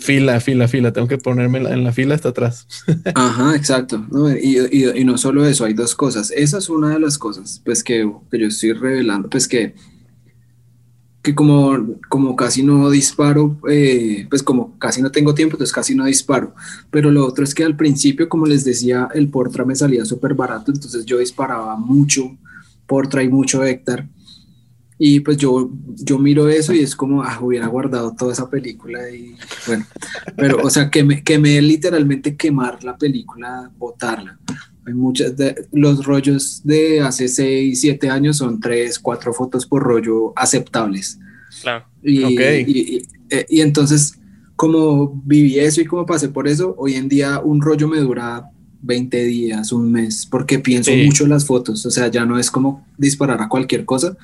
fila, 0.00 0.38
fila, 0.38 0.68
fila. 0.68 0.92
Tengo 0.92 1.08
que 1.08 1.18
ponerme 1.18 1.58
en 1.58 1.82
la 1.82 1.92
fila 1.92 2.14
hasta 2.14 2.28
atrás. 2.28 2.68
Ajá, 3.16 3.56
exacto. 3.56 4.06
y, 4.40 5.04
no 5.04 5.18
solo 5.18 5.44
eso, 5.44 5.64
hay 5.64 5.74
dos 5.74 5.96
cosas. 5.96 6.30
Esa 6.30 6.58
es 6.58 6.68
una 6.68 6.90
de 6.90 7.00
las 7.00 7.18
cosas, 7.18 7.60
pues 7.64 7.82
que, 7.82 8.08
que 8.30 8.38
yo 8.38 8.46
estoy 8.46 8.72
revelando, 8.72 9.28
pues 9.28 9.48
que 9.48 9.74
que 11.24 11.34
como, 11.34 11.96
como 12.10 12.36
casi 12.36 12.62
no 12.62 12.90
disparo, 12.90 13.58
eh, 13.70 14.26
pues 14.28 14.42
como 14.42 14.78
casi 14.78 15.00
no 15.00 15.10
tengo 15.10 15.34
tiempo, 15.34 15.54
entonces 15.54 15.72
casi 15.72 15.94
no 15.94 16.04
disparo. 16.04 16.54
Pero 16.90 17.10
lo 17.10 17.26
otro 17.26 17.44
es 17.44 17.54
que 17.54 17.64
al 17.64 17.76
principio, 17.76 18.28
como 18.28 18.44
les 18.44 18.62
decía, 18.62 19.08
el 19.14 19.30
Portra 19.30 19.64
me 19.64 19.74
salía 19.74 20.04
súper 20.04 20.34
barato, 20.34 20.70
entonces 20.70 21.06
yo 21.06 21.16
disparaba 21.16 21.76
mucho 21.76 22.36
Portra 22.86 23.22
y 23.22 23.30
mucho 23.30 23.64
Héctor. 23.64 24.04
Y 24.98 25.20
pues 25.20 25.38
yo, 25.38 25.70
yo 25.96 26.18
miro 26.18 26.46
eso 26.50 26.74
y 26.74 26.80
es 26.80 26.94
como, 26.94 27.22
ah, 27.22 27.38
hubiera 27.40 27.68
guardado 27.68 28.14
toda 28.14 28.34
esa 28.34 28.50
película 28.50 29.08
y 29.08 29.34
bueno, 29.66 29.86
pero 30.36 30.58
o 30.62 30.68
sea, 30.68 30.90
que 30.90 31.02
me, 31.04 31.24
que 31.24 31.38
me 31.38 31.60
literalmente 31.62 32.36
quemar 32.36 32.84
la 32.84 32.98
película, 32.98 33.70
botarla. 33.78 34.38
Hay 34.86 34.94
muchas 34.94 35.36
de 35.36 35.66
los 35.72 36.04
rollos 36.04 36.60
de 36.64 37.00
hace 37.00 37.28
6, 37.28 37.80
7 37.80 38.10
años 38.10 38.36
son 38.38 38.60
3, 38.60 38.98
4 38.98 39.32
fotos 39.32 39.66
por 39.66 39.82
rollo 39.82 40.32
aceptables. 40.36 41.18
Claro. 41.62 41.86
Y, 42.02 42.22
y, 42.24 43.02
y, 43.48 43.60
entonces, 43.60 44.18
como 44.56 45.22
viví 45.24 45.58
eso 45.58 45.80
y 45.80 45.86
como 45.86 46.04
pasé 46.04 46.28
por 46.28 46.46
eso, 46.46 46.74
hoy 46.78 46.94
en 46.94 47.08
día 47.08 47.40
un 47.40 47.62
rollo 47.62 47.88
me 47.88 47.98
dura 47.98 48.50
20 48.82 49.24
días, 49.24 49.72
un 49.72 49.90
mes, 49.90 50.26
porque 50.30 50.58
pienso 50.58 50.92
mucho 50.94 51.24
en 51.24 51.30
las 51.30 51.46
fotos. 51.46 51.86
O 51.86 51.90
sea, 51.90 52.08
ya 52.08 52.26
no 52.26 52.38
es 52.38 52.50
como 52.50 52.86
disparar 52.98 53.40
a 53.40 53.48
cualquier 53.48 53.86
cosa, 53.86 54.16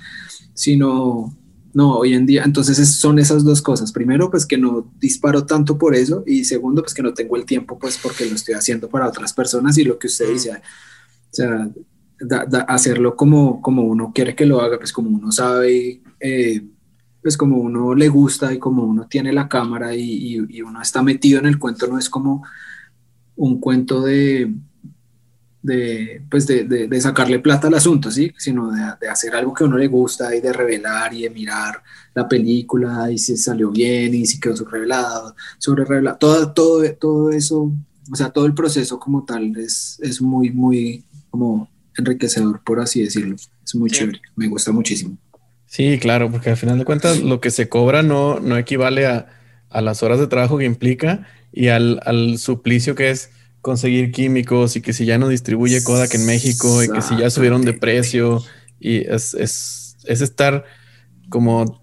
sino 0.53 1.35
no, 1.73 1.97
hoy 1.99 2.15
en 2.15 2.27
día, 2.27 2.43
entonces 2.45 2.99
son 2.99 3.19
esas 3.19 3.45
dos 3.45 3.63
cosas. 3.63 3.93
Primero, 3.93 4.31
pues 4.31 4.47
que 4.47 4.59
no 4.59 4.93
disparo 4.99 5.47
tanto 5.47 5.79
por 5.79 5.95
eso 5.95 6.25
y 6.27 6.45
segundo, 6.45 6.83
pues 6.83 6.95
que 6.95 7.03
no 7.03 7.15
tengo 7.15 7.37
el 7.37 7.45
tiempo, 7.45 7.79
pues 7.79 7.99
porque 8.03 8.27
lo 8.27 8.35
estoy 8.35 8.55
haciendo 8.55 8.89
para 8.89 9.09
otras 9.09 9.33
personas 9.33 9.79
y 9.79 9.85
lo 9.85 9.99
que 9.99 10.09
usted 10.09 10.31
dice, 10.33 10.51
o 10.53 10.61
sea, 11.31 11.71
hacerlo 12.69 13.17
como, 13.17 13.63
como 13.63 13.83
uno 13.83 14.13
quiere 14.15 14.35
que 14.35 14.47
lo 14.47 14.61
haga, 14.61 14.79
pues 14.79 14.93
como 14.93 15.11
uno 15.11 15.31
sabe, 15.31 16.03
eh, 16.19 16.63
pues 17.23 17.37
como 17.37 17.59
uno 17.59 17.95
le 17.95 18.09
gusta 18.09 18.53
y 18.53 18.59
como 18.59 18.83
uno 18.85 19.07
tiene 19.09 19.33
la 19.33 19.49
cámara 19.49 19.95
y, 19.95 20.45
y 20.49 20.63
uno 20.63 20.83
está 20.83 21.03
metido 21.03 21.39
en 21.39 21.47
el 21.47 21.59
cuento, 21.59 21.87
no 21.87 21.99
es 21.99 22.11
como 22.11 22.43
un 23.37 23.61
cuento 23.61 24.03
de, 24.03 24.53
de, 25.63 26.23
pues 26.31 26.47
de, 26.47 26.65
de, 26.65 27.01
sacarle 27.01 27.39
plata 27.39 27.69
al 27.69 27.75
asunto, 27.75 28.11
¿sí? 28.11 28.33
sino 28.39 28.71
de, 28.73 29.09
hacer 29.09 29.35
algo 29.35 29.53
que 29.53 29.65
a 29.65 29.67
uno 29.67 29.77
le 29.77 29.89
gusta 29.89 30.35
y 30.35 30.41
de 30.41 30.53
revelar 30.53 31.13
y 31.13 31.23
de 31.23 31.31
mirar 31.31 31.83
la 32.15 32.29
película 32.29 33.11
y 33.11 33.19
si 33.19 33.37
salió 33.37 33.71
bien 33.71 34.15
y 34.15 34.27
si 34.27 34.41
quedó 34.41 34.57
sobre 34.57 34.73
revelado, 34.73 35.35
sobre 35.59 35.85
revelado, 35.85 36.19
todo, 36.19 36.53
todo, 36.53 36.95
todo 36.95 37.31
eso, 37.31 37.73
o 38.11 38.17
sea, 38.17 38.31
todo 38.31 38.47
el 38.47 38.55
proceso 38.55 38.99
como 38.99 39.25
tal 39.25 39.57
es, 39.57 39.99
es 40.03 40.23
muy, 40.23 40.51
muy 40.51 41.05
como 41.29 41.69
enriquecedor, 41.97 42.63
por 42.65 42.81
así 42.81 43.03
decirlo. 43.03 43.37
Es 43.65 43.75
muy 43.75 43.91
chévere, 43.91 44.21
me 44.37 44.49
gusta 44.49 44.73
muchísimo. 44.73 45.17
Sí, 45.67 45.99
claro, 46.01 46.31
porque 46.33 46.51
al 46.51 46.57
final 46.57 46.79
de 46.79 46.85
cuentas 46.85 47.21
lo 47.21 47.41
que 47.41 47.51
se 47.51 47.69
cobra 47.69 48.03
no, 48.03 48.41
no 48.41 48.57
equivale 48.57 49.07
a, 49.07 49.29
a 49.69 49.81
las 49.81 50.03
horas 50.03 50.19
de 50.19 50.27
trabajo 50.27 50.59
que 50.59 50.65
implica 50.65 51.29
y 51.53 51.69
al, 51.69 52.01
al 52.05 52.39
suplicio 52.39 52.95
que 52.95 53.11
es 53.11 53.31
conseguir 53.61 54.11
químicos 54.13 54.77
y 54.77 54.81
que 54.81 54.93
si 54.93 55.05
ya 55.05 55.19
no 55.19 55.29
distribuye 55.29 55.83
Kodak 55.83 56.15
en 56.15 56.27
México 56.27 56.83
y 56.83 56.89
que 56.89 57.03
si 57.03 57.17
ya 57.17 57.31
subieron 57.31 57.63
de 57.63 57.75
precio 57.75 58.43
y 58.79 58.99
es, 58.99 59.35
es, 59.35 59.97
es 60.05 60.21
estar 60.21 60.65
como 61.29 61.81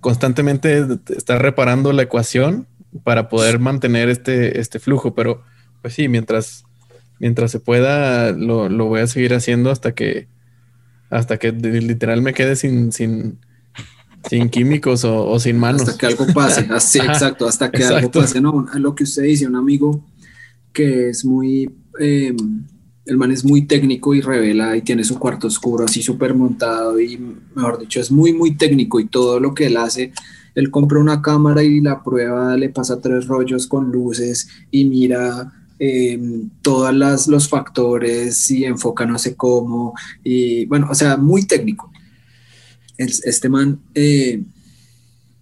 constantemente 0.00 0.86
estar 1.16 1.40
reparando 1.40 1.92
la 1.92 2.02
ecuación 2.02 2.66
para 3.04 3.28
poder 3.28 3.58
mantener 3.58 4.08
este, 4.08 4.60
este 4.60 4.78
flujo. 4.78 5.14
Pero 5.14 5.42
pues 5.82 5.94
sí, 5.94 6.08
mientras, 6.08 6.64
mientras 7.18 7.50
se 7.50 7.60
pueda, 7.60 8.32
lo, 8.32 8.68
lo 8.68 8.86
voy 8.86 9.00
a 9.00 9.06
seguir 9.06 9.34
haciendo 9.34 9.70
hasta 9.70 9.94
que, 9.94 10.28
hasta 11.10 11.38
que 11.38 11.52
literal 11.52 12.22
me 12.22 12.34
quede 12.34 12.56
sin, 12.56 12.92
sin, 12.92 13.38
sin 14.28 14.48
químicos 14.48 15.04
o, 15.04 15.38
sin 15.38 15.58
manos. 15.58 15.82
Hasta 15.82 15.98
que 15.98 16.06
algo 16.06 16.26
pase, 16.32 16.66
así, 16.70 16.98
exacto, 16.98 17.46
hasta 17.46 17.70
que 17.70 17.84
algo 17.84 18.10
pase. 18.10 18.40
No, 18.40 18.66
lo 18.74 18.94
que 18.94 19.04
usted 19.04 19.22
dice, 19.22 19.46
un 19.46 19.56
amigo 19.56 20.04
que 20.72 21.08
es 21.08 21.24
muy, 21.24 21.70
eh, 21.98 22.34
el 23.06 23.16
man 23.16 23.32
es 23.32 23.44
muy 23.44 23.62
técnico 23.62 24.14
y 24.14 24.20
revela 24.20 24.76
y 24.76 24.82
tiene 24.82 25.04
su 25.04 25.18
cuarto 25.18 25.46
oscuro 25.46 25.84
así 25.84 26.02
súper 26.02 26.34
montado 26.34 27.00
y 27.00 27.18
mejor 27.54 27.78
dicho 27.78 28.00
es 28.00 28.10
muy 28.10 28.32
muy 28.32 28.56
técnico 28.56 29.00
y 29.00 29.06
todo 29.06 29.40
lo 29.40 29.54
que 29.54 29.66
él 29.66 29.76
hace, 29.76 30.12
él 30.54 30.70
compra 30.70 31.00
una 31.00 31.22
cámara 31.22 31.62
y 31.62 31.80
la 31.80 32.02
prueba, 32.02 32.56
le 32.56 32.68
pasa 32.68 33.00
tres 33.00 33.26
rollos 33.26 33.66
con 33.66 33.90
luces 33.90 34.48
y 34.70 34.84
mira 34.84 35.52
eh, 35.78 36.20
todos 36.62 37.26
los 37.26 37.48
factores 37.48 38.50
y 38.50 38.64
enfoca 38.64 39.06
no 39.06 39.18
sé 39.18 39.34
cómo 39.34 39.94
y 40.22 40.66
bueno, 40.66 40.88
o 40.90 40.94
sea, 40.94 41.16
muy 41.16 41.46
técnico. 41.46 41.90
Este 42.98 43.48
man 43.48 43.80
eh, 43.94 44.42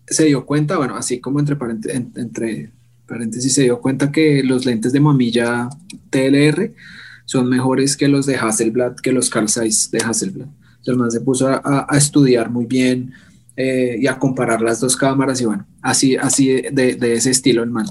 se 0.07 0.27
dio 0.27 0.47
cuenta, 0.47 0.77
bueno, 0.77 0.95
así 0.95 1.19
como 1.19 1.41
entre 1.41 1.57
paréntesis, 3.09 3.55
se 3.55 3.63
dio 3.63 3.81
cuenta 3.81 4.13
que 4.13 4.43
los 4.45 4.67
lentes 4.67 4.93
de 4.93 5.01
mamilla 5.01 5.69
TLR 6.11 6.73
son 7.25 7.49
mejores 7.49 7.97
que 7.97 8.09
los 8.09 8.27
de 8.27 8.37
Hasselblad, 8.37 8.97
que 8.97 9.13
los 9.13 9.31
Carl 9.31 9.49
Zeiss 9.49 9.91
de 9.91 9.99
Hasselblad. 9.99 10.47
El 10.87 10.97
man 10.97 11.11
se 11.11 11.21
puso 11.21 11.49
a, 11.49 11.87
estudiar 11.93 12.51
muy 12.51 12.67
bien 12.67 13.13
eh, 13.57 13.99
y 14.01 14.07
a 14.07 14.19
comparar 14.19 14.63
las 14.63 14.81
dos 14.81 14.97
cámaras 14.97 15.41
y 15.41 15.45
bueno, 15.45 15.67
así, 15.83 16.17
así 16.17 16.63
de, 16.73 16.95
de, 16.95 17.13
ese 17.15 17.31
estilo 17.31 17.63
el 17.63 17.71
man. 17.71 17.87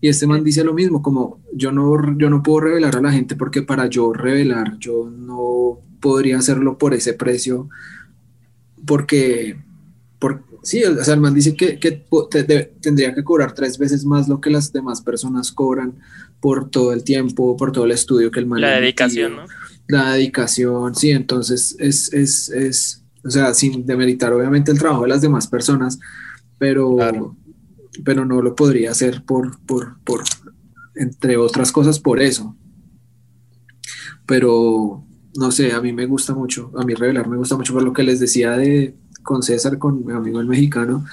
Y 0.00 0.08
este 0.08 0.26
man 0.26 0.42
dice 0.42 0.64
lo 0.64 0.72
mismo, 0.72 1.02
como 1.02 1.40
yo 1.52 1.72
no, 1.72 2.16
yo 2.16 2.30
no 2.30 2.42
puedo 2.42 2.60
revelar 2.60 2.96
a 2.96 3.02
la 3.02 3.12
gente 3.12 3.36
porque 3.36 3.62
para 3.62 3.86
yo 3.86 4.12
revelar 4.12 4.78
yo 4.78 5.10
no 5.10 5.80
podría 6.00 6.38
hacerlo 6.38 6.78
por 6.78 6.94
ese 6.94 7.12
precio 7.12 7.68
porque, 8.86 9.58
porque 10.18 10.49
sí, 10.62 10.82
o 10.84 11.04
sea, 11.04 11.14
el 11.14 11.20
man 11.20 11.34
dice 11.34 11.54
que, 11.54 11.78
que 11.78 12.04
tendría 12.80 13.14
que 13.14 13.24
cobrar 13.24 13.54
tres 13.54 13.78
veces 13.78 14.04
más 14.04 14.28
lo 14.28 14.40
que 14.40 14.50
las 14.50 14.72
demás 14.72 15.00
personas 15.00 15.52
cobran 15.52 15.98
por 16.40 16.70
todo 16.70 16.92
el 16.92 17.04
tiempo, 17.04 17.56
por 17.56 17.72
todo 17.72 17.84
el 17.84 17.92
estudio 17.92 18.30
que 18.30 18.40
el 18.40 18.46
man 18.46 18.60
La 18.60 18.80
dedicación, 18.80 19.36
¿no? 19.36 19.44
La 19.88 20.12
dedicación, 20.12 20.94
sí, 20.94 21.10
entonces 21.10 21.76
es, 21.78 22.12
es, 22.12 22.48
es, 22.50 23.04
o 23.24 23.30
sea, 23.30 23.54
sin 23.54 23.84
demeritar 23.84 24.32
obviamente 24.32 24.70
el 24.70 24.78
trabajo 24.78 25.02
de 25.02 25.08
las 25.08 25.20
demás 25.20 25.46
personas, 25.46 25.98
pero, 26.58 27.36
pero 28.04 28.24
no 28.24 28.40
lo 28.40 28.54
podría 28.54 28.92
hacer 28.92 29.24
por, 29.24 29.60
por, 29.66 30.00
por, 30.04 30.22
entre 30.94 31.36
otras 31.36 31.72
cosas, 31.72 31.98
por 31.98 32.20
eso. 32.20 32.56
Pero, 34.26 35.04
no 35.36 35.50
sé, 35.50 35.72
a 35.72 35.80
mí 35.80 35.92
me 35.92 36.06
gusta 36.06 36.34
mucho, 36.34 36.70
a 36.76 36.84
mí 36.84 36.94
revelar 36.94 37.28
me 37.28 37.36
gusta 37.36 37.56
mucho 37.56 37.72
por 37.72 37.82
lo 37.82 37.92
que 37.92 38.04
les 38.04 38.20
decía 38.20 38.52
de 38.52 38.94
con 39.22 39.42
César, 39.42 39.78
con 39.78 40.04
mi 40.04 40.12
amigo 40.12 40.40
el 40.40 40.46
mexicano, 40.46 41.04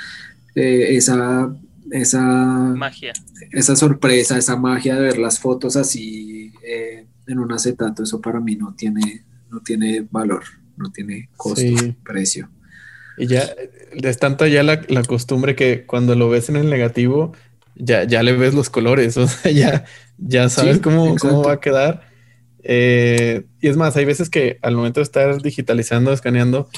eh, 0.56 0.96
esa, 0.96 1.54
esa 1.92 2.22
Magia. 2.22 3.14
esa 3.52 3.76
sorpresa, 3.76 4.38
esa 4.38 4.58
magia 4.58 4.96
de 4.96 5.02
ver 5.02 5.18
las 5.18 5.40
fotos 5.40 5.76
así 5.76 6.52
eh, 6.64 7.06
en 7.28 7.40
un 7.40 7.52
acetato, 7.52 8.04
eso 8.04 8.20
para 8.22 8.40
mí 8.40 8.56
no 8.56 8.74
tiene, 8.76 9.24
no 9.50 9.60
tiene 9.62 10.06
valor, 10.10 10.44
no 10.78 10.92
tiene 10.92 11.30
costo, 11.38 11.62
Sí. 11.62 11.96
precio. 12.04 12.50
Y 13.18 13.28
ya 13.28 13.50
es 13.92 14.18
tanta 14.20 14.48
ya 14.48 14.64
la, 14.64 14.82
la 14.90 15.04
costumbre 15.04 15.56
que 15.56 15.86
cuando 15.86 16.16
lo 16.16 16.30
ves 16.30 16.50
en 16.50 16.56
el 16.56 16.70
negativo, 16.70 17.34
ya, 17.76 18.04
ya 18.06 18.24
le 18.24 18.34
ves 18.34 18.54
los 18.54 18.70
colores, 18.70 19.18
o 19.18 19.28
sea, 19.28 19.52
ya, 19.52 19.86
ya 20.18 20.50
sabes 20.50 20.78
Sí, 20.78 20.82
cómo, 20.82 21.16
cómo 21.18 21.44
va 21.44 21.54
a 21.54 21.60
quedar. 21.60 22.08
Eh, 22.64 23.46
y 23.62 23.68
es 23.70 23.78
más, 23.78 23.96
hay 23.96 24.06
veces 24.06 24.30
que 24.30 24.58
al 24.62 24.76
momento 24.76 25.00
de 25.00 25.04
estar 25.06 25.42
digitalizando, 25.42 26.12
escaneando, 26.12 26.70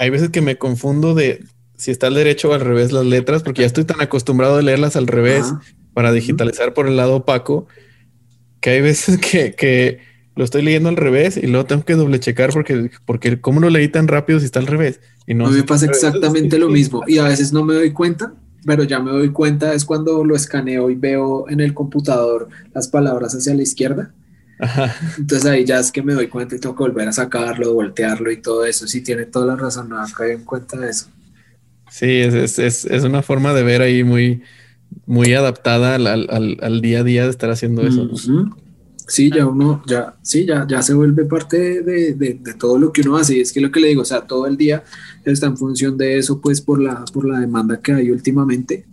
hay 0.00 0.08
veces 0.08 0.30
que 0.30 0.40
me 0.40 0.56
confundo 0.56 1.14
de 1.14 1.44
si 1.76 1.90
está 1.90 2.06
al 2.06 2.14
derecho 2.14 2.48
o 2.48 2.54
al 2.54 2.62
revés 2.62 2.90
las 2.90 3.04
letras, 3.04 3.42
porque 3.42 3.60
ya 3.60 3.66
estoy 3.66 3.84
tan 3.84 4.00
acostumbrado 4.00 4.56
a 4.56 4.62
leerlas 4.62 4.96
al 4.96 5.06
revés 5.06 5.52
para 5.92 6.10
digitalizar 6.10 6.72
por 6.72 6.88
el 6.88 6.96
lado 6.96 7.16
opaco, 7.16 7.66
que 8.60 8.70
hay 8.70 8.80
veces 8.80 9.18
que, 9.30 9.54
que 9.54 9.98
lo 10.36 10.44
estoy 10.44 10.62
leyendo 10.62 10.88
al 10.88 10.96
revés 10.96 11.36
y 11.36 11.46
luego 11.48 11.66
tengo 11.66 11.84
que 11.84 11.96
doble 11.96 12.18
checar 12.18 12.50
porque, 12.50 12.90
porque 13.04 13.42
¿cómo 13.42 13.60
lo 13.60 13.68
leí 13.68 13.88
tan 13.88 14.08
rápido 14.08 14.38
si 14.38 14.46
está 14.46 14.58
al 14.58 14.68
revés? 14.68 15.00
Y 15.26 15.34
no 15.34 15.46
a 15.46 15.50
mí 15.50 15.56
me 15.58 15.64
pasa 15.64 15.84
exactamente 15.84 16.58
lo 16.58 16.70
mismo 16.70 17.02
y 17.06 17.18
a 17.18 17.24
veces 17.24 17.52
no 17.52 17.62
me 17.62 17.74
doy 17.74 17.92
cuenta, 17.92 18.32
pero 18.64 18.84
ya 18.84 19.00
me 19.00 19.10
doy 19.10 19.32
cuenta 19.32 19.74
es 19.74 19.84
cuando 19.84 20.24
lo 20.24 20.34
escaneo 20.34 20.88
y 20.88 20.94
veo 20.94 21.46
en 21.50 21.60
el 21.60 21.74
computador 21.74 22.48
las 22.72 22.88
palabras 22.88 23.34
hacia 23.34 23.54
la 23.54 23.62
izquierda. 23.62 24.14
Ajá. 24.60 24.94
Entonces 25.18 25.46
ahí 25.50 25.64
ya 25.64 25.80
es 25.80 25.90
que 25.90 26.02
me 26.02 26.14
doy 26.14 26.28
cuenta 26.28 26.56
y 26.56 26.58
tengo 26.60 26.74
que 26.76 26.82
volver 26.82 27.08
a 27.08 27.12
sacarlo, 27.12 27.72
voltearlo 27.74 28.30
y 28.30 28.36
todo 28.42 28.64
eso. 28.64 28.86
Sí, 28.86 29.00
tiene 29.02 29.26
toda 29.26 29.46
la 29.46 29.56
razón, 29.56 29.88
no 29.88 29.96
caer 30.16 30.32
en 30.32 30.44
cuenta 30.44 30.78
de 30.78 30.90
eso. 30.90 31.06
Sí, 31.90 32.06
es, 32.20 32.34
es, 32.34 32.58
es, 32.58 32.84
es 32.84 33.04
una 33.04 33.22
forma 33.22 33.52
de 33.52 33.62
ver 33.62 33.82
ahí 33.82 34.04
muy, 34.04 34.42
muy 35.06 35.32
adaptada 35.34 35.96
al, 35.96 36.06
al, 36.06 36.58
al- 36.60 36.80
día 36.80 37.00
a 37.00 37.04
día 37.04 37.24
de 37.24 37.30
estar 37.30 37.50
haciendo 37.50 37.86
eso. 37.86 38.04
¿no? 38.04 38.12
Ujú. 38.14 38.50
Sí, 39.08 39.30
ya 39.34 39.44
uno, 39.46 39.82
ya, 39.86 40.14
sí, 40.22 40.46
ya, 40.46 40.64
ya 40.68 40.82
se 40.82 40.94
vuelve 40.94 41.24
parte 41.24 41.82
de, 41.82 42.14
de- 42.14 42.38
de 42.40 42.54
todo 42.54 42.78
lo 42.78 42.92
que 42.92 43.00
uno 43.00 43.16
hace. 43.16 43.38
Y 43.38 43.40
es 43.40 43.52
que 43.52 43.60
lo 43.60 43.70
que 43.72 43.80
le 43.80 43.88
digo, 43.88 44.02
o 44.02 44.04
sea, 44.04 44.20
todo 44.26 44.46
el 44.46 44.56
día 44.56 44.84
está 45.24 45.46
en 45.46 45.56
función 45.56 45.98
de 45.98 46.18
eso, 46.18 46.40
pues 46.40 46.60
por 46.60 46.80
la, 46.80 47.04
por 47.12 47.26
la 47.28 47.40
demanda 47.40 47.80
que 47.80 47.92
hay 47.92 48.10
últimamente. 48.10 48.86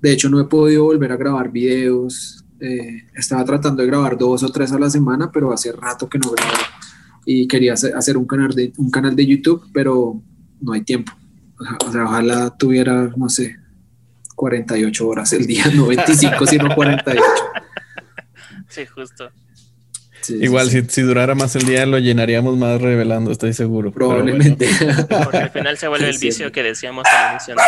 De 0.00 0.12
hecho, 0.12 0.28
no 0.28 0.40
he 0.40 0.44
podido 0.44 0.84
volver 0.84 1.12
a 1.12 1.16
grabar 1.16 1.50
videos. 1.52 2.44
Eh, 2.60 3.08
estaba 3.14 3.44
tratando 3.44 3.82
de 3.82 3.88
grabar 3.88 4.18
dos 4.18 4.42
o 4.42 4.48
tres 4.50 4.72
a 4.72 4.78
la 4.78 4.90
semana, 4.90 5.30
pero 5.30 5.52
hace 5.52 5.72
rato 5.72 6.08
que 6.08 6.18
no 6.18 6.30
grabo. 6.30 6.50
Y 7.24 7.46
quería 7.46 7.74
hacer, 7.74 8.16
un, 8.16 8.26
canal 8.26 8.54
de, 8.54 8.72
un 8.78 8.90
canal 8.90 9.14
de 9.14 9.26
YouTube, 9.26 9.68
pero 9.72 10.20
no 10.60 10.72
hay 10.72 10.82
tiempo. 10.82 11.12
O 11.86 11.92
sea, 11.92 12.04
ojalá 12.04 12.56
tuviera, 12.56 13.10
no 13.16 13.28
sé, 13.28 13.56
48 14.34 15.06
horas 15.06 15.32
el 15.32 15.46
día, 15.46 15.64
no 15.74 15.86
25, 15.88 16.46
sino 16.46 16.74
48. 16.74 17.22
Sí, 18.68 18.86
justo. 18.86 19.30
Sí, 20.20 20.38
Igual, 20.42 20.68
sí. 20.68 20.82
si, 20.82 20.88
si 20.88 21.02
durara 21.02 21.34
más 21.34 21.54
el 21.56 21.64
día, 21.64 21.86
lo 21.86 21.98
llenaríamos 21.98 22.56
más 22.56 22.80
revelando, 22.80 23.30
estoy 23.30 23.52
seguro. 23.52 23.92
Bueno, 23.92 24.08
Probablemente. 24.08 24.68
Porque 25.24 25.38
al 25.38 25.50
final 25.50 25.78
se 25.78 25.88
vuelve 25.88 26.08
el 26.08 26.18
Sí, 26.18 26.26
vicio 26.26 26.52
que 26.52 26.62
decíamos 26.62 27.04
al 27.06 27.32
inicio, 27.32 27.54
¿no? 27.54 27.62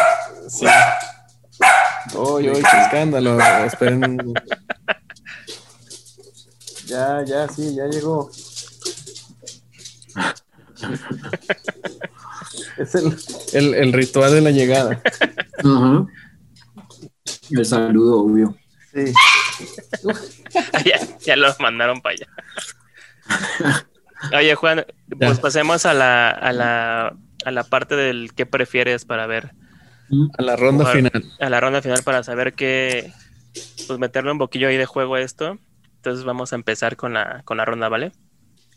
sí. 0.48 0.66
Oy, 2.14 2.48
oy, 2.48 2.62
qué 2.62 2.80
escándalo. 2.82 3.38
Esperen. 3.64 4.16
Ya, 6.90 7.24
ya, 7.24 7.48
sí, 7.48 7.74
ya 7.74 7.86
llegó. 7.86 8.30
Es 12.78 12.94
el, 12.94 13.16
el, 13.52 13.74
el 13.74 13.92
ritual 13.92 14.32
de 14.32 14.40
la 14.40 14.50
llegada. 14.50 15.00
Ajá. 15.58 16.06
El 17.50 17.66
saludo, 17.66 18.20
obvio. 18.22 18.56
Sí. 18.92 19.12
ya, 20.84 20.98
ya 21.20 21.36
lo 21.36 21.54
mandaron 21.60 22.00
para 22.00 22.14
allá. 22.16 23.86
Oye, 24.36 24.54
Juan, 24.54 24.84
pues 25.18 25.36
Ya. 25.36 25.42
pasemos 25.42 25.86
a 25.86 25.94
la, 25.94 26.30
a 26.30 26.52
la, 26.52 27.16
a 27.44 27.50
la 27.50 27.64
parte 27.64 27.94
del 27.96 28.32
qué 28.34 28.46
prefieres 28.46 29.04
para 29.04 29.26
ver, 29.26 29.52
A 30.38 30.42
la 30.42 30.56
ronda 30.56 30.84
Jugar. 30.84 30.96
final. 30.96 31.32
a 31.38 31.50
la 31.50 31.60
ronda 31.60 31.82
final 31.82 32.02
para 32.02 32.22
saber 32.22 32.54
qué, 32.54 33.12
pues 33.86 33.98
meterle 33.98 34.32
un 34.32 34.38
poquillo 34.38 34.68
ahí 34.68 34.76
de 34.76 34.86
juego 34.86 35.14
a 35.14 35.20
esto. 35.20 35.58
Entonces 36.00 36.24
vamos 36.24 36.52
a 36.52 36.56
empezar 36.56 36.96
con 36.96 37.12
la, 37.12 37.42
con 37.44 37.58
la 37.58 37.66
ronda, 37.66 37.90
¿vale? 37.90 38.12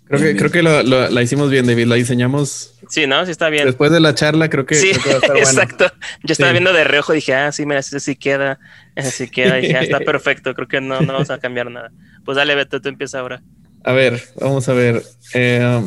Creo 0.06 0.20
que, 0.20 0.26
Bien, 0.26 0.38
creo 0.38 0.52
que 0.52 0.62
lo- 0.62 0.84
lo- 0.84 1.10
la 1.10 1.22
hicimos 1.22 1.50
bien, 1.50 1.66
David. 1.66 1.86
La 1.88 1.96
diseñamos 1.96 2.74
Sí, 2.90 3.08
¿no? 3.08 3.24
Sí 3.26 3.32
está 3.32 3.48
bien. 3.50 3.66
después 3.66 3.90
de 3.92 4.02
la 4.02 4.14
charla. 4.14 4.50
Creo 4.50 4.66
que, 4.66 4.76
Sí, 4.76 4.92
creo 4.92 5.02
que 5.02 5.10
va 5.10 5.16
a 5.16 5.18
estar 5.20 5.32
bueno. 5.42 5.50
exacto. 5.50 5.86
Yo 6.24 6.34
estaba 6.34 6.50
Sí. 6.50 6.54
viendo 6.56 6.74
de 6.74 6.84
reojo 6.84 7.14
y 7.14 7.18
dije, 7.18 7.34
ah, 7.34 7.52
sí, 7.54 7.66
mira, 7.66 7.80
ese 7.80 8.02
sí 8.02 8.18
queda, 8.18 8.60
ese 8.96 9.12
sí 9.12 9.30
queda. 9.30 9.56
dije, 9.56 9.78
ah, 9.78 9.82
está 9.84 10.02
perfecto, 10.02 10.54
creo 10.54 10.68
que 10.68 10.82
no, 10.82 11.00
no 11.00 11.14
vamos 11.14 11.30
a 11.30 11.40
cambiar 11.40 11.72
nada. 11.72 11.92
Pues 12.26 12.36
dale, 12.36 12.54
Beto, 12.56 12.82
tú 12.82 12.90
empieza 12.90 13.20
ahora. 13.20 13.42
A 13.86 13.94
ver, 13.94 14.22
vamos 14.42 14.68
a 14.68 14.74
ver. 14.74 15.02
Eh, 15.34 15.82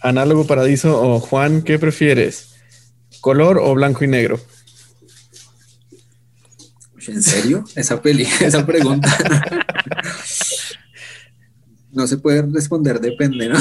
Análogo 0.00 0.46
Paradiso 0.46 0.98
o 1.02 1.20
Juan, 1.20 1.60
¿qué 1.62 1.78
prefieres? 1.78 2.54
¿Color 3.20 3.58
o 3.58 3.74
blanco 3.74 4.04
y 4.04 4.08
negro? 4.08 4.40
¿En 7.08 7.22
serio? 7.22 7.64
Esa 7.74 8.00
peli, 8.00 8.22
esa 8.40 8.64
pregunta. 8.66 9.08
no 11.92 12.06
se 12.06 12.18
puede 12.18 12.42
responder, 12.42 13.00
depende, 13.00 13.48
¿no? 13.48 13.58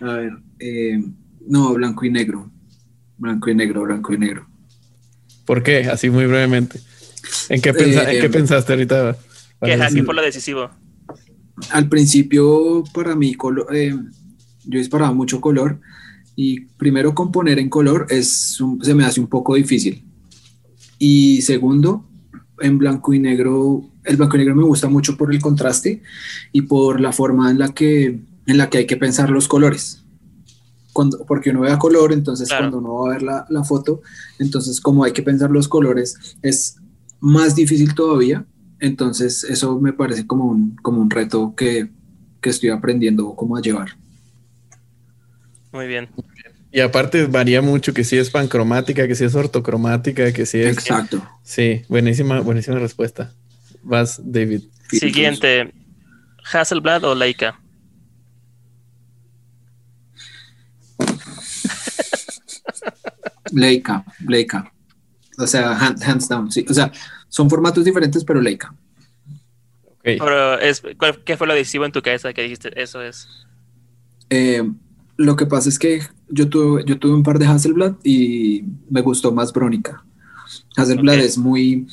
A 0.00 0.14
ver, 0.16 0.32
eh, 0.58 1.02
no, 1.46 1.74
blanco 1.74 2.04
y 2.04 2.10
negro. 2.10 2.50
Blanco 3.18 3.50
y 3.50 3.54
negro, 3.54 3.82
blanco 3.82 4.12
y 4.14 4.18
negro. 4.18 4.48
¿Por 5.44 5.62
qué? 5.62 5.84
Así 5.90 6.10
muy 6.10 6.26
brevemente. 6.26 6.80
¿En 7.48 7.60
qué, 7.60 7.72
pensa- 7.74 8.10
Eh, 8.10 8.16
¿en 8.16 8.22
qué 8.22 8.30
pensaste 8.30 8.72
ahorita? 8.72 9.16
Que 9.62 9.72
aquí 9.74 9.80
decir- 9.94 10.04
fue 10.04 10.14
lo 10.14 10.22
decisivo. 10.22 10.70
Al 11.70 11.88
principio, 11.88 12.82
para 12.94 13.14
mí, 13.14 13.34
colo- 13.34 13.66
eh, 13.72 13.94
yo 14.64 14.78
disparaba 14.78 15.12
mucho 15.12 15.40
color 15.40 15.80
y 16.34 16.60
primero 16.60 17.14
componer 17.14 17.58
en 17.58 17.68
color 17.68 18.06
es 18.08 18.60
un- 18.60 18.82
se 18.82 18.94
me 18.94 19.04
hace 19.04 19.20
un 19.20 19.28
poco 19.28 19.54
difícil. 19.54 20.04
Y 20.98 21.42
segundo, 21.42 22.08
en 22.62 22.78
blanco 22.78 23.12
y 23.12 23.18
negro, 23.18 23.82
el 24.04 24.16
blanco 24.16 24.36
y 24.36 24.38
negro 24.40 24.54
me 24.54 24.62
gusta 24.64 24.88
mucho 24.88 25.16
por 25.16 25.32
el 25.34 25.40
contraste 25.40 26.02
y 26.52 26.62
por 26.62 27.00
la 27.00 27.12
forma 27.12 27.50
en 27.50 27.58
la 27.58 27.68
que, 27.74 28.20
en 28.46 28.58
la 28.58 28.70
que 28.70 28.78
hay 28.78 28.86
que 28.86 28.96
pensar 28.96 29.30
los 29.30 29.48
colores. 29.48 30.04
Cuando, 30.92 31.24
porque 31.26 31.50
uno 31.50 31.60
ve 31.60 31.72
a 31.72 31.78
color, 31.78 32.12
entonces 32.12 32.48
Claro. 32.48 32.64
cuando 32.70 32.78
uno 32.78 32.94
va 32.94 33.10
a 33.10 33.12
ver 33.14 33.22
la, 33.22 33.46
la 33.48 33.64
foto, 33.64 34.02
entonces 34.38 34.80
como 34.80 35.04
hay 35.04 35.12
que 35.12 35.22
pensar 35.22 35.50
los 35.50 35.68
colores, 35.68 36.36
es 36.42 36.76
más 37.20 37.54
difícil 37.54 37.94
todavía. 37.94 38.44
Entonces 38.78 39.44
eso 39.44 39.78
me 39.80 39.92
parece 39.92 40.26
como 40.26 40.46
un, 40.46 40.76
como 40.82 41.00
un 41.00 41.08
reto 41.08 41.54
que, 41.56 41.90
que 42.40 42.50
estoy 42.50 42.70
aprendiendo 42.70 43.34
cómo 43.36 43.56
a 43.56 43.62
llevar. 43.62 43.96
Muy 45.72 45.86
bien. 45.86 46.08
Y 46.72 46.80
aparte 46.80 47.26
varía 47.26 47.60
mucho 47.60 47.92
que 47.92 48.02
si 48.02 48.16
es 48.16 48.30
pancromática, 48.30 49.06
que 49.06 49.14
si 49.14 49.24
es 49.24 49.34
ortocromática, 49.34 50.32
que 50.32 50.46
si 50.46 50.60
es... 50.60 50.72
Exacto. 50.78 51.22
Sí, 51.42 51.82
buenísima, 51.88 52.40
buenísima 52.40 52.78
respuesta. 52.78 53.32
Vas, 53.82 54.18
David. 54.24 54.62
Siguiente. 54.90 55.72
Hasselblad 56.50 57.04
o 57.04 57.14
Leica. 57.14 57.58
Leica, 63.52 64.04
Leica. 64.26 64.72
O 65.38 65.46
sea, 65.46 65.72
hand- 65.78 66.02
hands 66.02 66.28
down, 66.28 66.50
sí. 66.52 66.64
O 66.68 66.74
sea, 66.74 66.92
son 67.28 67.48
formatos 67.48 67.84
diferentes, 67.84 68.24
pero 68.24 68.40
Leica. 68.40 68.74
Pero 70.02 70.58
es, 70.58 70.82
¿cuál- 70.98 71.22
¿qué 71.24 71.36
fue 71.36 71.46
lo 71.46 71.54
decisivo 71.54 71.84
en 71.84 71.92
tu 71.92 72.02
cabeza 72.02 72.32
que 72.32 72.42
dijiste? 72.42 72.70
Eso 72.80 73.02
es. 73.02 73.28
Eh, 74.30 74.62
lo 75.16 75.36
que 75.36 75.46
pasa 75.46 75.68
es 75.68 75.78
que 75.78 76.00
yo 76.28 76.48
tuve, 76.48 76.84
yo 76.86 76.98
tuve 76.98 77.14
un 77.14 77.22
par 77.22 77.38
de 77.38 77.46
Hasselblad 77.46 77.94
y 78.02 78.64
me 78.90 79.02
gustó 79.02 79.32
más 79.32 79.52
Brónica. 79.52 80.04
Hasselblad 80.76 81.18
es 81.18 81.38
muy... 81.38 81.86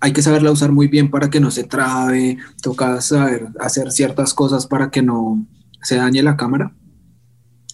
Hay 0.00 0.12
que 0.12 0.22
saberla 0.22 0.50
usar 0.50 0.72
muy 0.72 0.88
bien 0.88 1.10
para 1.10 1.30
que 1.30 1.40
no 1.40 1.50
se 1.50 1.64
trabe, 1.64 2.38
toca 2.62 3.00
saber 3.00 3.48
hacer 3.60 3.90
ciertas 3.90 4.34
cosas 4.34 4.66
para 4.66 4.90
que 4.90 5.02
no 5.02 5.46
se 5.82 5.96
dañe 5.96 6.22
la 6.22 6.36
cámara. 6.36 6.72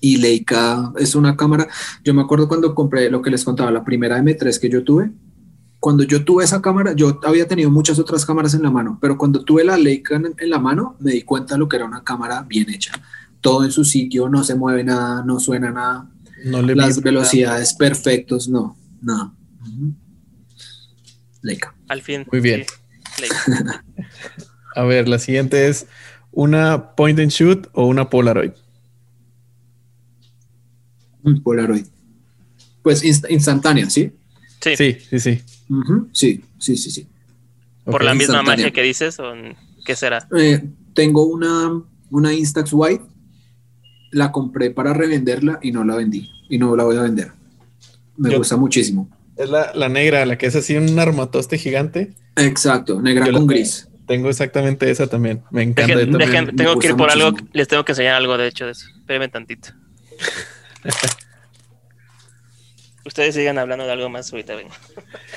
Y 0.01 0.17
Leica 0.17 0.93
es 0.97 1.15
una 1.15 1.37
cámara, 1.37 1.69
yo 2.05 2.15
me 2.15 2.23
acuerdo 2.23 2.49
cuando 2.49 2.75
compré 2.75 3.11
lo 3.11 3.23
que 3.23 3.31
les 3.31 3.45
contaba, 3.45 3.71
la 3.71 3.85
primera 3.85 4.19
M3 4.19 4.59
que 4.59 4.69
yo 4.69 4.83
tuve, 4.83 5.13
cuando 5.79 6.05
yo 6.05 6.25
tuve 6.25 6.45
esa 6.45 6.63
cámara, 6.63 6.93
yo 6.93 7.21
había 7.25 7.47
tenido 7.47 7.71
muchas 7.71 7.99
otras 7.99 8.25
cámaras 8.25 8.55
en 8.55 8.63
la 8.63 8.71
mano, 8.71 8.99
pero 9.01 9.19
cuando 9.19 9.45
tuve 9.45 9.65
la 9.65 9.77
Leica 9.77 10.17
en, 10.17 10.35
en 10.37 10.51
la 10.51 10.59
mano, 10.59 10.97
me 11.01 11.13
di 11.13 11.23
cuenta 11.23 11.55
de 11.55 11.59
lo 11.59 11.69
que 11.69 11.77
era 11.77 11.85
una 11.85 12.05
cámara 12.05 12.45
bien 12.49 12.71
hecha. 12.71 12.93
Todo 13.43 13.65
en 13.65 13.71
su 13.73 13.85
sitio, 13.85 14.29
no 14.31 14.43
se 14.45 14.55
mueve 14.55 14.83
nada, 14.85 15.23
no 15.25 15.39
suena 15.41 15.71
nada, 15.71 16.11
No 16.47 16.63
le 16.63 16.75
las 16.75 17.03
velocidades 17.03 17.75
perfectos, 17.75 18.49
no, 18.49 18.79
nada. 19.03 19.35
Leica. 21.43 21.75
Al 21.89 22.01
fin. 22.03 22.25
Muy 22.33 22.41
bien. 22.41 22.65
sí, 23.17 23.23
Leica. 23.23 23.85
A 24.77 24.85
ver, 24.85 25.07
la 25.09 25.19
siguiente 25.19 25.69
es 25.69 25.87
una 26.31 26.95
point 26.97 27.19
and 27.19 27.31
shoot 27.31 27.67
o 27.75 27.87
una 27.87 28.09
Polaroid. 28.09 28.53
Polaroid. 31.45 31.87
Pues 32.83 33.05
inst- 33.05 33.27
instantánea, 33.31 33.89
¿sí? 33.91 34.13
Sí, 34.61 34.77
Sí, 34.77 34.97
sí, 35.11 35.19
sí. 35.21 35.43
Sí, 36.13 36.45
sí, 36.59 36.77
sí, 36.77 36.91
sí. 36.91 37.09
por 37.85 38.05
la 38.05 38.15
misma 38.15 38.43
magia 38.43 38.71
que 38.71 38.83
dices, 38.83 39.19
o 39.19 39.33
qué 39.85 39.97
será. 39.97 40.29
Eh, 40.37 40.63
tengo 40.95 41.25
una, 41.27 41.83
una 42.11 42.33
Instax 42.33 42.71
White, 42.73 43.05
la 44.13 44.31
compré 44.31 44.71
para 44.71 44.93
revenderla 44.95 45.59
y 45.63 45.73
no 45.73 45.83
la 45.85 45.97
vendí. 45.97 46.31
Y 46.49 46.59
no 46.59 46.77
la 46.77 46.85
voy 46.85 46.97
a 46.97 47.03
vender. 47.03 47.33
Me 48.17 48.31
Yo- 48.31 48.39
gusta 48.39 48.57
muchísimo. 48.57 49.09
Es 49.37 49.49
la, 49.51 49.73
la 49.75 49.89
negra, 49.89 50.25
la 50.27 50.39
que 50.39 50.47
es 50.47 50.55
así 50.55 50.77
un 50.77 50.97
armatoste 50.99 51.59
gigante. 51.59 52.13
Exacto, 52.37 53.01
negra 53.03 53.27
Yo 53.27 53.33
con 53.33 53.47
gris. 53.47 53.89
Tengo 54.07 54.29
exactamente 54.29 54.91
esa 54.91 55.07
también. 55.07 55.43
Me 55.51 55.63
encanta. 55.63 55.95
Dejen- 55.95 56.07
yo 56.07 56.19
también. 56.19 56.31
dejen- 56.31 56.47
me 56.47 56.53
tengo 56.53 56.79
que 56.79 56.87
ir 56.89 56.97
por 56.97 57.11
algo, 57.11 57.37
les 57.53 57.67
tengo 57.69 57.85
que 57.85 57.93
enseñar 57.93 58.15
algo 58.15 58.37
de 58.37 58.47
hecho 58.49 58.67
de 58.67 58.73
eso. 58.73 58.87
Espérenme 59.01 59.29
tantito. 59.29 59.71
Ustedes 63.05 63.35
sigan 63.35 63.59
hablando 63.59 63.85
de 63.85 63.93
algo 63.93 64.09
más, 64.09 64.31
ahorita 64.33 64.55
vengo. 64.55 64.71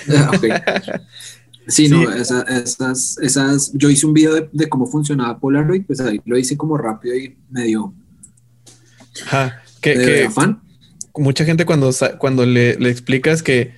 Ah. 0.09 0.31
Sí, 1.67 1.87
Sí. 1.87 1.89
no, 1.89 2.11
esa- 2.11 2.43
esas, 2.43 3.17
esas, 3.19 3.71
yo 3.73 3.89
hice 3.89 4.05
un 4.05 4.13
video 4.13 4.35
de, 4.35 4.47
de 4.51 4.69
cómo 4.69 4.85
funcionaba 4.85 5.39
Polaroid, 5.39 5.83
pues 5.87 5.99
ahí 5.99 6.21
lo 6.25 6.37
hice 6.37 6.55
como 6.57 6.77
rápido 6.77 7.15
y 7.15 7.35
medio 7.49 7.91
Ajá. 9.23 9.61
Que, 9.81 9.97
de 9.97 10.05
que 10.05 10.25
afán. 10.25 10.61
mucha 11.15 11.45
gente 11.45 11.65
cuando, 11.65 11.91
cuando 12.17 12.45
le, 12.45 12.77
le 12.77 12.89
explicas 12.89 13.43
que, 13.43 13.73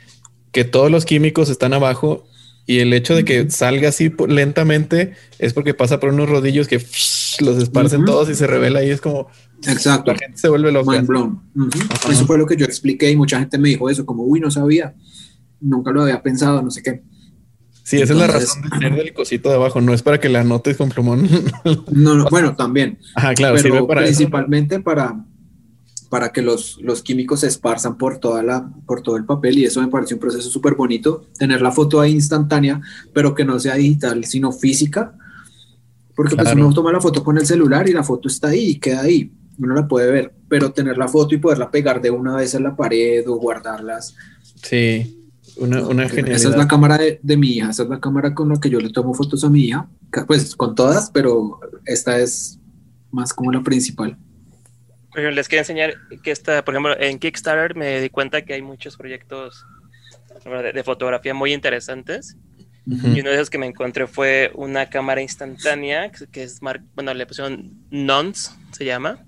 que 0.51 0.63
todos 0.63 0.89
los 0.89 1.05
químicos 1.05 1.49
están 1.49 1.73
abajo 1.73 2.25
y 2.65 2.79
el 2.79 2.93
hecho 2.93 3.15
de 3.15 3.23
que 3.23 3.49
salga 3.49 3.89
así 3.89 4.11
lentamente 4.27 5.13
es 5.39 5.53
porque 5.53 5.73
pasa 5.73 5.99
por 5.99 6.13
unos 6.13 6.29
rodillos 6.29 6.67
que 6.67 6.77
los 7.39 7.57
esparcen 7.61 8.05
todos 8.05 8.29
y 8.29 8.35
se 8.35 8.45
revela 8.47 8.83
y 8.83 8.89
es 8.89 9.01
como 9.01 9.27
Exacto. 9.65 10.11
la 10.11 10.17
gente 10.17 10.37
se 10.37 10.49
vuelve 10.49 10.71
loca. 10.71 10.91
Mind 10.91 11.07
blown. 11.07 11.41
Ajá. 11.89 12.11
Eso 12.11 12.25
fue 12.25 12.37
lo 12.37 12.45
que 12.45 12.57
yo 12.57 12.65
expliqué 12.65 13.09
y 13.09 13.15
mucha 13.15 13.39
gente 13.39 13.57
me 13.57 13.69
dijo 13.69 13.89
eso, 13.89 14.05
como, 14.05 14.23
uy, 14.23 14.39
no 14.39 14.51
sabía, 14.51 14.93
nunca 15.59 15.91
lo 15.91 16.03
había 16.03 16.21
pensado, 16.21 16.61
no 16.61 16.69
sé 16.69 16.83
qué. 16.83 17.01
Sí, 17.83 18.01
esa 18.01 18.11
es 18.11 18.19
la 18.19 18.27
razón 18.27 18.63
de 18.63 18.77
ser 18.79 18.95
del 18.95 19.13
cosito 19.13 19.47
de 19.47 19.55
abajo. 19.55 19.79
No 19.79 19.93
es 19.93 20.03
para 20.03 20.19
que 20.19 20.27
la 20.27 20.41
anotes 20.41 20.75
con 20.75 20.89
plumón. 20.89 21.29
No, 21.93 22.15
no, 22.15 22.25
bueno, 22.29 22.53
también, 22.53 22.99
Ajá, 23.15 23.33
claro, 23.33 23.57
sirve 23.57 23.81
pero 23.87 24.01
eso. 24.01 24.07
principalmente 24.07 24.81
para, 24.81 25.23
para 26.09 26.29
que 26.31 26.41
los, 26.41 26.77
los 26.81 27.01
químicos 27.03 27.41
se 27.41 27.47
esparzan 27.47 27.97
por, 27.97 28.19
toda 28.19 28.41
la, 28.43 28.69
por 28.85 29.01
todo 29.01 29.17
el 29.17 29.25
papel 29.25 29.57
y 29.57 29.65
eso 29.65 29.81
me 29.81 29.87
parece 29.89 30.13
un 30.13 30.19
proceso 30.19 30.49
súper 30.49 30.75
bonito, 30.75 31.25
tener 31.37 31.61
la 31.61 31.71
foto 31.71 31.99
ahí 31.99 32.11
instantánea, 32.13 32.81
pero 33.13 33.35
que 33.35 33.43
no 33.45 33.59
sea 33.59 33.75
digital, 33.75 34.23
sino 34.25 34.51
física, 34.51 35.13
porque 36.15 36.35
pues 36.35 36.45
Claro. 36.47 36.65
uno 36.65 36.73
toma 36.73 36.91
la 36.91 37.01
foto 37.01 37.23
con 37.23 37.37
el 37.37 37.45
celular 37.45 37.87
y 37.89 37.93
la 37.93 38.03
foto 38.03 38.27
está 38.27 38.49
ahí 38.49 38.69
y 38.71 38.79
queda 38.79 39.01
ahí, 39.01 39.31
uno 39.59 39.73
la 39.75 39.87
puede 39.87 40.11
ver, 40.11 40.33
pero 40.47 40.71
tener 40.71 40.97
la 40.97 41.07
foto 41.07 41.35
y 41.35 41.39
poderla 41.39 41.69
pegar 41.71 42.01
de 42.01 42.09
una 42.11 42.35
vez 42.35 42.53
en 42.55 42.63
la 42.63 42.75
pared 42.75 43.27
o 43.27 43.35
guardarlas. 43.37 44.15
Sí, 44.61 45.25
una, 45.57 45.85
una 45.87 46.05
Esa 46.05 46.15
genialidad. 46.15 46.51
es 46.51 46.57
la 46.57 46.67
cámara 46.67 46.97
de, 46.97 47.19
de 47.21 47.37
mi 47.37 47.49
hija, 47.51 47.69
esa 47.71 47.83
es 47.83 47.89
la 47.89 47.99
cámara 47.99 48.33
con 48.33 48.49
la 48.49 48.59
que 48.59 48.69
yo 48.69 48.79
le 48.79 48.89
tomo 48.91 49.13
fotos 49.13 49.43
a 49.43 49.49
mi 49.49 49.65
hija, 49.65 49.89
pues 50.25 50.55
con 50.55 50.73
todas, 50.75 51.11
pero 51.11 51.59
esta 51.85 52.19
es 52.19 52.59
más 53.11 53.33
como 53.33 53.51
la 53.51 53.61
principal. 53.63 54.17
Pero 55.17 55.31
les 55.31 55.47
quiero 55.47 55.61
enseñar 55.61 55.95
que 56.21 56.29
esta, 56.29 56.63
por 56.63 56.75
ejemplo, 56.75 56.95
en 56.99 57.17
Kickstarter 57.17 57.75
me 57.75 57.99
di 58.01 58.09
cuenta 58.11 58.43
que 58.43 58.53
hay 58.53 58.61
muchos 58.61 58.97
proyectos 58.97 59.65
de, 60.45 60.71
de 60.73 60.83
fotografía 60.83 61.33
muy 61.33 61.53
interesantes. 61.53 62.37
Y 62.85 63.19
uno 63.21 63.31
de 63.31 63.35
esos 63.35 63.49
que 63.49 63.57
me 63.57 63.65
encontré 63.65 64.05
fue 64.05 64.51
una 64.53 64.91
cámara 64.91 65.19
instantánea, 65.23 66.11
que, 66.31 66.43
es, 66.43 66.61
mar- 66.61 66.83
bueno, 66.93 67.15
le 67.15 67.25
pusieron 67.25 67.71
NONS, 67.89 68.55
se 68.73 68.85
llama, 68.85 69.25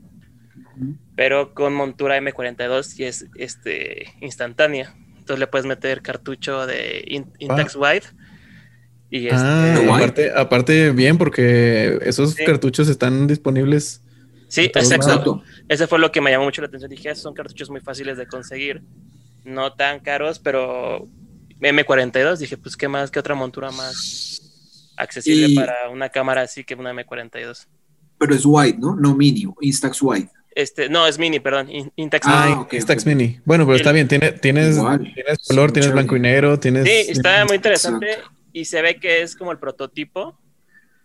pero 1.16 1.56
con 1.56 1.74
montura 1.74 2.20
M42 2.20 3.00
y 3.00 3.06
es 3.06 3.26
este, 3.36 4.14
instantánea. 4.22 4.94
Entonces 5.18 5.40
le 5.40 5.48
puedes 5.48 5.66
meter 5.66 6.04
cartucho 6.04 6.68
de 6.68 7.04
In- 7.08 7.34
Intax 7.40 7.76
Wide. 7.76 8.04
Y 9.10 9.26
este, 9.26 9.40
Ah, 9.40 9.82
guay. 9.84 10.04
aparte, 10.04 10.32
aparte 10.36 10.92
bien, 10.92 11.18
porque 11.18 11.98
esos 12.04 12.36
Sí. 12.36 12.46
cartuchos 12.46 12.88
están 12.90 13.26
disponibles. 13.26 14.04
Sí, 14.50 14.66
exacto. 14.66 15.42
Ese 15.70 15.88
fue 15.88 16.00
lo 16.00 16.12
que 16.12 16.20
me 16.20 16.32
llamó 16.32 16.44
mucho 16.46 16.62
la 16.62 16.68
atención. 16.68 16.90
Dije, 16.92 17.10
esos 17.12 17.24
son 17.24 17.34
cartuchos 17.34 17.70
muy 17.70 17.80
fáciles 17.80 18.18
de 18.18 18.28
conseguir, 18.28 18.82
no 19.46 19.72
tan 19.74 20.00
caros, 20.02 20.40
pero 20.40 21.08
M42. 21.62 22.38
Dije, 22.38 22.58
pues, 22.58 22.76
¿qué 22.76 22.88
más? 22.90 23.10
¿Qué 23.12 23.20
otra 23.20 23.36
montura 23.36 23.72
más 23.72 24.92
accesible 24.98 25.48
Y- 25.48 25.56
para 25.56 25.90
una 25.90 26.10
cámara 26.10 26.42
así 26.42 26.64
que 26.64 26.76
una 26.76 26.92
M42? 26.94 27.68
Pero 28.18 28.36
es 28.36 28.42
white, 28.44 28.78
¿no? 28.80 28.96
No 28.96 29.16
mini, 29.16 29.46
Instax 29.62 30.02
white. 30.02 30.30
Este, 30.54 30.90
no, 30.90 31.08
es 31.08 31.18
mini, 31.18 31.40
perdón. 31.40 31.70
In- 31.70 31.92
Intax 31.96 32.28
Ah, 32.28 32.48
Mini. 32.50 32.68
Instax. 32.72 33.06
Mini. 33.06 33.40
Bueno, 33.46 33.66
pero 33.66 33.78
está 33.78 33.92
bien. 33.94 34.08
Tiene, 34.10 34.34
tienes, 34.34 34.76
Igual. 34.76 35.14
tienes 35.14 35.38
color, 35.48 35.70
Sí, 35.70 35.74
tienes 35.76 35.92
blanco 35.94 36.18
y 36.18 36.20
negro, 36.20 36.60
tienes. 36.60 36.84
Sí, 36.86 37.12
está 37.12 37.46
muy 37.46 37.56
interesante 37.56 38.10
Exacto. 38.14 38.32
y 38.52 38.66
se 38.66 38.82
ve 38.82 39.00
que 39.00 39.22
es 39.22 39.36
como 39.38 39.52
el 39.54 39.58
prototipo. 39.60 40.38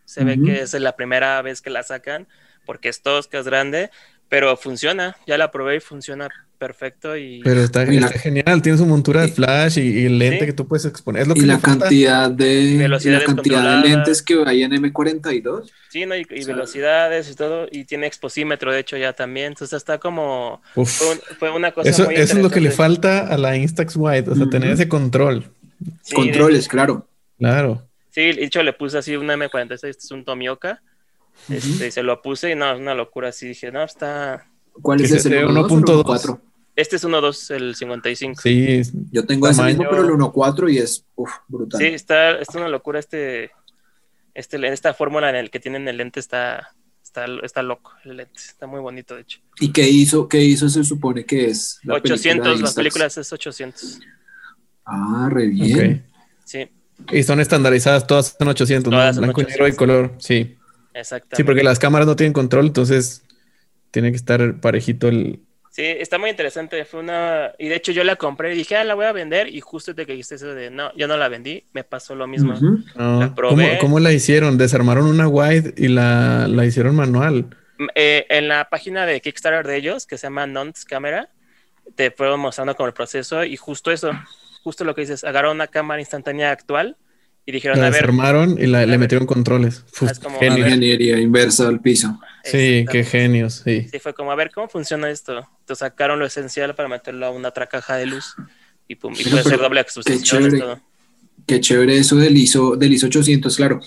Se 0.07 0.25
ve 0.25 0.41
que 0.43 0.63
es 0.63 0.73
la 0.75 0.97
primera 0.97 1.41
vez 1.43 1.61
que 1.63 1.71
la 1.71 1.83
sacan 1.85 2.27
porque 2.65 2.89
es 2.89 3.03
tosca, 3.03 3.39
es 3.39 3.47
grande, 3.47 3.91
pero 4.29 4.57
funciona. 4.57 5.17
Ya 5.27 5.39
la 5.39 5.51
probé 5.51 5.77
y 5.77 5.81
funciona 5.81 6.29
perfecto 6.59 7.17
y 7.17 7.41
Pero 7.45 7.61
está, 7.61 7.83
Y 7.85 7.99
la- 8.01 8.07
está 8.07 8.19
genial. 8.19 8.63
Tiene 8.63 8.79
su 8.79 8.87
montura 8.87 9.21
de 9.23 9.29
flash 9.29 9.77
y, 9.79 9.83
y 9.83 10.09
lente 10.09 10.41
Sí. 10.41 10.47
que 10.47 10.53
tú 10.55 10.67
puedes 10.67 10.87
exponer. 10.87 11.23
Es 11.23 11.29
lo 11.29 11.35
Y 11.37 11.41
que 11.41 11.47
la 11.47 11.59
cantidad 11.59 12.31
de 12.31 12.61
y 12.63 12.77
la 12.77 12.83
Velocidades 12.85 13.25
cantidad 13.27 13.57
de 13.59 13.63
controladas. 13.65 13.85
lentes 13.85 14.23
que 14.23 14.43
hay 14.47 14.63
en 14.63 14.73
M42. 14.73 15.71
sí, 15.91 16.07
¿no? 16.07 16.17
y, 16.17 16.21
y 16.31 16.41
O 16.41 16.43
sea, 16.45 16.55
velocidades 16.55 17.31
y 17.31 17.35
todo 17.35 17.67
y 17.71 17.85
tiene 17.85 18.07
exposímetro 18.07 18.73
de 18.73 18.81
hecho 18.81 18.97
ya 18.97 19.13
también. 19.13 19.49
Entonces 19.49 19.77
está 19.77 19.99
como 19.99 20.63
Uf. 20.75 20.89
fue, 20.91 21.11
un- 21.13 21.21
fue 21.39 21.51
una 21.51 21.73
cosa 21.73 21.91
Eso, 21.91 22.05
muy 22.07 22.15
eso 22.15 22.37
es 22.39 22.43
lo 22.43 22.51
que 22.51 22.61
le 22.63 22.71
falta 22.71 23.27
a 23.27 23.37
la 23.37 23.57
Instax 23.57 23.95
White, 23.97 24.31
o 24.31 24.35
sea, 24.37 24.49
tener 24.49 24.71
ese 24.71 24.89
control. 24.89 25.45
Sí, 26.03 26.15
Controles, 26.15 26.67
claro. 26.69 27.07
Claro. 27.39 27.87
Sí, 28.11 28.33
de 28.33 28.45
hecho 28.45 28.63
le 28.63 28.73
puse 28.73 28.97
así 28.97 29.17
una 29.17 29.35
M46, 29.37 29.73
este 29.91 30.05
es 30.05 30.11
un 30.13 30.25
Tomioka. 30.25 30.81
Este, 31.49 31.89
y 31.89 31.91
se 31.91 32.03
lo 32.03 32.23
puse 32.23 32.51
y 32.51 32.55
no, 32.55 32.73
es 32.73 32.81
una 32.81 32.95
locura. 32.95 33.29
Así 33.29 33.49
dije, 33.49 33.71
no, 33.71 33.83
está. 33.83 34.47
¿Cuál 34.83 35.01
es 35.01 35.11
se 35.11 35.17
ese? 35.19 35.39
¿El 35.41 35.49
1.2? 35.49 36.03
1.4? 36.05 36.41
Este 36.77 36.97
es 36.97 37.05
1.2, 37.05 37.55
el 37.55 37.75
55. 37.77 38.41
Sí, 38.43 38.83
Yo 39.13 39.25
tengo 39.25 39.47
ese 39.49 39.63
mismo, 39.63 39.85
pero 39.89 40.03
el 40.03 40.11
1.4 40.11 40.73
y 40.73 40.79
es 40.79 41.05
uf, 41.15 41.31
brutal. 41.47 41.81
Sí, 41.81 41.87
está, 41.87 42.33
está 42.41 42.59
una 42.59 42.69
locura 42.69 42.99
este, 42.99 43.53
este, 44.35 44.67
esta 44.73 44.93
fórmula 44.95 45.31
en 45.31 45.37
el 45.37 45.51
que 45.51 45.61
tienen 45.61 45.87
el 45.87 45.97
lente 45.99 46.19
está, 46.19 46.75
está, 47.01 47.27
está 47.45 47.63
loco, 47.63 47.93
el 48.05 48.17
lente, 48.17 48.41
está 48.41 48.67
muy 48.67 48.81
bonito 48.81 49.15
de 49.15 49.21
hecho. 49.21 49.39
¿Y 49.61 49.71
qué 49.71 49.89
hizo? 49.89 50.27
¿Qué 50.29 50.41
hizo? 50.41 50.69
Se 50.69 50.83
supone 50.83 51.25
que 51.25 51.47
es 51.47 51.79
la 51.85 51.95
película 51.95 52.09
de 52.09 52.15
800, 52.15 52.47
las 52.49 52.57
Instax. 52.59 52.75
películas 52.75 53.19
es 53.19 53.33
800. 53.33 54.01
Ah, 54.87 55.29
re 55.31 55.47
bien. 55.47 56.05
ok. 56.05 56.21
Sí, 56.45 56.69
Y 57.13 57.23
son 57.23 57.39
estandarizadas, 57.39 58.05
todas 58.05 58.35
son 58.37 58.49
800, 58.49 58.91
¿no? 58.91 58.97
Todas 58.99 59.15
son 59.15 59.23
Blanco 59.25 59.43
y 59.43 59.45
negro 59.45 59.69
y 59.69 59.71
800. 59.71 59.79
color. 59.79 60.15
Sí. 60.19 60.57
Exactamente. 60.95 61.37
Sí, 61.37 61.45
porque 61.45 61.63
las 61.63 61.79
cámaras 61.79 62.07
no 62.07 62.17
tienen 62.17 62.33
control, 62.33 62.67
entonces 62.67 63.25
tiene 63.91 64.11
que 64.11 64.17
estar 64.17 64.61
parejito 64.61 65.09
el. 65.09 65.41
Sí, 65.71 65.83
está 65.85 66.19
muy 66.19 66.31
interesante. 66.31 66.85
Fue 66.85 67.01
una. 67.01 67.53
Y 67.59 67.69
de 67.69 67.77
hecho, 67.77 67.93
yo 67.93 68.05
la 68.05 68.17
compré 68.17 68.55
y 68.55 68.57
dije, 68.57 68.77
ah, 68.77 68.85
la 68.85 68.95
voy 68.95 69.07
a 69.07 69.13
vender. 69.13 69.49
Y 69.49 69.61
justo 69.61 69.95
te 69.95 70.07
que 70.07 70.13
dijiste 70.13 70.37
eso 70.37 70.55
de 70.55 70.71
no, 70.71 70.95
yo 70.97 71.09
no 71.09 71.17
la 71.17 71.29
vendí, 71.29 71.65
me 71.73 71.85
pasó 71.85 72.15
lo 72.15 72.27
mismo. 72.27 72.55
No. 72.61 73.21
La 73.21 73.27
¿Cómo, 73.27 73.35
probé. 73.35 73.79
cómo 73.81 74.01
la 74.01 74.13
hicieron? 74.13 74.57
Desarmaron 74.57 75.07
una 75.07 75.29
wide 75.29 75.75
y 75.77 75.89
la, 75.89 76.47
la 76.49 76.65
hicieron 76.65 76.95
manual. 76.95 77.47
Eh, 77.95 78.27
en 78.29 78.49
la 78.49 78.69
página 78.69 79.05
de 79.05 79.21
Kickstarter 79.21 79.67
de 79.67 79.77
ellos, 79.77 80.07
que 80.07 80.17
se 80.17 80.27
llama 80.27 80.47
Nonce 80.47 80.85
Camera, 80.87 81.29
te 81.97 82.11
fueron 82.11 82.41
mostrando 82.41 82.77
como 82.77 82.87
el 82.87 82.95
proceso 82.95 83.45
y 83.45 83.57
justo 83.57 83.91
eso, 83.91 84.13
justo 84.63 84.85
lo 84.85 84.95
que 84.95 85.03
dices, 85.03 85.25
agarraron 85.25 85.57
una 85.57 85.67
cámara 85.67 86.01
instantánea 86.01 86.51
actual 86.51 86.97
y 87.47 87.53
dijeron, 87.53 87.79
La 87.79 87.87
a 87.87 87.91
ver, 87.91 88.01
desarmaron 88.03 88.59
y 88.59 88.67
la- 88.67 88.81
a 88.81 88.87
le 88.87 88.93
ver. 88.93 88.99
metieron 89.01 89.27
controles. 89.27 89.85
Uf, 90.01 90.11
Es 90.11 90.19
como, 90.19 90.37
a 90.37 90.41
genios. 90.41 90.61
ver. 90.61 90.69
Ingeniería 90.69 91.19
inversa 91.21 91.69
al 91.69 91.81
piso. 91.81 92.19
Sí, 92.43 92.85
qué 92.91 93.05
genios, 93.05 93.63
sí. 93.65 93.87
Sí, 93.91 93.99
fue 93.99 94.15
como, 94.15 94.33
a 94.33 94.35
ver, 94.35 94.51
¿cómo 94.51 94.69
funciona 94.69 95.11
esto? 95.11 95.39
Entonces 95.61 95.79
sacaron 95.79 96.19
lo 96.19 96.27
esencial 96.27 96.75
para 96.75 96.89
meterlo 96.89 97.27
a 97.27 97.31
una 97.31 97.49
otra 97.49 97.67
caja 97.67 97.97
de 97.97 98.07
luz 98.07 98.35
y, 98.89 98.95
pum, 98.97 99.13
y 99.15 99.19
Pero, 99.25 99.31
puede 99.31 99.45
ser 99.45 99.59
doble 99.59 99.81
qué 99.81 99.83
exposición 99.83 100.43
y 100.43 100.45
chévere. 100.47 100.59
todo. 100.59 100.81
Qué 101.47 101.61
chévere 101.61 101.99
eso 101.99 102.17
del 102.17 102.37
ISO, 102.37 102.77
del 102.77 102.93
ISO 102.95 103.07
800, 103.07 103.57
claro. 103.57 103.81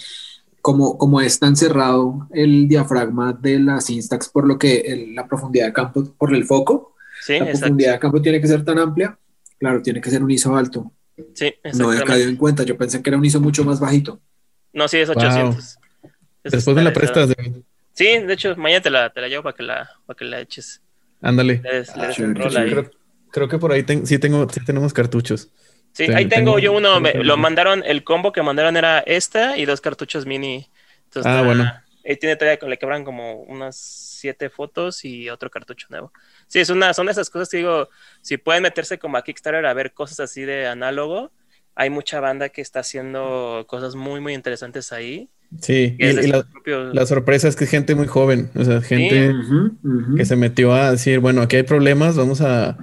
Como, 0.62 0.98
como 0.98 1.22
es 1.22 1.40
tan 1.40 1.56
cerrado 1.56 2.28
el 2.34 2.68
diafragma 2.68 3.34
de 3.34 3.60
las 3.60 3.90
Instax, 3.90 4.30
por 4.30 4.46
lo 4.48 4.58
que 4.60 4.78
el- 4.82 5.16
la 5.16 5.26
profundidad 5.28 5.68
de 5.68 5.74
campo, 5.74 6.04
por 6.18 6.36
el 6.36 6.44
foco, 6.46 6.94
Sí, 7.24 7.34
la 7.34 7.38
exacto. 7.40 7.60
profundidad 7.62 7.94
de 7.94 8.00
campo 8.00 8.22
tiene 8.22 8.42
que 8.42 8.48
ser 8.48 8.64
tan 8.66 8.78
amplia, 8.80 9.18
claro, 9.60 9.82
tiene 9.82 10.02
que 10.02 10.10
ser 10.10 10.22
un 10.24 10.30
ISO 10.32 10.56
alto. 10.56 10.92
Sí, 11.34 11.53
No 11.73 11.89
había 11.89 12.03
caído 12.03 12.30
en 12.30 12.35
cuenta, 12.35 12.64
yo 12.64 12.77
pensé 12.77 13.02
que 13.02 13.10
era 13.10 13.18
un 13.18 13.26
ISO 13.26 13.39
mucho 13.41 13.64
más 13.65 13.80
bajito. 13.80 14.19
No, 14.73 14.88
sí, 14.88 14.98
es 14.98 15.07
Wow. 15.10 15.18
800. 15.18 15.77
Eso 16.44 16.56
Después 16.56 16.76
me 16.76 16.84
la 16.84 16.94
prestas, 16.94 17.30
David. 17.35 17.57
Sí, 17.94 18.06
de 18.19 18.34
hecho, 18.34 18.56
mañana 18.56 18.81
te 18.81 18.89
la, 18.89 19.10
te 19.10 19.22
la 19.22 19.27
llevo 19.27 19.44
para 19.44 19.56
que 19.56 19.64
la, 19.64 19.89
para 20.06 20.18
que 20.18 20.26
la 20.26 20.39
eches. 20.39 20.81
Ándale. 21.22 21.61
Ah. 21.95 22.11
Creo, 22.15 22.91
creo 23.31 23.48
que 23.49 23.57
por 23.57 23.72
ahí 23.72 23.84
ten- 23.84 24.06
sí, 24.06 24.19
tengo, 24.19 24.48
sí 24.49 24.64
tenemos 24.64 24.94
cartuchos. 24.94 25.49
Sí, 25.94 26.06
Ten- 26.06 26.15
ahí 26.15 26.26
tengo, 26.27 26.52
tengo- 26.56 26.60
yo 26.60 26.73
uno, 26.73 26.99
me- 26.99 27.15
lo 27.23 27.38
mandaron, 27.38 27.84
el 27.84 28.03
combo 28.03 28.31
que 28.31 28.44
mandaron 28.44 28.77
era 28.77 28.99
esta 28.99 29.57
y 29.57 29.65
dos 29.65 29.81
cartuchos 29.81 30.27
mini. 30.27 30.69
Entonces, 31.06 31.26
Ah, 31.31 31.35
está- 31.38 31.45
bueno. 31.45 31.73
Ahí 32.07 32.15
tiene 32.18 32.35
todavía, 32.38 32.69
le 32.69 32.77
quebran 32.77 33.03
como 33.03 33.41
unas 33.41 33.76
siete 33.76 34.49
fotos 34.49 35.03
y 35.03 35.30
otro 35.30 35.49
cartucho 35.49 35.88
nuevo. 35.89 36.14
Sí, 36.48 36.60
es 36.60 36.69
una, 36.69 36.94
son 36.94 37.10
esas 37.10 37.30
cosas 37.30 37.49
que 37.49 37.57
digo, 37.57 37.90
si 38.22 38.38
pueden 38.38 38.64
meterse 38.64 38.98
como 38.98 39.18
a 39.18 39.24
Kickstarter 39.24 39.65
a 39.65 39.74
ver 39.74 39.94
cosas 39.94 40.22
así 40.22 40.44
de 40.44 40.68
análogo, 40.68 41.32
hay 41.76 41.90
mucha 41.90 42.19
banda 42.19 42.49
que 42.49 42.61
está 42.61 42.80
haciendo 42.80 43.65
cosas 43.68 43.95
muy, 43.95 44.19
muy 44.19 44.34
interesantes 44.34 44.91
ahí. 44.91 45.30
Sí, 45.61 45.95
y, 45.98 46.28
la, 46.94 47.06
sorpresa 47.06 47.48
es 47.48 47.56
que 47.56 47.64
es 47.64 47.69
gente 47.69 47.95
muy 47.95 48.07
joven, 48.07 48.49
o 48.56 48.65
sea, 48.65 48.82
gente 48.82 49.34
que 50.18 50.26
se 50.26 50.36
metió 50.36 50.74
a 50.74 50.91
decir, 50.91 51.19
bueno, 51.19 51.41
aquí 51.41 51.56
hay 51.56 51.64
problemas, 51.64 52.18
vamos 52.18 52.41
a, 52.41 52.78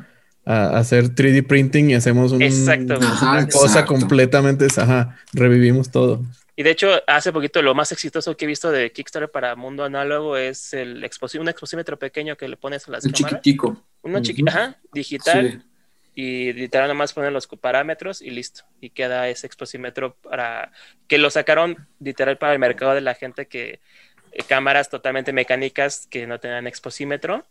hacer 0.46 1.14
3D 1.14 1.46
printing 1.46 1.90
y 1.90 1.94
hacemos 1.94 2.32
un, 2.32 2.42
una 2.42 3.48
cosa 3.48 3.84
completamente, 3.84 4.66
ajá, 4.76 5.16
revivimos 5.32 5.90
todo. 5.90 6.22
Y 6.56 6.62
de 6.62 6.70
hecho, 6.70 6.88
hace 7.06 7.32
poquito 7.32 7.62
lo 7.62 7.74
más 7.74 7.90
exitoso 7.90 8.36
que 8.36 8.44
he 8.44 8.48
visto 8.48 8.70
de 8.70 8.92
Kickstarter 8.92 9.30
para 9.30 9.56
mundo 9.56 9.84
análogo 9.84 10.36
es 10.36 10.72
el 10.72 10.98
un 10.98 11.48
exposímetro 11.48 11.98
pequeño 11.98 12.36
que 12.36 12.48
le 12.48 12.56
pones 12.56 12.86
a 12.86 12.92
las 12.92 13.04
el 13.04 13.12
Chiquitico. 13.12 13.82
Uno 14.02 14.20
chiquito, 14.22 14.50
ajá, 14.50 14.78
digital 14.92 15.64
y 16.14 16.52
literal 16.52 16.88
nomás 16.88 17.12
ponen 17.12 17.32
los 17.32 17.46
parámetros 17.46 18.22
y 18.22 18.30
listo. 18.30 18.64
Y 18.80 18.90
queda 18.90 19.28
ese 19.28 19.46
exposímetro 19.46 20.16
para 20.16 20.70
que 21.08 21.18
lo 21.18 21.28
sacaron 21.30 21.88
literal 21.98 22.38
para 22.38 22.52
el 22.52 22.58
mercado 22.58 22.94
de 22.94 23.00
la 23.00 23.14
gente 23.14 23.46
que 23.46 23.80
eh, 24.32 24.42
cámaras 24.46 24.90
totalmente 24.90 25.32
mecánicas 25.32 26.06
que 26.06 26.26
no 26.26 26.38
tenían 26.38 26.66
exposímetro. 26.66 27.44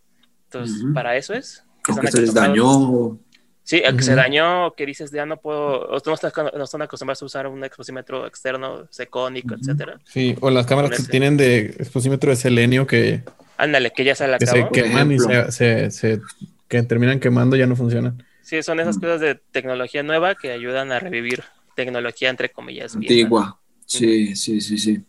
Entonces, 0.45 0.83
para 0.93 1.17
eso 1.17 1.33
es. 1.33 1.65
Que 1.83 1.93
se 2.09 2.21
les 2.21 2.33
dañó. 2.33 3.19
Sí, 3.63 3.81
el 3.83 3.95
que 3.95 4.03
se 4.03 4.13
dañó, 4.13 4.73
que 4.75 4.85
dices, 4.85 5.11
ya 5.11 5.25
no 5.25 5.37
puedo, 5.37 5.87
no, 6.05 6.13
están 6.13 6.81
acostumbrados 6.81 7.21
a 7.21 7.25
usar 7.25 7.47
un 7.47 7.63
exposímetro 7.63 8.27
externo, 8.27 8.87
secónico, 8.89 9.55
etcétera. 9.55 9.99
Sí, 10.05 10.35
o 10.41 10.49
las 10.49 10.65
cámaras 10.65 10.91
que 10.91 11.03
tienen 11.03 11.37
de 11.37 11.59
exposímetro 11.59 12.29
de 12.29 12.35
selenio 12.35 12.85
que... 12.85 13.23
Ándale, 13.57 13.91
que 13.91 14.03
ya 14.03 14.15
se 14.15 14.27
la 14.27 14.37
Que 14.37 14.47
se 14.47 14.67
queman 14.67 15.13
y 15.13 15.19
se, 15.19 15.91
se, 15.91 16.21
que 16.67 16.83
terminan 16.83 17.21
quemando, 17.21 17.55
ya 17.55 17.65
no 17.65 17.77
funcionan. 17.77 18.21
Sí, 18.41 18.61
son 18.61 18.81
esas 18.81 18.97
cosas 18.97 19.21
de 19.21 19.35
tecnología 19.35 20.03
nueva 20.03 20.35
que 20.35 20.51
ayudan 20.51 20.91
a 20.91 20.99
revivir 20.99 21.43
tecnología 21.75 22.29
entre 22.29 22.49
comillas. 22.49 22.95
Antigua. 22.95 23.59
Sí, 23.85 24.35
sí, 24.35 24.59
sí, 24.59 24.77
sí. 24.77 25.01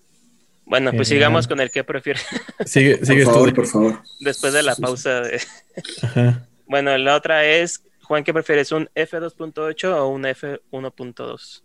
Bueno, 0.64 0.92
pues 0.92 1.08
sigamos 1.08 1.46
con 1.46 1.60
el 1.60 1.70
que 1.70 1.84
prefiere. 1.84 2.20
Sigue, 2.64 2.98
sigue 3.04 3.24
por 3.24 3.34
favor, 3.34 3.54
por 3.54 3.66
favor. 3.66 4.02
Después 4.20 4.52
de 4.52 4.62
la 4.62 4.76
pausa 4.76 5.20
de... 5.20 5.40
Bueno, 6.66 6.96
la 6.96 7.14
otra 7.14 7.44
es, 7.44 7.82
Juan, 8.04 8.24
¿qué 8.24 8.32
prefieres? 8.32 8.72
¿Un 8.72 8.88
F2.8 8.94 9.92
o 9.92 10.08
un 10.08 10.22
F1.2? 10.24 11.62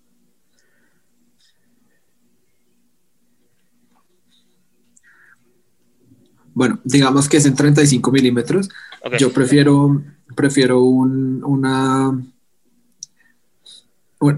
Bueno, 6.54 6.80
digamos 6.84 7.30
que 7.30 7.38
es 7.38 7.46
en 7.46 7.56
35 7.56 8.12
milímetros. 8.12 8.70
Yo 9.18 9.32
prefiero 9.32 10.02
prefiero 10.36 10.82
un, 10.82 11.44
una... 11.44 12.18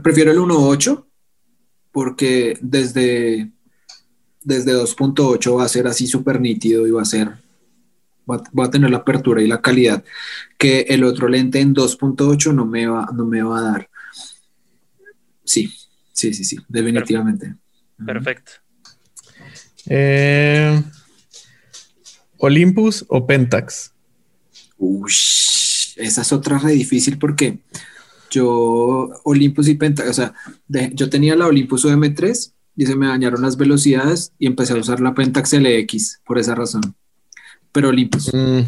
prefiero 0.02 0.32
el 0.32 0.40
1.8 0.40 1.06
porque 1.92 2.58
desde, 2.62 3.52
desde 4.44 4.74
2.8 4.74 5.58
va 5.58 5.66
a 5.66 5.70
ser 5.70 5.88
así 5.88 6.08
súper 6.08 6.40
nítido 6.40 6.88
y 6.88 6.92
va 6.92 7.02
a 7.02 7.06
ser, 7.06 7.32
va, 8.30 8.66
a 8.66 8.72
tener 8.72 8.90
la 8.90 8.98
apertura 8.98 9.42
y 9.42 9.48
la 9.48 9.62
calidad 9.62 10.04
que 10.58 10.82
el 10.82 11.04
otro 11.04 11.28
lente 11.28 11.60
en 11.60 11.74
2.8 11.74 12.54
no 12.54 12.66
me 12.66 12.88
va, 12.88 13.10
no 13.14 13.26
me 13.26 13.42
va 13.42 13.60
a 13.60 13.62
dar. 13.62 13.90
Sí, 15.44 15.74
sí, 16.14 16.34
sí, 16.34 16.44
sí, 16.44 16.58
definitivamente. 16.68 17.56
Perfecto. 18.06 18.52
Eh, 19.88 20.82
Olympus 22.38 23.06
o 23.08 23.26
Pentax? 23.26 23.92
Uy 24.78 25.12
esa 26.02 26.22
es 26.22 26.34
otra 26.34 26.58
re 26.58 26.72
difícil 26.74 27.18
porque 27.18 27.60
yo, 28.30 29.10
Olympus 29.24 29.68
y 29.68 29.76
Pentax, 29.76 30.10
o 30.10 30.14
sea, 30.14 30.34
yo 30.94 31.10
tenía 31.10 31.36
la 31.36 31.48
Olympus 31.48 31.86
OM3 31.86 32.54
y 32.78 32.86
se 32.86 32.96
me 32.96 33.08
dañaron 33.08 33.42
las 33.42 33.58
velocidades 33.58 34.34
y 34.40 34.48
empecé 34.48 34.74
a 34.74 34.78
usar 34.78 35.02
la 35.02 35.14
Pentax 35.14 35.54
LX 35.54 36.22
por 36.26 36.40
esa 36.40 36.56
razón. 36.56 36.96
Pero 37.72 37.90
Olympus. 37.90 38.34
Mm. 38.34 38.62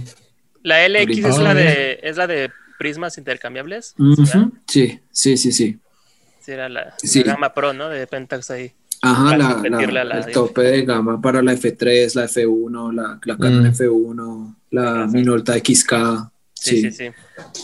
La 0.64 0.88
LX 0.88 1.18
es 1.18 1.38
la 1.40 1.54
de 1.54 2.00
es 2.02 2.18
la 2.18 2.28
de 2.28 2.50
prismas 2.78 3.18
intercambiables. 3.18 3.96
Sí, 4.68 5.00
sí, 5.12 5.38
sí, 5.38 5.52
sí. 5.52 5.80
Sí, 6.42 6.52
era 6.52 6.68
la, 6.68 6.94
gama 7.26 7.54
Pro, 7.54 7.74
¿no? 7.74 7.88
De 7.90 8.06
Pentax 8.08 8.52
ahí. 8.52 8.74
Ajá, 9.02 9.38
la, 9.38 9.62
el 9.64 10.32
tope 10.32 10.62
de 10.62 10.86
gama 10.86 11.22
para 11.22 11.42
la 11.42 11.54
F3, 11.54 12.16
la 12.16 12.26
F1, 12.26 12.94
la, 12.94 13.20
la 13.24 13.38
Canon 13.38 13.64
mm. 13.64 13.74
F1, 13.74 14.56
la 14.72 15.08
Minolta 15.08 15.54
XK. 15.58 15.94
Sí, 16.54 16.82
sí, 16.82 16.92
sí, 16.92 17.06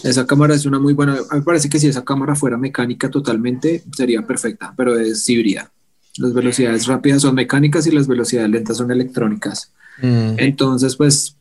Esa 0.04 0.28
cámara 0.28 0.54
es 0.54 0.66
una 0.66 0.80
muy 0.80 0.94
buena. 0.94 1.14
A 1.14 1.16
mí 1.16 1.40
me 1.40 1.42
parece 1.42 1.70
que 1.70 1.80
si 1.80 1.88
esa 1.88 2.04
cámara 2.04 2.36
fuera 2.36 2.58
mecánica 2.58 3.10
totalmente, 3.10 3.84
sería 3.96 4.28
perfecta, 4.28 4.74
pero 4.76 4.98
es 5.00 5.28
híbrida. 5.30 5.72
Las 6.18 6.34
velocidades 6.34 6.86
rápidas 6.88 7.22
son 7.22 7.36
mecánicas 7.36 7.88
y 7.88 7.92
las 7.92 8.08
velocidades 8.08 8.50
lentas 8.50 8.76
son 8.76 8.92
electrónicas. 8.92 9.72
Mm. 10.02 10.36
Entonces, 10.38 10.96
pues, 10.96 11.36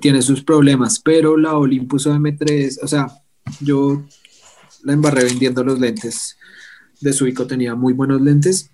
tiene 0.00 0.22
sus 0.22 0.42
problemas, 0.42 1.00
pero 1.00 1.36
la 1.36 1.56
Olympus 1.56 2.06
M3, 2.06 2.78
o 2.82 2.86
sea, 2.86 3.08
yo 3.60 4.04
la 4.84 4.92
embarré 4.92 5.24
vendiendo 5.24 5.64
los 5.64 5.80
lentes 5.80 6.36
de 7.00 7.12
Suico, 7.12 7.46
tenía 7.46 7.74
muy 7.74 7.92
buenos 7.92 8.20
lentes. 8.20 8.70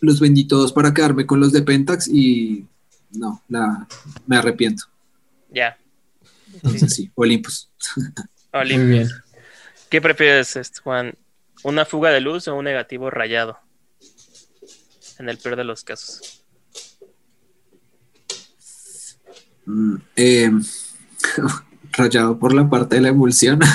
Los 0.00 0.20
vendí 0.20 0.46
todos 0.46 0.72
para 0.72 0.92
quedarme 0.92 1.26
con 1.26 1.40
los 1.40 1.52
de 1.52 1.62
Pentax 1.62 2.08
y 2.08 2.66
no, 3.12 3.42
la, 3.48 3.86
me 4.26 4.36
arrepiento. 4.36 4.84
Ya. 5.50 5.78
Entonces 6.52 6.94
sí, 6.94 7.10
Olympus. 7.14 7.70
Olympus. 8.52 8.84
Muy 8.84 8.98
bien. 8.98 9.08
¿Qué 9.88 10.00
prefieres, 10.00 10.56
este, 10.56 10.80
Juan? 10.80 11.14
¿Una 11.62 11.84
fuga 11.84 12.10
de 12.10 12.20
luz 12.20 12.48
o 12.48 12.54
un 12.54 12.64
negativo 12.64 13.10
rayado? 13.10 13.58
En 15.18 15.28
el 15.28 15.38
peor 15.38 15.56
de 15.56 15.64
los 15.64 15.84
casos. 15.84 16.44
Mm, 19.40 19.53
eh, 20.16 20.50
rayado 21.92 22.38
por 22.38 22.54
la 22.54 22.68
parte 22.68 22.96
de 22.96 23.02
la 23.02 23.08
emulsión. 23.08 23.60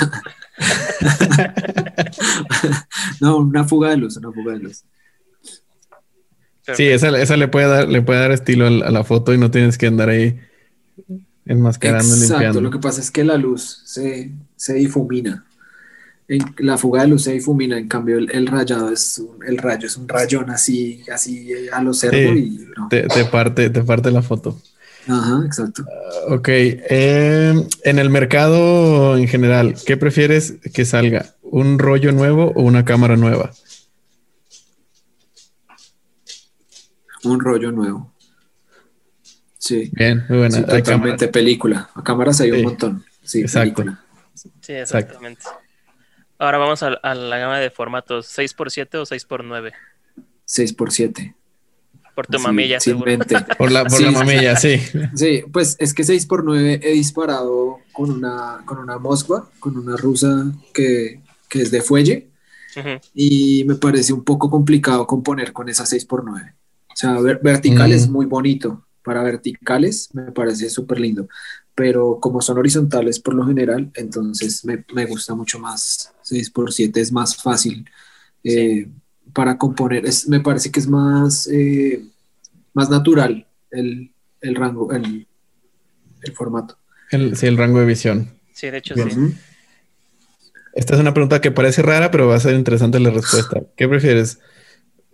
no, 3.20 3.38
una 3.38 3.64
fuga 3.64 3.90
de 3.90 3.96
luz, 3.96 4.16
una 4.16 4.32
fuga 4.32 4.52
de 4.54 4.58
luz. 4.60 4.84
Sí, 6.74 6.86
esa, 6.86 7.10
le, 7.10 7.48
puede 7.48 7.66
dar, 7.66 7.88
le 7.88 8.02
puede 8.02 8.20
dar 8.20 8.30
estilo 8.30 8.66
a 8.66 8.90
la 8.90 9.02
foto 9.02 9.34
y 9.34 9.38
no 9.38 9.50
tienes 9.50 9.76
que 9.76 9.88
andar 9.88 10.08
ahí 10.08 10.38
Enmascarando, 11.50 12.14
Exacto, 12.14 12.60
lo 12.60 12.70
que 12.70 12.78
pasa 12.78 13.00
es 13.00 13.10
que 13.10 13.24
la 13.24 13.36
luz 13.36 13.82
se, 13.84 14.30
se 14.54 14.74
difumina. 14.74 15.44
En, 16.28 16.44
la 16.58 16.78
fuga 16.78 17.02
de 17.02 17.08
luz 17.08 17.24
se 17.24 17.32
difumina, 17.32 17.76
en 17.76 17.88
cambio 17.88 18.18
el, 18.18 18.46
rayado 18.46 18.92
es 18.92 19.20
el 19.44 19.58
rayo 19.58 19.88
es 19.88 19.96
un 19.96 20.06
rayón 20.06 20.48
así, 20.50 21.02
así 21.12 21.50
a 21.72 21.82
lo 21.82 21.92
cerdo 21.92 22.36
y 22.36 22.68
te, 22.88 23.08
parte, 23.24 23.68
te 23.68 23.82
parte 23.82 24.12
la 24.12 24.22
foto. 24.22 24.60
Ajá, 25.08 25.42
exacto. 25.46 25.84
Ah, 25.86 26.34
ok. 26.34 26.48
Em, 26.48 27.64
en 27.84 27.98
el 27.98 28.10
mercado 28.10 29.16
en 29.16 29.28
general, 29.28 29.74
¿qué 29.86 29.96
prefieres 29.96 30.54
que 30.72 30.84
salga? 30.84 31.34
¿Un 31.42 31.78
rollo 31.78 32.12
nuevo 32.12 32.52
o 32.54 32.62
una 32.62 32.84
cámara 32.84 33.16
nueva? 33.16 33.50
Un 37.24 37.40
rollo 37.40 37.72
nuevo. 37.72 38.12
Sí. 39.58 39.90
Bien, 39.92 40.24
muy 40.28 40.38
buena. 40.38 40.64
totalmente 40.64 41.28
película. 41.28 41.90
A 41.94 42.02
cámaras 42.02 42.40
hay 42.40 42.52
un 42.52 42.62
montón. 42.62 43.04
Sí, 43.22 43.40
Exacto. 43.40 43.84
Sí, 44.34 44.72
exactamente. 44.72 45.42
Ahora 46.38 46.56
vamos 46.56 46.82
a, 46.82 46.90
la 46.90 47.38
gama 47.38 47.58
de 47.58 47.70
formatos, 47.70 48.26
6x7 48.38 48.94
o 48.94 49.02
6x9. 49.02 49.72
6x7. 50.46 51.34
Por 52.14 52.26
tu 52.26 52.38
mamilla, 52.38 52.80
seguro. 52.80 53.12
Por 53.58 53.70
la, 53.70 53.84
por 53.84 54.00
la 54.00 54.10
mamilla, 54.10 54.56
sí. 54.56 54.80
Sí, 55.14 55.42
pues 55.52 55.76
es 55.78 55.94
que 55.94 56.02
6x9 56.02 56.80
he 56.82 56.92
disparado 56.92 57.78
con 57.92 58.10
una, 58.10 58.62
con 58.64 58.78
una 58.78 58.98
Moskva, 58.98 59.48
con 59.58 59.76
una 59.76 59.96
rusa 59.96 60.52
que, 60.74 61.20
que 61.48 61.62
es 61.62 61.70
de 61.70 61.82
fuelle. 61.82 62.28
Y 63.14 63.64
me 63.64 63.74
parece 63.74 64.12
un 64.12 64.22
poco 64.22 64.48
complicado 64.48 65.06
componer 65.06 65.52
con 65.52 65.68
esa 65.68 65.84
6x9. 65.84 66.52
O 66.92 66.96
sea, 66.96 67.20
vertical 67.20 67.92
es 67.92 68.08
muy 68.08 68.26
bonito, 68.26 68.84
para 69.02 69.22
verticales 69.22 70.10
me 70.12 70.32
parece 70.32 70.68
súper 70.68 71.00
lindo, 71.00 71.28
pero 71.74 72.18
como 72.20 72.42
son 72.42 72.58
horizontales 72.58 73.20
por 73.20 73.34
lo 73.34 73.46
general, 73.46 73.90
entonces 73.94 74.64
me, 74.64 74.84
me 74.92 75.06
gusta 75.06 75.34
mucho 75.34 75.58
más 75.58 76.12
6x7, 76.24 76.96
es 76.98 77.12
más 77.12 77.36
fácil 77.36 77.88
eh, 78.44 78.88
para 79.32 79.58
componer, 79.58 80.06
es, 80.06 80.28
me 80.28 80.40
parece 80.40 80.70
que 80.70 80.80
es 80.80 80.88
más, 80.88 81.46
eh, 81.46 82.04
más 82.74 82.90
natural 82.90 83.46
el, 83.70 84.12
el 84.40 84.54
rango, 84.54 84.92
el, 84.92 85.26
el 86.22 86.32
formato. 86.32 86.78
El, 87.10 87.36
sí, 87.36 87.46
el 87.46 87.56
rango 87.56 87.80
de 87.80 87.86
visión. 87.86 88.30
Sí, 88.52 88.70
de 88.70 88.78
hecho 88.78 88.94
sí. 88.94 89.34
Esta 90.74 90.94
es 90.94 91.00
una 91.00 91.12
pregunta 91.12 91.40
que 91.40 91.50
parece 91.50 91.82
rara, 91.82 92.10
pero 92.10 92.28
va 92.28 92.36
a 92.36 92.40
ser 92.40 92.54
interesante 92.54 93.00
la 93.00 93.10
respuesta. 93.10 93.62
¿Qué 93.76 93.88
prefieres? 93.88 94.38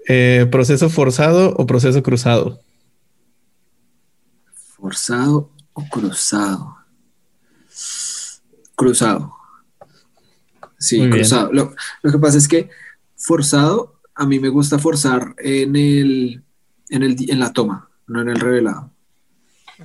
Eh, 0.07 0.47
¿Proceso 0.51 0.91
forzado 0.91 1.55
o 1.57 1.67
proceso 1.67 2.03
cruzado? 2.03 2.61
¿Forzado 4.77 5.51
o 5.73 5.89
cruzado? 5.89 6.77
Cruzado. 8.75 9.33
Sí, 10.79 11.09
cruzado. 11.09 11.53
Lo, 11.53 11.75
que 12.13 12.19
pasa 12.19 12.37
es 12.37 12.47
que 12.47 12.69
forzado, 13.17 13.96
a 14.17 14.27
mí 14.27 14.41
me 14.41 14.49
gusta 14.49 14.79
forzar 14.79 15.35
en 15.39 15.77
el, 15.77 16.43
en, 16.89 17.03
el, 17.03 17.17
en 17.31 17.39
la 17.39 17.53
toma, 17.53 17.89
no 18.07 18.23
en 18.23 18.31
el 18.31 18.41
revelado. 18.41 18.91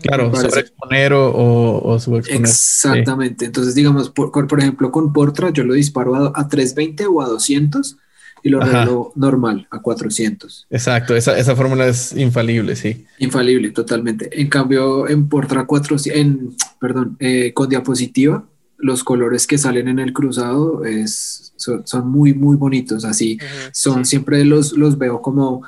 Claro, 0.01 0.33
sobreexponer 0.33 1.11
o, 1.11 1.81
o, 1.83 1.99
subexponer. 1.99 2.41
Exactamente. 2.41 3.45
Entonces, 3.45 3.75
digamos, 3.75 4.09
por, 4.09 4.31
por, 4.31 4.59
ejemplo, 4.59 4.89
con 4.89 5.11
Portra 5.11 5.49
yo 5.49 5.65
lo 5.65 5.73
disparo 5.73 6.15
a, 6.15 6.31
a 6.33 6.47
320 6.47 7.07
o 7.07 7.21
a 7.21 7.27
200 7.27 7.97
y 8.43 8.49
lo 8.49 8.59
revelo 8.59 9.11
normal 9.15 9.67
a 9.69 9.81
400. 9.81 10.67
Exacto, 10.69 11.15
esa, 11.15 11.37
esa, 11.37 11.55
fórmula 11.55 11.87
es 11.87 12.15
infalible, 12.15 12.75
sí. 12.75 13.05
Infalible, 13.19 13.71
totalmente. 13.71 14.29
En 14.39 14.47
cambio, 14.47 15.07
en 15.07 15.27
Portra 15.27 15.65
4, 15.65 15.97
en, 16.05 16.55
perdón, 16.79 17.17
eh, 17.19 17.53
con 17.53 17.69
diapositiva, 17.69 18.45
los 18.81 19.03
colores 19.03 19.47
que 19.47 19.57
salen 19.57 19.87
en 19.87 19.99
el 19.99 20.13
cruzado 20.13 20.83
es, 20.85 21.53
son, 21.57 22.09
muy, 22.09 22.33
muy 22.33 22.57
bonitos. 22.57 23.05
Así 23.05 23.37
son, 23.71 24.05
siempre 24.05 24.43
los, 24.43 24.73
los 24.73 24.97
veo 24.97 25.21
como, 25.21 25.61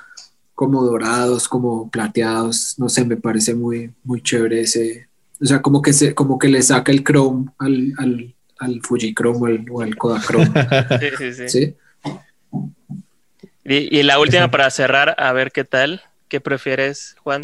como 0.56 0.84
dorados, 0.84 1.48
como 1.48 1.90
plateados. 1.90 2.76
No 2.78 2.90
sé, 2.90 3.06
me 3.06 3.18
parece 3.18 3.54
muy, 3.54 3.92
muy 4.04 4.22
chévere 4.22 4.62
ese. 4.62 5.08
O 5.42 5.46
sea, 5.46 5.62
como 5.62 5.82
que, 5.82 5.94
se, 5.94 6.14
como 6.14 6.40
que 6.40 6.48
le 6.48 6.62
saca 6.62 6.92
el 6.92 7.04
chrome 7.04 7.48
al, 7.60 7.94
al, 7.98 8.36
al 8.60 8.82
Fujichrome 8.82 9.66
o 9.70 9.82
al, 9.82 9.96
Kodachrome. 9.96 10.52
sí, 11.20 11.34
sí, 11.34 11.50
sí. 11.50 11.76
Y, 13.66 14.00
y, 14.00 14.04
la 14.04 14.20
última 14.20 14.52
para 14.52 14.70
cerrar, 14.70 15.16
a 15.18 15.32
ver 15.32 15.52
qué 15.52 15.64
tal. 15.64 16.02
¿Qué 16.28 16.42
prefieres, 16.42 17.16
Juan? 17.24 17.44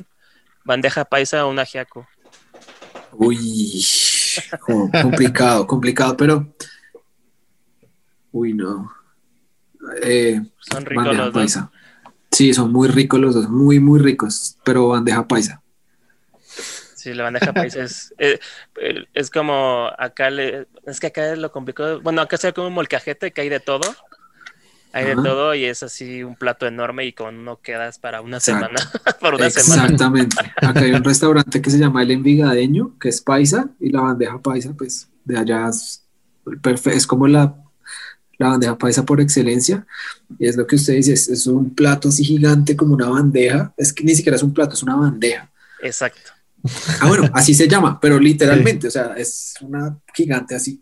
¿Bandeja 0.66 1.06
paisa 1.06 1.46
o 1.46 1.50
un 1.50 1.60
ajiaco? 1.60 2.08
Uy 3.14 3.38
complicado, 5.02 5.68
complicado, 5.68 6.18
pero. 6.18 6.48
Uy, 8.32 8.54
no. 8.54 8.92
Eh, 10.04 10.42
son 10.60 10.86
ricos 10.86 11.16
los 11.16 11.34
paisa. 11.34 11.72
Sí, 12.32 12.54
son 12.54 12.72
muy 12.72 12.88
ricos 12.88 13.20
los 13.20 13.36
dos, 13.36 13.50
muy, 13.50 13.80
muy 13.80 14.00
ricos, 14.00 14.58
pero 14.64 14.90
bandeja 14.90 15.28
paisa. 15.28 15.62
Sí, 16.96 17.14
la 17.14 17.24
bandeja 17.24 17.54
paisa 17.54 17.84
es, 17.84 18.14
eh, 18.20 18.40
es, 19.14 19.30
como 19.30 19.90
acá, 19.98 20.30
le, 20.30 20.68
es 20.86 21.00
que 21.00 21.08
acá 21.08 21.32
es 21.32 21.40
lo 21.40 21.52
complicado. 21.52 22.02
Bueno, 22.02 22.22
acá 22.22 22.38
se 22.38 22.54
como 22.54 22.68
un 22.68 22.74
molcajete 22.74 23.32
que 23.32 23.42
hay 23.42 23.50
de 23.50 23.60
todo. 23.60 23.96
Hay 24.92 25.06
de 25.06 25.16
todo 25.16 25.54
y 25.54 25.66
es 25.66 25.84
así 25.84 26.24
un 26.24 26.36
plato 26.36 26.66
enorme 26.66 27.06
y 27.06 27.14
con 27.14 27.38
uno 27.38 27.60
quedas 27.62 28.00
para 28.00 28.22
una 28.22 28.40
semana. 28.40 28.80
Exactamente. 29.46 30.36
Acá 30.58 30.80
hay 30.80 30.92
un 30.92 31.04
restaurante 31.04 31.62
que 31.62 31.70
se 31.70 31.78
llama 31.78 32.02
El 32.04 32.12
Envigadeño, 32.12 32.98
que 33.00 33.10
es 33.10 33.22
paisa, 33.22 33.70
y 33.80 33.92
la 33.92 34.02
bandeja 34.02 34.42
paisa, 34.42 34.74
pues 34.78 35.08
de 35.26 35.38
allá 35.38 35.70
es, 35.70 36.04
es 36.86 37.08
como 37.08 37.28
la, 37.28 37.56
la 38.38 38.48
bandeja 38.50 38.78
paisa 38.78 39.06
por 39.06 39.22
excelencia. 39.22 39.86
Y 40.40 40.48
es 40.48 40.56
lo 40.56 40.66
que 40.66 40.76
usted 40.76 40.96
dice, 40.96 41.14
es, 41.14 41.46
un 41.46 41.76
plato 41.76 42.10
así 42.10 42.24
gigante 42.24 42.76
como 42.76 42.96
una 42.96 43.10
bandeja. 43.10 43.74
Es 43.78 43.94
que 43.94 44.04
ni 44.04 44.16
siquiera 44.16 44.38
es 44.38 44.44
un 44.44 44.54
plato, 44.54 44.74
es 44.74 44.82
una 44.82 44.96
bandeja. 44.96 45.52
Exacto. 45.82 46.32
Ah, 47.00 47.08
bueno, 47.08 47.30
así 47.34 47.54
se 47.54 47.68
llama, 47.68 48.00
pero 48.02 48.20
literalmente, 48.20 48.88
o 48.88 48.92
sea, 48.92 49.14
es 49.14 49.54
una 49.62 49.98
gigante 50.14 50.56
así 50.56 50.82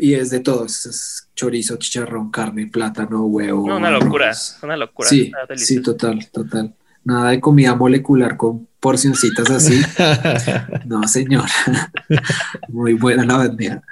y 0.00 0.14
es 0.14 0.30
de 0.30 0.40
todo, 0.40 0.66
es, 0.66 1.28
chorizo, 1.34 1.76
chicharrón, 1.76 2.30
carne, 2.30 2.66
plátano, 2.66 3.24
huevo. 3.26 3.68
No, 3.68 3.76
una 3.76 3.90
locura, 3.90 4.32
una 4.62 4.76
locura. 4.76 5.08
Sí, 5.08 5.32
sí, 5.56 5.82
total, 5.82 6.28
total. 6.30 6.74
Nada 7.04 7.30
de 7.30 7.40
comida 7.40 7.74
molecular 7.74 8.36
con 8.36 8.68
porcioncitas 8.80 9.50
así. 9.50 9.80
no, 10.86 11.06
señor. 11.08 11.48
Muy 12.68 12.94
buena 12.94 13.24
la 13.24 13.36
bandeja. 13.38 13.82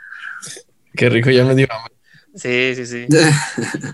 Qué 0.95 1.09
rico, 1.09 1.31
ya 1.31 1.45
me 1.45 1.55
dio 1.55 1.69
Sí, 2.35 2.75
sí, 2.75 2.87
sí. 2.87 3.07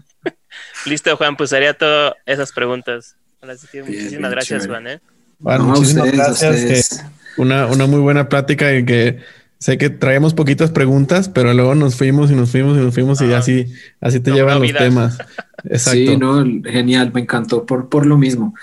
Listo, 0.87 1.17
Juan, 1.17 1.37
pues 1.37 1.53
haría 1.53 1.75
todas 1.75 2.15
esas 2.27 2.53
preguntas. 2.53 3.17
muchísimas 3.41 4.31
gracias, 4.31 4.67
Juan. 4.67 4.89
¿eh? 4.89 5.01
Bueno, 5.39 5.65
muchísimas 5.65 6.13
gracias. 6.13 7.05
una, 7.37 7.67
una 7.67 7.87
muy 7.87 8.01
buena 8.01 8.29
plática 8.29 8.75
y 8.75 8.85
que 8.85 9.21
Sé 9.63 9.79
que 9.79 9.91
traíamos 9.91 10.35
poquitas 10.35 10.73
preguntas, 10.73 11.29
pero 11.29 11.55
luego 11.55 11.77
nos 11.77 11.95
fuimos 11.95 12.33
y 12.33 12.35
nos 12.35 12.51
fuimos 12.51 12.77
y 12.77 12.81
nos 12.81 12.93
fuimos 12.93 13.21
y 13.21 13.33
así, 13.33 13.73
así 14.01 14.19
te 14.19 14.33
llevan 14.33 14.61
los 14.61 14.73
temas. 14.73 15.19
Exacto. 15.63 16.01
Sí, 16.01 16.17
no, 16.17 16.45
genial, 16.65 17.13
me 17.15 17.21
encantó 17.21 17.65
por, 17.65 17.89
por 17.89 18.05
lo 18.05 18.19
mismo, 18.19 18.57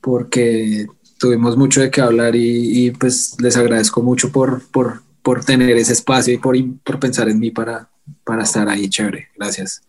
porque 0.00 0.88
tuvimos 1.18 1.56
mucho 1.56 1.80
de 1.80 1.92
qué 1.92 2.00
hablar 2.00 2.34
y, 2.34 2.90
pues 2.98 3.36
les 3.40 3.56
agradezco 3.56 4.02
mucho 4.02 4.32
por, 4.32 4.68
por, 4.72 5.02
por 5.22 5.44
tener 5.44 5.76
ese 5.76 5.92
espacio 5.92 6.34
y 6.34 6.38
por, 6.38 6.56
por 6.82 6.98
pensar 6.98 7.28
en 7.28 7.38
mí 7.38 7.52
para, 7.52 7.88
para 8.24 8.42
estar 8.42 8.68
ahí, 8.68 8.88
chévere. 8.88 9.28
Gracias. 9.36 9.82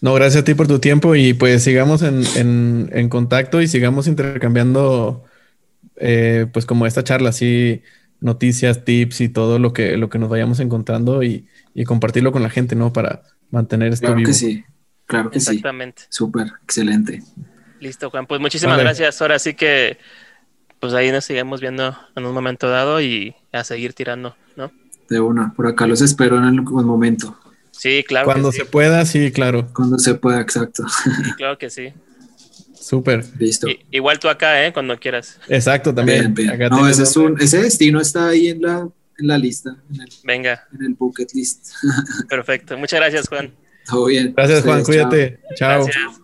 No, 0.00 0.14
gracias 0.14 0.40
a 0.40 0.44
ti 0.46 0.54
por 0.54 0.66
tu 0.66 0.78
tiempo 0.78 1.14
y 1.14 1.34
pues 1.34 1.62
sigamos 1.62 2.00
en, 2.00 2.24
en, 2.36 2.88
en 2.90 3.10
contacto 3.10 3.60
y 3.60 3.68
sigamos 3.68 4.06
intercambiando 4.06 5.24
eh, 5.96 6.46
pues 6.54 6.64
como 6.64 6.86
esta 6.86 7.04
charla, 7.04 7.28
así 7.28 7.82
noticias, 8.24 8.84
tips 8.86 9.20
y 9.20 9.28
todo 9.28 9.58
lo 9.58 9.74
que, 9.74 9.98
lo 9.98 10.08
que 10.08 10.18
nos 10.18 10.30
vayamos 10.30 10.58
encontrando 10.58 11.22
y, 11.22 11.46
compartirlo 11.86 12.32
con 12.32 12.42
la 12.42 12.48
gente, 12.48 12.74
¿no? 12.74 12.92
Para 12.92 13.22
mantener 13.50 13.92
esto 13.92 14.06
claro 14.06 14.22
que 14.24 14.32
sí, 14.32 14.64
claro 15.06 15.30
que 15.30 15.40
sí. 15.40 15.50
Exactamente. 15.50 16.04
Súper, 16.08 16.46
excelente. 16.62 17.22
Listo, 17.80 18.08
Juan. 18.10 18.26
Pues 18.26 18.40
muchísimas 18.40 18.78
gracias. 18.78 19.20
Ahora 19.20 19.38
sí 19.38 19.52
que, 19.52 19.98
pues 20.80 20.94
ahí 20.94 21.12
nos 21.12 21.26
seguimos 21.26 21.60
viendo 21.60 21.94
en 22.16 22.24
un 22.24 22.32
momento 22.32 22.68
dado 22.70 23.00
y 23.02 23.34
a 23.52 23.62
seguir 23.62 23.92
tirando, 23.92 24.34
¿no? 24.56 24.72
De 25.10 25.20
una, 25.20 25.52
por 25.52 25.66
acá 25.66 25.86
los 25.86 26.00
espero 26.00 26.38
en 26.38 26.44
algún 26.44 26.86
momento. 26.86 27.38
Sí, 27.72 28.04
claro. 28.08 28.24
Cuando 28.24 28.52
se 28.52 28.64
pueda, 28.64 29.04
sí, 29.04 29.32
claro. 29.32 29.68
Cuando 29.74 29.98
se 29.98 30.14
pueda, 30.14 30.40
exacto. 30.40 30.84
Sí, 30.88 31.10
claro 31.36 31.58
que 31.58 31.68
sí. 31.68 31.92
Súper. 32.84 33.24
Listo. 33.38 33.66
igual 33.90 34.18
tú 34.18 34.28
acá, 34.28 34.66
¿eh? 34.66 34.72
Cuando 34.72 34.98
quieras. 34.98 35.38
Exacto, 35.48 35.94
también. 35.94 36.34
no, 36.70 36.86
ese, 36.86 37.04
es 37.04 37.16
un, 37.16 37.40
ese 37.40 37.62
destino 37.62 38.00
está 38.00 38.28
ahí 38.28 38.48
en 38.48 38.60
la, 38.60 38.88
en 39.18 39.26
la 39.26 39.38
lista. 39.38 39.76
Venga. 40.22 40.68
En 40.74 40.84
el 40.84 40.94
bucket 40.94 41.32
list. 41.32 41.72
Perfecto. 42.28 42.76
Muchas 42.76 43.00
gracias, 43.00 43.28
Juan. 43.28 43.54
Todo 43.88 44.06
bien. 44.06 44.34
Gracias, 44.36 44.64
Juan. 44.64 44.84
Cuídate. 44.84 45.40
chao. 45.56 45.84
Gracias. 45.84 46.23